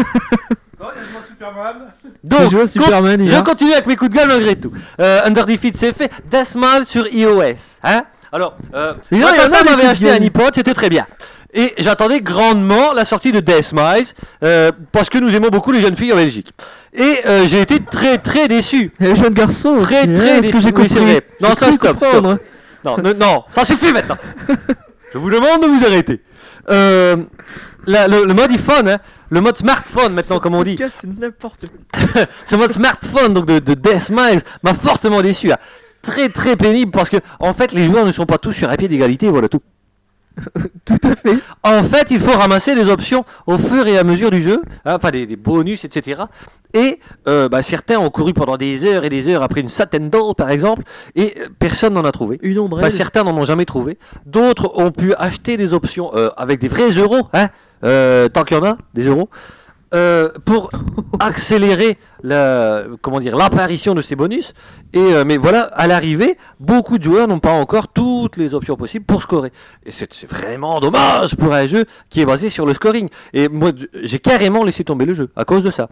Non, 0.79 0.89
il 0.95 0.99
y 0.99 1.01
a 1.01 1.05
joué 1.09 1.19
à 1.19 1.27
Superman. 1.27 1.77
Donc, 2.25 2.41
à 2.63 2.67
Superman 2.67 3.19
con- 3.19 3.27
je 3.35 3.41
continue 3.41 3.73
avec 3.73 3.87
mes 3.87 3.97
coups 3.97 4.11
de 4.11 4.17
gueule 4.17 4.29
malgré 4.29 4.57
tout. 4.57 4.71
Euh, 5.01 5.21
Under 5.25 5.47
Defeat, 5.47 5.75
c'est 5.77 5.93
fait. 5.95 6.11
Deathmatch 6.31 6.85
sur 6.87 7.07
iOS. 7.09 7.55
Hein? 7.83 8.03
Alors, 8.31 8.57
euh, 8.75 8.93
Il 9.11 9.19
y 9.21 9.25
en 9.25 9.29
ma 9.29 9.63
des 9.63 9.71
m'avait 9.71 9.87
acheté 9.87 10.11
un 10.11 10.17
iPod, 10.21 10.55
c'était 10.55 10.75
très 10.75 10.91
bien. 10.91 11.07
Et 11.55 11.73
j'attendais 11.79 12.21
grandement 12.21 12.93
la 12.93 13.07
sortie 13.07 13.33
de 13.33 13.41
Death 13.41 13.73
Miles 13.73 14.07
euh, 14.45 14.71
parce 14.93 15.09
que 15.09 15.17
nous 15.17 15.35
aimons 15.35 15.49
beaucoup 15.49 15.73
les 15.73 15.81
jeunes 15.81 15.97
filles 15.97 16.13
en 16.13 16.17
Belgique. 16.17 16.51
Et 16.93 17.21
euh, 17.27 17.47
j'ai 17.47 17.63
été 17.63 17.81
très 17.81 18.19
très 18.19 18.47
déçu. 18.47 18.93
Et 19.01 19.05
les 19.07 19.17
jeunes 19.17 19.33
garçons 19.33 19.79
Très, 19.79 20.01
aussi, 20.03 20.13
très 20.13 20.31
hein, 20.33 20.41
que 20.41 20.47
déçu. 20.47 20.61
j'ai 20.61 20.73
Oui, 20.75 20.89
c'est 20.91 20.99
vrai. 21.01 21.23
Non, 21.41 21.55
ça, 21.55 21.73
stop. 21.73 22.05
Non, 22.85 22.97
non, 23.19 23.45
ça 23.51 23.65
suffit 23.65 23.93
maintenant. 23.95 24.19
Je 25.17 25.21
vous 25.21 25.31
demande 25.31 25.63
de 25.63 25.67
vous 25.67 25.83
arrêter. 25.83 26.21
Euh, 26.69 27.17
la- 27.87 28.07
le, 28.07 28.27
le 28.27 28.35
mode 28.35 28.51
iPhone, 28.53 28.87
hein, 28.87 28.99
le 29.31 29.41
mode 29.41 29.57
smartphone 29.57 30.13
maintenant 30.13 30.39
comme 30.41 30.55
on 30.55 30.63
dit, 30.63 30.73
Podcast, 30.77 30.99
C'est 31.01 31.19
n'importe 31.21 31.65
quoi. 31.69 32.23
ce 32.45 32.55
mode 32.55 32.71
smartphone 32.73 33.33
donc 33.33 33.47
de, 33.47 33.59
de 33.61 33.73
Death 33.73 34.11
Miles 34.11 34.41
m'a 34.63 34.75
fortement 34.75 35.23
déçu. 35.23 35.51
hein. 35.53 35.57
Très 36.03 36.29
très 36.29 36.55
pénible 36.55 36.91
parce 36.91 37.09
que 37.09 37.17
en 37.41 37.55
fait 37.55 37.73
les 37.73 37.83
joueurs 37.85 38.05
ne 38.05 38.13
sont 38.13 38.27
pas 38.27 38.37
tous 38.37 38.53
sur 38.53 38.69
un 38.69 38.75
pied 38.77 38.89
d'égalité, 38.89 39.31
voilà 39.31 39.49
tout. 39.49 39.61
Tout 40.85 40.99
à 41.03 41.17
fait. 41.17 41.39
En 41.63 41.83
fait, 41.83 42.11
il 42.11 42.21
faut 42.21 42.37
ramasser 42.37 42.75
des 42.75 42.89
options 42.89 43.25
au 43.47 43.59
fur 43.59 43.87
et 43.87 43.99
à 43.99 44.05
mesure 44.05 44.31
du 44.31 44.43
jeu, 44.43 44.63
hein, 44.85 44.97
enfin 44.97 45.11
des, 45.11 45.27
des 45.27 45.37
bonus, 45.37 45.85
etc. 45.85 46.23
Et 46.75 47.01
euh, 47.27 47.49
bah, 47.49 47.63
certains 47.63 47.99
ont 47.99 48.11
couru 48.11 48.35
pendant 48.35 48.57
des 48.57 48.85
heures 48.85 49.05
et 49.05 49.09
des 49.09 49.29
heures 49.29 49.43
après 49.43 49.61
une 49.61 49.69
Satin 49.69 50.01
Doll, 50.01 50.35
par 50.35 50.51
exemple, 50.51 50.83
et 51.15 51.35
euh, 51.39 51.49
personne 51.59 51.95
n'en 51.95 52.05
a 52.05 52.13
trouvé. 52.13 52.39
Une 52.43 52.59
ombrelle. 52.59 52.85
Enfin, 52.85 52.95
certains 52.95 53.25
n'en 53.25 53.37
ont 53.37 53.45
jamais 53.45 53.65
trouvé. 53.65 53.99
D'autres 54.27 54.79
ont 54.79 54.91
pu 54.91 55.15
acheter 55.15 55.57
des 55.57 55.73
options 55.73 56.11
euh, 56.15 56.29
avec 56.37 56.61
des 56.61 56.69
vrais 56.69 56.91
euros, 56.91 57.29
hein, 57.33 57.49
euh, 57.85 58.29
tant 58.29 58.45
qu'il 58.45 58.57
y 58.57 58.61
en 58.61 58.65
a, 58.65 58.77
des 58.95 59.07
euros, 59.07 59.31
euh, 59.95 60.31
pour 60.45 60.71
accélérer 61.21 61.99
la, 62.23 62.85
comment 63.03 63.21
dire, 63.21 63.37
l'apparition 63.37 63.95
de 63.95 64.03
ces 64.03 64.17
bonus. 64.17 64.53
Et, 64.93 64.99
euh, 64.99 65.25
mais 65.25 65.37
voilà, 65.37 65.63
à 65.63 65.87
l'arrivée, 65.87 66.37
beaucoup 66.61 66.99
de 66.99 67.05
joueurs 67.05 67.29
n'ont 67.29 67.39
pas 67.39 67.53
encore 67.53 67.89
toutes 67.89 68.37
les 68.37 68.55
options 68.55 68.77
possibles 68.77 69.05
pour 69.05 69.23
scorer. 69.23 69.53
Et 69.85 69.93
c'est 69.93 70.27
vraiment 70.29 70.81
dommage 70.81 71.37
pour 71.37 71.53
un 71.53 71.67
jeu 71.67 71.85
qui 72.11 72.21
est 72.21 72.27
basé 72.27 72.51
sur 72.51 72.67
le 72.67 72.75
scoring. 72.75 73.09
Et 73.33 73.49
moi, 73.49 73.71
j'ai 74.03 74.19
carrément 74.19 74.65
laissé 74.65 74.83
tomber 74.85 75.05
le 75.05 75.15
jeu 75.15 75.31
à 75.37 75.45
cause 75.45 75.63
de 75.63 75.71
ça. 75.71 75.89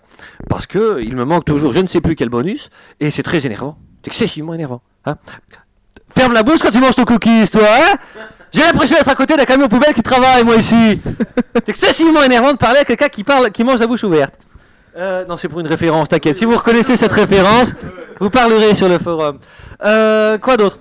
Parce 0.49 0.67
que 0.67 1.01
il 1.01 1.15
me 1.15 1.25
manque 1.25 1.45
toujours 1.45 1.73
je 1.73 1.81
ne 1.81 1.87
sais 1.87 2.01
plus 2.01 2.17
quel 2.17 2.29
bonus, 2.29 2.71
et 3.01 3.11
c'est 3.11 3.23
très 3.23 3.47
énervant. 3.47 3.79
C'est 4.03 4.09
excessivement 4.09 4.55
énervant. 4.55 4.83
hein. 5.07 5.17
Ferme 6.09 6.33
la 6.33 6.43
bouche 6.43 6.61
quand 6.61 6.71
tu 6.71 6.79
manges 6.81 6.95
ton 6.95 7.05
cookies, 7.05 7.49
toi, 7.51 7.63
hein 7.65 7.97
J'ai 8.55 8.63
l'impression 8.63 8.97
d'être 8.97 9.09
à 9.09 9.17
côté 9.17 9.37
d'un 9.37 9.45
camion 9.45 9.67
poubelle 9.67 9.93
qui 9.95 10.03
travaille, 10.03 10.45
moi, 10.45 10.55
ici. 10.55 11.01
C'est 11.55 11.69
excessivement 11.71 12.23
énervant 12.23 12.53
de 12.53 12.57
parler 12.57 12.79
à 12.79 12.85
quelqu'un 12.85 13.09
qui 13.09 13.25
parle, 13.25 13.51
qui 13.51 13.65
mange 13.65 13.81
la 13.81 13.89
bouche 13.89 14.05
ouverte. 14.05 14.33
Euh, 14.97 15.25
non, 15.27 15.37
c'est 15.37 15.49
pour 15.49 15.59
une 15.59 15.67
référence, 15.67 16.09
t'inquiète. 16.09 16.37
Si 16.37 16.45
vous 16.45 16.57
reconnaissez 16.57 16.97
cette 16.97 17.13
référence, 17.13 17.75
vous 18.21 18.31
parlerez 18.31 18.77
sur 18.77 18.89
le 18.89 18.99
forum. 18.99 19.39
Euh, 19.83 20.39
quoi 20.39 20.57
d'autre? 20.57 20.79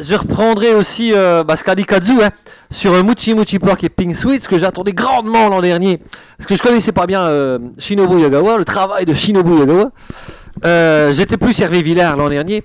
Je 0.00 0.14
reprendrai 0.16 0.74
aussi 0.74 1.12
euh, 1.14 1.44
bah, 1.44 1.56
ce 1.56 1.62
qu'a 1.62 1.76
dit 1.76 1.84
Kazu 1.84 2.20
hein, 2.20 2.30
sur 2.68 2.92
Muchi 3.04 3.34
Muchi 3.34 3.60
Pork 3.60 3.84
et 3.84 3.88
Pink 3.88 4.16
Sweet, 4.16 4.42
ce 4.42 4.48
que 4.48 4.58
j'attendais 4.58 4.92
grandement 4.92 5.48
l'an 5.48 5.60
dernier. 5.60 6.00
Parce 6.36 6.48
que 6.48 6.56
je 6.56 6.62
connaissais 6.62 6.90
pas 6.90 7.06
bien 7.06 7.30
Shinobu 7.78 8.20
Yagawa, 8.20 8.58
le 8.58 8.64
travail 8.64 9.06
de 9.06 9.14
Shinobu 9.14 9.60
Yagawa. 9.60 9.90
Euh, 10.64 11.12
J'étais 11.12 11.36
plus 11.36 11.52
servi 11.52 11.82
Villard 11.82 12.16
l'an 12.16 12.28
dernier. 12.28 12.64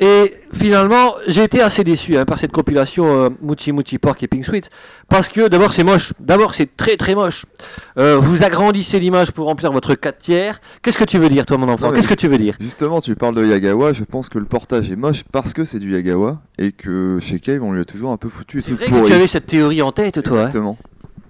Et 0.00 0.32
finalement, 0.52 1.14
j'ai 1.26 1.44
été 1.44 1.60
assez 1.60 1.82
déçu 1.84 2.16
hein, 2.16 2.24
par 2.24 2.38
cette 2.38 2.52
compilation 2.52 3.24
euh, 3.24 3.28
Mochi 3.42 3.72
Mochi 3.72 3.98
Pork 3.98 4.22
et 4.22 4.28
Pink 4.28 4.44
Sweets. 4.44 4.70
Parce 5.08 5.28
que 5.28 5.48
d'abord, 5.48 5.72
c'est 5.72 5.84
moche. 5.84 6.12
D'abord, 6.20 6.54
c'est 6.54 6.76
très 6.76 6.96
très 6.96 7.14
moche. 7.14 7.46
Euh, 7.98 8.16
vous 8.16 8.42
agrandissez 8.42 8.98
l'image 9.00 9.32
pour 9.32 9.46
remplir 9.46 9.72
votre 9.72 9.94
4 9.94 10.18
tiers. 10.18 10.60
Qu'est-ce 10.82 10.98
que 10.98 11.04
tu 11.04 11.18
veux 11.18 11.28
dire, 11.28 11.46
toi, 11.46 11.58
mon 11.58 11.68
enfant? 11.68 11.92
Qu'est-ce 11.92 12.08
que 12.08 12.14
tu 12.14 12.28
veux 12.28 12.38
dire? 12.38 12.54
Justement, 12.60 13.00
tu 13.00 13.14
parles 13.16 13.34
de 13.34 13.44
Yagawa, 13.44 13.92
je 13.92 14.04
pense 14.04 14.28
que 14.28 14.38
le 14.38 14.44
portage 14.44 14.90
est 14.90 14.96
moche 14.96 15.22
parce 15.32 15.52
que 15.52 15.64
c'est 15.64 15.78
du 15.78 15.92
Yagawa 15.92 16.40
et 16.58 16.72
que 16.72 17.18
chez 17.20 17.38
Cave 17.40 17.62
on 17.62 17.72
lui 17.72 17.80
a 17.80 17.84
toujours 17.84 18.10
un 18.10 18.16
peu 18.16 18.28
foutu 18.28 18.60
C'est 18.62 18.72
vrai 18.72 18.86
que 18.86 19.06
tu 19.06 19.12
avais 19.12 19.26
cette 19.26 19.46
théorie 19.46 19.82
en 19.82 19.92
tête, 19.92 20.22
toi. 20.22 20.38
hein 20.38 20.46
Exactement. 20.46 20.78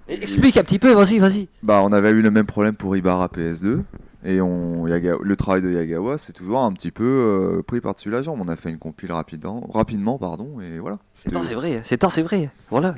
Explique 0.07 0.57
un 0.57 0.63
petit 0.63 0.79
peu, 0.79 0.91
vas-y, 0.93 1.19
vas-y. 1.19 1.47
Bah, 1.61 1.81
on 1.83 1.91
avait 1.91 2.09
eu 2.11 2.21
le 2.21 2.31
même 2.31 2.47
problème 2.47 2.73
pour 2.73 2.95
Ibarra 2.97 3.27
PS2 3.27 3.81
et 4.23 4.41
on, 4.41 4.85
Yaga- 4.87 5.17
le 5.21 5.35
travail 5.35 5.61
de 5.61 5.69
Yagawa 5.69 6.17
c'est 6.17 6.33
toujours 6.33 6.59
un 6.59 6.71
petit 6.73 6.91
peu 6.91 7.03
euh, 7.03 7.61
pris 7.63 7.79
par-dessus 7.81 8.09
la 8.09 8.21
jambe. 8.21 8.39
On 8.43 8.47
a 8.49 8.55
fait 8.55 8.69
une 8.69 8.77
compile 8.79 9.11
rapidement, 9.11 9.67
rapidement 9.73 10.17
pardon, 10.17 10.59
et 10.59 10.79
voilà. 10.79 10.99
C'est 11.13 11.31
tant, 11.31 11.43
c'est 11.43 11.53
vrai. 11.55 11.81
C'est 11.83 11.97
tant, 11.97 12.09
c'est 12.09 12.21
vrai. 12.23 12.49
Voilà. 12.69 12.95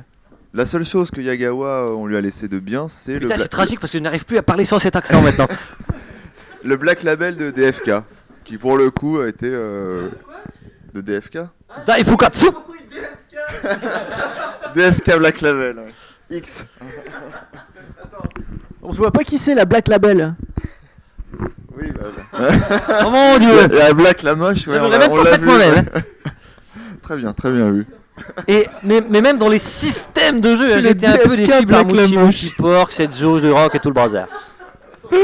La 0.54 0.66
seule 0.66 0.84
chose 0.84 1.10
que 1.10 1.20
Yagawa 1.20 1.66
euh, 1.66 1.88
on 1.94 2.06
lui 2.06 2.16
a 2.16 2.20
laissé 2.20 2.46
de 2.48 2.58
bien, 2.58 2.86
c'est 2.88 3.18
le, 3.18 3.26
bla- 3.26 3.38
c'est 3.38 3.48
tragique 3.48 3.80
parce 3.80 3.90
que 3.92 3.98
je 3.98 4.02
n'arrive 4.02 4.24
plus 4.24 4.36
à 4.36 4.42
parler 4.42 4.64
sans 4.64 4.78
cet 4.78 4.96
accent 4.96 5.22
maintenant. 5.22 5.48
le 6.64 6.76
Black 6.76 7.02
Label 7.04 7.36
de 7.36 7.50
DFK, 7.50 7.90
qui 8.44 8.58
pour 8.58 8.76
le 8.76 8.90
coup 8.90 9.18
a 9.18 9.28
été 9.28 9.46
euh, 9.48 10.10
de 10.94 11.00
DFK. 11.00 11.38
Daifukatsu 11.86 12.48
DSK 14.74 15.18
Black 15.18 15.40
Label. 15.40 15.76
X. 16.30 16.66
On 18.82 18.90
se 18.92 18.96
voit 18.98 19.10
pas 19.12 19.22
qui 19.24 19.38
c'est 19.38 19.54
la 19.54 19.64
Black 19.64 19.88
Label. 19.88 20.34
Oui, 21.76 21.88
bah, 21.90 22.48
Oh 23.06 23.10
mon 23.10 23.38
dieu 23.38 23.64
Et 23.72 23.78
la 23.78 23.92
Black 23.92 24.22
la 24.22 24.34
moche, 24.34 24.66
ouais, 24.66 24.78
on 24.78 24.88
l'a 24.88 25.10
on 25.10 25.22
l'a 25.22 25.38
vu. 25.38 25.46
même, 25.46 25.58
ouais. 25.58 25.84
très 27.02 27.16
bien, 27.16 27.32
très 27.32 27.50
bien 27.50 27.70
vu. 27.70 27.86
Et, 28.46 28.66
mais, 28.82 29.00
mais 29.08 29.20
même 29.20 29.38
dans 29.38 29.48
les 29.48 29.58
systèmes 29.58 30.40
de 30.40 30.54
jeu, 30.54 30.74
hein, 30.74 30.80
j'étais 30.80 31.06
un 31.06 31.16
peu 31.16 31.36
déçu 31.36 31.66
par 31.66 31.84
Lamoche. 31.84 32.10
Mochi 32.12 32.50
Pork, 32.56 32.92
cette 32.92 33.16
jauge 33.16 33.42
de 33.42 33.50
rock 33.50 33.74
et 33.74 33.78
tout 33.78 33.88
le 33.88 33.94
bazar. 33.94 34.26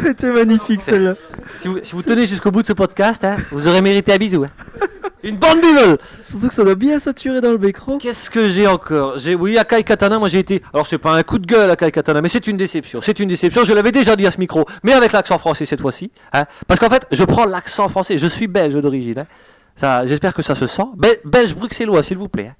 C'était 0.04 0.30
magnifique 0.32 0.82
celle-là. 0.82 1.14
Si 1.60 1.68
vous, 1.68 1.78
si 1.82 1.92
vous 1.92 2.02
tenez 2.02 2.26
jusqu'au 2.26 2.50
bout 2.50 2.62
de 2.62 2.66
ce 2.66 2.72
podcast, 2.72 3.24
hein, 3.24 3.36
vous 3.50 3.66
aurez 3.68 3.80
mérité 3.80 4.12
un 4.12 4.16
bisou. 4.18 4.44
hein. 4.44 4.50
Une 5.22 5.36
bande 5.36 5.60
d'evil 5.60 5.98
Surtout 6.22 6.48
que 6.48 6.54
ça 6.54 6.64
doit 6.64 6.74
bien 6.74 6.98
saturer 6.98 7.42
dans 7.42 7.50
le 7.50 7.58
micro. 7.58 7.98
Qu'est-ce 7.98 8.30
que 8.30 8.48
j'ai 8.48 8.66
encore? 8.66 9.18
J'ai 9.18 9.34
oui 9.34 9.58
Akai 9.58 9.84
Katana, 9.84 10.18
moi 10.18 10.28
j'ai 10.28 10.38
été. 10.38 10.62
Alors 10.72 10.86
c'est 10.86 10.96
pas 10.96 11.12
un 11.14 11.22
coup 11.22 11.38
de 11.38 11.46
gueule 11.46 11.70
Akai 11.70 11.92
Katana, 11.92 12.22
mais 12.22 12.30
c'est 12.30 12.46
une 12.46 12.56
déception. 12.56 13.02
C'est 13.02 13.20
une 13.20 13.28
déception. 13.28 13.62
Je 13.64 13.74
l'avais 13.74 13.92
déjà 13.92 14.16
dit 14.16 14.26
à 14.26 14.30
ce 14.30 14.38
micro, 14.38 14.64
mais 14.82 14.94
avec 14.94 15.12
l'accent 15.12 15.38
français 15.38 15.66
cette 15.66 15.82
fois-ci. 15.82 16.10
hein. 16.32 16.46
Parce 16.66 16.80
qu'en 16.80 16.88
fait, 16.88 17.06
je 17.12 17.22
prends 17.24 17.44
l'accent 17.44 17.86
français. 17.88 18.16
Je 18.16 18.26
suis 18.26 18.46
belge 18.46 18.74
d'origine. 18.80 19.18
hein. 19.18 19.26
Ça, 19.76 20.06
j'espère 20.06 20.32
que 20.32 20.40
ça 20.42 20.54
se 20.54 20.66
sent. 20.66 20.84
Bel- 20.96 21.18
belge 21.26 21.54
bruxellois, 21.54 22.02
s'il 22.02 22.16
vous 22.16 22.28
plaît. 22.28 22.52
hein. 22.52 22.54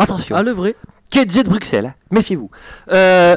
Attention. 0.00 0.42
Le 0.42 0.52
vrai. 0.52 0.76
KJ 1.10 1.42
de 1.42 1.48
Bruxelles, 1.48 1.94
méfiez-vous. 2.12 2.50
Euh, 2.92 3.36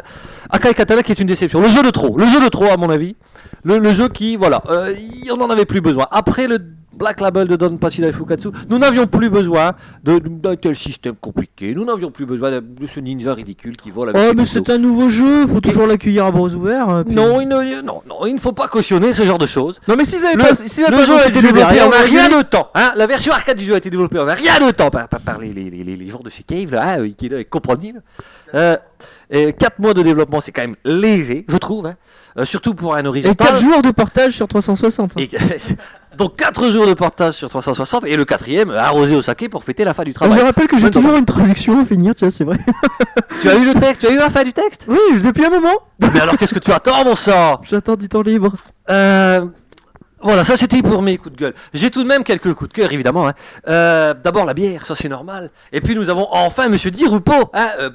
Akai 0.51 0.75
Katana 0.75 1.01
qui 1.01 1.11
est 1.11 1.19
une 1.19 1.27
déception. 1.27 1.59
Le 1.59 1.67
jeu 1.67 1.81
de 1.81 1.89
trop, 1.89 2.17
le 2.17 2.27
jeu 2.27 2.39
de 2.39 2.47
trop 2.47 2.65
à 2.65 2.77
mon 2.77 2.89
avis. 2.89 3.15
Le, 3.63 3.93
jeu 3.93 4.09
qui, 4.09 4.35
voilà, 4.35 4.61
euh, 4.69 4.93
on 5.31 5.37
n'en 5.37 5.49
avait 5.49 5.65
plus 5.65 5.81
besoin. 5.81 6.07
Après 6.11 6.47
le 6.47 6.59
Black 6.95 7.19
Label 7.21 7.47
de 7.47 7.55
Don 7.55 7.77
Pachi 7.77 8.03
Fukatsu, 8.11 8.49
nous 8.69 8.77
n'avions 8.77 9.07
plus 9.07 9.29
besoin 9.29 9.71
d'un 10.03 10.55
tel 10.55 10.75
système 10.75 11.15
compliqué. 11.15 11.73
Nous 11.75 11.85
n'avions 11.85 12.11
plus 12.11 12.25
besoin 12.25 12.51
de, 12.51 12.59
de 12.59 12.87
ce 12.87 12.99
ninja 12.99 13.33
ridicule 13.33 13.75
qui 13.75 13.91
vole 13.91 14.09
avec 14.09 14.21
Oh, 14.21 14.33
mais 14.35 14.45
c'est 14.45 14.69
un 14.69 14.77
nouveau 14.77 15.09
jeu, 15.09 15.47
faut 15.47 15.59
toujours 15.59 15.87
l'accueillir 15.87 16.25
à 16.25 16.31
bras 16.31 16.49
ouverts. 16.49 17.03
puis- 17.05 17.15
Non, 17.15 17.41
il 17.41 17.47
ne, 17.47 17.81
non, 17.81 18.01
non, 18.07 18.25
il 18.25 18.33
ne 18.35 18.39
faut 18.39 18.51
pas 18.53 18.67
cautionner 18.67 19.13
ce 19.13 19.23
genre 19.23 19.37
de 19.37 19.45
choses. 19.47 19.79
Non, 19.87 19.95
mais 19.97 20.05
s'ils 20.05 20.23
avaient 20.25 20.35
Le, 20.35 20.41
pas. 20.43 20.49
le 20.51 20.95
pas 20.97 21.03
jeu 21.03 21.13
a 21.17 21.27
été 21.27 21.41
développé 21.41 21.81
en 21.81 21.89
rien 21.89 22.29
de 22.29 22.41
temps. 22.43 22.69
Hein 22.75 22.93
la 22.95 23.07
version 23.07 23.33
arcade 23.33 23.57
du 23.57 23.63
jeu 23.65 23.73
a 23.73 23.77
été 23.77 23.89
développée 23.89 24.19
en 24.19 24.25
rien 24.25 24.59
de 24.65 24.71
temps 24.71 24.89
par, 24.89 25.07
par, 25.07 25.19
par 25.19 25.39
les, 25.39 25.53
les, 25.53 25.69
les, 25.69 25.83
les 25.95 26.07
gens 26.07 26.19
de 26.19 26.29
chez 26.29 26.43
Cave, 26.43 26.71
là, 26.71 26.95
hein, 26.99 27.03
et 27.03 27.45
compagnie. 27.45 27.93
là. 27.93 27.99
Euh, 28.55 28.77
et 29.29 29.51
4 29.53 29.79
mois 29.79 29.93
de 29.95 30.03
développement, 30.03 30.41
c'est 30.41 30.51
quand 30.51 30.61
même 30.61 30.75
léger, 30.85 31.45
je 31.49 31.57
trouve. 31.57 31.87
hein. 31.87 31.95
Euh, 32.37 32.45
surtout 32.45 32.73
pour 32.75 32.95
un 32.95 33.03
Et 33.03 33.07
horizon. 33.07 33.33
4 33.33 33.59
jours 33.59 33.81
de 33.81 33.89
portage 33.91 34.33
sur 34.33 34.47
360. 34.47 35.13
hein. 35.17 35.21
Et- 35.21 35.29
donc 36.17 36.35
4 36.35 36.69
jours 36.69 36.85
de 36.87 36.93
portage 36.93 37.33
sur 37.35 37.49
360 37.49 38.05
et 38.05 38.15
le 38.15 38.25
quatrième 38.25 38.71
arrosé 38.71 39.15
au 39.15 39.21
saké 39.21 39.49
pour 39.49 39.63
fêter 39.63 39.83
la 39.83 39.93
fin 39.93 40.03
du 40.03 40.13
travail. 40.13 40.37
je 40.39 40.43
rappelle 40.43 40.67
que 40.67 40.77
j'ai 40.77 40.91
toujours 40.91 41.15
une 41.15 41.25
traduction 41.25 41.79
à 41.81 41.85
finir, 41.85 42.13
tu 42.15 42.25
vois, 42.25 42.31
c'est 42.31 42.43
vrai. 42.43 42.57
tu 43.41 43.49
as 43.49 43.55
eu 43.55 43.65
le 43.65 43.73
texte 43.73 44.01
Tu 44.01 44.07
as 44.07 44.11
eu 44.11 44.17
la 44.17 44.29
fin 44.29 44.43
du 44.43 44.53
texte? 44.53 44.85
Oui, 44.87 44.97
depuis 45.23 45.45
un 45.45 45.49
moment. 45.49 45.79
Mais 45.99 46.19
alors 46.21 46.37
qu'est-ce 46.37 46.53
que 46.53 46.59
tu 46.59 46.71
attends, 46.71 47.03
mon 47.05 47.15
sang? 47.15 47.59
J'attends 47.63 47.95
du 47.95 48.07
temps 48.09 48.21
libre. 48.21 48.53
Euh, 48.89 49.45
voilà, 50.21 50.43
ça 50.43 50.55
c'était 50.55 50.81
pour 50.81 51.01
mes 51.01 51.17
coups 51.17 51.35
de 51.35 51.39
gueule. 51.39 51.53
J'ai 51.73 51.91
tout 51.91 52.01
de 52.03 52.07
même 52.07 52.23
quelques 52.23 52.53
coups 52.53 52.69
de 52.69 52.73
cœur, 52.73 52.93
évidemment. 52.93 53.27
hein. 53.27 53.33
Euh, 53.67 54.13
D'abord 54.13 54.45
la 54.45 54.53
bière, 54.53 54.85
ça 54.85 54.95
c'est 54.95 55.09
normal. 55.09 55.51
Et 55.71 55.81
puis 55.81 55.95
nous 55.95 56.09
avons 56.09 56.27
enfin 56.31 56.69
Monsieur 56.69 56.91
Di 56.91 57.05
Rupo, 57.05 57.33
hein, 57.53 57.67
euh, 57.79 57.89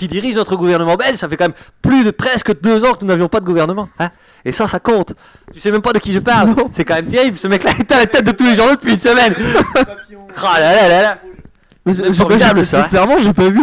qui 0.00 0.08
dirige 0.08 0.34
notre 0.36 0.56
gouvernement 0.56 0.94
belge. 0.96 1.16
Ça 1.16 1.28
fait 1.28 1.36
quand 1.36 1.44
même 1.44 1.54
plus 1.82 2.04
de 2.04 2.10
presque 2.10 2.58
deux 2.62 2.82
ans 2.84 2.94
que 2.94 3.00
nous 3.02 3.08
n'avions 3.08 3.28
pas 3.28 3.40
de 3.40 3.44
gouvernement. 3.44 3.88
hein. 3.98 4.08
Et 4.46 4.52
ça, 4.52 4.66
ça 4.66 4.80
compte. 4.80 5.12
Tu 5.52 5.60
sais 5.60 5.70
même 5.70 5.82
pas 5.82 5.92
de 5.92 5.98
qui 5.98 6.12
je 6.14 6.18
parle. 6.20 6.54
C'est 6.72 6.84
quand 6.84 6.94
même 6.94 7.06
terrible. 7.06 7.36
Ce 7.36 7.46
mec-là 7.46 7.72
est 7.78 7.92
à 7.92 7.98
la 7.98 8.06
tête 8.06 8.24
de 8.24 8.30
tous 8.32 8.44
les 8.44 8.54
gens 8.54 8.70
depuis 8.70 8.94
une 8.94 9.00
semaine. 9.00 9.34
Ah 10.42 10.58
là 10.60 10.74
là 10.74 10.88
là 10.88 11.02
là. 11.02 11.18
Mais 11.84 11.92
C'est 11.92 12.12
formidable, 12.14 12.64
ça. 12.64 12.82
Sincèrement, 12.82 13.18
j'ai 13.18 13.32
pas 13.32 13.48
vu. 13.50 13.60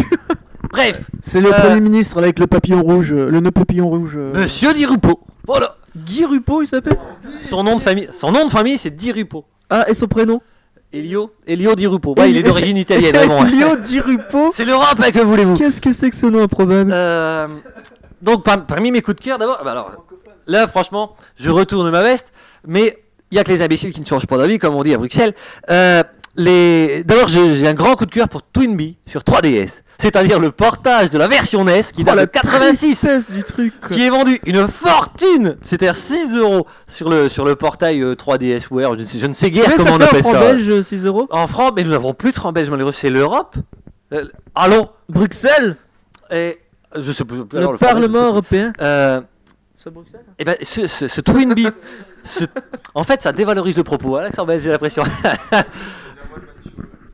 Bref, 0.72 1.02
C'est 1.22 1.42
le 1.42 1.50
Euh. 1.54 1.60
premier 1.60 1.80
ministre 1.82 2.18
avec 2.20 2.38
le 2.40 2.46
papillon 2.46 2.82
rouge, 2.84 3.14
euh, 3.14 3.30
le 3.32 3.40
nœud 3.40 3.52
papillon 3.52 3.88
rouge. 3.90 4.12
euh. 4.16 4.34
Monsieur 4.36 4.74
Di 4.74 4.86
Rupo. 4.86 5.22
Voilà. 5.48 5.76
Guy 5.96 6.26
Rupo, 6.26 6.62
il 6.62 6.68
s'appelle? 6.68 6.98
Son 7.50 7.64
nom 7.64 7.78
de 7.78 7.82
famille, 7.82 8.10
son 8.14 8.32
nom 8.32 8.46
de 8.46 8.52
famille, 8.52 8.78
c'est 8.78 8.96
Di 8.96 9.12
Rupo. 9.12 9.46
Ah, 9.70 9.86
et 9.90 9.94
son 9.96 10.08
prénom? 10.08 10.42
Elio, 10.94 11.34
Elio 11.46 11.76
Di 11.76 11.86
Rupo. 11.86 12.14
Ouais, 12.18 12.30
il 12.30 12.38
est 12.38 12.44
d'origine 12.44 12.78
italienne, 12.78 13.14
vraiment. 13.16 13.42
hein. 13.42 13.48
Elio 13.48 13.76
Di 13.76 14.00
Rupo. 14.00 14.52
C'est 14.54 14.66
l'Europe, 14.66 15.00
hein, 15.00 15.12
que 15.12 15.20
voulez-vous 15.20 15.56
Qu'est-ce 15.56 15.82
que 15.82 15.92
c'est 15.92 16.10
que 16.10 16.16
ce 16.16 16.26
nom 16.28 16.42
improbable 16.44 16.92
Euh, 16.94 17.48
donc 18.22 18.44
par- 18.44 18.66
parmi 18.66 18.92
mes 18.92 19.02
coups 19.02 19.18
de 19.18 19.24
cœur, 19.24 19.38
d'abord, 19.38 19.60
bah 19.64 19.72
alors, 19.72 19.92
là 20.48 20.68
franchement, 20.68 21.16
je 21.36 21.50
retourne 21.50 21.90
ma 21.92 22.02
veste, 22.02 22.28
mais 22.66 22.98
il 23.32 23.36
y 23.36 23.40
a 23.40 23.44
que 23.44 23.52
les 23.52 23.62
imbéciles 23.62 23.92
qui 23.92 24.00
ne 24.02 24.06
changent 24.06 24.26
pas 24.28 24.38
d'avis, 24.38 24.58
comme 24.58 24.76
on 24.76 24.84
dit 24.84 24.94
à 24.94 24.98
Bruxelles. 24.98 25.34
Euh, 25.70 26.02
les... 26.38 27.04
D'abord, 27.04 27.28
j'ai 27.28 27.68
un 27.68 27.74
grand 27.74 27.96
coup 27.96 28.06
de 28.06 28.12
cœur 28.12 28.30
pour 28.30 28.42
Twinbee 28.44 28.98
sur 29.06 29.22
3DS, 29.22 29.82
c'est-à-dire 29.98 30.40
le 30.40 30.52
portage 30.52 31.10
de 31.10 31.18
la 31.18 31.28
version 31.28 31.64
NES 31.66 31.82
qui 31.94 32.04
date 32.04 32.14
Oh, 32.14 32.16
de 32.16 32.22
la 32.22 32.28
86 32.28 32.78
tristesse 33.00 33.30
du 33.30 33.44
truc. 33.44 33.74
quoi. 33.82 33.90
qui 33.96 34.04
est 34.06 34.10
vendu 34.10 34.40
une 34.46 34.68
fortune, 34.68 35.58
c'est-à-dire 35.62 35.96
6 35.96 36.36
euros 36.36 36.68
sur 36.88 37.10
le, 37.10 37.28
sur 37.30 37.44
le 37.46 37.56
portail 37.56 38.02
euh, 38.02 38.14
3DSware, 38.16 38.96
je 38.96 39.02
ne 39.02 39.06
sais, 39.06 39.20
je 39.20 39.26
ne 39.28 39.34
sais 39.34 39.50
guère 39.52 39.66
Mais 39.68 39.76
comment 39.76 39.90
ça 39.90 39.94
on 39.96 39.98
fait 39.98 40.04
en 40.04 40.08
appelle 40.08 40.24
franc 40.24 40.32
ça. 40.34 40.40
belge 40.40 40.82
6 40.82 41.06
euros. 41.06 41.28
En 41.32 41.48
France, 41.48 41.72
mais 41.76 41.84
nous 41.84 41.92
n'avons 41.92 42.14
plus 42.14 42.32
de 42.32 42.36
francs 42.38 42.54
belges 42.54 42.70
malheureux, 42.70 42.92
c'est 42.94 43.10
l'Europe. 43.10 43.56
Euh, 44.14 44.26
allons, 44.56 44.90
Bruxelles, 45.10 45.76
et 46.32 46.58
je 46.96 47.12
sais 47.12 47.26
plus. 47.26 47.44
alors, 47.56 47.72
le 47.74 47.78
franc 47.78 47.88
sais 47.88 47.94
Parlement 47.94 48.20
plus. 48.20 48.28
européen. 48.28 48.74
Euh, 48.80 49.22
C'est 49.76 49.92
Bruxelles? 49.92 50.22
Eh 50.40 50.44
ben, 50.44 50.56
ce, 50.62 50.88
ce, 50.88 51.08
ce 51.08 51.22
Twinbee, 51.22 51.68
ce- 52.24 52.46
en 52.94 53.04
fait, 53.04 53.22
ça 53.22 53.32
dévalorise 53.32 53.76
le 53.78 53.84
propos, 53.84 54.16
Alexandre 54.18 54.50
Belge, 54.50 54.62
j'ai 54.64 54.70
l'impression. 54.70 55.04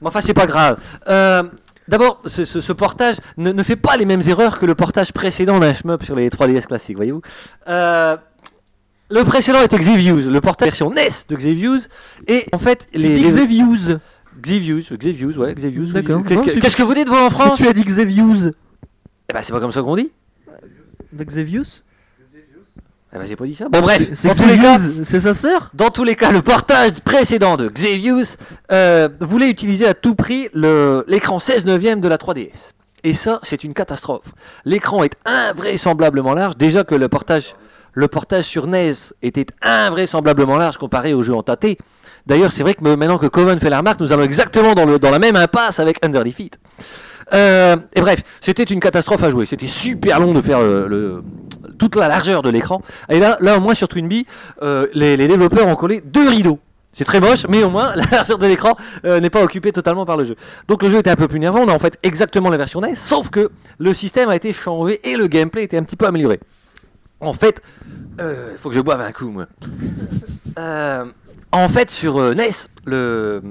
Mais 0.03 0.07
enfin, 0.09 0.21
c'est 0.21 0.33
pas 0.35 0.45
grave. 0.45 0.77
Euh, 1.07 1.43
D'abord, 1.89 2.21
ce, 2.27 2.45
ce- 2.45 2.61
ce 2.61 2.71
portage 2.71 3.17
ne, 3.35 3.51
ne 3.51 3.61
fait 3.61 3.75
pas 3.75 3.97
les 3.97 4.05
mêmes 4.05 4.21
erreurs 4.25 4.57
que 4.57 4.65
le 4.65 4.73
portage 4.73 5.11
précédent 5.11 5.59
d'un 5.59 5.73
shmup 5.73 6.01
sur 6.03 6.15
les 6.15 6.29
3DS 6.29 6.65
classiques, 6.65 6.95
voyez-vous. 6.95 7.21
Euh, 7.67 8.15
le 9.09 9.23
précédent 9.25 9.61
était 9.61 9.77
Xevious, 9.77 10.29
le 10.29 10.39
portage 10.39 10.67
version 10.67 10.89
NES 10.91 11.09
de 11.27 11.35
Xevious, 11.35 11.79
et 12.27 12.45
en 12.53 12.57
fait, 12.57 12.87
les, 12.93 13.09
les- 13.19 13.21
Xevious. 13.25 13.97
Xevious, 14.41 14.83
Xevious, 14.97 15.37
ouais, 15.37 15.53
Xevious. 15.53 15.87
D'accord. 15.91 16.23
Qu'est-ce 16.25 16.77
que- 16.77 16.83
vous 16.83 16.93
dites 16.93 17.09
vous 17.09 17.15
en 17.17 17.29
Si 17.29 17.35
France? 17.35 17.57
tu 17.57 17.67
as 17.67 17.73
dit 17.73 17.83
Xevious. 17.83 18.47
Eh 19.29 19.33
ben, 19.33 19.41
c'est 19.41 19.51
pas 19.51 19.59
comme 19.59 19.73
ça 19.73 19.81
qu'on 19.81 19.97
dit. 19.97 20.09
Xevious? 21.13 21.83
Eh 23.15 23.19
ben, 23.19 23.27
j'ai 23.27 23.35
pas 23.35 23.45
dit 23.45 23.53
ça. 23.53 23.65
Bon, 23.69 23.81
bref, 23.81 24.09
C'est 24.15 24.27
dans 24.29 24.33
tous 24.33 24.47
les 24.47 24.57
cas, 24.57 24.77
Xevious, 24.77 25.03
c'est 25.05 25.19
sa 25.19 25.33
sœur 25.35 25.69
Dans 25.73 25.89
tous 25.91 26.03
les 26.03 26.15
cas, 26.15 26.31
le 26.31 26.41
portage 26.41 26.93
précédent 27.05 27.57
de 27.57 27.69
Xevious 27.69 28.37
euh, 28.71 29.07
voulait 29.21 29.49
utiliser 29.49 29.85
à 29.85 29.93
tout 29.93 30.15
prix 30.15 30.49
l'écran 30.53 31.37
16 31.39 31.65
neuvième 31.65 32.01
de 32.01 32.07
la 32.07 32.17
3DS. 32.17 32.71
Et 33.03 33.13
ça, 33.13 33.39
c'est 33.43 33.63
une 33.63 33.73
catastrophe. 33.73 34.27
L'écran 34.65 35.03
est 35.03 35.13
invraisemblablement 35.25 36.33
large. 36.33 36.57
Déjà 36.57 36.83
que 36.83 36.95
le 36.95 37.07
portage, 37.09 37.53
le 37.93 38.07
portage 38.07 38.45
sur 38.45 38.65
NES 38.65 38.93
était 39.21 39.45
invraisemblablement 39.61 40.57
large 40.57 40.77
comparé 40.77 41.13
au 41.13 41.21
jeu 41.21 41.35
en 41.35 41.43
tâté. 41.43 41.77
D'ailleurs, 42.25 42.51
c'est 42.51 42.63
vrai 42.63 42.73
que 42.73 42.81
maintenant 42.81 43.17
que 43.17 43.27
Coven 43.27 43.59
fait 43.59 43.69
la 43.69 43.79
remarque, 43.79 43.99
nous 43.99 44.13
allons 44.13 44.23
exactement 44.23 44.73
dans, 44.73 44.85
le- 44.85 44.97
dans 44.99 45.11
la 45.11 45.19
même 45.19 45.35
impasse 45.35 45.79
avec 45.79 46.03
Under 46.03 46.23
Defeat. 46.23 46.57
Euh, 47.33 47.77
et 47.93 48.01
bref, 48.01 48.21
c'était 48.41 48.63
une 48.63 48.79
catastrophe 48.79 49.23
à 49.23 49.31
jouer. 49.31 49.45
C'était 49.45 49.67
super 49.67 50.19
long 50.19 50.33
de 50.33 50.41
faire 50.41 50.59
le- 50.61 51.23
toute 51.77 51.95
la 51.95 52.07
largeur 52.07 52.41
de 52.41 52.49
l'écran. 52.49 52.81
Et 53.09 53.19
là, 53.19 53.37
au 53.57 53.59
moins 53.59 53.73
sur 53.73 53.87
Twinbee, 53.87 54.25
euh, 54.61 54.87
les, 54.93 55.17
développeurs 55.17 55.67
ont 55.67 55.75
collé 55.75 56.01
deux 56.01 56.27
rideaux. 56.29 56.59
C'est 56.91 57.05
très 57.05 57.19
moche, 57.19 57.47
mais 57.49 57.63
au 57.63 57.69
moins 57.69 57.95
la 57.95 58.05
largeur 58.11 58.37
de 58.37 58.45
l'écran 58.45 58.75
euh, 59.05 59.19
n'est 59.19 59.29
pas 59.29 59.43
occupée 59.43 59.71
totalement 59.71 60.05
par 60.05 60.17
le 60.17 60.25
jeu. 60.25 60.35
Donc 60.67 60.83
le 60.83 60.89
jeu 60.89 60.99
était 60.99 61.09
un 61.09 61.15
peu 61.15 61.27
plus 61.27 61.39
nerveux. 61.39 61.59
On 61.59 61.67
a 61.67 61.73
en 61.73 61.79
fait 61.79 61.97
exactement 62.03 62.49
la 62.49 62.57
version 62.57 62.81
NES, 62.81 62.95
sauf 62.95 63.29
que 63.29 63.49
le 63.79 63.93
système 63.93 64.29
a 64.29 64.35
été 64.35 64.53
changé 64.53 64.99
et 65.09 65.15
le 65.15 65.27
gameplay 65.27 65.63
était 65.63 65.77
un 65.77 65.83
petit 65.83 65.95
peu 65.95 66.05
amélioré. 66.05 66.39
En 67.19 67.33
fait, 67.33 67.61
il 68.19 68.57
faut 68.57 68.69
que 68.69 68.75
je 68.75 68.81
boive 68.81 69.01
un 69.01 69.11
coup, 69.11 69.29
moi. 69.29 69.47
Euh, 70.59 71.05
en 71.51 71.67
fait, 71.67 71.91
sur 71.91 72.17
euh, 72.17 72.33
NES, 72.33 72.49
le, 72.85 73.41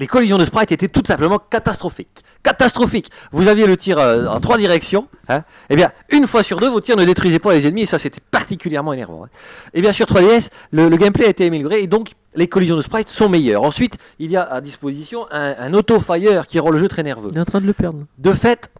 les 0.00 0.06
collisions 0.08 0.38
de 0.38 0.44
sprite 0.44 0.72
étaient 0.72 0.88
tout 0.88 1.02
simplement 1.06 1.38
catastrophiques. 1.38 2.24
Catastrophiques. 2.42 3.10
Vous 3.30 3.46
aviez 3.46 3.66
le 3.66 3.76
tir 3.76 3.98
euh, 3.98 4.26
en 4.26 4.40
trois 4.40 4.56
directions. 4.58 5.06
Hein. 5.28 5.42
Eh 5.68 5.76
bien, 5.76 5.92
une 6.10 6.26
fois 6.26 6.42
sur 6.42 6.56
deux, 6.58 6.68
vos 6.68 6.80
tirs 6.80 6.96
ne 6.96 7.04
détruisaient 7.04 7.38
pas 7.38 7.52
les 7.54 7.66
ennemis, 7.68 7.82
et 7.82 7.86
ça, 7.86 7.98
c'était 7.98 8.22
particulièrement 8.30 8.92
énervant. 8.94 9.24
hein. 9.24 9.28
Eh 9.74 9.80
bien, 9.82 9.92
sur 9.92 10.06
3DS, 10.06 10.48
le, 10.72 10.88
le 10.88 10.96
gameplay 10.96 11.26
a 11.26 11.28
été 11.28 11.46
amélioré, 11.46 11.80
et 11.82 11.86
donc 11.86 12.12
les 12.34 12.48
collisions 12.48 12.76
de 12.76 12.82
sprite 12.82 13.08
sont 13.10 13.28
meilleures. 13.28 13.62
Ensuite, 13.62 13.98
il 14.18 14.30
y 14.30 14.36
a 14.36 14.42
à 14.42 14.60
disposition 14.60 15.26
un, 15.30 15.54
un 15.58 15.74
auto-fire 15.74 16.46
qui 16.46 16.58
rend 16.58 16.70
le 16.70 16.78
jeu 16.78 16.88
très 16.88 17.02
nerveux. 17.02 17.28
Il 17.32 17.38
est 17.38 17.40
en 17.40 17.44
train 17.44 17.60
de 17.60 17.66
le 17.66 17.72
perdre. 17.74 17.98
De 18.18 18.32
fait, 18.32 18.70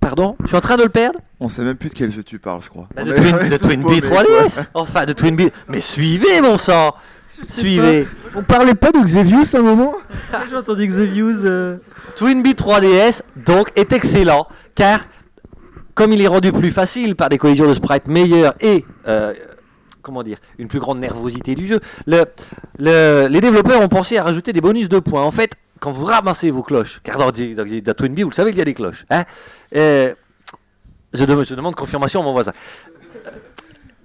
pardon, 0.00 0.36
je 0.42 0.46
suis 0.48 0.56
en 0.56 0.60
train 0.60 0.76
de 0.78 0.84
le 0.84 0.88
perdre 0.88 1.18
On 1.40 1.48
sait 1.48 1.64
même 1.64 1.76
plus 1.76 1.90
de 1.90 1.94
quel 1.94 2.10
jeu 2.10 2.22
tu 2.22 2.38
parles, 2.38 2.62
je 2.62 2.70
crois. 2.70 2.88
Bah, 2.94 3.02
On 3.04 3.08
de 3.08 3.12
Twin, 3.12 3.38
on 3.42 3.48
de 3.48 3.56
Twin 3.58 3.82
paumés, 3.82 4.00
Bee 4.00 4.08
quoi. 4.08 4.22
3DS 4.22 4.64
Enfin, 4.74 5.04
de 5.04 5.12
Twin 5.12 5.36
Bee. 5.36 5.50
Mais 5.68 5.80
suivez, 5.80 6.40
mon 6.40 6.56
sang 6.56 6.94
Suivez 7.44 8.06
On 8.34 8.42
parlait 8.42 8.74
pas 8.74 8.92
de 8.92 8.98
Xevious 9.00 9.54
à 9.54 9.58
un 9.58 9.62
moment 9.62 9.94
J'ai 10.50 10.56
entendu 10.56 10.86
Xevious. 10.86 11.44
euh, 11.44 11.76
Twin 12.16 12.42
Bee 12.42 12.52
3DS, 12.52 13.22
donc, 13.36 13.70
est 13.76 13.92
excellent, 13.92 14.46
car, 14.74 15.00
comme 15.94 16.12
il 16.12 16.20
est 16.20 16.26
rendu 16.28 16.52
plus 16.52 16.70
facile 16.70 17.16
par 17.16 17.28
des 17.28 17.38
collisions 17.38 17.66
de 17.68 17.74
sprites 17.74 18.06
meilleures 18.06 18.54
et, 18.60 18.84
euh, 19.08 19.34
comment 20.02 20.22
dire, 20.22 20.38
une 20.58 20.68
plus 20.68 20.78
grande 20.80 20.98
nervosité 21.00 21.54
du 21.54 21.66
jeu, 21.66 21.80
le, 22.06 22.24
le- 22.78 23.26
les 23.28 23.40
développeurs 23.40 23.80
ont 23.80 23.88
pensé 23.88 24.18
à 24.18 24.24
rajouter 24.24 24.52
des 24.52 24.60
bonus 24.60 24.88
de 24.88 24.98
points. 24.98 25.22
En 25.22 25.30
fait, 25.30 25.52
quand 25.80 25.90
vous 25.90 26.04
ramassez 26.04 26.50
vos 26.50 26.62
cloches, 26.62 27.00
car 27.02 27.18
dans, 27.18 27.30
dans- 27.30 27.80
dans 27.82 27.94
Twin 27.94 28.14
Bee, 28.14 28.22
vous 28.22 28.30
le 28.30 28.34
savez 28.34 28.50
qu'il 28.50 28.58
y 28.58 28.62
a 28.62 28.66
des 28.66 28.74
cloches, 28.74 29.04
hein, 29.10 29.24
euh, 29.74 30.12
je, 31.14 31.24
je 31.24 31.54
demande 31.54 31.74
confirmation 31.74 32.20
à 32.20 32.24
mon 32.24 32.32
voisin. 32.32 32.52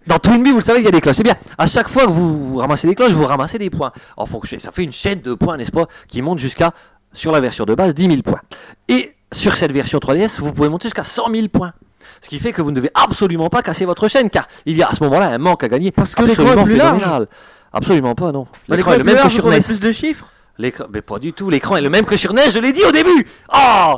Dans 0.08 0.20
Twin 0.20 0.42
Bee, 0.42 0.52
vous 0.52 0.58
le 0.58 0.62
savez, 0.62 0.80
il 0.80 0.86
y 0.86 0.88
a 0.88 0.92
des 0.92 1.02
cloches. 1.02 1.18
Eh 1.20 1.24
bien, 1.24 1.36
à 1.58 1.68
chaque 1.68 1.90
fois 1.90 2.06
que 2.06 2.12
vous, 2.12 2.50
vous 2.50 2.58
ramassez 2.58 2.88
des 2.88 2.96
cloches, 2.96 3.12
vous 3.12 3.26
ramassez 3.26 3.60
des 3.60 3.70
points. 3.70 3.92
En 4.16 4.26
fonction, 4.26 4.58
ça 4.58 4.72
fait 4.72 4.84
une 4.84 4.94
chaîne 4.94 5.22
de 5.22 5.34
points, 5.34 5.58
n'est-ce 5.58 5.72
pas, 5.72 5.86
qui 6.08 6.22
monte 6.22 6.40
jusqu'à, 6.40 6.72
sur 7.12 7.32
la 7.32 7.42
version 7.42 7.66
de 7.66 7.76
base, 7.76 7.94
10 7.94 8.08
000 8.08 8.22
points. 8.22 8.42
Et 8.88 9.14
sur 9.34 9.56
cette 9.58 9.74
version 9.74 10.00
3DS, 10.00 10.40
vous 10.40 10.54
pouvez 10.54 10.70
monter 10.70 10.86
jusqu'à 10.86 11.04
100 11.04 11.30
000 11.32 11.48
points. 11.50 11.74
Ce 12.22 12.30
qui 12.30 12.40
fait 12.40 12.54
que 12.54 12.62
vous 12.62 12.72
ne 12.72 12.76
devez 12.78 12.90
absolument 12.94 13.50
pas 13.50 13.62
casser 13.62 13.84
votre 13.84 14.08
chaîne, 14.08 14.30
car 14.30 14.48
il 14.66 14.78
y 14.78 14.84
a 14.84 14.88
à 14.88 14.94
ce 14.94 15.04
moment-là 15.04 15.28
un 15.28 15.38
manque 15.38 15.64
à 15.64 15.68
gagner. 15.68 15.92
Parce 15.92 16.16
que 16.16 16.24
l'écran 16.24 16.54
est 16.54 16.64
plus 16.64 16.78
large. 16.78 17.28
Absolument 17.74 18.16
pas, 18.16 18.32
non. 18.32 18.48
L'écran 18.70 18.94
est 18.94 19.00
le 19.00 19.04
plus 19.04 19.14
même 19.14 19.24
que 19.24 19.30
sur 19.30 19.46
NES. 19.46 19.60
plus 19.62 19.80
de 19.80 19.92
chiffres. 19.92 20.28
L'écran, 20.58 20.86
mais 20.92 21.02
pas 21.02 21.20
du 21.20 21.34
tout. 21.34 21.50
L'écran 21.50 21.76
est 21.76 21.82
le 21.82 21.90
même 21.90 22.06
que 22.06 22.16
sur 22.16 22.34
NES. 22.34 22.50
Je 22.52 22.60
l'ai 22.60 22.72
dit 22.72 22.84
au 22.84 22.92
début. 22.92 23.28
Oh, 23.54 23.98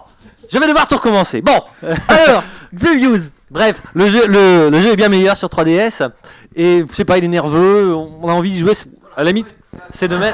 je 0.51 0.57
vais 0.57 0.67
devoir 0.67 0.87
tout 0.87 0.95
recommencer. 0.95 1.41
Bon, 1.41 1.59
Alors, 2.07 2.43
Xevious. 2.73 3.31
bref, 3.51 3.81
le 3.93 4.07
jeu, 4.09 4.27
le, 4.27 4.69
le 4.69 4.81
jeu 4.81 4.89
est 4.91 4.95
bien 4.95 5.09
meilleur 5.09 5.35
sur 5.37 5.47
3DS. 5.47 6.09
Et 6.55 6.83
je 6.89 6.95
sais 6.95 7.05
pas, 7.05 7.17
il 7.17 7.23
est 7.23 7.27
nerveux. 7.29 7.93
On 7.95 8.27
a 8.27 8.33
envie 8.33 8.53
de 8.53 8.57
jouer. 8.59 8.73
À 9.15 9.23
la 9.23 9.31
limite, 9.31 9.53
c'est 9.91 10.07
dommage. 10.07 10.33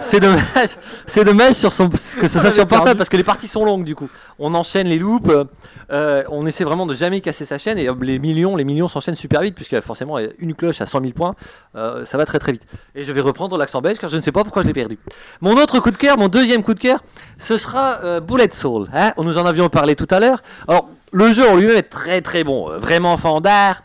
C'est 0.00 0.20
dommage. 0.20 0.70
C'est 1.06 1.24
dommage 1.24 1.54
sur 1.54 1.72
son, 1.72 1.88
que 1.88 1.96
ce 2.28 2.38
soit 2.38 2.50
sur 2.50 2.66
portable 2.66 2.96
parce 2.96 3.08
que 3.08 3.16
les 3.16 3.24
parties 3.24 3.48
sont 3.48 3.64
longues 3.64 3.84
du 3.84 3.94
coup. 3.94 4.08
On 4.38 4.54
enchaîne 4.54 4.86
les 4.86 4.98
loops. 4.98 5.28
euh, 5.90 6.22
on 6.30 6.46
essaie 6.46 6.64
vraiment 6.64 6.86
de 6.86 6.94
jamais 6.94 7.20
casser 7.20 7.44
sa 7.44 7.58
chaîne 7.58 7.78
et 7.78 7.88
euh, 7.88 7.94
les 8.00 8.18
millions, 8.18 8.56
les 8.56 8.64
millions 8.64 8.88
s'enchaînent 8.88 9.16
super 9.16 9.40
vite 9.40 9.54
puisque 9.54 9.80
forcément 9.80 10.18
une 10.38 10.54
cloche 10.54 10.80
à 10.80 10.86
100 10.86 11.00
000 11.00 11.12
points, 11.12 11.34
euh, 11.76 12.04
ça 12.04 12.18
va 12.18 12.26
très 12.26 12.38
très 12.38 12.52
vite. 12.52 12.66
Et 12.94 13.04
je 13.04 13.12
vais 13.12 13.20
reprendre 13.20 13.56
l'accent 13.56 13.80
belge 13.80 13.98
car 13.98 14.10
je 14.10 14.16
ne 14.16 14.20
sais 14.20 14.32
pas 14.32 14.44
pourquoi 14.44 14.62
je 14.62 14.68
l'ai 14.68 14.74
perdu. 14.74 14.98
Mon 15.40 15.56
autre 15.56 15.80
coup 15.80 15.90
de 15.90 15.96
cœur, 15.96 16.18
mon 16.18 16.28
deuxième 16.28 16.62
coup 16.62 16.74
de 16.74 16.80
cœur, 16.80 17.02
ce 17.38 17.56
sera 17.56 18.00
euh, 18.04 18.20
Bullet 18.20 18.50
Soul. 18.52 18.88
Hein 18.94 19.12
Nous 19.18 19.38
en 19.38 19.46
avions 19.46 19.68
parlé 19.68 19.96
tout 19.96 20.08
à 20.10 20.20
l'heure. 20.20 20.42
Alors 20.68 20.88
le 21.12 21.32
jeu 21.32 21.48
en 21.48 21.56
lui-même 21.56 21.76
est 21.76 21.90
très 21.90 22.20
très 22.20 22.44
bon, 22.44 22.70
euh, 22.70 22.78
vraiment 22.78 23.16
fandard. 23.16 23.82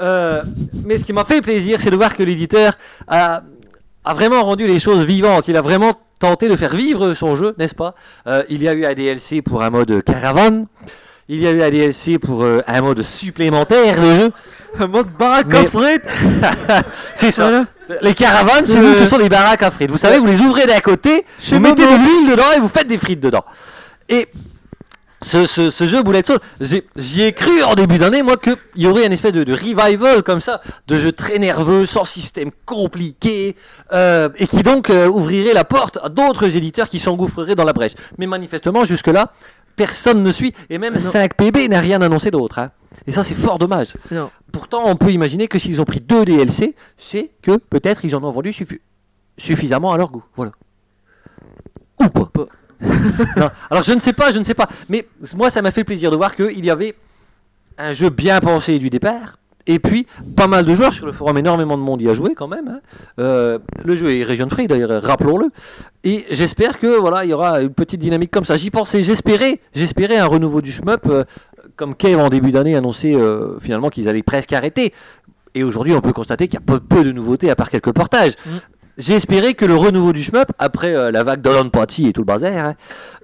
Euh, 0.00 0.42
mais 0.84 0.98
ce 0.98 1.04
qui 1.04 1.12
m'a 1.12 1.24
fait 1.24 1.40
plaisir, 1.40 1.80
c'est 1.80 1.90
de 1.90 1.96
voir 1.96 2.14
que 2.14 2.22
l'éditeur 2.22 2.74
a, 3.08 3.42
a 4.06 4.14
vraiment 4.14 4.42
rendu 4.42 4.66
les 4.66 4.78
choses 4.78 5.04
vivantes. 5.04 5.48
Il 5.48 5.56
a 5.56 5.60
vraiment 5.60 5.92
tenté 6.18 6.48
de 6.48 6.56
faire 6.56 6.74
vivre 6.74 7.12
son 7.14 7.36
jeu, 7.36 7.54
n'est-ce 7.58 7.74
pas? 7.74 7.94
Euh, 8.26 8.42
Il 8.48 8.62
y 8.62 8.68
a 8.68 8.72
eu 8.72 8.84
un 8.86 8.94
DLC 8.94 9.42
pour 9.42 9.62
un 9.62 9.70
mode 9.70 10.02
caravane. 10.04 10.66
Il 11.28 11.40
y 11.42 11.46
a 11.46 11.50
eu 11.50 11.60
un 11.62 11.70
DLC 11.70 12.18
pour 12.18 12.44
euh, 12.44 12.62
un 12.68 12.80
mode 12.80 13.02
supplémentaire 13.02 14.00
de 14.00 14.14
jeu. 14.22 14.32
Un 14.78 14.88
mode 14.88 15.08
baraque 15.18 15.46
Mais- 15.48 15.58
à 15.60 15.64
frites? 15.64 16.02
C'est 17.14 17.30
ça. 17.30 17.48
Voilà. 17.48 17.64
Les 18.02 18.12
caravanes, 18.14 18.66
C'est 18.66 18.78
nous, 18.78 18.88
le- 18.88 18.94
ce 18.94 19.06
sont 19.06 19.16
des 19.16 19.30
baraques 19.30 19.62
à 19.62 19.70
frites. 19.70 19.90
Vous 19.90 19.96
savez, 19.96 20.18
vous 20.18 20.26
les 20.26 20.40
ouvrez 20.40 20.66
d'un 20.66 20.80
côté, 20.80 21.24
vous 21.50 21.60
mettez 21.60 21.84
de 21.86 21.96
l'huile 21.96 22.30
dedans 22.32 22.52
et 22.54 22.60
vous 22.60 22.68
faites 22.68 22.86
des 22.86 22.98
frites 22.98 23.20
dedans. 23.20 23.44
Et 24.10 24.28
ce, 25.22 25.46
ce, 25.46 25.70
ce 25.70 25.86
jeu 25.86 26.02
Bullet 26.02 26.22
Soul, 26.24 26.38
j'y 26.96 27.22
ai 27.22 27.32
cru 27.32 27.62
en 27.62 27.74
début 27.74 27.98
d'année, 27.98 28.22
moi, 28.22 28.36
qu'il 28.36 28.56
y 28.76 28.86
aurait 28.86 29.06
une 29.06 29.12
espèce 29.12 29.32
de, 29.32 29.44
de 29.44 29.52
revival 29.52 30.22
comme 30.22 30.40
ça, 30.40 30.60
de 30.86 30.98
jeu 30.98 31.12
très 31.12 31.38
nerveux, 31.38 31.86
sans 31.86 32.04
système 32.04 32.50
compliqué, 32.66 33.56
euh, 33.92 34.28
et 34.36 34.46
qui 34.46 34.62
donc 34.62 34.90
euh, 34.90 35.08
ouvrirait 35.08 35.54
la 35.54 35.64
porte 35.64 35.98
à 36.02 36.08
d'autres 36.10 36.54
éditeurs 36.56 36.88
qui 36.88 36.98
s'engouffreraient 36.98 37.54
dans 37.54 37.64
la 37.64 37.72
brèche. 37.72 37.92
Mais 38.18 38.26
manifestement, 38.26 38.84
jusque-là, 38.84 39.32
personne 39.74 40.22
ne 40.22 40.32
suit, 40.32 40.52
et 40.70 40.78
même 40.78 40.94
Non. 40.94 41.00
5PB 41.00 41.68
n'a 41.70 41.80
rien 41.80 42.00
annoncé 42.02 42.30
d'autre. 42.30 42.58
hein. 42.58 42.70
Et 43.06 43.12
ça, 43.12 43.24
c'est 43.24 43.34
fort 43.34 43.58
dommage. 43.58 43.94
Non. 44.10 44.30
Pourtant, 44.52 44.82
on 44.86 44.96
peut 44.96 45.10
imaginer 45.12 45.48
que 45.48 45.58
s'ils 45.58 45.80
ont 45.80 45.84
pris 45.84 46.00
deux 46.00 46.24
DLC, 46.24 46.74
c'est 46.96 47.30
que 47.42 47.56
peut-être 47.56 48.04
ils 48.04 48.14
en 48.16 48.22
ont 48.24 48.30
vendu 48.30 48.50
suffi- 48.50 48.80
suffisamment 49.38 49.92
à 49.92 49.96
leur 49.98 50.10
goût. 50.10 50.24
Voilà. 50.34 50.52
Ou 52.00 52.08
pas. 52.08 52.46
Alors 53.70 53.82
je 53.82 53.92
ne 53.92 54.00
sais 54.00 54.12
pas, 54.12 54.32
je 54.32 54.38
ne 54.38 54.44
sais 54.44 54.54
pas. 54.54 54.68
Mais 54.88 55.06
moi, 55.36 55.50
ça 55.50 55.62
m'a 55.62 55.70
fait 55.70 55.84
plaisir 55.84 56.10
de 56.10 56.16
voir 56.16 56.34
qu'il 56.34 56.64
y 56.64 56.70
avait 56.70 56.94
un 57.78 57.92
jeu 57.92 58.10
bien 58.10 58.40
pensé 58.40 58.78
du 58.78 58.90
départ. 58.90 59.36
Et 59.68 59.80
puis, 59.80 60.06
pas 60.36 60.46
mal 60.46 60.64
de 60.64 60.74
joueurs 60.74 60.92
sur 60.92 61.06
le 61.06 61.12
forum, 61.12 61.38
énormément 61.38 61.76
de 61.76 61.82
monde 61.82 62.00
y 62.00 62.08
a 62.08 62.14
joué 62.14 62.34
quand 62.36 62.46
même. 62.46 62.68
hein. 62.68 62.80
Euh, 63.18 63.58
le 63.84 63.96
jeu 63.96 64.14
est 64.14 64.22
region 64.22 64.48
free 64.48 64.68
d'ailleurs, 64.68 65.02
rappelons-le. 65.02 65.50
Et 66.04 66.24
j'espère 66.30 66.78
que 66.78 66.98
voilà, 67.00 67.24
il 67.24 67.30
y 67.30 67.32
aura 67.32 67.60
une 67.60 67.74
petite 67.74 68.00
dynamique 68.00 68.30
comme 68.30 68.44
ça. 68.44 68.54
J'y 68.56 68.70
pensais, 68.70 69.02
j'espérais, 69.02 69.58
j'espérais 69.74 70.18
un 70.18 70.26
renouveau 70.26 70.60
du 70.60 70.70
shmup, 70.70 71.06
euh, 71.06 71.24
comme 71.74 71.96
Cave 71.96 72.20
en 72.20 72.28
début 72.28 72.52
d'année 72.52 72.76
annonçait 72.76 73.14
euh, 73.14 73.58
finalement 73.58 73.88
qu'ils 73.90 74.08
allaient 74.08 74.22
presque 74.22 74.52
arrêter. 74.52 74.92
Et 75.54 75.64
aujourd'hui, 75.64 75.94
on 75.94 76.00
peut 76.00 76.12
constater 76.12 76.46
qu'il 76.46 76.60
y 76.60 76.62
a 76.62 76.64
peu, 76.64 76.78
peu 76.78 77.02
de 77.02 77.10
nouveautés 77.10 77.50
à 77.50 77.56
part 77.56 77.70
quelques 77.70 77.92
portages. 77.92 78.34
Mm. 78.46 78.50
J'ai 78.98 79.14
espéré 79.14 79.52
que 79.52 79.66
le 79.66 79.76
renouveau 79.76 80.12
du 80.14 80.22
shmup, 80.22 80.52
après 80.58 80.94
euh, 80.94 81.10
la 81.10 81.22
vague 81.22 81.42
Dolan 81.42 81.68
Party 81.68 82.08
et 82.08 82.12
tout 82.14 82.22
le 82.22 82.24
bazar, 82.26 82.52
hein, 82.52 82.74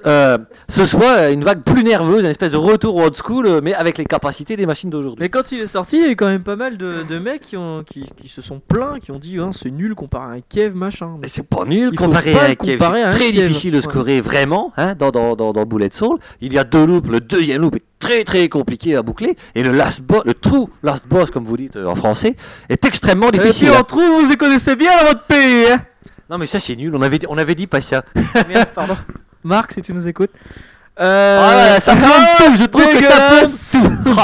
euh, 0.04 0.36
ce 0.68 0.84
soit 0.84 1.30
une 1.30 1.42
vague 1.42 1.62
plus 1.62 1.82
nerveuse, 1.82 2.20
une 2.20 2.26
espèce 2.26 2.52
de 2.52 2.58
retour 2.58 2.96
old 2.96 3.16
school, 3.16 3.46
euh, 3.46 3.60
mais 3.62 3.72
avec 3.72 3.96
les 3.96 4.04
capacités 4.04 4.54
des 4.56 4.66
machines 4.66 4.90
d'aujourd'hui. 4.90 5.22
Mais 5.22 5.30
quand 5.30 5.50
il 5.50 5.60
est 5.60 5.66
sorti, 5.66 5.96
il 5.96 6.02
y 6.02 6.04
a 6.04 6.10
eu 6.10 6.16
quand 6.16 6.26
même 6.28 6.42
pas 6.42 6.56
mal 6.56 6.76
de, 6.76 6.96
de 7.08 7.18
mecs 7.18 7.40
qui, 7.40 7.56
ont, 7.56 7.84
qui, 7.84 8.02
qui 8.16 8.28
se 8.28 8.42
sont 8.42 8.60
plaints, 8.60 8.98
qui 9.02 9.12
ont 9.12 9.18
dit 9.18 9.38
hein, 9.38 9.50
c'est 9.54 9.70
nul 9.70 9.94
comparé 9.94 10.24
à 10.24 10.36
un 10.36 10.40
Kev 10.46 10.76
machin. 10.76 11.16
Mais 11.22 11.26
c'est 11.28 11.46
pas 11.48 11.64
nul 11.64 11.96
comparé 11.96 12.32
pas 12.34 12.40
à 12.42 12.44
un 12.44 12.48
le 12.48 12.54
Kiev. 12.56 12.76
comparer 12.78 13.00
C'est 13.00 13.06
un 13.06 13.10
très 13.10 13.32
difficile 13.32 13.70
de 13.72 13.76
Ouais. 13.76 13.82
scorer 13.82 14.20
vraiment 14.20 14.72
hein, 14.76 14.94
dans, 14.94 15.10
dans, 15.10 15.34
dans, 15.36 15.52
dans 15.54 15.64
Bullet 15.64 15.88
Soul. 15.90 16.18
Il 16.42 16.52
y 16.52 16.58
a 16.58 16.64
deux 16.64 16.84
loops. 16.84 17.08
Le 17.08 17.20
deuxième 17.20 17.62
loop 17.62 17.76
est 17.76 17.82
très 18.03 18.24
très 18.24 18.48
compliqué 18.48 18.96
à 18.96 19.03
boucler. 19.03 19.36
Et 19.55 19.62
le 19.62 19.70
last 19.72 20.00
boss, 20.03 20.22
le 20.26 20.34
true 20.34 20.66
last 20.82 21.07
boss, 21.09 21.30
comme 21.30 21.44
vous 21.44 21.57
dites 21.57 21.76
euh, 21.76 21.86
en 21.86 21.94
français, 21.94 22.36
est 22.68 22.84
extrêmement 22.84 23.28
Et 23.28 23.38
puis 23.38 23.40
difficile. 23.40 23.70
on 23.78 23.82
trouve, 23.84 24.22
vous 24.24 24.30
y 24.32 24.36
connaissez 24.36 24.76
bien 24.76 24.90
dans 25.00 25.07
votre 25.07 25.24
pays. 25.24 25.66
Hein 25.72 25.80
Non 26.28 26.36
mais 26.38 26.46
ça 26.46 26.61
c'est 26.61 26.76
nul. 26.76 26.94
On 26.94 27.00
avait, 27.03 27.18
dit- 27.18 27.26
on 27.28 27.38
avait 27.38 27.55
dit 27.55 27.66
pas 27.66 27.80
ça. 27.80 28.03
Merde, 28.48 28.68
pardon. 28.74 28.96
Marc, 29.44 29.72
si 29.72 29.82
tu 29.82 29.92
nous 29.94 30.07
écoutes. 30.09 30.30
Euh... 31.00 31.74
Ah, 31.76 31.80
ça 31.80 31.94
plombe 31.96 32.11
tout. 32.38 32.57
Je 32.57 32.64
trouve 32.66 32.86
que 32.86 33.00
ça 33.00 33.40
tout. 33.40 33.88
Oh. 34.07 34.14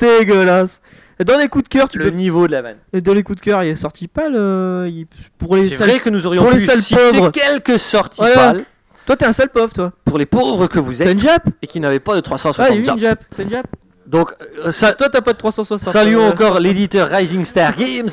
C'est 0.00 0.18
dégueulasse. 0.18 0.80
Et 1.18 1.24
dans 1.24 1.38
les 1.38 1.46
coups 1.48 1.64
de 1.64 1.68
cœur, 1.68 1.88
tu 1.88 1.98
Le 1.98 2.06
peux. 2.06 2.10
niveau 2.10 2.46
de 2.48 2.52
la 2.52 2.62
vanne. 2.62 2.76
et 2.92 3.00
Dans 3.00 3.14
les 3.14 3.22
coups 3.22 3.38
de 3.38 3.44
cœur, 3.44 3.62
il 3.62 3.68
est 3.70 3.76
sorti 3.76 4.08
pas 4.08 4.28
le. 4.28 4.86
il- 4.90 5.06
Pour 5.38 5.54
les 5.56 5.68
C'est 5.68 5.76
sales- 5.76 5.88
vrai 5.90 6.00
que 6.00 6.10
nous 6.10 6.26
aurions 6.26 6.42
pour 6.42 6.50
les 6.50 6.58
pu 6.58 6.66
sales 6.66 6.82
citer 6.82 7.00
pauvres. 7.12 7.30
quelques 7.30 7.78
sorties 7.78 8.18
Voilà. 8.20 8.34
pâles 8.34 8.64
Toi, 9.06 9.16
t'es 9.16 9.26
un 9.26 9.32
sale 9.32 9.50
pauvre, 9.50 9.72
toi. 9.72 9.92
pour 10.04 10.18
les 10.18 10.26
pauvres 10.26 10.66
que 10.66 10.78
vous 10.78 11.02
êtes 11.02 11.10
une 11.10 11.18
Jap 11.20 11.42
et 11.62 11.66
qui 11.66 11.78
n'avaient 11.80 12.00
pas 12.00 12.12
de 12.14 12.18
Ah, 12.18 12.20
il 12.20 12.20
y 12.20 12.22
360 12.22 12.66
a 12.70 12.74
eu 12.74 12.78
une. 12.94 12.98
Jap. 12.98 13.24
T'as 13.36 13.42
une 13.42 13.50
Jap 13.50 13.66
Donc 14.06 14.32
euh, 14.64 14.72
ça, 14.72 14.92
Toi, 14.92 15.08
t'as 15.10 15.20
pas 15.20 15.32
de 15.34 15.38
360. 15.38 15.92
Saluons 15.92 16.26
euh, 16.26 16.30
encore 16.30 16.58
l'éditeur 16.60 17.08
Rising 17.10 17.44
Star 17.44 17.76
Games. 17.76 18.08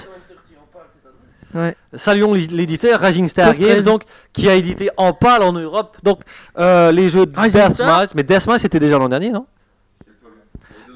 Ouais. 1.54 1.76
Saluons 1.94 2.34
l'é- 2.34 2.48
l'éditeur 2.48 3.00
Rising 3.02 3.28
Star 3.28 3.54
Games 3.56 3.70
13. 3.72 3.84
donc 3.86 4.04
qui 4.32 4.48
a 4.50 4.56
édité 4.56 4.90
en 4.96 5.12
pâle 5.12 5.44
en 5.44 5.52
Europe 5.52 5.98
donc 6.02 6.22
euh, 6.58 6.94
les 6.94 7.10
jeux 7.10 7.26
de 7.26 7.32
Deathmatch 7.34 8.12
mais 8.16 8.24
Deathmatch 8.24 8.62
c'était 8.62 8.80
déjà 8.80 8.98
l'an 8.98 9.10
dernier 9.10 9.32
non? 9.32 9.46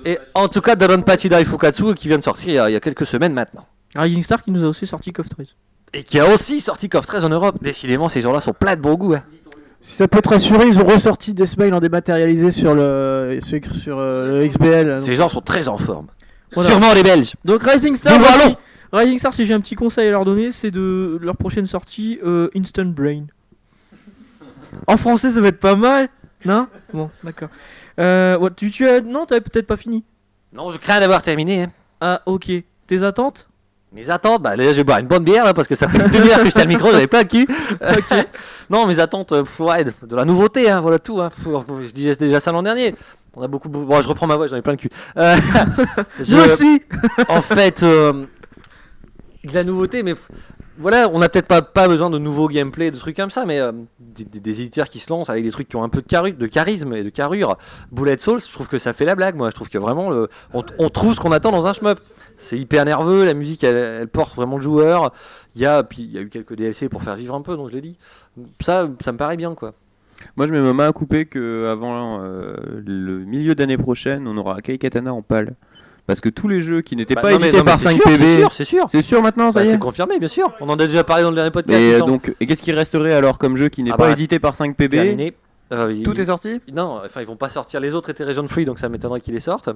Et 0.06 0.18
en 0.34 0.48
tout 0.48 0.62
cas 0.62 0.78
Daronpachi 0.78 1.28
Daifukatsu 1.28 1.94
qui 1.96 2.08
vient 2.08 2.18
de 2.20 2.24
sortir 2.24 2.48
il 2.48 2.56
y 2.56 2.60
a, 2.60 2.70
il 2.70 2.74
y 2.74 2.76
a 2.78 2.80
quelques 2.80 3.06
semaines 3.06 3.34
maintenant 3.34 3.66
Rising 3.98 4.24
Star 4.24 4.42
qui 4.42 4.52
nous 4.52 4.64
a 4.64 4.68
aussi 4.70 4.88
sorti 4.88 5.12
KOF 5.12 5.28
13. 5.28 5.48
et 5.94 6.04
qui 6.04 6.22
a 6.22 6.30
aussi 6.30 6.62
sorti 6.62 6.88
KOF 6.88 7.06
13 7.06 7.26
en 7.26 7.30
Europe 7.30 7.58
décidément 7.62 8.08
ces 8.08 8.22
gens-là 8.22 8.40
sont 8.40 8.54
pleins 8.54 8.78
de 8.78 8.82
bon 8.82 8.94
goût 8.94 9.14
hein. 9.16 9.24
Si 9.88 9.98
ça 9.98 10.08
peut 10.08 10.20
te 10.20 10.30
rassurer, 10.30 10.66
ils 10.68 10.80
ont 10.80 10.84
ressorti 10.86 11.36
Deathmail 11.36 11.72
en 11.72 11.80
dématérialisé 11.80 12.50
sur 12.50 12.74
le 12.74 13.38
sur, 13.40 13.60
sur, 13.76 14.00
euh, 14.00 14.40
le 14.42 14.48
XBL. 14.48 14.98
ces 15.00 15.14
gens 15.14 15.30
sont 15.30 15.42
très 15.42 15.68
en 15.68 15.78
forme 15.78 16.08
Voilà. 16.56 16.72
sûrement 16.72 16.92
les 16.94 17.04
Belges 17.04 17.34
Donc 17.46 17.62
Rising 17.62 17.96
Star, 17.96 18.14
allons. 18.16 18.50
si- 18.50 18.58
Rising 18.92 19.20
Star, 19.20 19.32
si 19.36 19.46
j'ai 19.46 19.54
un 19.54 19.60
petit 19.60 19.76
conseil 19.76 20.08
à 20.08 20.12
leur 20.12 20.26
donner, 20.26 20.52
c'est 20.52 20.72
de 20.72 21.20
leur 21.22 21.38
prochaine 21.38 21.68
sortie 21.68 22.18
euh, 22.26 22.50
Instant 22.56 22.86
Brain. 22.86 23.26
En 24.88 24.98
français, 24.98 25.30
ça 25.30 25.40
va 25.40 25.50
être 25.50 25.60
pas 25.60 25.76
mal, 25.76 26.10
non? 26.46 26.68
Bon, 26.92 27.12
d'accord. 27.24 27.50
Euh, 28.00 28.40
ouais, 28.40 28.50
tu, 28.56 28.72
tu 28.72 28.88
as 28.88 29.02
non, 29.02 29.28
t'avais 29.28 29.42
peut-être 29.42 29.68
pas 29.68 29.78
fini. 29.78 30.04
non 30.52 30.72
je 30.72 30.80
crains 30.80 31.00
d'avoir 31.00 31.22
terminé 31.22 31.62
hein. 31.64 31.68
Ah, 32.02 32.22
ok. 32.26 32.52
Tes 32.88 33.04
attentes? 33.04 33.48
Mes 33.96 34.10
attentes, 34.10 34.42
bah 34.44 34.58
là 34.58 34.66
je 34.66 34.72
vais 34.72 34.84
boire 34.84 35.00
une 35.00 35.08
bonne 35.08 35.24
bière 35.24 35.46
là, 35.46 35.54
parce 35.54 35.70
que 35.70 35.76
ça 35.76 35.88
fait 35.88 36.00
une 36.00 36.12
demi-heure 36.12 36.40
que 36.40 36.50
je 36.50 36.52
tiens 36.52 36.64
le 36.64 36.68
micro, 36.68 36.92
j'avais 36.92 37.08
pas 37.08 37.22
le 37.22 37.28
cul. 37.30 37.48
non, 38.70 38.86
mes 38.88 39.00
attentes, 39.00 39.32
euh, 39.32 39.44
pff, 39.44 39.62
ouais, 39.62 39.86
de, 39.86 39.94
de 40.06 40.16
la 40.18 40.26
nouveauté, 40.26 40.70
hein, 40.70 40.82
voilà 40.82 41.00
tout. 41.00 41.22
Hein. 41.22 41.30
Pff, 41.30 41.48
Je 41.88 41.92
disais 41.92 42.14
déjà 42.18 42.42
ça 42.42 42.52
l'an 42.52 42.62
dernier. 42.62 42.94
On 43.38 43.42
a 43.42 43.48
beaucoup, 43.48 43.70
Bon, 43.70 44.02
je 44.02 44.08
reprends 44.10 44.28
ma 44.28 44.36
voix, 44.36 44.48
j'en 44.48 44.58
ai 44.58 44.62
plein 44.62 44.74
le 44.74 44.78
cul. 44.78 44.90
Euh, 45.16 45.38
Je 46.20 46.36
aussi 46.36 46.82
en 47.30 47.42
fait, 47.42 47.84
euh, 47.84 48.26
de 49.46 49.54
la 49.54 49.64
nouveauté, 49.64 50.04
mais 50.04 50.14
voilà, 50.78 51.10
on 51.12 51.20
n'a 51.20 51.30
peut-être 51.30 51.48
pas, 51.48 51.88
besoin 51.88 52.10
de 52.10 52.18
nouveaux 52.18 52.48
gameplay, 52.48 52.92
de 52.92 52.98
trucs 52.98 53.16
comme 53.16 53.30
ça, 53.30 53.46
mais 53.46 53.60
euh, 53.60 53.72
des, 54.00 54.62
éditeurs 54.62 54.88
qui 54.88 55.00
se 55.00 55.10
lancent 55.10 55.30
avec 55.30 55.44
des 55.44 55.52
trucs 55.52 55.70
qui 55.70 55.76
ont 55.76 55.84
un 55.84 55.90
peu 55.90 56.02
de, 56.02 56.30
de 56.32 56.48
charisme 56.48 56.94
et 56.94 57.04
de 57.04 57.10
carrure. 57.10 57.58
Bullet 57.92 58.18
Souls, 58.20 58.42
je 58.42 58.52
trouve 58.52 58.68
que 58.68 58.78
ça 58.78 58.92
fait 58.92 59.06
la 59.06 59.16
blague, 59.16 59.36
moi. 59.36 59.50
Je 59.50 59.56
trouve 59.56 59.70
que 59.70 59.78
vraiment, 59.78 60.10
le- 60.10 60.30
on, 60.54 60.64
on 60.78 60.90
trouve 60.90 61.16
ce 61.16 61.20
qu'on 61.20 61.32
attend 61.32 61.52
dans 61.52 61.66
un 61.66 61.74
shmup. 61.74 62.00
C'est 62.38 62.58
hyper 62.58 62.84
nerveux, 62.84 63.26
la 63.26 63.34
musique, 63.34 63.64
elle, 63.64 64.08
porte 64.10 64.36
vraiment 64.36 64.58
le 64.58 64.62
joueur. 64.62 65.14
Il 65.56 65.62
y 65.62 65.66
a, 65.66 65.84
puis 65.84 66.04
il 66.04 66.12
y 66.12 66.18
a 66.18 66.22
eu 66.22 66.30
quelques 66.30 66.56
DLC 66.56 66.90
pour 66.90 67.04
faire 67.04 67.16
vivre 67.16 67.36
un 67.36 67.42
peu, 67.42 67.56
donc 67.56 67.70
je 67.70 67.76
l'ai 67.76 67.82
dit. 67.82 67.98
Ça, 68.62 68.90
ça 69.02 69.12
me 69.14 69.18
paraît 69.18 69.38
bien, 69.38 69.56
quoi. 69.56 69.74
Moi, 70.36 70.48
je 70.48 70.52
mets 70.52 70.62
ma 70.62 70.74
main 70.74 70.90
à 70.90 70.92
couper 70.92 71.26
que 71.26 71.70
avant 71.72 72.20
euh, 72.22 72.56
le 72.86 73.20
milieu 73.26 73.56
d'année 73.56 73.78
prochaine, 73.78 74.28
on 74.28 74.38
aura 74.38 74.62
Kai 74.62 74.78
Katana 74.78 75.14
en 75.14 75.22
pâle. 75.22 75.56
Parce 76.08 76.22
que 76.22 76.30
tous 76.30 76.48
les 76.48 76.62
jeux 76.62 76.82
qui 76.82 76.96
n'étaient 76.96 77.16
Bah, 77.16 77.22
pas 77.22 77.32
non, 77.32 77.40
mais- 77.40 77.48
édités 77.48 77.58
non, 77.60 77.66
par 77.66 77.78
c'est 77.80 77.86
5 77.86 77.96
sûr, 77.96 78.04
C'est 78.06 78.18
PB, 78.18 78.38
sûr, 78.40 78.52
c'est 78.54 78.64
sûr. 78.64 78.86
c'est 78.92 79.02
sûr 79.02 79.22
maintenant, 79.24 79.52
ça 79.52 79.60
Bah, 79.62 79.66
y 79.66 79.70
c'est 79.70 79.76
est. 79.76 79.80
confirmé, 79.80 80.20
bien 80.20 80.28
sûr. 80.28 80.52
On 80.62 80.70
en 80.70 80.74
a 80.76 80.86
déjà 80.86 81.04
parlé 81.04 81.24
dans 81.24 81.30
le 81.32 81.36
dernier 81.36 81.50
podcast. 81.52 81.80
Et 81.80 81.96
euh, 81.96 82.00
donc, 82.02 82.36
et 82.40 82.46
qu'est-ce 82.46 82.62
qui 82.62 82.72
resterait 82.72 83.14
alors 83.14 83.38
comme 83.40 83.58
jeu 83.58 83.70
qui 83.70 83.82
n'est 83.82 83.92
Ah 83.92 83.98
pas 83.98 84.08
bah, 84.08 84.12
édité 84.14 84.38
par 84.40 84.56
5 84.56 84.76
PB 84.76 84.90
terminé. 84.92 85.34
Euh, 85.74 86.04
Tout 86.04 86.20
est 86.22 86.26
sorti? 86.26 86.62
Non, 86.72 87.02
enfin 87.04 87.22
ils 87.22 87.26
vont 87.28 87.38
pas 87.38 87.50
sortir. 87.50 87.80
Les 87.80 87.96
autres 87.96 88.12
étaient 88.12 88.24
region 88.24 88.48
free, 88.48 88.66
donc 88.66 88.78
ça 88.78 88.88
m'étonnerait 88.88 89.20
qu'ils 89.20 89.34
les 89.34 89.40
sortent. 89.40 89.70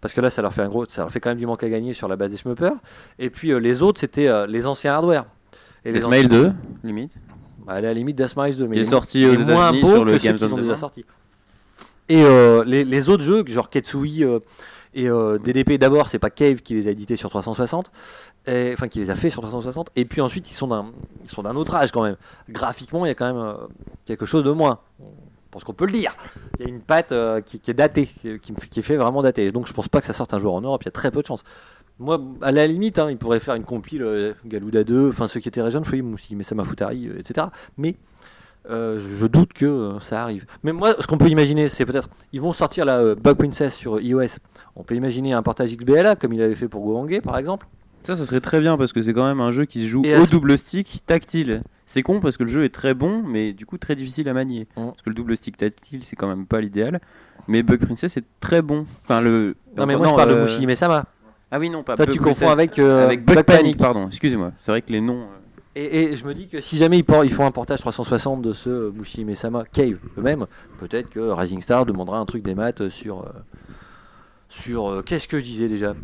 Parce 0.00 0.14
que 0.14 0.20
là, 0.20 0.30
ça 0.30 0.42
leur 0.42 0.52
fait 0.52 0.62
un 0.62 0.68
gros, 0.68 0.84
ça 0.88 1.02
leur 1.02 1.10
fait 1.10 1.18
quand 1.18 1.30
même 1.30 1.38
du 1.38 1.46
manque 1.46 1.64
à 1.64 1.68
gagner 1.68 1.92
sur 1.92 2.06
la 2.06 2.14
base 2.14 2.30
des 2.30 2.36
schmuppers. 2.36 2.74
Et 3.18 3.30
puis 3.30 3.50
euh, 3.50 3.58
les 3.58 3.82
autres, 3.82 3.98
c'était 3.98 4.28
euh, 4.28 4.46
les 4.46 4.66
anciens 4.68 4.92
hardware. 4.94 5.24
Et 5.84 5.90
Les 5.90 6.00
Smile 6.00 6.28
2, 6.28 6.52
limite. 6.84 7.12
Bah, 7.66 7.72
à 7.74 7.80
la 7.80 7.92
limite 7.94 8.16
d'Asmiles 8.16 8.56
2, 8.56 8.68
mais 8.68 8.74
Qui 8.76 8.80
est 8.82 8.84
sorti 8.84 9.26
aux 9.26 9.36
moins 9.38 9.72
beaux 9.72 9.88
sur 9.94 10.04
le 10.04 10.12
que 10.12 10.18
ceux 10.18 10.28
Games 10.28 10.36
qui 10.36 10.44
on 10.44 10.48
sont 10.50 10.56
déjà 10.58 10.76
sortis. 10.76 11.04
Et 12.08 12.22
les, 12.64 12.84
les 12.84 13.08
autres 13.08 13.24
jeux, 13.24 13.42
genre 13.48 13.68
Ketsui 13.70 14.24
et 14.94 15.08
euh, 15.08 15.38
DDP, 15.38 15.78
d'abord, 15.78 16.08
c'est 16.08 16.18
pas 16.18 16.30
Cave 16.30 16.62
qui 16.62 16.74
les 16.74 16.88
a 16.88 16.90
édités 16.90 17.16
sur 17.16 17.28
360, 17.30 17.90
et- 18.46 18.72
enfin 18.72 18.88
qui 18.88 18.98
les 19.00 19.10
a 19.10 19.14
fait 19.14 19.30
sur 19.30 19.42
360, 19.42 19.90
et 19.96 20.04
puis 20.04 20.20
ensuite 20.20 20.50
ils 20.50 20.54
sont 20.54 20.68
d'un 20.68 21.56
autre 21.56 21.74
âge 21.74 21.92
quand 21.92 22.02
même. 22.02 22.16
Graphiquement, 22.48 23.04
il 23.04 23.08
y 23.08 23.12
a 23.12 23.14
quand 23.14 23.26
même 23.26 23.42
euh, 23.42 23.54
quelque 24.06 24.26
chose 24.26 24.44
de 24.44 24.50
moins. 24.50 24.78
Je 25.00 25.04
pense 25.50 25.64
qu'on 25.64 25.72
peut 25.72 25.86
le 25.86 25.92
dire. 25.92 26.16
Il 26.58 26.64
y 26.64 26.66
a 26.66 26.68
une 26.68 26.80
patte 26.80 27.12
euh, 27.12 27.40
qui, 27.40 27.60
est 27.68 27.74
datée, 27.74 28.08
qui, 28.42 28.52
est 28.76 28.82
fait 28.82 28.96
vraiment 28.96 29.22
datée. 29.22 29.52
Donc 29.52 29.68
je 29.68 29.72
pense 29.72 29.86
pas 29.88 30.00
que 30.00 30.06
ça 30.06 30.12
sorte 30.12 30.34
un 30.34 30.38
jour 30.40 30.54
en 30.54 30.60
Europe, 30.60 30.82
il 30.82 30.86
y 30.86 30.88
a 30.88 30.92
très 30.92 31.10
peu 31.12 31.22
de 31.22 31.26
chance. 31.26 31.44
Moi, 32.00 32.20
à 32.42 32.50
la 32.50 32.66
limite, 32.66 32.98
hein, 32.98 33.08
ils 33.08 33.16
pourraient 33.16 33.38
faire 33.38 33.54
une 33.54 33.62
compile 33.62 34.02
euh, 34.02 34.32
Galuda 34.44 34.82
2, 34.82 35.10
enfin 35.10 35.28
ceux 35.28 35.38
qui 35.38 35.48
étaient 35.48 35.62
Region 35.62 35.84
Free, 35.84 36.02
Moussi, 36.02 36.34
Mesama 36.34 36.64
Futari, 36.64 37.06
euh, 37.06 37.20
etc. 37.20 37.46
Mais 37.78 37.94
euh, 38.70 38.98
je 39.20 39.26
doute 39.26 39.52
que 39.52 39.66
euh, 39.66 40.00
ça 40.00 40.22
arrive. 40.22 40.46
Mais 40.62 40.72
moi, 40.72 40.94
ce 40.98 41.06
qu'on 41.06 41.18
peut 41.18 41.28
imaginer, 41.28 41.68
c'est 41.68 41.84
peut-être. 41.84 42.08
Ils 42.32 42.40
vont 42.40 42.52
sortir 42.52 42.84
la 42.84 42.98
euh, 42.98 43.14
Bug 43.14 43.36
Princess 43.36 43.74
sur 43.74 44.00
iOS. 44.00 44.38
On 44.76 44.82
peut 44.82 44.94
imaginer 44.94 45.32
un 45.32 45.42
portage 45.42 45.76
XBLA, 45.76 46.16
comme 46.16 46.32
il 46.32 46.42
avait 46.42 46.54
fait 46.54 46.68
pour 46.68 46.82
Goangé, 46.82 47.20
par 47.20 47.36
exemple. 47.36 47.66
Ça, 48.04 48.16
ce 48.16 48.24
serait 48.24 48.40
très 48.40 48.60
bien 48.60 48.76
parce 48.76 48.92
que 48.92 49.00
c'est 49.00 49.14
quand 49.14 49.24
même 49.24 49.40
un 49.40 49.50
jeu 49.50 49.64
qui 49.64 49.82
se 49.82 49.86
joue 49.86 50.02
Et 50.04 50.16
au 50.16 50.26
double 50.26 50.58
stick 50.58 51.02
tactile. 51.06 51.62
C'est 51.86 52.02
con 52.02 52.20
parce 52.20 52.36
que 52.36 52.42
le 52.42 52.50
jeu 52.50 52.64
est 52.64 52.74
très 52.74 52.92
bon, 52.92 53.22
mais 53.22 53.52
du 53.52 53.66
coup 53.66 53.78
très 53.78 53.94
difficile 53.94 54.28
à 54.28 54.34
manier. 54.34 54.66
Mm. 54.76 54.86
Parce 54.88 55.02
que 55.02 55.10
le 55.10 55.14
double 55.14 55.36
stick 55.36 55.56
tactile, 55.56 56.02
c'est 56.02 56.16
quand 56.16 56.26
même 56.26 56.46
pas 56.46 56.60
l'idéal. 56.60 57.00
Mais 57.48 57.62
Bug 57.62 57.80
Princess 57.80 58.16
est 58.16 58.24
très 58.40 58.62
bon. 58.62 58.84
Enfin, 59.04 59.20
le. 59.20 59.56
Non, 59.76 59.86
mais 59.86 59.96
moi, 59.96 60.06
je 60.08 60.14
parle 60.14 60.34
de 60.34 60.40
Mushi 60.42 60.66
Mesama. 60.66 61.06
Ah 61.50 61.58
oui, 61.58 61.70
non, 61.70 61.82
pas 61.82 61.94
Toi, 61.96 62.06
Bug 62.06 62.14
tu 62.14 62.20
confonds 62.20 62.50
avec, 62.50 62.78
euh, 62.78 63.04
avec 63.04 63.24
Bug 63.24 63.36
Bug 63.36 63.44
Panic, 63.44 63.62
Panic. 63.62 63.78
pardon. 63.78 64.08
Excusez-moi. 64.08 64.52
C'est 64.58 64.72
vrai 64.72 64.82
que 64.82 64.90
les 64.90 65.00
noms. 65.00 65.26
Et, 65.76 66.04
et 66.04 66.16
je 66.16 66.24
me 66.24 66.34
dis 66.34 66.46
que 66.46 66.60
si 66.60 66.76
jamais 66.76 66.98
ils, 67.00 67.04
ils 67.24 67.32
font 67.32 67.46
un 67.46 67.50
portage 67.50 67.80
360 67.80 68.42
de 68.42 68.52
ce 68.52 68.70
euh, 68.70 68.90
Mushi 68.92 69.24
Mesama 69.24 69.64
Cave 69.72 69.96
eux-mêmes, 70.16 70.46
peut-être 70.78 71.10
que 71.10 71.18
Rising 71.18 71.60
Star 71.60 71.84
demandera 71.84 72.18
un 72.18 72.26
truc 72.26 72.44
des 72.44 72.54
maths 72.54 72.88
sur. 72.90 73.22
euh, 73.22 73.30
sur. 74.48 74.88
euh, 74.88 75.02
Qu'est-ce 75.02 75.26
que 75.26 75.38
je 75.38 75.42
disais 75.44 75.66
déjà? 75.68 75.94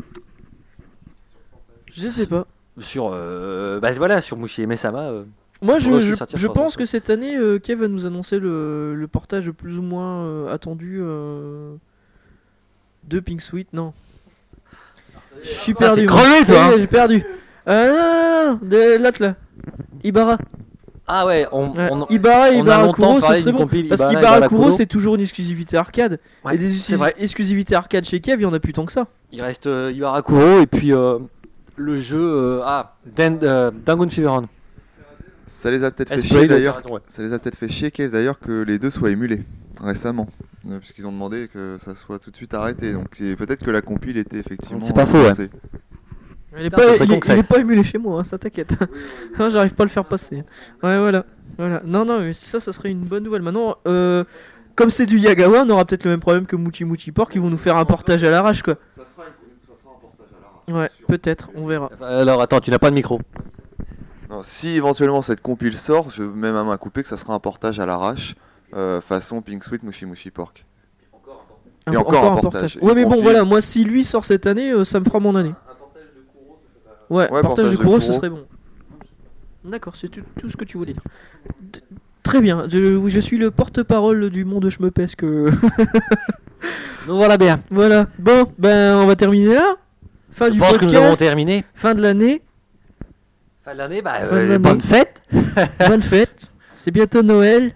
Je 1.93 2.07
sais 2.09 2.25
pas. 2.27 2.47
Sur. 2.79 3.11
euh, 3.13 3.79
bah 3.79 3.91
voilà, 3.93 4.19
sur 4.21 4.35
Mushi 4.37 4.65
Mesama. 4.67 5.03
euh, 5.09 5.23
Moi, 5.61 5.77
je, 5.77 5.99
je, 6.01 6.15
sur 6.35 6.51
pense 6.53 6.75
que 6.75 6.85
cette 6.85 7.09
année, 7.09 7.37
euh, 7.37 7.57
Kev 7.59 7.79
va 7.81 7.87
nous 7.87 8.05
annoncer 8.05 8.39
le, 8.39 8.93
le 8.95 9.07
portage 9.07 9.51
plus 9.51 9.77
ou 9.77 9.81
moins 9.83 10.47
attendu 10.51 11.01
de 13.03 13.19
Pink 13.19 13.41
Sweet. 13.41 13.73
Non. 13.73 13.93
Je 15.43 15.49
suis 15.49 15.73
Ah, 15.77 15.79
perdu. 15.79 16.05
crevé, 16.05 16.45
toi, 16.45 16.65
hein. 16.65 16.71
J'ai 16.77 16.87
perdu. 16.87 17.23
Non, 17.67 17.73
non, 17.85 18.51
non, 18.53 18.59
de 18.67 19.03
l'autre 19.03 19.21
là. 19.21 19.35
Ibarra. 20.03 20.37
Ah 21.07 21.25
ouais, 21.25 21.45
on, 21.51 21.71
Ouais, 21.75 21.89
on- 21.91 22.05
Ibarra 22.07 22.51
et 22.51 22.55
on 22.55 22.59
a 22.59 22.63
Ibarra 22.63 22.85
longtemps 22.85 22.93
Kuro, 22.93 23.15
ce 23.15 23.21
parlé 23.25 23.39
serait 23.41 23.51
d'une 23.51 23.59
bon. 23.59 23.67
Parce 23.67 24.01
Ibarra, 24.01 24.09
qu'Ibarra 24.15 24.37
Ibarra 24.37 24.47
Kuro, 24.49 24.71
c'est 24.71 24.85
toujours 24.85 25.15
une 25.15 25.21
exclusivité 25.21 25.75
arcade. 25.77 26.19
Ouais, 26.45 26.55
et 26.55 26.57
des 26.57 26.93
exclusivités 27.17 27.75
arcade 27.75 28.05
chez 28.05 28.19
Kev, 28.21 28.39
il 28.39 28.43
y 28.43 28.45
en 28.45 28.53
a 28.53 28.59
plus 28.59 28.71
tant 28.73 28.85
que 28.85 28.91
ça. 28.93 29.07
Il 29.31 29.41
reste 29.41 29.67
euh, 29.67 29.91
Ibarra 29.93 30.21
Kuro 30.21 30.61
et 30.61 30.67
puis 30.67 30.93
euh, 30.93 31.19
le 31.75 31.99
jeu. 31.99 32.17
euh, 32.21 32.61
ah, 32.63 32.95
Dan, 33.15 33.39
euh, 33.43 33.71
Dangun 33.85 34.09
Feveron. 34.09 34.47
Ça 35.47 35.69
les 35.69 35.83
a 35.83 35.91
peut-être 35.91 36.13
fait 36.13 36.23
chier 36.23 36.47
d'ailleurs. 36.47 36.81
ouais. 36.89 37.01
Ça 37.07 37.23
les 37.23 37.33
a 37.33 37.39
peut-être 37.39 37.57
fait 37.57 37.67
chier, 37.67 37.91
Kev, 37.91 38.09
d'ailleurs, 38.11 38.39
que 38.39 38.61
les 38.61 38.79
deux 38.79 38.89
soient 38.89 39.09
émulés 39.09 39.43
récemment. 39.81 40.27
Puisqu'ils 40.79 41.07
ont 41.07 41.11
demandé 41.11 41.49
que 41.51 41.75
ça 41.79 41.95
soit 41.95 42.19
tout 42.19 42.29
de 42.31 42.35
suite 42.37 42.53
arrêté. 42.53 42.93
Donc 42.93 43.07
c'est- 43.13 43.35
peut-être 43.35 43.65
que 43.65 43.71
la 43.71 43.81
compile 43.81 44.17
était 44.17 44.37
effectivement. 44.37 44.79
C'est 44.81 44.93
pas 44.93 45.05
faux, 45.07 45.17
ouais. 45.23 45.49
Il 46.57 46.65
est, 46.65 46.69
Putain, 46.69 46.97
pas, 46.97 47.05
il, 47.05 47.39
est 47.39 47.47
pas 47.47 47.59
émulé 47.59 47.83
chez 47.83 47.97
moi, 47.97 48.19
hein, 48.19 48.23
ça 48.25 48.37
t'inquiète. 48.37 48.73
Non, 49.39 49.49
J'arrive 49.49 49.73
pas 49.73 49.83
à 49.83 49.85
le 49.85 49.91
faire 49.91 50.03
passer. 50.03 50.43
Ouais, 50.83 50.99
voilà. 50.99 51.25
voilà. 51.57 51.81
Non, 51.85 52.03
non, 52.03 52.19
mais 52.19 52.33
ça, 52.33 52.59
ça 52.59 52.73
serait 52.73 52.91
une 52.91 53.05
bonne 53.05 53.23
nouvelle. 53.23 53.41
Maintenant, 53.41 53.77
euh, 53.87 54.25
comme 54.75 54.89
c'est 54.89 55.05
du 55.05 55.17
Yagawa, 55.17 55.63
on 55.65 55.69
aura 55.69 55.85
peut-être 55.85 56.03
le 56.03 56.11
même 56.11 56.19
problème 56.19 56.45
que 56.45 56.57
Muchi 56.57 56.83
Muchi 56.83 57.11
Pork, 57.13 57.33
ils 57.35 57.41
vont 57.41 57.49
nous 57.49 57.57
faire 57.57 57.77
un 57.77 57.85
portage 57.85 58.23
à 58.25 58.31
l'arrache, 58.31 58.63
quoi. 58.63 58.75
Ça 58.97 59.03
sera, 59.05 59.27
un 59.27 59.99
portage 60.01 60.27
à 60.37 60.73
l'arrache. 60.73 60.91
Ouais, 60.91 61.05
peut-être, 61.07 61.51
on 61.55 61.65
verra. 61.67 61.89
Alors 62.01 62.41
attends, 62.41 62.59
tu 62.59 62.69
n'as 62.69 62.79
pas 62.79 62.89
de 62.89 62.95
micro. 62.95 63.21
Non, 64.29 64.41
si 64.43 64.69
éventuellement 64.69 65.21
cette 65.21 65.41
compile 65.41 65.77
sort, 65.77 66.09
je 66.09 66.23
mets 66.23 66.51
ma 66.51 66.63
main 66.63 66.71
à 66.71 66.77
couper 66.77 67.01
que 67.01 67.09
ça 67.09 67.17
sera 67.17 67.33
un 67.33 67.39
portage 67.39 67.79
à 67.79 67.85
l'arrache, 67.85 68.35
euh, 68.73 68.99
façon 68.99 69.41
Pink 69.41 69.63
Sweet 69.63 69.83
Mushi 69.83 70.05
Mushi 70.05 70.31
Pork. 70.31 70.65
Et 71.91 71.97
encore 71.97 72.31
un 72.31 72.35
portage. 72.35 72.77
Ouais, 72.81 72.91
Une 72.91 72.95
mais 72.95 73.05
bon, 73.05 73.21
voilà, 73.21 73.43
moi, 73.43 73.61
si 73.61 73.83
lui 73.83 74.03
sort 74.03 74.25
cette 74.25 74.47
année, 74.47 74.71
euh, 74.71 74.85
ça 74.85 74.99
me 74.99 75.05
fera 75.05 75.19
mon 75.19 75.35
année. 75.35 75.53
Ouais, 77.11 77.29
Ouais, 77.31 77.41
de 77.43 77.69
de 77.71 77.75
Kuro, 77.75 77.99
ce 77.99 78.13
serait 78.13 78.29
bon. 78.29 78.45
D'accord, 79.65 79.95
c'est 79.95 80.07
tout, 80.07 80.21
tout 80.39 80.49
ce 80.49 80.57
que 80.57 80.65
tu 80.65 80.77
voulais 80.77 80.93
dire. 80.93 81.03
D- 81.61 81.79
Très 82.23 82.39
bien, 82.39 82.65
je, 82.69 83.19
suis 83.19 83.37
le 83.37 83.51
porte-parole 83.51 84.29
du 84.29 84.45
monde 84.45 84.69
schmeupesque. 84.69 85.23
Nous 85.23 85.49
voilà 87.07 87.37
bien. 87.37 87.59
voilà, 87.69 88.07
bon, 88.17 88.45
ben 88.57 88.95
on 88.97 89.05
va 89.07 89.15
terminer 89.15 89.55
là. 89.55 89.75
Fin 90.31 90.47
Je 90.47 90.51
du 90.53 90.59
pense 90.59 90.77
que 90.77 90.85
nous 90.85 90.91
avons 90.93 91.09
podcast, 91.09 91.19
terminé. 91.19 91.65
fin 91.73 91.93
de 91.95 92.01
l'année, 92.01 92.41
Fin 93.65 93.73
de 93.73 93.77
l'année, 93.79 94.01
bah, 94.01 94.13
euh, 94.21 94.57
bonne 94.57 94.81
fête. 94.81 95.21
bonne 95.87 96.01
fête. 96.01 96.51
C'est 96.73 96.91
bientôt 96.91 97.21
Noël. 97.21 97.73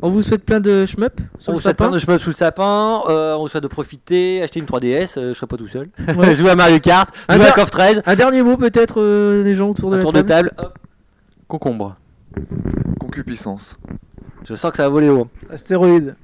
On 0.00 0.10
vous 0.10 0.22
souhaite 0.22 0.44
plein 0.44 0.60
de 0.60 0.86
shmup 0.86 1.20
sur 1.38 1.48
On 1.50 1.52
le 1.52 1.56
vous 1.56 1.62
souhaite 1.62 1.76
plein 1.76 1.86
sapin. 1.86 1.94
de 1.94 1.98
chemins 1.98 2.18
sous 2.18 2.30
le 2.30 2.34
sapin. 2.36 3.02
euh, 3.08 3.34
on 3.34 3.40
vous 3.40 3.48
souhaite 3.48 3.64
de 3.64 3.68
profiter, 3.68 4.40
acheter 4.42 4.60
une 4.60 4.66
3DS. 4.66 5.18
euh, 5.18 5.28
je 5.30 5.32
serai 5.34 5.46
pas 5.48 5.56
tout 5.56 5.66
seul. 5.66 5.88
Ouais. 6.16 6.34
jouer 6.36 6.50
à 6.50 6.56
Mario 6.56 6.78
Kart, 6.78 7.12
Un 7.28 7.34
jouer 7.34 7.44
à 7.44 7.46
der- 7.48 7.54
CoF 7.56 7.70
13. 7.70 8.02
Un 8.06 8.14
dernier 8.14 8.42
mot 8.42 8.56
peut-être 8.56 9.00
euh, 9.00 9.42
des 9.42 9.54
gens 9.56 9.70
autour 9.70 9.90
de 9.90 9.94
Un 9.96 9.98
la 9.98 10.02
tour 10.04 10.12
de 10.12 10.22
table. 10.22 10.52
Hop. 10.58 10.78
Concombre. 11.48 11.96
Concupiscence. 13.00 13.76
Je 14.48 14.54
sens 14.54 14.70
que 14.70 14.76
ça 14.76 14.84
va 14.84 14.88
voler 14.90 15.08
haut. 15.08 15.26
Astéroïde. 15.50 16.14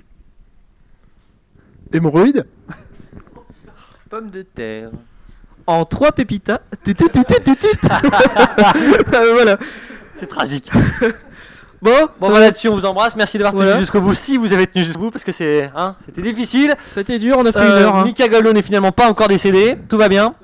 Hémorroïde 1.92 2.46
Pomme 4.10 4.30
de 4.30 4.42
terre. 4.42 4.90
En 5.66 5.84
trois 5.84 6.12
pépitas. 6.12 6.60
Voilà. 9.32 9.58
C'est 10.14 10.26
tragique. 10.28 10.70
Bon, 11.84 12.08
Bon, 12.18 12.30
bah 12.30 12.40
là-dessus, 12.40 12.68
on 12.68 12.74
vous 12.76 12.86
embrasse. 12.86 13.14
Merci 13.14 13.36
d'avoir 13.38 13.54
tenu 13.54 13.78
jusqu'au 13.80 14.00
bout. 14.00 14.14
Si 14.14 14.36
vous 14.38 14.52
avez 14.54 14.66
tenu 14.66 14.84
jusqu'au 14.84 15.00
bout, 15.02 15.10
parce 15.10 15.22
que 15.24 15.32
c'est, 15.32 15.70
hein, 15.76 15.94
c'était 16.06 16.22
difficile. 16.22 16.74
c'était 16.88 17.18
dur, 17.18 17.36
on 17.38 17.44
a 17.44 17.52
fait 17.52 17.58
une 17.60 17.64
Euh, 17.66 17.82
heure. 17.84 17.96
hein. 17.96 18.04
Mika 18.04 18.26
Gallo 18.26 18.52
n'est 18.54 18.62
finalement 18.62 18.90
pas 18.90 19.08
encore 19.10 19.28
décédé. 19.28 19.76
Tout 19.88 19.98
va 19.98 20.08
bien. 20.08 20.34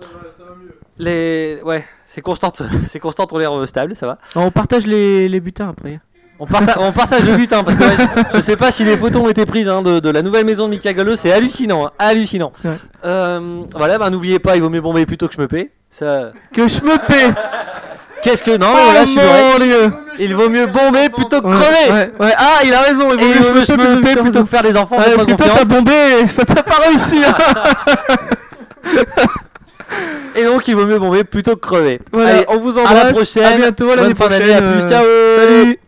Les, 0.98 1.60
ouais, 1.64 1.84
c'est 2.06 2.20
constante. 2.20 2.62
C'est 2.86 2.98
constante. 3.00 3.32
On 3.32 3.38
l'air 3.38 3.50
stable, 3.66 3.96
ça 3.96 4.06
va. 4.06 4.18
On 4.36 4.50
partage 4.50 4.86
les, 4.86 5.28
les 5.28 5.40
butins 5.40 5.70
après. 5.70 5.98
On, 6.38 6.46
parta- 6.46 6.76
on 6.80 6.92
partage 6.92 7.24
le 7.24 7.36
but, 7.36 7.52
hein, 7.52 7.62
parce 7.64 7.76
que 7.76 7.82
ouais, 7.84 7.96
je, 8.32 8.36
je 8.36 8.40
sais 8.42 8.56
pas 8.56 8.70
si 8.72 8.82
les 8.84 8.96
photos 8.96 9.22
ont 9.22 9.28
été 9.28 9.44
prises 9.44 9.68
hein, 9.68 9.82
de, 9.82 10.00
de 10.00 10.08
la 10.10 10.22
nouvelle 10.22 10.46
maison 10.46 10.64
de 10.66 10.70
Mika 10.70 10.92
Gallo, 10.94 11.14
c'est 11.14 11.30
hallucinant, 11.32 11.86
hein, 11.86 11.90
hallucinant. 11.98 12.52
Ouais. 12.64 12.70
Euh, 13.04 13.62
voilà, 13.74 13.98
bah, 13.98 14.08
n'oubliez 14.08 14.38
pas, 14.38 14.56
il 14.56 14.62
vaut 14.62 14.70
mieux 14.70 14.80
bomber 14.80 15.04
plutôt 15.04 15.28
que 15.28 15.34
je 15.34 15.40
me 15.40 15.46
paie. 15.46 15.70
Ça... 15.90 16.32
Que 16.54 16.66
je 16.66 16.80
me 16.82 16.96
paie 17.06 17.34
Qu'est-ce 18.22 18.42
que 18.44 18.56
non, 18.56 18.72
voilà, 18.72 19.00
je 19.04 19.10
suis 19.10 19.18
vrai. 19.18 19.90
Il 20.18 20.34
vaut 20.34 20.50
mieux 20.50 20.66
bomber 20.66 21.08
plutôt 21.08 21.40
que 21.40 21.46
crever. 21.48 21.90
ouais, 21.90 22.12
ouais. 22.20 22.32
Ah, 22.36 22.60
il 22.64 22.74
a 22.74 22.80
raison. 22.80 23.08
Il 23.12 23.18
vaut 23.18 23.52
mieux 23.54 23.60
me, 23.60 23.96
me 23.96 24.00
paie 24.02 24.16
plutôt 24.16 24.42
que 24.42 24.48
faire 24.48 24.62
des 24.62 24.76
enfants. 24.76 24.98
Ouais, 24.98 25.12
parce 25.14 25.24
que 25.26 25.32
toi 25.32 25.46
t'as 25.56 25.64
bombé, 25.64 25.92
ça 26.28 26.44
t'a 26.44 26.62
pas 26.62 26.76
réussi. 26.86 27.22
hein. 27.24 27.34
Et 30.36 30.44
donc, 30.44 30.68
il 30.68 30.76
vaut 30.76 30.86
mieux 30.86 30.98
bomber 30.98 31.24
plutôt 31.24 31.56
que 31.56 31.60
crever. 31.66 32.00
Voilà, 32.12 32.30
Allez, 32.30 32.44
on 32.48 32.58
vous 32.60 32.78
à 32.78 32.82
embrasse. 32.82 33.04
la 33.04 33.10
prochaine. 33.12 33.42
À 33.44 33.56
bientôt, 33.56 33.90
à 33.90 33.96
l'année 33.96 34.14
prochaine. 34.14 34.50
à 34.52 34.62
plus, 34.62 34.82
ciao. 34.88 35.04
Salut. 35.36 35.78